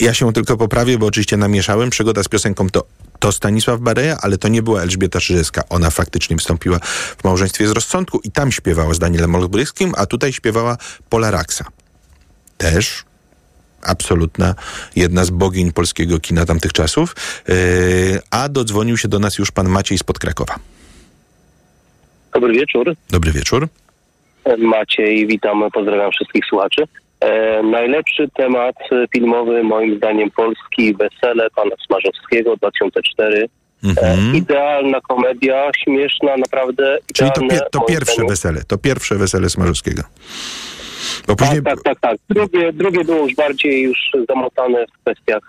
ja 0.00 0.14
się 0.14 0.32
tylko 0.32 0.56
poprawię, 0.56 0.98
bo 0.98 1.06
oczywiście 1.06 1.36
namieszałem. 1.36 1.90
Przygoda 1.90 2.22
z 2.22 2.28
piosenką 2.28 2.70
to, 2.70 2.86
to 3.18 3.32
Stanisław 3.32 3.80
Bareja, 3.80 4.16
ale 4.22 4.38
to 4.38 4.48
nie 4.48 4.62
była 4.62 4.82
Elżbieta 4.82 5.20
Czyżewska. 5.20 5.62
Ona 5.68 5.90
faktycznie 5.90 6.36
wstąpiła 6.36 6.78
w 7.18 7.24
małżeństwie 7.24 7.68
z 7.68 7.70
rozsądku 7.70 8.20
i 8.24 8.30
tam 8.30 8.52
śpiewała 8.52 8.94
z 8.94 8.98
Danielem 8.98 9.34
Olbryskim, 9.34 9.92
a 9.96 10.06
tutaj 10.06 10.32
śpiewała 10.32 10.76
Pola 11.08 11.30
Raksa. 11.30 11.64
Też 12.58 13.04
absolutna, 13.82 14.54
jedna 14.96 15.24
z 15.24 15.30
bogiń 15.30 15.72
polskiego 15.72 16.20
kina 16.20 16.46
tamtych 16.46 16.72
czasów. 16.72 17.16
E, 17.48 17.52
a 18.30 18.48
dodzwonił 18.48 18.96
się 18.96 19.08
do 19.08 19.18
nas 19.18 19.38
już 19.38 19.50
pan 19.50 19.68
Maciej 19.68 19.98
spod 19.98 20.18
Krakowa. 20.18 20.58
Dobry 22.40 22.52
wieczór. 22.52 22.94
Dobry 23.10 23.32
wieczór. 23.32 23.68
Maciej, 24.58 25.26
witam, 25.26 25.70
pozdrawiam 25.72 26.10
wszystkich 26.10 26.44
słuchaczy. 26.46 26.82
E, 27.20 27.62
najlepszy 27.62 28.28
temat 28.36 28.76
filmowy 29.14 29.62
moim 29.62 29.96
zdaniem 29.96 30.30
Polski, 30.30 30.94
Wesele 30.94 31.50
pana 31.50 31.76
Smarzowskiego 31.86 32.56
2004. 32.56 33.48
Mhm. 33.84 34.34
E, 34.34 34.36
idealna 34.36 35.00
komedia, 35.00 35.70
śmieszna, 35.84 36.36
naprawdę 36.36 36.98
Czyli 37.14 37.30
to, 37.34 37.40
pie, 37.40 37.60
to 37.72 37.80
pierwsze 37.80 38.12
zdaniem. 38.12 38.28
wesele, 38.28 38.60
to 38.68 38.78
pierwsze 38.78 39.14
wesele 39.14 39.50
Smarzowskiego. 39.50 40.02
Bo 41.26 41.36
później... 41.36 41.62
Tak, 41.62 41.82
tak, 41.82 41.82
tak, 41.82 42.00
tak. 42.00 42.18
Drugie, 42.30 42.72
drugie 42.72 43.04
było 43.04 43.18
już 43.18 43.34
bardziej 43.34 43.82
już 43.82 43.98
zamotane 44.28 44.84
w 44.86 45.02
kwestiach 45.02 45.42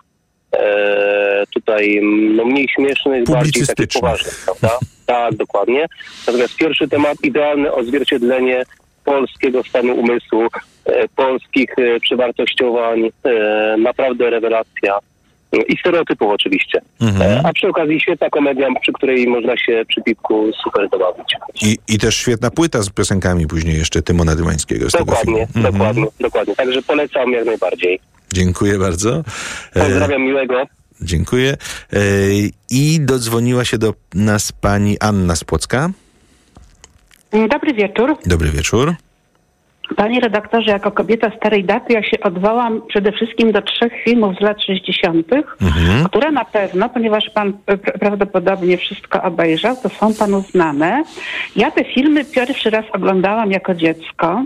e, 0.53 1.43
tutaj 1.53 1.99
no, 2.35 2.45
mniej 2.45 2.67
śmiesznych, 2.75 3.23
bardziej 3.23 3.67
takich 3.67 3.87
poważnych, 3.87 4.41
prawda? 4.45 4.77
Tak, 5.07 5.35
dokładnie. 5.35 5.85
Natomiast 6.27 6.55
pierwszy 6.55 6.87
temat, 6.87 7.17
idealne 7.23 7.71
odzwierciedlenie 7.71 8.63
polskiego 9.05 9.63
stanu 9.63 9.93
umysłu, 9.93 10.47
e, 10.85 11.07
polskich 11.15 11.69
e, 11.79 11.99
przewartościowań, 11.99 12.99
e, 13.23 13.77
naprawdę 13.77 14.29
rewelacja. 14.29 14.99
E, 15.53 15.57
I 15.61 15.77
stereotypów 15.77 16.27
oczywiście. 16.31 16.81
E, 17.21 17.41
a 17.45 17.53
przy 17.53 17.67
okazji 17.67 17.99
świetna 18.01 18.29
komedia, 18.29 18.67
przy 18.81 18.93
której 18.93 19.27
można 19.27 19.57
się 19.57 19.83
przy 19.87 20.01
piwku 20.01 20.51
super 20.63 20.89
zabawić. 20.91 21.35
I, 21.63 21.77
I 21.87 21.99
też 21.99 22.15
świetna 22.15 22.51
płyta 22.51 22.81
z 22.81 22.89
piosenkami 22.89 23.47
później 23.47 23.77
jeszcze 23.77 24.01
Tymona 24.01 24.35
Dymańskiego 24.35 24.89
z 24.89 24.91
tego 24.91 25.05
Dokładnie, 25.05 25.33
filmu. 25.33 25.47
Mhm. 25.55 25.73
dokładnie, 25.73 26.05
dokładnie. 26.19 26.55
Także 26.55 26.81
polecam 26.81 27.31
jak 27.31 27.45
najbardziej. 27.45 27.99
Dziękuję 28.33 28.79
bardzo. 28.79 29.23
E, 29.75 29.79
Pozdrawiam 29.79 30.21
miłego. 30.21 30.63
Dziękuję. 31.01 31.57
E, 31.93 31.97
I 32.69 32.99
dodzwoniła 33.01 33.65
się 33.65 33.77
do 33.77 33.93
nas 34.13 34.51
pani 34.51 34.99
Anna 34.99 35.35
z 35.35 35.43
Płocka. 35.43 35.89
Dobry 37.49 37.73
wieczór. 37.73 38.17
Dobry 38.25 38.51
wieczór. 38.51 38.95
Panie 39.95 40.19
redaktorze, 40.19 40.71
jako 40.71 40.91
kobieta 40.91 41.31
starej 41.37 41.63
daty, 41.63 41.93
ja 41.93 42.03
się 42.03 42.19
odwołam 42.23 42.81
przede 42.87 43.11
wszystkim 43.11 43.51
do 43.51 43.61
trzech 43.61 43.93
filmów 44.03 44.35
z 44.35 44.41
lat 44.41 44.61
60., 44.63 45.27
które 46.05 46.31
na 46.31 46.45
pewno, 46.45 46.89
ponieważ 46.89 47.29
pan 47.33 47.53
e, 47.67 47.77
pra- 47.77 47.99
prawdopodobnie 47.99 48.77
wszystko 48.77 49.23
obejrzał, 49.23 49.75
to 49.83 49.89
są 49.89 50.13
panu 50.13 50.41
znane. 50.41 51.03
Ja 51.55 51.71
te 51.71 51.83
filmy 51.83 52.25
pierwszy 52.25 52.69
raz 52.69 52.85
oglądałam 52.93 53.51
jako 53.51 53.73
dziecko 53.75 54.43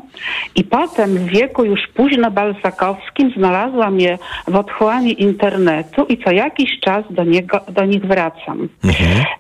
i 0.55 0.63
potem 0.63 1.15
w 1.17 1.25
wieku 1.25 1.65
już 1.65 1.79
późno 1.95 2.31
balzakowskim 2.31 3.31
znalazłam 3.37 3.99
je 3.99 4.17
w 4.47 4.55
otchłani 4.55 5.21
internetu 5.23 6.05
i 6.05 6.17
co 6.23 6.31
jakiś 6.31 6.79
czas 6.79 7.05
do, 7.09 7.23
niego, 7.23 7.59
do 7.71 7.85
nich 7.85 8.05
wracam. 8.05 8.69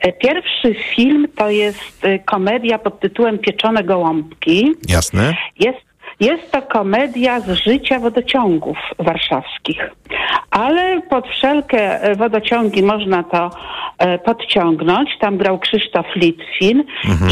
E, 0.01 0.11
Pierwszy 0.13 0.75
film 0.95 1.27
to 1.35 1.49
jest 1.49 2.05
e, 2.05 2.19
komedia 2.19 2.79
pod 2.79 2.99
tytułem 2.99 3.39
Pieczone 3.39 3.83
gołąbki. 3.83 4.71
Jasne. 4.89 5.33
Jest, 5.59 5.90
jest 6.21 6.51
to 6.51 6.61
komedia 6.61 7.39
z 7.39 7.49
życia 7.49 7.99
wodociągów 7.99 8.77
warszawskich, 8.99 9.81
ale 10.51 11.01
pod 11.01 11.27
wszelkie 11.27 12.01
e, 12.01 12.15
wodociągi 12.15 12.83
można 12.83 13.23
to 13.23 13.49
e, 13.97 14.19
podciągnąć. 14.19 15.09
Tam 15.21 15.37
grał 15.37 15.59
Krzysztof 15.59 16.05
Litwin 16.15 16.83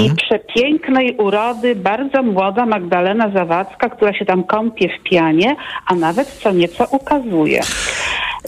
i 0.06 0.16
przepięknej 0.16 1.16
urody 1.18 1.76
bardzo 1.76 2.24
młoda 2.24 2.66
Magdalena 2.66 3.32
Zawadzka, 3.34 3.90
która 3.90 4.14
się 4.14 4.26
tam 4.26 4.44
kąpie 4.44 4.90
w 5.00 5.04
pianie, 5.04 5.56
a 5.88 5.96
nawet 5.96 6.28
co 6.28 6.52
nieco 6.52 6.86
ukazuje. 6.92 7.62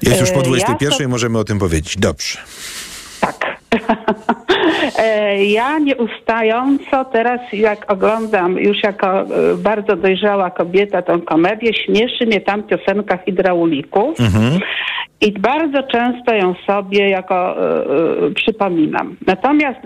Jest 0.03 0.21
już 0.21 0.31
po 0.31 0.39
E, 0.39 0.43
21, 0.43 0.91
ja 0.91 0.97
to- 0.97 1.09
możemy 1.09 1.39
o 1.39 1.43
tym 1.43 1.59
powiedzieć. 1.59 1.97
Dobrze. 1.97 2.39
E, 3.23 3.95
Ja 5.37 5.79
nieustająco 5.79 7.05
teraz, 7.05 7.39
jak 7.53 7.91
oglądam 7.91 8.57
już 8.57 8.83
jako 8.83 9.21
e, 9.21 9.25
bardzo 9.57 9.95
dojrzała 9.95 10.49
kobieta 10.49 11.01
tą 11.01 11.21
komedię, 11.21 11.73
śmieszy 11.73 12.25
mnie 12.25 12.41
tam 12.41 12.63
piosenka 12.63 13.17
hydraulików 13.17 14.17
i 15.21 15.31
bardzo 15.31 15.83
często 15.83 16.33
ją 16.33 16.55
sobie 16.67 17.09
jako 17.09 17.35
e, 17.35 17.85
e, 18.27 18.31
przypominam. 18.35 19.15
Natomiast 19.27 19.79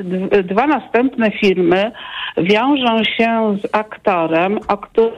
dwa 0.44 0.68
następne 0.68 1.32
filmy 1.32 1.92
wiążą 2.38 3.04
się 3.18 3.58
z 3.64 3.76
aktorem, 3.76 4.60
o 4.68 4.78
którym 4.78 5.14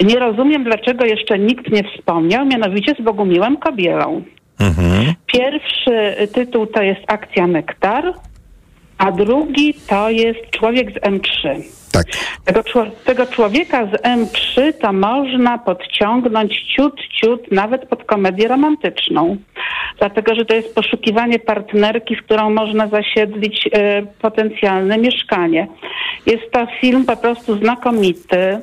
nie 0.00 0.18
rozumiem, 0.18 0.64
dlaczego 0.64 1.04
jeszcze 1.04 1.38
nikt 1.38 1.70
nie 1.72 1.82
wspomniał, 1.84 2.46
mianowicie 2.46 2.94
z 3.00 3.02
Bogumiłem 3.02 3.56
Kobielą. 3.56 4.22
Pierwszy 5.26 6.28
tytuł 6.34 6.66
to 6.66 6.82
jest 6.82 7.00
Akcja 7.06 7.46
Nektar, 7.46 8.12
a 9.04 9.12
drugi 9.12 9.74
to 9.86 10.10
jest 10.10 10.50
Człowiek 10.50 10.90
z 10.90 10.94
M3. 10.94 11.62
Tak. 11.94 12.06
Tego, 12.44 12.62
tego 13.04 13.26
człowieka 13.26 13.86
z 13.86 14.02
M3 14.02 14.72
to 14.80 14.92
można 14.92 15.58
podciągnąć 15.58 16.62
ciut, 16.76 17.00
ciut, 17.20 17.52
nawet 17.52 17.86
pod 17.86 18.04
komedię 18.04 18.48
romantyczną. 18.48 19.36
Dlatego, 19.98 20.34
że 20.34 20.44
to 20.44 20.54
jest 20.54 20.74
poszukiwanie 20.74 21.38
partnerki, 21.38 22.16
z 22.16 22.22
którą 22.22 22.50
można 22.50 22.88
zasiedlić 22.88 23.68
e, 23.72 24.02
potencjalne 24.02 24.98
mieszkanie. 24.98 25.66
Jest 26.26 26.50
to 26.52 26.66
film 26.80 27.04
po 27.04 27.16
prostu 27.16 27.58
znakomity. 27.58 28.58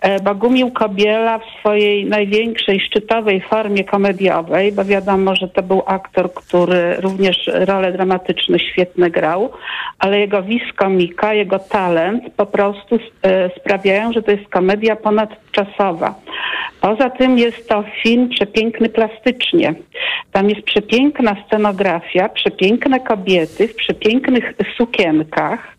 E, 0.00 0.20
Bogumił 0.20 0.70
Kobiela 0.70 1.38
w 1.38 1.60
swojej 1.60 2.06
największej, 2.06 2.80
szczytowej 2.80 3.40
formie 3.40 3.84
komediowej, 3.84 4.72
bo 4.72 4.84
wiadomo, 4.84 5.36
że 5.36 5.48
to 5.48 5.62
był 5.62 5.82
aktor, 5.86 6.34
który 6.34 6.96
również 6.96 7.50
role 7.54 7.92
dramatyczne 7.92 8.58
świetne 8.58 9.10
grał, 9.10 9.50
ale 9.98 10.20
jego 10.20 10.42
vis 10.42 10.62
komika, 10.76 11.34
jego 11.34 11.58
talent 11.58 12.22
po 12.36 12.46
prostu 12.46 12.63
e, 13.22 13.50
sprawiają, 13.60 14.12
że 14.12 14.22
to 14.22 14.30
jest 14.30 14.48
komedia 14.48 14.96
ponadczasowa. 14.96 16.14
Poza 16.80 17.10
tym 17.10 17.38
jest 17.38 17.68
to 17.68 17.84
film 18.02 18.28
przepiękny 18.28 18.88
plastycznie. 18.88 19.74
Tam 20.32 20.50
jest 20.50 20.62
przepiękna 20.62 21.36
scenografia, 21.46 22.28
przepiękne 22.28 23.00
kobiety 23.00 23.68
w 23.68 23.76
przepięknych 23.76 24.54
sukienkach. 24.76 25.74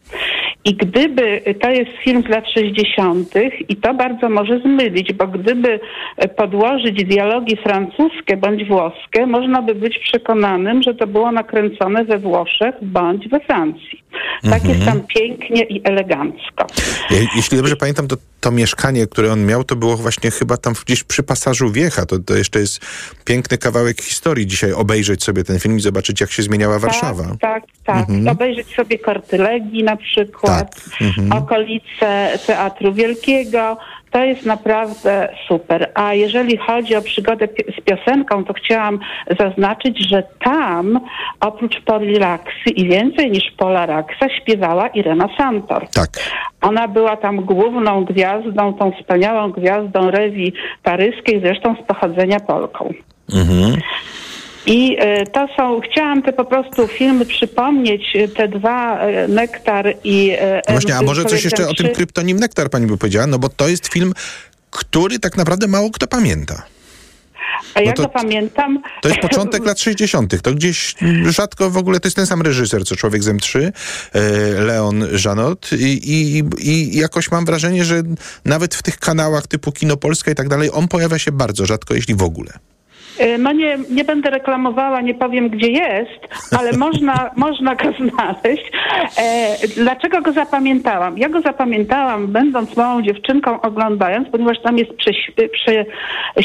I 0.65 0.75
gdyby 0.75 1.41
to 1.61 1.69
jest 1.69 1.91
film 2.03 2.23
z 2.27 2.29
lat 2.29 2.43
60. 2.53 3.29
i 3.69 3.75
to 3.75 3.93
bardzo 3.93 4.29
może 4.29 4.59
zmylić, 4.59 5.13
bo 5.13 5.27
gdyby 5.27 5.79
e, 6.17 6.27
podłożyć 6.27 7.03
dialogi 7.05 7.57
francuskie 7.57 8.37
bądź 8.37 8.65
włoskie, 8.67 9.25
można 9.27 9.61
by 9.61 9.75
być 9.75 9.99
przekonanym, 9.99 10.83
że 10.83 10.95
to 10.95 11.07
było 11.07 11.31
nakręcone 11.31 12.05
we 12.05 12.17
Włoszech 12.19 12.75
bądź 12.81 13.27
we 13.29 13.39
Francji. 13.39 14.03
Tak 14.43 14.53
Mhm. 14.53 14.69
jest 14.73 14.85
tam 14.85 15.01
pięknie 15.15 15.63
i 15.63 15.81
elegancko. 15.83 16.67
Je- 17.11 17.27
Jeśli 17.35 17.57
dobrze 17.57 17.75
pamiętam, 17.75 18.07
to 18.07 18.15
to 18.41 18.51
mieszkanie, 18.51 19.07
które 19.07 19.31
on 19.33 19.45
miał, 19.45 19.63
to 19.63 19.75
było 19.75 19.97
właśnie 19.97 20.31
chyba 20.31 20.57
tam 20.57 20.73
gdzieś 20.85 21.03
przy 21.03 21.23
pasażu 21.23 21.69
Wiecha. 21.71 22.05
To, 22.05 22.19
to 22.19 22.35
jeszcze 22.35 22.59
jest 22.59 22.85
piękny 23.25 23.57
kawałek 23.57 24.01
historii 24.01 24.47
dzisiaj 24.47 24.71
obejrzeć 24.73 25.23
sobie 25.23 25.43
ten 25.43 25.59
film 25.59 25.77
i 25.77 25.81
zobaczyć, 25.81 26.21
jak 26.21 26.31
się 26.31 26.43
zmieniała 26.43 26.79
Warszawa. 26.79 27.23
Tak, 27.23 27.39
tak, 27.39 27.63
tak. 27.85 27.97
Mhm. 28.09 28.27
Obejrzeć 28.27 28.75
sobie 28.75 28.99
Kortylegi 28.99 29.83
na 29.83 29.94
przykład, 29.97 30.81
Mhm. 31.01 31.31
okolice 31.43 32.39
Teatru 32.47 32.93
Wielkiego. 32.93 33.77
To 34.11 34.23
jest 34.23 34.45
naprawdę 34.45 35.29
super. 35.47 35.91
A 35.93 36.13
jeżeli 36.13 36.57
chodzi 36.57 36.95
o 36.95 37.01
przygodę 37.01 37.47
pi- 37.47 37.63
z 37.77 37.83
piosenką, 37.83 38.45
to 38.45 38.53
chciałam 38.53 38.99
zaznaczyć, 39.39 40.09
że 40.09 40.23
tam 40.43 40.99
oprócz 41.39 41.81
Polilaksy 41.81 42.69
i 42.75 42.87
więcej 42.89 43.31
niż 43.31 43.43
Pola 43.57 43.85
Raksa 43.85 44.29
śpiewała 44.41 44.87
Irena 44.87 45.27
Santor. 45.37 45.87
Tak. 45.93 46.09
Ona 46.61 46.87
była 46.87 47.17
tam 47.17 47.35
główną 47.41 48.05
gwiazdą, 48.05 48.73
tą 48.73 48.91
wspaniałą 48.91 49.51
gwiazdą 49.51 50.11
rewii 50.11 50.53
paryskiej, 50.83 51.39
zresztą 51.39 51.75
z 51.83 51.87
pochodzenia 51.87 52.39
Polką. 52.39 52.93
Mhm. 53.33 53.81
I 54.65 54.97
e, 54.99 55.25
to 55.25 55.47
są, 55.57 55.81
chciałam 55.81 56.21
te 56.21 56.33
po 56.33 56.45
prostu 56.45 56.87
filmy 56.87 57.25
przypomnieć, 57.25 58.15
e, 58.15 58.27
te 58.27 58.47
dwa, 58.47 58.99
e, 58.99 59.27
Nektar 59.27 59.93
i 60.03 60.37
No 60.67 60.73
Właśnie, 60.73 60.95
a 60.95 61.01
może 61.01 61.25
coś 61.25 61.43
jeszcze 61.43 61.67
o 61.67 61.73
tym 61.73 61.87
M3. 61.87 61.91
kryptonim 61.95 62.39
Nektar 62.39 62.69
pani 62.69 62.87
by 62.87 62.97
powiedziała? 62.97 63.27
No 63.27 63.39
bo 63.39 63.49
to 63.49 63.67
jest 63.67 63.87
film, 63.87 64.13
który 64.69 65.19
tak 65.19 65.37
naprawdę 65.37 65.67
mało 65.67 65.91
kto 65.91 66.07
pamięta. 66.07 66.63
A 67.73 67.81
ja 67.81 67.87
no 67.87 67.93
to- 67.93 68.03
go 68.03 68.09
pamiętam. 68.09 68.81
To 69.01 69.09
jest 69.09 69.21
początek 69.21 69.65
lat 69.69 69.79
60. 69.79 70.41
To 70.41 70.53
gdzieś 70.53 70.95
rzadko 71.29 71.69
w 71.69 71.77
ogóle, 71.77 71.99
to 71.99 72.07
jest 72.07 72.15
ten 72.15 72.25
sam 72.25 72.41
reżyser, 72.41 72.85
co 72.85 72.95
Człowiek 72.95 73.23
z 73.23 73.27
M3, 73.27 73.71
e, 74.13 74.21
Leon 74.61 75.03
Janot 75.25 75.69
i, 75.73 76.11
i, 76.11 76.43
i 76.59 76.97
jakoś 76.97 77.31
mam 77.31 77.45
wrażenie, 77.45 77.85
że 77.85 78.03
nawet 78.45 78.75
w 78.75 78.83
tych 78.83 78.97
kanałach 78.99 79.47
typu 79.47 79.71
Kino 79.71 79.97
Polska 79.97 80.31
i 80.31 80.35
tak 80.35 80.49
dalej, 80.49 80.69
on 80.73 80.87
pojawia 80.87 81.19
się 81.19 81.31
bardzo 81.31 81.65
rzadko, 81.65 81.95
jeśli 81.95 82.15
w 82.15 82.23
ogóle. 82.23 82.51
Y, 83.21 83.37
No 83.37 83.51
nie, 83.51 83.77
nie 83.89 84.03
będę 84.03 84.29
reklamowała, 84.29 85.01
nie 85.01 85.13
powiem 85.13 85.49
gdzie 85.49 85.71
jest, 85.71 86.27
ale 86.59 86.71
można, 86.85 87.31
można 87.35 87.75
go 87.75 87.83
znaleźć. 87.83 88.71
E, 89.17 89.57
dlaczego 89.75 90.21
go 90.21 90.31
zapamiętałam? 90.31 91.17
Ja 91.17 91.29
go 91.29 91.41
zapamiętałam, 91.41 92.27
będąc 92.27 92.77
małą 92.77 93.01
dziewczynką, 93.01 93.61
oglądając, 93.61 94.29
ponieważ 94.29 94.61
tam 94.61 94.77
jest 94.77 94.93
prześ, 94.93 95.31
prze, 95.53 95.85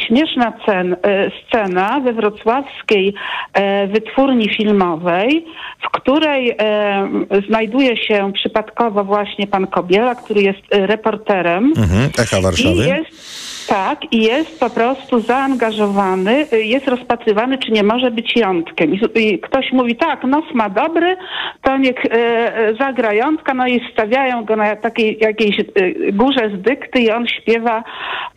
śmieszna 0.06 0.52
cen, 0.66 0.96
e, 1.02 1.30
scena 1.30 2.00
we 2.00 2.12
wrocławskiej 2.12 3.14
e, 3.52 3.86
wytwórni 3.86 4.48
filmowej, 4.56 5.46
w 5.82 5.90
której 5.90 6.50
e, 6.58 7.08
znajduje 7.48 7.96
się 7.96 8.32
przypadkowo 8.34 9.04
właśnie 9.04 9.46
pan 9.46 9.66
Kobiela, 9.66 10.14
który 10.14 10.42
jest 10.42 10.60
reporterem. 10.70 11.72
Mhm. 11.76 12.10
Echa 12.18 12.40
Warszawy. 12.40 12.84
I 12.84 12.88
jest, 12.88 13.59
tak, 13.70 14.12
i 14.12 14.22
jest 14.22 14.60
po 14.60 14.70
prostu 14.70 15.20
zaangażowany, 15.20 16.46
y, 16.52 16.64
jest 16.64 16.88
rozpatrywany, 16.88 17.58
czy 17.58 17.72
nie 17.72 17.82
może 17.82 18.10
być 18.10 18.36
jątkiem. 18.36 18.94
I, 19.14 19.38
ktoś 19.38 19.72
mówi, 19.72 19.96
tak, 19.96 20.24
nos 20.24 20.44
ma 20.54 20.68
dobry, 20.68 21.16
to 21.62 21.76
niech 21.76 22.04
e, 22.06 22.10
e, 22.10 22.74
zagra 22.74 23.12
jątka, 23.12 23.54
no 23.54 23.66
i 23.66 23.80
stawiają 23.92 24.44
go 24.44 24.56
na 24.56 24.76
takiej 24.76 25.18
jakiejś 25.20 25.60
e, 25.60 25.64
górze 26.12 26.50
z 26.58 26.62
dykty 26.62 27.00
i 27.00 27.10
on 27.10 27.26
śpiewa 27.26 27.84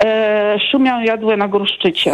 e, 0.04 0.60
Szumią 0.72 1.02
jadłe 1.02 1.38
na 1.38 1.48
górszczycie. 1.48 2.14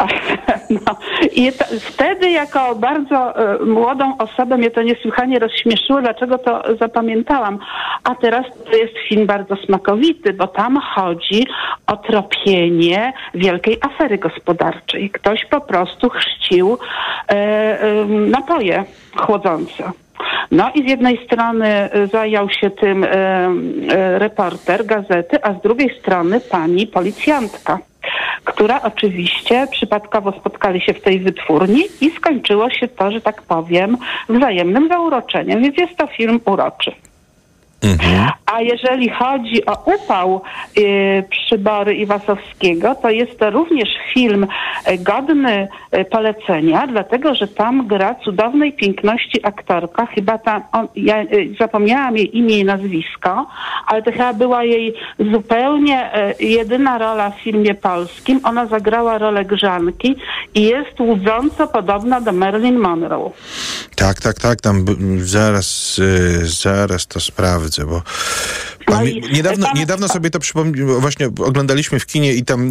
no. 0.86 0.96
I 1.34 1.52
ta, 1.52 1.64
wtedy 1.80 2.30
jako 2.30 2.74
bardzo 2.74 3.34
młodą 3.66 4.16
osobę 4.18 4.56
mnie 4.56 4.70
to 4.70 4.82
niesłychanie 4.82 5.38
rozśmieszyło, 5.38 6.00
dlaczego 6.00 6.38
to 6.38 6.62
zapamiętałam. 6.80 7.58
A 8.04 8.14
teraz 8.14 8.46
to 8.70 8.76
jest 8.76 8.94
film 9.08 9.26
bardzo 9.26 9.56
smakowity, 9.56 10.32
bo 10.32 10.46
tam 10.46 10.80
chodzi 10.94 11.46
o 11.86 11.96
tropienie 12.06 13.12
wielkiej 13.34 13.78
afery 13.80 14.18
gospodarczej. 14.18 15.10
Ktoś 15.10 15.44
po 15.44 15.60
prostu 15.60 16.08
chrzcił 16.08 16.78
e, 17.28 17.32
e, 17.32 18.04
napoje 18.06 18.84
chłodzące. 19.16 19.92
No 20.50 20.70
i 20.74 20.82
z 20.82 20.90
jednej 20.90 21.24
strony 21.26 21.66
e, 21.66 22.06
zajął 22.06 22.50
się 22.50 22.70
tym 22.70 23.04
e, 23.04 23.08
e, 23.08 24.18
reporter 24.18 24.86
gazety, 24.86 25.44
a 25.44 25.52
z 25.52 25.62
drugiej 25.62 25.98
strony 26.00 26.40
pani 26.40 26.86
policjantka 26.86 27.78
która 28.44 28.82
oczywiście 28.82 29.66
przypadkowo 29.70 30.32
spotkali 30.32 30.80
się 30.80 30.94
w 30.94 31.00
tej 31.00 31.20
wytwórni 31.20 31.82
i 32.00 32.10
skończyło 32.10 32.70
się 32.70 32.88
to, 32.88 33.10
że 33.10 33.20
tak 33.20 33.42
powiem, 33.42 33.96
wzajemnym 34.28 34.88
zauroczeniem. 34.88 35.62
Więc 35.62 35.78
jest 35.78 35.96
to 35.96 36.06
film 36.06 36.40
uroczy. 36.44 36.92
A 38.46 38.60
jeżeli 38.60 39.10
chodzi 39.10 39.66
o 39.66 39.82
upał 39.94 40.42
y, 40.78 41.24
przybory 41.30 41.94
Iwasowskiego, 41.94 42.94
to 42.94 43.10
jest 43.10 43.38
to 43.38 43.50
również 43.50 43.88
film 44.14 44.46
godny 44.98 45.68
y, 45.94 46.04
polecenia, 46.04 46.86
dlatego 46.86 47.34
że 47.34 47.48
tam 47.48 47.86
gra 47.86 48.14
cudownej 48.14 48.72
piękności 48.72 49.46
aktorka. 49.46 50.06
Chyba 50.06 50.38
tam, 50.38 50.62
on, 50.72 50.88
ja 50.96 51.22
y, 51.22 51.54
zapomniałam 51.60 52.16
jej 52.16 52.38
imię 52.38 52.58
i 52.58 52.64
nazwisko, 52.64 53.46
ale 53.86 54.02
to 54.02 54.12
chyba 54.12 54.32
była 54.32 54.64
jej 54.64 54.94
zupełnie 55.32 56.10
y, 56.40 56.44
jedyna 56.44 56.98
rola 56.98 57.30
w 57.30 57.40
filmie 57.40 57.74
polskim. 57.74 58.40
Ona 58.44 58.66
zagrała 58.66 59.18
rolę 59.18 59.44
Grzanki 59.44 60.16
i 60.54 60.62
jest 60.62 61.00
łudząco 61.00 61.66
podobna 61.66 62.20
do 62.20 62.32
Marilyn 62.32 62.78
Monroe. 62.78 63.30
Tak, 63.96 64.20
tak, 64.20 64.38
tak, 64.38 64.60
tam 64.60 64.84
zaraz, 65.18 66.00
zaraz 66.42 67.06
to 67.06 67.20
sprawdzę, 67.66 67.86
bo 67.86 68.02
pamię- 68.86 69.32
niedawno, 69.32 69.66
niedawno 69.74 70.08
sobie 70.08 70.30
to 70.30 70.38
przypomniałem, 70.38 71.00
właśnie 71.00 71.26
oglądaliśmy 71.26 72.00
w 72.00 72.06
kinie 72.06 72.34
i 72.34 72.44
tam 72.44 72.70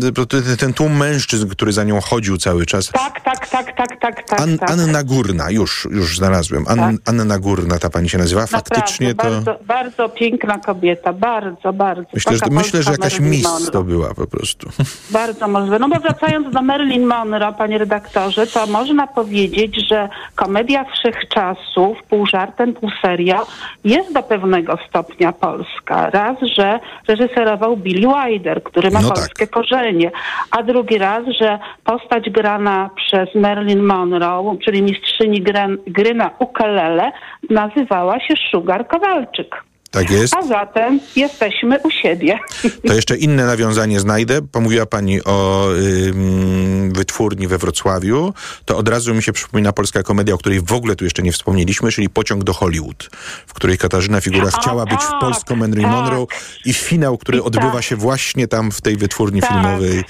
y, 0.53 0.57
ten, 0.57 0.73
tłum 0.73 0.97
mężczyzn, 0.97 1.47
który 1.47 1.73
za 1.73 1.83
nią 1.83 2.01
chodził 2.01 2.37
cały 2.37 2.65
czas. 2.65 2.89
Tak, 2.89 3.21
tak, 3.21 3.47
tak, 3.47 3.77
tak, 3.77 3.99
tak, 4.01 4.29
tak. 4.29 4.41
An, 4.41 4.57
tak. 4.57 4.71
Anna 4.71 5.03
Górna, 5.03 5.51
już, 5.51 5.87
już 5.91 6.17
znalazłem. 6.17 6.65
An, 6.67 6.97
Anna 7.05 7.39
Górna, 7.39 7.79
ta 7.79 7.89
pani 7.89 8.09
się 8.09 8.17
nazywa. 8.17 8.47
Faktycznie 8.47 9.07
Naprawdę, 9.07 9.39
to... 9.39 9.45
Bardzo, 9.45 9.65
bardzo 9.65 10.09
piękna 10.09 10.57
kobieta, 10.59 11.13
bardzo, 11.13 11.73
bardzo. 11.73 12.09
Myślę, 12.13 12.37
że, 12.37 12.45
myślę, 12.51 12.83
że 12.83 12.91
jakaś 12.91 13.19
Monroe. 13.19 13.71
to 13.71 13.83
była 13.83 14.13
po 14.13 14.27
prostu. 14.27 14.69
Bardzo 15.11 15.47
możliwe. 15.47 15.79
No 15.79 15.89
bo 15.89 15.99
wracając 15.99 16.53
do 16.53 16.61
Marilyn 16.61 17.05
Monroe, 17.05 17.53
panie 17.53 17.77
redaktorze, 17.77 18.47
to 18.47 18.67
można 18.67 19.07
powiedzieć, 19.07 19.87
że 19.89 20.09
komedia 20.35 20.85
wszechczasów, 20.93 21.97
pół 22.09 22.25
żartem, 22.25 22.73
pół 22.73 22.89
serio, 23.01 23.47
jest 23.83 24.13
do 24.13 24.23
pewnego 24.23 24.77
stopnia 24.89 25.31
polska. 25.31 26.04
Raz, 26.09 26.37
że 26.41 26.79
reżyserował 27.07 27.77
Billy 27.77 28.07
Wilder, 28.07 28.63
który 28.63 28.91
ma 28.91 29.01
No 29.01 29.07
tak. 29.07 29.17
polskie 29.17 29.47
korzenie, 29.47 30.11
a 30.51 30.63
drugi 30.63 30.97
raz, 30.97 31.23
że 31.41 31.59
postać 31.83 32.29
grana 32.29 32.89
przez 32.95 33.35
Marilyn 33.35 33.83
Monroe, 33.83 34.57
czyli 34.65 34.81
mistrzyni 34.81 35.41
gry, 35.87 36.13
na 36.13 36.29
ukulele, 36.39 37.11
nazywała 37.49 38.19
się 38.19 38.33
Sugar 38.51 38.87
Kowalczyk. 38.87 39.63
Tak 39.91 40.11
jest. 40.11 40.35
A 40.35 40.47
zatem 40.47 40.99
jesteśmy 41.15 41.79
u 41.83 41.91
siebie. 41.91 42.39
To 42.87 42.93
jeszcze 42.93 43.17
inne 43.17 43.45
nawiązanie 43.45 43.99
znajdę. 43.99 44.41
Pomówiła 44.41 44.85
pani 44.85 45.23
o 45.23 45.67
ym, 46.07 46.93
wytwórni 46.93 47.47
we 47.47 47.57
Wrocławiu. 47.57 48.33
To 48.65 48.77
od 48.77 48.89
razu 48.89 49.13
mi 49.13 49.23
się 49.23 49.33
przypomina 49.33 49.73
polska 49.73 50.03
komedia, 50.03 50.33
o 50.33 50.37
której 50.37 50.61
w 50.61 50.73
ogóle 50.73 50.95
tu 50.95 51.03
jeszcze 51.03 51.21
nie 51.21 51.31
wspomnieliśmy, 51.31 51.91
czyli 51.91 52.09
Pociąg 52.09 52.43
do 52.43 52.53
Hollywood, 52.53 53.09
w 53.47 53.53
której 53.53 53.77
Katarzyna 53.77 54.21
Figura 54.21 54.49
A, 54.53 54.59
chciała 54.61 54.85
być 54.85 54.99
w 54.99 55.09
tak, 55.09 55.19
polską 55.19 55.55
Marilyn 55.55 55.83
tak. 55.83 55.91
Monroe 55.91 56.27
i 56.65 56.73
finał, 56.73 57.17
który 57.17 57.37
I 57.37 57.41
odbywa 57.41 57.71
tak. 57.73 57.83
się 57.83 57.95
właśnie 57.95 58.47
tam 58.47 58.71
w 58.71 58.81
tej 58.81 58.97
wytwórni 58.97 59.41
Tak. 59.41 59.49
filmowej. 59.49 60.03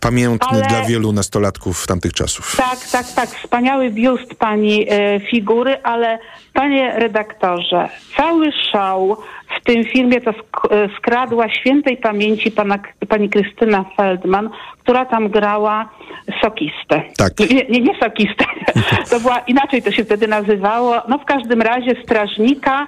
Pamiętny 0.00 0.48
Ale- 0.50 0.62
dla 0.66 0.82
wielu 0.82 1.12
nastolatków 1.12 1.86
tamtych 1.86 2.12
czasów. 2.12 2.56
Tak, 2.56 2.78
tak, 2.92 3.06
tak. 3.12 3.28
Wspaniały 3.28 3.90
biust 3.90 4.34
pani 4.34 4.86
e, 4.90 5.20
figury, 5.30 5.76
ale 5.82 6.18
panie 6.52 6.92
redaktorze, 6.98 7.88
cały 8.16 8.52
show 8.72 9.18
w 9.60 9.64
tym 9.64 9.84
filmie 9.84 10.20
to 10.20 10.30
sk- 10.30 10.68
e, 10.74 10.88
skradła 10.98 11.48
świętej 11.54 11.96
pamięci 11.96 12.50
pana, 12.50 12.78
pani 13.08 13.28
Krystyna 13.28 13.84
Feldman, 13.96 14.50
która 14.82 15.04
tam 15.04 15.28
grała 15.28 15.88
sokistę. 16.42 17.02
Tak. 17.16 17.32
Nie, 17.50 17.64
nie, 17.64 17.80
nie 17.80 17.98
sokistę. 18.00 18.44
To 19.10 19.20
była, 19.20 19.38
inaczej 19.38 19.82
to 19.82 19.92
się 19.92 20.04
wtedy 20.04 20.28
nazywało. 20.28 20.94
No 21.08 21.18
w 21.18 21.24
każdym 21.24 21.62
razie 21.62 21.94
strażnika, 22.04 22.86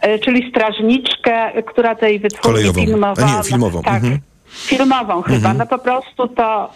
e, 0.00 0.18
czyli 0.18 0.50
strażniczkę, 0.50 1.62
która 1.62 1.94
tej 1.94 2.18
wytwórni 2.18 2.52
Kolejową. 2.52 2.80
filmowała. 2.84 3.28
A 3.34 3.36
nie, 3.38 3.42
filmową. 3.44 3.82
Tak. 3.82 3.94
Mhm. 3.94 4.18
Filmową 4.50 5.22
chyba. 5.22 5.36
Mhm. 5.36 5.58
No 5.58 5.66
po 5.66 5.78
prostu 5.78 6.28
to 6.28 6.70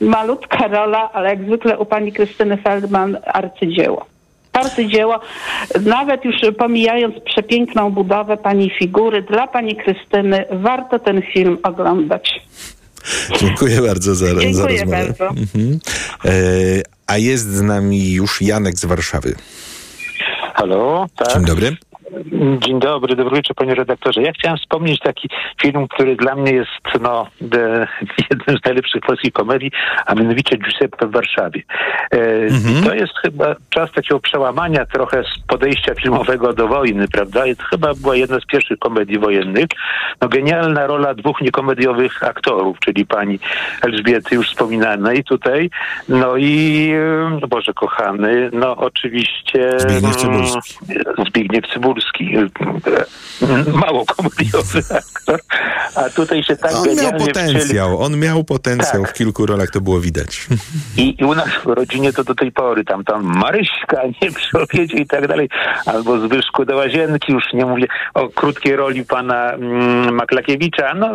y, 0.00 0.04
malutka 0.04 0.68
rola, 0.68 1.10
ale 1.12 1.28
jak 1.30 1.44
zwykle 1.44 1.78
u 1.78 1.86
pani 1.86 2.12
Krystyny 2.12 2.56
Feldman 2.56 3.18
arcydzieło. 3.26 4.06
Arcydzieło, 4.52 5.20
nawet 5.80 6.24
już 6.24 6.34
pomijając 6.58 7.14
przepiękną 7.24 7.90
budowę 7.90 8.36
pani 8.36 8.70
figury, 8.78 9.22
dla 9.22 9.46
pani 9.46 9.76
Krystyny 9.76 10.44
warto 10.52 10.98
ten 10.98 11.22
film 11.22 11.58
oglądać. 11.62 12.40
Dziękuję 13.40 13.82
bardzo 13.82 14.14
za, 14.14 14.26
za 14.26 14.40
Dziękuję 14.40 14.78
rozmowę. 14.78 15.06
bardzo. 15.06 15.28
Mhm. 15.28 15.78
E, 16.24 16.30
a 17.06 17.18
jest 17.18 17.44
z 17.52 17.62
nami 17.62 18.12
już 18.12 18.42
Janek 18.42 18.76
z 18.76 18.84
Warszawy. 18.84 19.34
Halo, 20.54 21.06
tak. 21.16 21.32
Dzień 21.34 21.44
dobry. 21.44 21.76
Dzień 22.58 22.80
dobry, 22.80 23.16
dobry 23.16 23.36
wieczór 23.36 23.56
panie 23.56 23.74
redaktorze. 23.74 24.22
Ja 24.22 24.32
chciałem 24.32 24.58
wspomnieć 24.58 25.00
taki 25.00 25.28
film, 25.62 25.88
który 25.88 26.16
dla 26.16 26.34
mnie 26.34 26.52
jest 26.52 27.00
no, 27.00 27.26
de, 27.40 27.86
jednym 28.30 28.58
z 28.58 28.64
najlepszych 28.64 29.02
polskich 29.02 29.32
komedii, 29.32 29.70
a 30.06 30.14
mianowicie 30.14 30.56
Giuseppe 30.56 31.06
w 31.06 31.10
Warszawie. 31.10 31.62
E, 32.10 32.36
Mhm. 32.46 32.84
To 32.84 32.94
jest 32.94 33.12
chyba 33.22 33.56
czas 33.70 33.92
takiego 33.92 34.20
przełamania 34.20 34.86
trochę 34.86 35.22
z 35.22 35.46
podejścia 35.46 35.94
filmowego 35.94 36.52
do 36.52 36.68
wojny, 36.68 37.08
prawda? 37.08 37.46
I 37.46 37.56
to 37.56 37.62
chyba 37.64 37.94
była 37.94 38.16
jedna 38.16 38.40
z 38.40 38.46
pierwszych 38.46 38.78
komedii 38.78 39.18
wojennych. 39.18 39.66
No 40.20 40.28
genialna 40.28 40.86
rola 40.86 41.14
dwóch 41.14 41.40
niekomediowych 41.40 42.24
aktorów, 42.24 42.78
czyli 42.80 43.06
pani 43.06 43.38
Elżbiety 43.82 44.34
już 44.34 44.48
wspominanej 44.48 45.24
tutaj, 45.24 45.70
no 46.08 46.36
i 46.36 46.92
no 47.40 47.48
Boże 47.48 47.72
kochany, 47.72 48.50
no 48.52 48.76
oczywiście 48.76 49.70
Zbigniew 49.78 50.16
Cybulski. 50.16 50.74
Zbigniew 51.28 51.66
Cybulski. 51.66 52.05
Mało 53.74 54.04
komediowy 54.06 54.82
aktor, 55.00 55.40
a 55.94 56.10
tutaj 56.10 56.42
się 56.42 56.56
tak 56.56 56.72
On 56.74 56.94
miał 56.96 57.12
potencjał, 57.12 58.02
on 58.02 58.18
miał 58.18 58.44
potencjał 58.44 59.02
Tak. 59.02 59.10
w 59.10 59.14
kilku 59.14 59.46
rolach, 59.46 59.70
to 59.70 59.80
było 59.80 60.00
widać. 60.00 60.46
I, 60.96 61.16
I 61.20 61.24
u 61.24 61.34
nas 61.34 61.48
w 61.64 61.66
rodzinie 61.66 62.12
to 62.12 62.24
do 62.24 62.34
tej 62.34 62.52
pory, 62.52 62.84
tam 62.84 63.04
tam 63.04 63.22
Maryśka, 63.22 64.02
nie 64.22 64.30
przy 64.30 64.60
obiedzie 64.60 64.96
i 64.96 65.06
tak 65.06 65.28
dalej, 65.28 65.48
albo 65.86 66.20
Zbyszku 66.20 66.64
do 66.64 66.76
łazienki, 66.76 67.32
już 67.32 67.52
nie 67.52 67.66
mówię 67.66 67.86
o 68.14 68.28
krótkiej 68.28 68.76
roli 68.76 69.04
pana 69.04 69.52
mm, 69.52 70.14
Maklakiewicza, 70.14 70.94
no, 70.94 71.08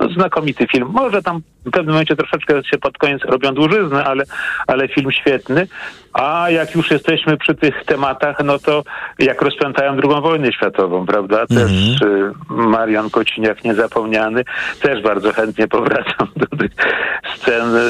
no 0.00 0.08
znakomity 0.08 0.66
film. 0.66 0.88
Może 0.92 1.22
tam 1.22 1.42
w 1.66 1.70
pewnym 1.70 1.92
momencie 1.92 2.16
troszeczkę 2.16 2.64
się 2.64 2.78
pod 2.78 2.98
koniec 2.98 3.22
robią 3.24 3.54
dłużyzny, 3.54 4.04
ale, 4.04 4.24
ale 4.66 4.88
film 4.88 5.12
świetny. 5.12 5.66
A 6.16 6.50
jak 6.50 6.74
już 6.74 6.90
jesteśmy 6.90 7.36
przy 7.36 7.54
tych 7.54 7.84
tematach, 7.84 8.36
no 8.44 8.58
to 8.58 8.82
jak 9.18 9.42
rozpętają 9.42 9.96
drugą 9.96 10.20
wojnę 10.20 10.52
światową, 10.52 11.06
prawda? 11.06 11.46
Też 11.46 12.00
y, 12.00 12.32
Marian 12.48 13.10
Kociniak 13.10 13.64
niezapomniany. 13.64 14.44
Też 14.82 15.02
bardzo 15.02 15.32
chętnie 15.32 15.68
powracam 15.68 16.28
do 16.36 16.46
tych 16.46 16.70
scen, 17.36 17.76
e, 17.76 17.80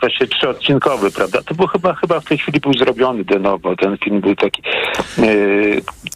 właśnie 0.00 0.26
trzyodcinkowy, 0.26 1.10
prawda? 1.10 1.42
To 1.42 1.54
był 1.54 1.66
chyba, 1.66 1.94
chyba 1.94 2.20
w 2.20 2.24
tej 2.24 2.38
chwili 2.38 2.60
był 2.60 2.72
zrobiony 2.72 3.24
de 3.24 3.38
novo. 3.38 3.76
Ten 3.76 3.98
film 3.98 4.20
był 4.20 4.34
taki 4.34 4.62
e, 5.18 5.22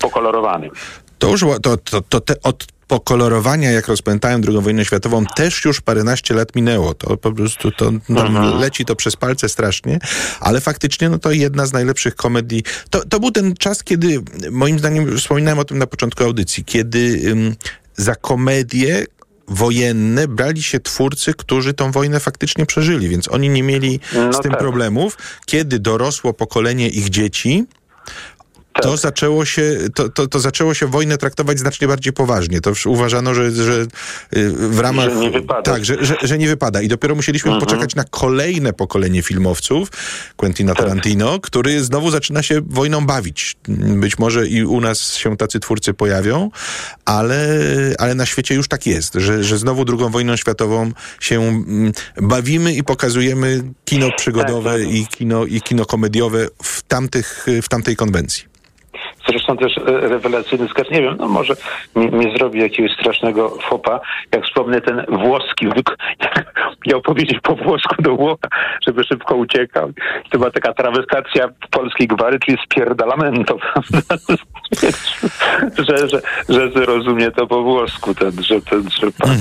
pokolorowany. 0.00 0.70
To 1.20 1.30
już 1.30 1.44
to, 1.62 1.76
to, 1.76 2.00
to 2.00 2.20
te 2.20 2.42
od 2.42 2.66
pokolorowania, 2.88 3.70
jak 3.70 3.88
rozpętałem 3.88 4.42
II 4.48 4.60
wojnę 4.60 4.84
światową, 4.84 5.26
też 5.26 5.64
już 5.64 5.80
paręnaście 5.80 6.34
lat 6.34 6.54
minęło. 6.56 6.94
To 6.94 7.16
po 7.16 7.32
prostu 7.32 7.70
to, 7.70 7.92
to 8.16 8.28
leci 8.58 8.84
to 8.84 8.96
przez 8.96 9.16
palce 9.16 9.48
strasznie, 9.48 9.98
ale 10.40 10.60
faktycznie 10.60 11.08
no 11.08 11.18
to 11.18 11.32
jedna 11.32 11.66
z 11.66 11.72
najlepszych 11.72 12.16
komedii. 12.16 12.62
To, 12.90 13.04
to 13.04 13.20
był 13.20 13.30
ten 13.30 13.54
czas, 13.54 13.84
kiedy 13.84 14.22
moim 14.50 14.78
zdaniem, 14.78 15.18
wspominałem 15.18 15.58
o 15.58 15.64
tym 15.64 15.78
na 15.78 15.86
początku 15.86 16.24
audycji, 16.24 16.64
kiedy 16.64 17.20
ym, 17.26 17.56
za 17.96 18.14
komedię 18.14 19.06
wojenne 19.48 20.28
brali 20.28 20.62
się 20.62 20.80
twórcy, 20.80 21.34
którzy 21.34 21.74
tą 21.74 21.92
wojnę 21.92 22.20
faktycznie 22.20 22.66
przeżyli, 22.66 23.08
więc 23.08 23.28
oni 23.28 23.48
nie 23.48 23.62
mieli 23.62 24.00
No 24.14 24.32
z 24.32 24.40
tym 24.40 24.50
tak. 24.50 24.60
problemów. 24.60 25.18
Kiedy 25.46 25.78
dorosło 25.78 26.32
pokolenie 26.32 26.88
ich 26.88 27.08
dzieci. 27.10 27.64
To 28.82 28.96
zaczęło 28.96 29.44
się, 29.44 29.78
to, 29.94 30.08
to, 30.08 30.26
to 30.26 30.40
zaczęło 30.40 30.74
się 30.74 30.86
wojnę 30.86 31.18
traktować 31.18 31.58
znacznie 31.58 31.88
bardziej 31.88 32.12
poważnie. 32.12 32.60
To 32.60 32.70
już 32.70 32.86
uważano, 32.86 33.34
że, 33.34 33.50
że 33.50 33.72
y, 34.36 34.50
w 34.50 34.78
ramach... 34.78 35.10
Że 35.10 35.16
nie 35.16 35.30
wypada. 35.30 35.62
Tak, 35.62 35.84
że, 35.84 36.04
że, 36.04 36.16
że 36.22 36.38
nie 36.38 36.48
wypada. 36.48 36.82
I 36.82 36.88
dopiero 36.88 37.14
musieliśmy 37.14 37.50
Mhm. 37.50 37.66
poczekać 37.66 37.94
na 37.94 38.04
kolejne 38.04 38.72
pokolenie 38.72 39.22
filmowców, 39.22 39.88
Quentina 40.36 40.74
Tak. 40.74 40.86
Tarantino, 40.86 41.40
który 41.40 41.84
znowu 41.84 42.10
zaczyna 42.10 42.42
się 42.42 42.60
wojną 42.66 43.06
bawić. 43.06 43.56
Być 43.96 44.18
może 44.18 44.46
i 44.46 44.64
u 44.64 44.80
nas 44.80 45.14
się 45.14 45.36
tacy 45.36 45.60
twórcy 45.60 45.94
pojawią, 45.94 46.50
ale, 47.04 47.58
ale 47.98 48.14
na 48.14 48.26
świecie 48.26 48.54
już 48.54 48.68
tak 48.68 48.86
jest, 48.86 49.14
że, 49.14 49.44
że 49.44 49.58
znowu 49.58 49.84
drugą 49.84 50.08
wojną 50.08 50.36
światową 50.36 50.92
się 51.20 51.40
mm, 51.42 51.92
bawimy 52.16 52.74
i 52.74 52.84
pokazujemy 52.84 53.62
kino 53.84 54.08
przygodowe 54.16 54.78
Tak, 54.78 54.88
i, 54.88 55.06
kino, 55.06 55.44
i 55.44 55.60
kino 55.60 55.86
komediowe 55.86 56.48
w, 56.62 56.82
tamtych, 56.82 57.46
w 57.62 57.68
tamtej 57.68 57.96
konwencji. 57.96 58.44
Zresztą 59.30 59.56
też 59.56 59.78
e, 59.78 59.82
rewelacyjny 59.84 60.68
sketch. 60.68 60.90
Nie 60.90 61.02
wiem, 61.02 61.16
no 61.18 61.28
może 61.28 61.54
nie, 61.96 62.06
nie 62.06 62.36
zrobi 62.36 62.60
jakiegoś 62.60 62.92
strasznego 62.92 63.50
fopa. 63.68 64.00
Jak 64.32 64.44
wspomnę 64.44 64.80
ten 64.80 65.04
włoski, 65.08 65.68
wyk- 65.68 65.96
miał 66.86 67.02
powiedzieć 67.02 67.38
po 67.42 67.54
włosku 67.56 68.02
do 68.02 68.16
Włocha, 68.16 68.48
żeby 68.86 69.04
szybko 69.04 69.34
uciekał. 69.34 69.92
To 70.30 70.38
była 70.38 70.50
taka 70.50 70.72
trawestacja 70.72 71.48
polskiej 71.70 72.06
gwary, 72.08 72.38
czyli 72.38 72.58
spierdalamento, 72.64 73.56
prawda? 73.72 74.16
że, 75.78 76.08
że, 76.08 76.20
że 76.48 76.70
zrozumie 76.70 77.30
to 77.30 77.46
po 77.46 77.62
włosku, 77.62 78.14
ten, 78.14 78.42
że 78.42 78.60
ten, 78.60 78.90
że 78.90 79.12
pan. 79.18 79.36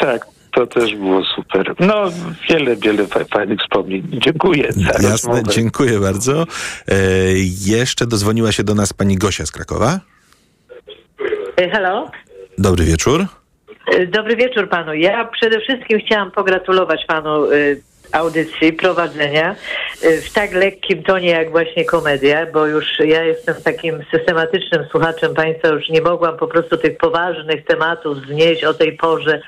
Tak. 0.00 0.33
To 0.54 0.66
też 0.66 0.94
było 0.96 1.22
super. 1.36 1.74
No, 1.80 2.04
wiele, 2.50 2.76
wiele 2.76 3.06
fa- 3.06 3.24
fajnych 3.24 3.60
wspomnień. 3.60 4.02
Dziękuję 4.12 4.62
Jasne, 4.76 5.10
rozmowę. 5.10 5.42
dziękuję 5.50 6.00
bardzo. 6.00 6.42
E, 6.88 6.94
jeszcze 7.66 8.06
dozwoniła 8.06 8.52
się 8.52 8.64
do 8.64 8.74
nas 8.74 8.92
pani 8.92 9.16
Gosia 9.16 9.46
z 9.46 9.50
Krakowa. 9.52 10.00
E, 11.60 11.70
Halo? 11.70 12.10
Dobry 12.58 12.84
wieczór. 12.84 13.26
E, 13.92 14.06
Dobry 14.06 14.36
wieczór 14.36 14.68
panu. 14.68 14.94
Ja 14.94 15.24
przede 15.24 15.60
wszystkim 15.60 15.98
chciałam 16.06 16.30
pogratulować 16.30 17.00
panu 17.08 17.44
e, 17.44 17.56
audycji, 18.14 18.72
prowadzenia 18.72 19.56
e, 20.02 20.16
w 20.20 20.32
tak 20.32 20.52
lekkim 20.52 21.02
tonie 21.02 21.30
jak 21.30 21.50
właśnie 21.50 21.84
komedia, 21.84 22.46
bo 22.52 22.66
już 22.66 22.98
ja 22.98 23.24
jestem 23.24 23.54
takim 23.64 24.04
systematycznym 24.10 24.84
słuchaczem 24.90 25.34
państwa, 25.34 25.68
już 25.68 25.88
nie 25.88 26.00
mogłam 26.00 26.36
po 26.36 26.46
prostu 26.46 26.76
tych 26.76 26.96
poważnych 26.96 27.64
tematów 27.64 28.18
znieść 28.26 28.64
o 28.64 28.74
tej 28.74 28.96
porze, 28.96 29.40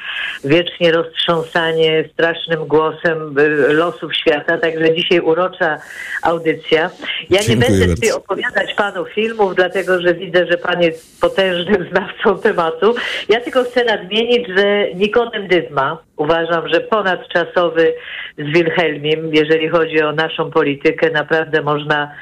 wiecznie 0.44 0.92
roztrząsanie 0.92 2.08
strasznym 2.12 2.66
głosem 2.66 3.38
e, 3.38 3.72
losów 3.72 4.16
świata, 4.16 4.58
także 4.58 4.94
dzisiaj 4.94 5.20
urocza 5.20 5.78
audycja. 6.22 6.90
Ja 7.30 7.40
nie 7.40 7.46
Dziękuję 7.46 7.70
będę 7.70 7.86
bardzo. 7.86 7.94
tutaj 7.94 8.12
opowiadać 8.12 8.74
panu 8.74 9.04
filmów, 9.04 9.54
dlatego 9.54 10.00
że 10.00 10.14
widzę, 10.14 10.46
że 10.46 10.58
pan 10.58 10.82
jest 10.82 11.20
potężnym 11.20 11.86
znawcą 11.90 12.42
tematu. 12.42 12.94
Ja 13.28 13.40
tylko 13.40 13.64
chcę 13.64 13.84
nadmienić, 13.84 14.48
że 14.56 14.94
Nikodem 14.94 15.48
Dyzma 15.48 15.98
uważam, 16.16 16.68
że 16.68 16.80
ponadczasowy 16.80 17.94
z 18.38 18.44
Wilhelmim, 18.44 19.34
jeżeli 19.34 19.68
chodzi 19.68 20.02
o 20.02 20.12
naszą 20.12 20.50
politykę, 20.50 21.10
naprawdę 21.10 21.62
można 21.62 22.12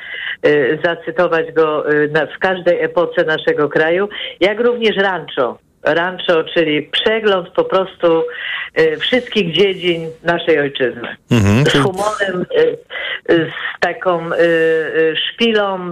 y, 0.47 0.79
zacytować 0.85 1.53
go 1.53 1.93
y, 1.93 2.09
w 2.37 2.39
każdej 2.39 2.83
epoce 2.83 3.25
naszego 3.25 3.69
kraju, 3.69 4.09
jak 4.41 4.61
również 4.61 4.97
Rancho. 4.97 5.64
Rancho, 5.85 6.45
czyli 6.55 6.83
przegląd 6.83 7.49
po 7.49 7.65
prostu 7.65 8.23
y, 8.81 8.97
wszystkich 8.97 9.53
dziedzin 9.53 10.11
naszej 10.23 10.61
ojczyzny 10.61 11.17
Mhm, 11.31 11.67
z 11.67 11.73
humorem, 11.73 12.47
y, 12.59 12.77
y, 13.33 13.51
z 13.51 13.81
taką 13.81 14.31
szpilą 15.15 15.91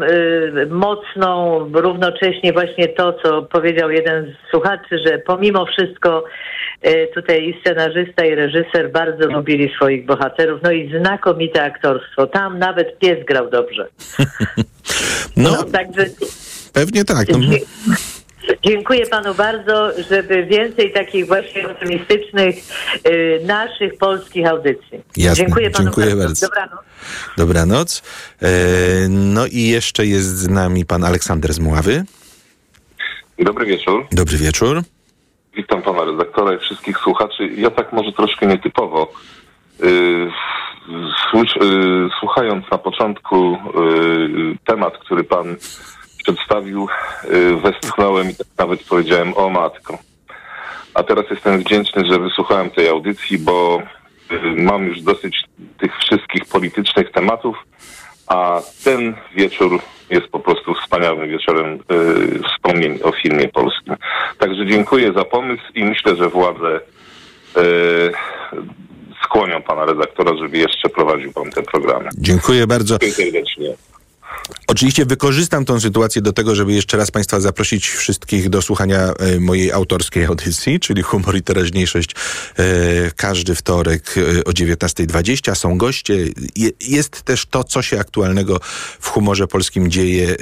mocną, 0.71 1.59
równocześnie 1.73 2.53
właśnie 2.53 2.89
to, 2.89 3.13
co 3.13 3.43
powiedział 3.43 3.91
jeden 3.91 4.25
z 4.25 4.51
słuchaczy, 4.51 4.99
że 5.07 5.19
pomimo 5.19 5.67
wszystko 5.67 6.25
tutaj 7.15 7.49
i 7.49 7.61
scenarzysta, 7.61 8.25
i 8.25 8.35
reżyser 8.35 8.93
bardzo 8.93 9.27
lubili 9.29 9.75
swoich 9.75 10.07
bohaterów, 10.07 10.61
no 10.63 10.73
i 10.73 10.99
znakomite 11.01 11.63
aktorstwo. 11.63 12.27
Tam 12.27 12.59
nawet 12.59 12.99
pies 12.99 13.27
grał 13.27 13.51
dobrze. 13.51 13.89
No, 15.37 15.65
Także 15.73 16.07
pewnie 16.73 17.05
tak. 17.05 17.29
No, 17.29 17.39
Dziękuję 18.63 19.07
panu 19.07 19.35
bardzo, 19.35 19.91
żeby 20.09 20.47
więcej 20.47 20.93
takich 20.93 21.27
właśnie 21.27 21.69
optymistycznych 21.69 22.57
y, 23.07 23.41
naszych 23.47 23.99
polskich 23.99 24.47
audycji. 24.47 25.01
Jasne, 25.17 25.45
dziękuję 25.45 25.71
panu 25.71 25.85
dziękuję 25.85 26.07
bardzo. 26.07 26.25
bardzo. 26.25 26.47
Dobranoc. 26.47 26.85
dobranoc. 27.37 28.03
E, 28.43 28.49
no 29.09 29.47
i 29.47 29.69
jeszcze 29.69 30.07
jest 30.07 30.39
z 30.39 30.49
nami 30.49 30.87
pan 30.87 31.05
Aleksander 31.05 31.53
z 31.53 31.59
Mławy. 31.59 32.05
Dobry 33.39 33.67
wieczór. 33.67 34.07
Dobry 34.13 34.39
wieczór. 34.39 34.83
Witam 35.57 35.83
pana 35.83 36.05
redaktora 36.05 36.55
i 36.55 36.59
wszystkich 36.59 36.99
słuchaczy. 36.99 37.49
Ja 37.57 37.71
tak 37.71 37.93
może 37.93 38.13
troszkę 38.13 38.47
nietypowo. 38.47 39.13
Yy, 39.81 40.31
słysz, 41.31 41.57
yy, 41.57 42.09
słuchając 42.21 42.71
na 42.71 42.79
początku 42.79 43.59
yy, 43.75 44.57
temat, 44.65 44.99
który 44.99 45.25
pan 45.25 45.57
przedstawił, 46.23 46.89
yy, 47.31 47.57
westchnąłem 47.57 48.31
i 48.31 48.35
tak 48.35 48.47
nawet 48.59 48.85
powiedziałem 48.85 49.37
o 49.37 49.49
matko. 49.51 49.99
A 50.95 51.03
teraz 51.03 51.25
jestem 51.31 51.61
wdzięczny, 51.61 52.05
że 52.11 52.19
wysłuchałem 52.19 52.71
tej 52.71 52.89
audycji, 52.89 53.39
bo 53.39 53.83
yy, 54.31 54.63
mam 54.63 54.87
już 54.87 55.01
dosyć 55.01 55.45
tych 55.79 55.99
wszystkich 55.99 56.45
politycznych 56.45 57.13
tematów, 57.13 57.57
a 58.27 58.61
ten 58.85 59.15
wieczór 59.35 59.81
jest 60.11 60.27
po 60.29 60.41
prostu 60.41 60.75
wspaniałym 60.75 61.31
wieczorem 61.31 61.79
yy, 61.91 62.41
wspomnień 62.49 62.99
o 63.03 63.13
filmie 63.13 63.49
polskim. 63.49 63.95
Także 64.39 64.67
dziękuję 64.67 65.13
za 65.13 65.25
pomysł 65.25 65.63
i 65.75 65.85
myślę, 65.85 66.17
że 66.17 66.29
władze 66.29 66.81
yy, 67.57 68.13
skłonią 69.25 69.63
pana 69.63 69.85
redaktora, 69.85 70.37
żeby 70.37 70.59
jeszcze 70.59 70.89
prowadził 70.89 71.33
pan 71.33 71.51
te 71.51 71.63
programy. 71.63 72.09
Dziękuję 72.19 72.67
bardzo. 72.67 72.99
Dziękuję 72.99 73.33
serdecznie. 73.33 73.92
Oczywiście 74.67 75.07
wykorzystam 75.07 75.65
tą 75.65 75.81
sytuację 75.81 76.23
do 76.23 76.33
tego, 76.33 76.55
żeby 76.55 76.73
jeszcze 76.73 76.97
raz 76.97 77.11
Państwa 77.11 77.41
zaprosić 77.41 77.89
wszystkich 77.89 78.49
do 78.49 78.63
słuchania 78.63 78.99
e, 78.99 79.41
mojej 79.41 79.73
autorskiej 79.73 80.25
audycji, 80.25 80.81
czyli 80.81 81.03
Humor 81.03 81.37
i 81.37 81.43
Teraźniejszość 81.43 82.15
e, 82.57 82.65
każdy 83.17 83.55
wtorek 83.55 84.15
e, 84.17 84.45
o 84.45 84.51
19.20. 84.51 85.55
Są 85.55 85.79
goście. 85.79 86.15
Je, 86.57 86.71
jest 86.81 87.23
też 87.23 87.47
to, 87.47 87.65
co 87.65 87.83
się 87.83 88.01
aktualnego 88.01 88.61
w 89.01 89.09
humorze 89.09 89.47
polskim 89.47 89.91
dzieje 89.91 90.37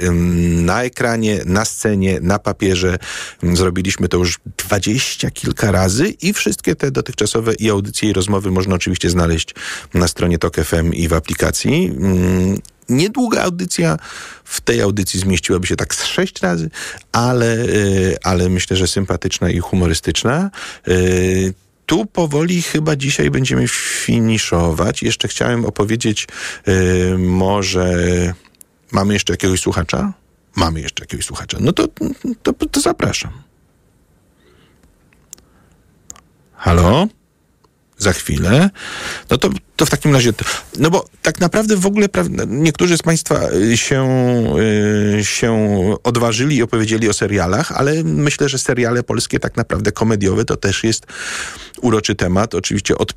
na 0.51 0.83
ekranie, 0.83 1.41
na 1.45 1.65
scenie, 1.65 2.19
na 2.21 2.39
papierze. 2.39 2.97
Mm, 3.43 3.57
Zrobiliśmy 3.57 4.07
to 4.07 4.17
już 4.17 4.39
dwadzieścia 4.57 5.31
kilka 5.31 5.71
razy 5.71 6.09
i 6.09 6.33
wszystkie 6.33 6.75
te 6.75 6.91
dotychczasowe 6.91 7.53
i 7.53 7.69
audycje 7.69 8.09
i 8.09 8.13
rozmowy 8.13 8.51
można 8.51 8.75
oczywiście 8.75 9.09
znaleźć 9.09 9.55
na 9.93 10.07
stronie 10.07 10.37
Tok 10.37 10.55
FM 10.55 10.93
i 10.93 11.07
w 11.07 11.13
aplikacji. 11.13 11.91
Niedługa 12.91 13.43
audycja, 13.43 13.97
w 14.43 14.61
tej 14.61 14.81
audycji 14.81 15.19
zmieściłaby 15.19 15.67
się 15.67 15.75
tak 15.75 15.95
z 15.95 16.05
sześć 16.05 16.41
razy, 16.41 16.69
ale, 17.11 17.57
y, 17.57 18.17
ale 18.23 18.49
myślę, 18.49 18.77
że 18.77 18.87
sympatyczna 18.87 19.49
i 19.49 19.59
humorystyczna. 19.59 20.51
Y, 20.87 21.53
Tu 21.85 22.05
powoli 22.05 22.61
chyba 22.61 22.95
dzisiaj 22.95 23.31
będziemy 23.31 23.67
finiszować. 23.67 25.03
Jeszcze 25.03 25.27
chciałem 25.27 25.65
opowiedzieć, 25.65 26.27
y, 26.67 27.17
może 27.17 28.33
mamy 28.91 29.13
jeszcze 29.13 29.33
jakiegoś 29.33 29.59
słuchacza? 29.59 30.13
Mamy 30.55 30.81
jeszcze 30.81 31.03
jakiegoś 31.03 31.25
słuchacza. 31.25 31.57
No 31.61 31.73
to, 31.73 31.87
to, 32.43 32.53
to 32.53 32.81
zapraszam. 32.81 33.31
Halo? 36.53 37.07
Za 38.01 38.13
chwilę, 38.13 38.69
no 39.29 39.37
to, 39.37 39.49
to 39.75 39.85
w 39.85 39.89
takim 39.89 40.13
razie, 40.13 40.33
no 40.77 40.89
bo 40.89 41.05
tak 41.21 41.39
naprawdę 41.39 41.77
w 41.77 41.85
ogóle 41.85 42.07
niektórzy 42.47 42.97
z 42.97 43.01
Państwa 43.01 43.39
y, 43.53 43.77
się, 43.77 44.03
y, 45.19 45.25
się 45.25 45.51
odważyli 46.03 46.55
i 46.55 46.63
opowiedzieli 46.63 47.09
o 47.09 47.13
serialach, 47.13 47.71
ale 47.71 48.03
myślę, 48.03 48.49
że 48.49 48.57
seriale 48.57 49.03
polskie 49.03 49.39
tak 49.39 49.57
naprawdę 49.57 49.91
komediowe 49.91 50.45
to 50.45 50.57
też 50.57 50.83
jest 50.83 51.05
uroczy 51.81 52.15
temat. 52.15 52.55
Oczywiście 52.55 52.97
od 52.97 53.13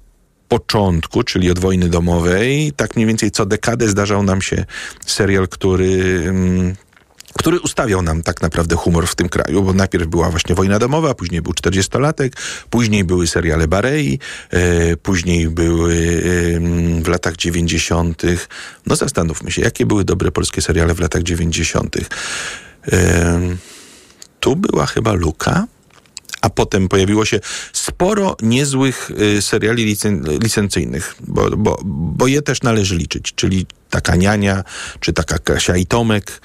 początku, 0.48 1.22
czyli 1.22 1.50
od 1.50 1.58
wojny 1.58 1.88
domowej, 1.88 2.72
tak 2.76 2.96
mniej 2.96 3.06
więcej 3.06 3.30
co 3.30 3.46
dekadę 3.46 3.88
zdarzał 3.88 4.22
nam 4.22 4.42
się 4.42 4.64
serial, 5.06 5.48
który 5.48 6.22
mm, 6.28 6.76
który 7.38 7.60
ustawiał 7.60 8.02
nam 8.02 8.22
tak 8.22 8.42
naprawdę 8.42 8.76
humor 8.76 9.06
w 9.06 9.14
tym 9.14 9.28
kraju, 9.28 9.62
bo 9.62 9.72
najpierw 9.72 10.06
była 10.06 10.30
właśnie 10.30 10.54
wojna 10.54 10.78
domowa, 10.78 11.14
później 11.14 11.42
był 11.42 11.52
40-latek, 11.52 12.30
później 12.70 13.04
były 13.04 13.26
seriale 13.26 13.68
Barei, 13.68 14.18
e, 14.50 14.96
później 14.96 15.48
były 15.48 15.94
e, 15.94 17.02
w 17.02 17.08
latach 17.08 17.36
90. 17.36 18.22
No 18.86 18.96
zastanówmy 18.96 19.50
się, 19.50 19.62
jakie 19.62 19.86
były 19.86 20.04
dobre 20.04 20.30
polskie 20.30 20.62
seriale 20.62 20.94
w 20.94 21.00
latach 21.00 21.22
90. 21.22 21.96
E, 22.92 23.40
tu 24.40 24.56
była 24.56 24.86
chyba 24.86 25.12
Luka, 25.12 25.66
a 26.44 26.50
potem 26.50 26.88
pojawiło 26.88 27.24
się 27.24 27.40
sporo 27.72 28.36
niezłych 28.42 29.10
y, 29.10 29.42
seriali 29.42 29.84
licen 29.84 30.24
licencyjnych, 30.42 31.14
bo, 31.20 31.50
bo, 31.50 31.80
bo 31.84 32.26
je 32.26 32.42
też 32.42 32.62
należy 32.62 32.96
liczyć, 32.96 33.32
czyli 33.34 33.66
taka 33.90 34.16
Niania, 34.16 34.64
czy 35.00 35.12
taka 35.12 35.38
Kasia 35.38 35.76
i 35.76 35.86
Tomek, 35.86 36.40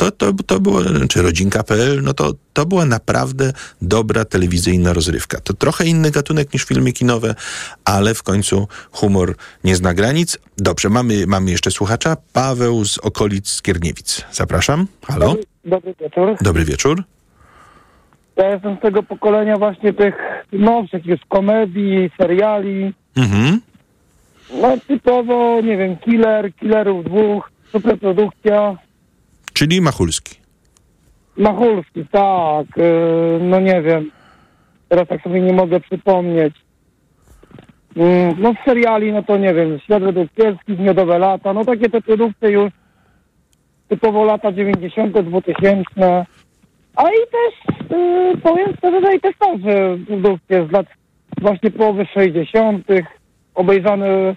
to 0.00 0.10
to, 0.10 0.32
to, 0.46 0.60
było, 0.60 0.80
czy 1.08 1.22
rodzinka.pl, 1.22 2.02
no 2.02 2.14
to, 2.14 2.32
to 2.52 2.66
była 2.66 2.84
naprawdę 2.84 3.52
dobra 3.82 4.24
telewizyjna 4.24 4.92
rozrywka. 4.92 5.40
To 5.40 5.54
trochę 5.54 5.86
inny 5.86 6.10
gatunek 6.10 6.52
niż 6.54 6.64
filmy 6.64 6.92
kinowe, 6.92 7.34
ale 7.84 8.14
w 8.14 8.22
końcu 8.22 8.68
humor 8.90 9.34
nie 9.64 9.76
zna 9.76 9.94
granic. 9.94 10.38
Dobrze, 10.58 10.88
mamy, 10.88 11.26
mamy 11.26 11.50
jeszcze 11.50 11.70
słuchacza. 11.70 12.16
Paweł 12.32 12.84
z 12.84 12.98
okolic 12.98 13.48
Skierniewic. 13.48 14.24
Zapraszam. 14.32 14.86
Halo. 15.06 15.26
Dobry, 15.28 15.44
dobry 15.64 15.94
wieczór. 16.00 16.36
Dobry 16.40 16.64
wieczór. 16.64 17.02
Ja 18.36 18.50
jestem 18.50 18.76
z 18.76 18.80
tego 18.80 19.02
pokolenia 19.02 19.56
właśnie 19.56 19.92
tych 19.92 20.14
nowszych 20.52 21.06
już 21.06 21.20
komedii, 21.28 22.10
seriali. 22.18 22.94
Mhm. 23.16 23.60
No 24.62 24.76
typowo, 24.88 25.60
nie 25.60 25.76
wiem, 25.76 25.96
Killer, 25.96 26.54
Killerów 26.54 27.04
dwóch, 27.04 27.50
superprodukcja. 27.72 28.76
Czyli 29.52 29.80
Machulski. 29.80 30.36
Machulski, 31.36 32.06
tak, 32.12 32.66
yy, 32.76 33.38
no 33.42 33.60
nie 33.60 33.82
wiem. 33.82 34.10
Teraz 34.88 35.08
tak 35.08 35.22
sobie 35.22 35.40
nie 35.40 35.52
mogę 35.52 35.80
przypomnieć. 35.80 36.54
Mm, 37.96 38.34
no 38.38 38.52
z 38.52 38.64
seriali, 38.64 39.12
no 39.12 39.22
to 39.22 39.36
nie 39.36 39.54
wiem, 39.54 39.78
według 39.88 40.32
Kielskich, 40.34 40.78
Miodowe 40.78 41.18
lata, 41.18 41.52
no 41.52 41.64
takie 41.64 41.90
te 41.90 42.00
produkcje 42.00 42.50
już 42.50 42.72
typowo 43.88 44.24
lata 44.24 44.52
90., 44.52 45.20
2000. 45.20 46.26
A 46.96 47.02
i 47.02 47.20
też 47.32 47.76
yy, 47.90 48.36
powiem 48.36 48.76
szczerze, 48.78 49.00
że 49.00 49.14
i 49.14 49.20
te 49.20 49.32
starsze 49.32 49.98
produkcje 50.06 50.66
z 50.66 50.72
lat 50.72 50.86
właśnie 51.40 51.70
połowy 51.70 52.06
60., 52.06 52.86
obejrzane 53.54 54.34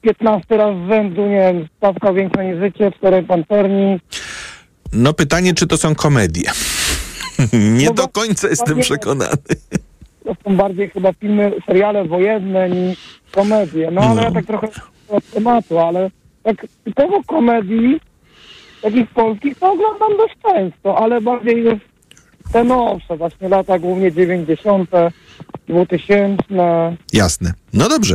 15 0.00 0.56
raz 0.56 0.76
z 0.76 0.88
rzędu, 0.88 1.26
nie 1.26 1.40
wiem, 1.40 1.68
Stawka 1.76 2.12
większa 2.12 2.42
niż 2.42 2.58
życie, 2.58 2.92
Czterej 2.92 3.22
Pancerni. 3.22 4.00
No 4.92 5.12
pytanie, 5.12 5.54
czy 5.54 5.66
to 5.66 5.76
są 5.76 5.94
komedie? 5.94 6.50
nie 7.78 7.86
No 7.86 7.94
do 7.94 8.08
końca 8.08 8.48
jestem 8.48 8.80
przekonany. 8.80 9.36
To 10.24 10.34
są 10.44 10.56
bardziej 10.56 10.90
chyba 10.90 11.12
filmy, 11.12 11.52
seriale 11.66 12.04
wojenne 12.04 12.70
niż 12.70 12.98
komedie. 13.32 13.90
No 13.90 14.00
ale 14.00 14.22
ja 14.22 14.30
tak 14.30 14.46
trochę 14.46 14.68
od 15.08 15.30
tematu, 15.30 15.78
ale 15.78 16.10
tak 16.42 16.66
typowo 16.84 17.22
komedii 17.26 18.00
takich 18.82 19.10
polskich 19.10 19.58
to 19.58 19.72
oglądam 19.72 20.16
dość 20.16 20.34
często, 20.42 20.98
ale 20.98 21.20
bardziej 21.20 21.64
już 21.64 21.89
te 22.52 22.64
nowsze, 22.64 23.16
właśnie 23.16 23.48
lata 23.48 23.78
głównie 23.78 24.12
90., 24.12 24.90
2000. 25.68 26.44
Jasne. 27.12 27.52
No 27.72 27.88
dobrze. 27.88 28.14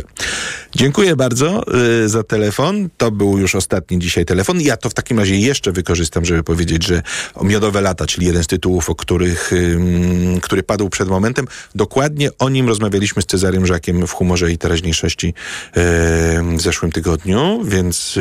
Dziękuję 0.74 1.16
bardzo 1.16 1.62
y, 2.04 2.08
za 2.08 2.22
telefon. 2.22 2.88
To 2.96 3.10
był 3.10 3.38
już 3.38 3.54
ostatni 3.54 3.98
dzisiaj 3.98 4.24
telefon. 4.24 4.60
Ja 4.60 4.76
to 4.76 4.90
w 4.90 4.94
takim 4.94 5.18
razie 5.18 5.36
jeszcze 5.36 5.72
wykorzystam, 5.72 6.24
żeby 6.24 6.42
powiedzieć, 6.42 6.86
że 6.86 7.02
Miodowe 7.42 7.80
Lata, 7.80 8.06
czyli 8.06 8.26
jeden 8.26 8.44
z 8.44 8.46
tytułów, 8.46 8.90
o 8.90 8.94
których, 8.94 9.52
ym, 9.52 10.40
który 10.42 10.62
padł 10.62 10.88
przed 10.88 11.08
momentem, 11.08 11.46
dokładnie 11.74 12.30
o 12.38 12.48
nim 12.48 12.68
rozmawialiśmy 12.68 13.22
z 13.22 13.26
Cezarym 13.26 13.66
Żakiem 13.66 14.06
w 14.06 14.12
humorze 14.12 14.52
i 14.52 14.58
teraźniejszości 14.58 15.34
ym, 16.36 16.56
w 16.56 16.60
zeszłym 16.60 16.92
tygodniu, 16.92 17.64
więc 17.64 18.18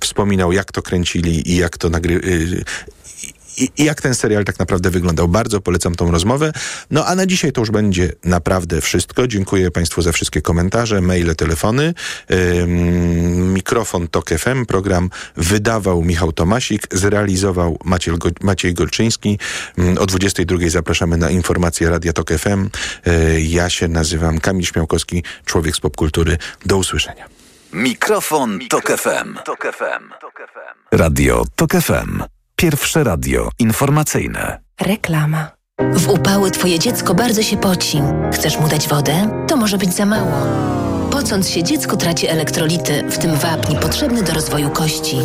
wspominał, 0.00 0.52
jak 0.52 0.72
to 0.72 0.82
kręcili 0.82 1.50
i 1.50 1.56
jak 1.56 1.78
to 1.78 1.90
nagry... 1.90 2.20
I, 3.56 3.70
i 3.78 3.84
jak 3.84 4.02
ten 4.02 4.14
serial 4.14 4.44
tak 4.44 4.58
naprawdę 4.58 4.90
wyglądał. 4.90 5.28
Bardzo 5.28 5.60
polecam 5.60 5.94
tą 5.94 6.10
rozmowę. 6.10 6.52
No 6.90 7.06
a 7.06 7.14
na 7.14 7.26
dzisiaj 7.26 7.52
to 7.52 7.60
już 7.60 7.70
będzie 7.70 8.12
naprawdę 8.24 8.80
wszystko. 8.80 9.26
Dziękuję 9.26 9.70
Państwu 9.70 10.02
za 10.02 10.12
wszystkie 10.12 10.42
komentarze, 10.42 11.00
maile, 11.00 11.36
telefony. 11.36 11.94
Ym, 12.30 13.54
mikrofon 13.54 14.08
TOK 14.08 14.28
FM, 14.28 14.66
program 14.66 15.10
wydawał 15.36 16.02
Michał 16.02 16.32
Tomasik, 16.32 16.82
zrealizował 16.92 17.78
Maciej, 17.84 18.18
Go, 18.18 18.28
Maciej 18.40 18.74
Golczyński. 18.74 19.38
Ym, 19.78 19.98
o 19.98 20.06
22 20.06 20.58
zapraszamy 20.68 21.16
na 21.16 21.30
informacje 21.30 21.90
Radia 21.90 22.12
TOK 22.12 22.30
FM. 22.30 22.68
Y, 23.06 23.40
ja 23.40 23.70
się 23.70 23.88
nazywam 23.88 24.40
Kamil 24.40 24.66
Śmiałkowski, 24.66 25.24
człowiek 25.44 25.76
z 25.76 25.80
popkultury. 25.80 26.38
Do 26.66 26.76
usłyszenia. 26.76 27.26
Mikrofon, 27.72 28.58
Tok 28.68 28.92
FM. 28.92 29.38
Radio 30.92 31.44
Tok 31.56 31.72
FM. 31.72 32.39
Pierwsze 32.60 33.04
radio 33.04 33.50
informacyjne. 33.58 34.60
Reklama. 34.80 35.59
W 35.80 36.08
upały 36.08 36.50
twoje 36.50 36.78
dziecko 36.78 37.14
bardzo 37.14 37.42
się 37.42 37.56
poci. 37.56 38.02
Chcesz 38.32 38.58
mu 38.58 38.68
dać 38.68 38.88
wodę? 38.88 39.44
To 39.48 39.56
może 39.56 39.78
być 39.78 39.94
za 39.94 40.06
mało. 40.06 40.32
Pocąc 41.10 41.48
się, 41.48 41.62
dziecko 41.62 41.96
traci 41.96 42.26
elektrolity, 42.26 43.04
w 43.10 43.18
tym 43.18 43.36
wapń 43.36 43.76
potrzebny 43.76 44.22
do 44.22 44.32
rozwoju 44.32 44.70
kości. 44.70 45.16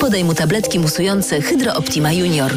Podaj 0.00 0.24
mu 0.24 0.34
tabletki 0.34 0.78
musujące 0.78 1.40
Hydro 1.40 1.74
Optima 1.74 2.12
Junior. 2.12 2.52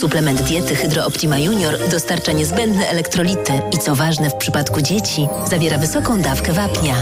Suplement 0.00 0.42
diety 0.42 0.74
Hydro 0.74 1.06
Optima 1.06 1.38
Junior 1.38 1.74
dostarcza 1.90 2.32
niezbędne 2.32 2.88
elektrolity 2.88 3.52
i 3.72 3.78
co 3.78 3.94
ważne 3.94 4.30
w 4.30 4.34
przypadku 4.34 4.80
dzieci, 4.80 5.28
zawiera 5.50 5.78
wysoką 5.78 6.20
dawkę 6.20 6.52
wapnia. 6.52 6.94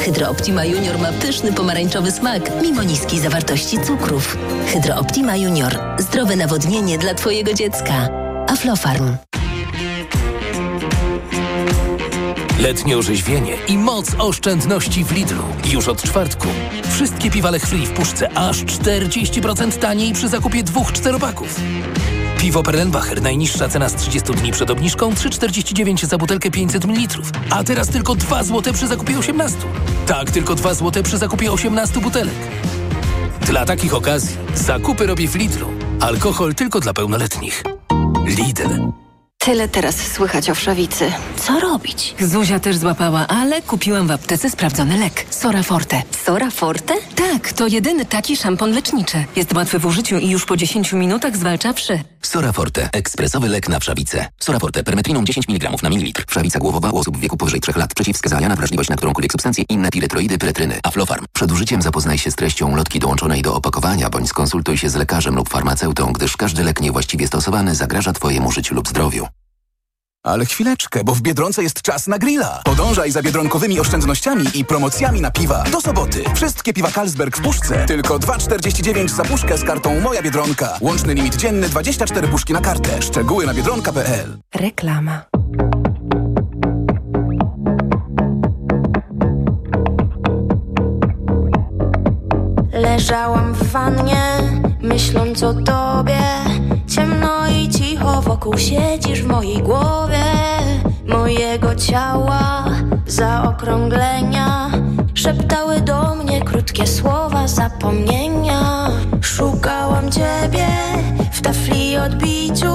Hydro 0.00 0.30
Optima 0.30 0.64
Junior 0.64 0.98
ma 0.98 1.12
pyszny 1.12 1.52
pomarańczowy 1.52 2.12
smak, 2.12 2.42
mimo 2.62 2.82
niskiej 2.82 3.20
zawartości 3.20 3.78
cukrów. 3.78 4.36
Hydro 4.66 4.96
Optima 4.96 5.36
Junior. 5.36 5.78
Zdrowe 5.98 6.36
nawodnienie 6.36 6.98
dla 6.98 7.14
twojego 7.14 7.54
dziecka. 7.54 8.19
Aflofarm. 8.50 9.16
Letnie 12.58 12.98
orzeźwienie 12.98 13.56
i 13.68 13.78
moc 13.78 14.14
oszczędności 14.18 15.04
w 15.04 15.12
Lidlu. 15.12 15.42
Już 15.72 15.88
od 15.88 16.02
czwartku. 16.02 16.48
Wszystkie 16.90 17.30
piwa 17.30 17.50
Lech 17.50 17.62
Free 17.66 17.86
w 17.86 17.90
puszce 17.90 18.32
aż 18.38 18.64
40% 18.64 19.78
taniej 19.78 20.12
przy 20.12 20.28
zakupie 20.28 20.62
dwóch 20.62 20.92
czteropaków. 20.92 21.60
Piwo 22.38 22.62
Perlenbacher 22.62 23.22
najniższa 23.22 23.68
cena 23.68 23.88
z 23.88 23.94
30 23.96 24.32
dni 24.32 24.52
przed 24.52 24.70
obniżką 24.70 25.10
3,49 25.10 26.06
za 26.06 26.18
butelkę 26.18 26.50
500 26.50 26.84
ml. 26.84 27.22
A 27.50 27.64
teraz 27.64 27.88
tylko 27.88 28.14
2 28.14 28.42
zł 28.42 28.72
przy 28.74 28.86
zakupie 28.86 29.18
18. 29.18 29.58
Tak, 30.06 30.30
tylko 30.30 30.54
2 30.54 30.74
zł 30.74 31.02
przy 31.02 31.18
zakupie 31.18 31.52
18 31.52 32.00
butelek. 32.00 32.34
Dla 33.46 33.66
takich 33.66 33.94
okazji 33.94 34.36
zakupy 34.54 35.06
robię 35.06 35.28
w 35.28 35.34
Lidlu. 35.34 35.89
Alkohol 36.00 36.54
tylko 36.54 36.80
dla 36.80 36.92
pełnoletnich. 36.92 37.62
Lidl. 38.26 38.68
Tyle 39.38 39.68
teraz 39.68 39.96
słychać 39.96 40.50
o 40.50 40.54
wszawicy. 40.54 41.12
Co 41.36 41.60
robić? 41.60 42.14
Zuzia 42.20 42.60
też 42.60 42.76
złapała, 42.76 43.26
ale 43.28 43.62
kupiłam 43.62 44.06
w 44.06 44.10
aptece 44.10 44.50
sprawdzony 44.50 44.98
lek. 44.98 45.26
Sora 45.30 45.62
Forte. 45.62 46.02
Sora 46.24 46.50
Forte? 46.50 46.94
Tak, 47.16 47.52
to 47.52 47.66
jedyny 47.66 48.04
taki 48.04 48.36
szampon 48.36 48.72
leczniczy. 48.72 49.24
Jest 49.36 49.52
łatwy 49.54 49.78
w 49.78 49.86
użyciu 49.86 50.18
i 50.18 50.30
już 50.30 50.44
po 50.44 50.56
10 50.56 50.92
minutach 50.92 51.36
zwalcza 51.36 51.72
wszy. 51.72 52.00
Soraforte. 52.22 52.88
Ekspresowy 52.92 53.48
lek 53.48 53.68
na 53.68 53.80
wszawicę. 53.80 54.28
Soraforte. 54.40 54.82
Permetriną 54.82 55.24
10 55.24 55.48
mg 55.48 55.70
na 55.82 55.88
mililitr. 55.88 56.24
Wszawica 56.28 56.58
głowowa 56.58 56.90
u 56.90 56.98
osób 56.98 57.16
w 57.16 57.20
wieku 57.20 57.36
powyżej 57.36 57.60
3 57.60 57.72
lat. 57.76 57.94
Przeciwwskazania 57.94 58.48
na 58.48 58.56
wrażliwość 58.56 58.90
na 58.90 58.96
którąkolwiek 58.96 59.32
substancję 59.32 59.64
inne 59.68 59.90
piretroidy, 59.90 60.38
piretryny. 60.38 60.80
Aflofarm. 60.82 61.24
Przed 61.32 61.52
użyciem 61.52 61.82
zapoznaj 61.82 62.18
się 62.18 62.30
z 62.30 62.36
treścią 62.36 62.76
lotki 62.76 62.98
dołączonej 62.98 63.42
do 63.42 63.54
opakowania 63.54 64.10
bądź 64.10 64.28
skonsultuj 64.28 64.78
się 64.78 64.90
z 64.90 64.94
lekarzem 64.94 65.34
lub 65.34 65.48
farmaceutą, 65.48 66.12
gdyż 66.12 66.36
każdy 66.36 66.64
lek 66.64 66.80
niewłaściwie 66.80 67.26
stosowany 67.26 67.74
zagraża 67.74 68.12
Twojemu 68.12 68.52
życiu 68.52 68.74
lub 68.74 68.88
zdrowiu. 68.88 69.26
Ale 70.22 70.46
chwileczkę, 70.46 71.04
bo 71.04 71.14
w 71.14 71.20
Biedronce 71.20 71.62
jest 71.62 71.82
czas 71.82 72.06
na 72.06 72.18
grilla. 72.18 72.62
Podążaj 72.64 73.10
za 73.10 73.22
biedronkowymi 73.22 73.80
oszczędnościami 73.80 74.44
i 74.54 74.64
promocjami 74.64 75.20
na 75.20 75.30
piwa. 75.30 75.64
Do 75.72 75.80
soboty. 75.80 76.24
Wszystkie 76.34 76.72
piwa 76.72 76.90
Carlsberg 76.90 77.36
w 77.36 77.42
puszce. 77.42 77.86
Tylko 77.86 78.18
2,49 78.18 79.08
za 79.08 79.22
puszkę 79.22 79.58
z 79.58 79.64
kartą 79.64 80.00
Moja 80.00 80.22
Biedronka. 80.22 80.78
Łączny 80.80 81.14
limit 81.14 81.36
dzienny 81.36 81.68
24 81.68 82.28
puszki 82.28 82.52
na 82.52 82.60
kartę. 82.60 83.02
Szczegóły 83.02 83.46
na 83.46 83.54
biedronka.pl. 83.54 84.38
Reklama. 84.54 85.22
Leżałam 92.72 93.54
w 93.54 93.70
wannie, 93.72 94.22
myśląc 94.82 95.42
o 95.42 95.54
tobie 95.54 96.20
Ciemno 96.90 97.46
i 97.48 97.68
cicho 97.68 98.22
wokół 98.22 98.58
siedzisz 98.58 99.22
w 99.22 99.26
mojej 99.26 99.62
głowie. 99.62 100.24
Mojego 101.06 101.74
ciała, 101.74 102.64
zaokrąglenia 103.06 104.70
Szeptały 105.14 105.80
do 105.80 106.14
mnie 106.14 106.40
krótkie 106.40 106.86
słowa 106.86 107.48
zapomnienia. 107.48 108.90
Szukałam 109.20 110.10
ciebie 110.10 110.66
w 111.32 111.40
tafli 111.40 111.96
odbiciu 111.96 112.74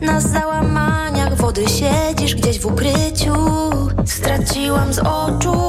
Na 0.00 0.20
załamaniach 0.20 1.34
wody 1.34 1.64
siedzisz 1.68 2.34
gdzieś 2.34 2.60
w 2.60 2.66
ukryciu. 2.66 3.34
Straciłam 4.04 4.92
z 4.92 4.98
oczu 4.98 5.67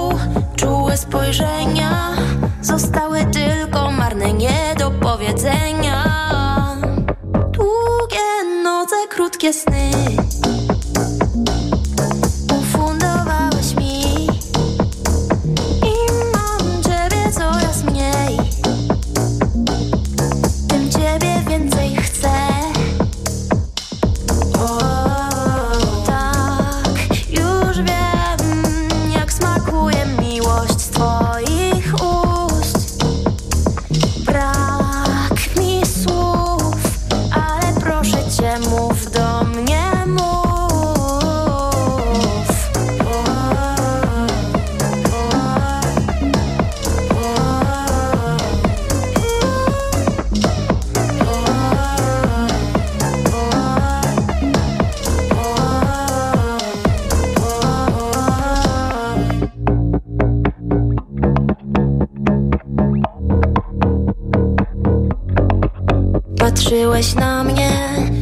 Patrzyłeś 67.00 67.16
na 67.16 67.44
mnie 67.44 67.72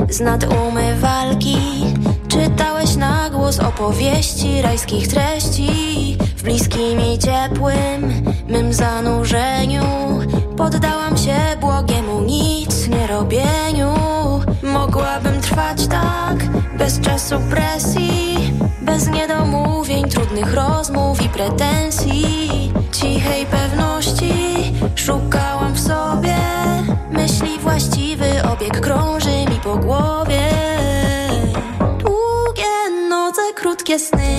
z 0.09 0.19
nad 0.19 0.43
umywalki 0.43 1.57
Czytałeś 2.27 2.95
na 2.95 3.29
głos 3.29 3.59
opowieści 3.59 4.61
rajskich 4.61 5.07
treści. 5.07 6.17
W 6.37 6.43
bliskim 6.43 6.99
i 6.99 7.17
ciepłym 7.19 8.23
mym 8.47 8.73
zanurzeniu 8.73 9.83
Poddałam 10.57 11.17
się 11.17 11.35
błogiemu 11.61 12.21
nic 12.21 12.87
nie 12.87 13.07
robieniu. 13.07 13.93
Mogłabym 14.63 15.41
trwać 15.41 15.87
tak, 15.87 16.49
bez 16.77 16.99
czasu 16.99 17.35
presji 17.49 18.53
Bez 18.81 19.07
niedomówień, 19.07 20.09
trudnych 20.09 20.53
rozmów 20.53 21.21
i 21.21 21.29
pretensji. 21.29 22.27
Cichej 22.91 23.45
pewności 23.45 24.33
szukałam 24.95 25.73
w 25.73 25.79
sobie 25.79 26.37
Myśli 27.11 27.56
właściwy 27.77 28.25
obieg 28.53 28.81
krąży 28.81 29.29
mi 29.29 29.59
po 29.63 29.77
głowie. 29.77 30.49
Długie 31.97 32.89
noce, 33.09 33.41
krótkie 33.55 33.99
sny 33.99 34.37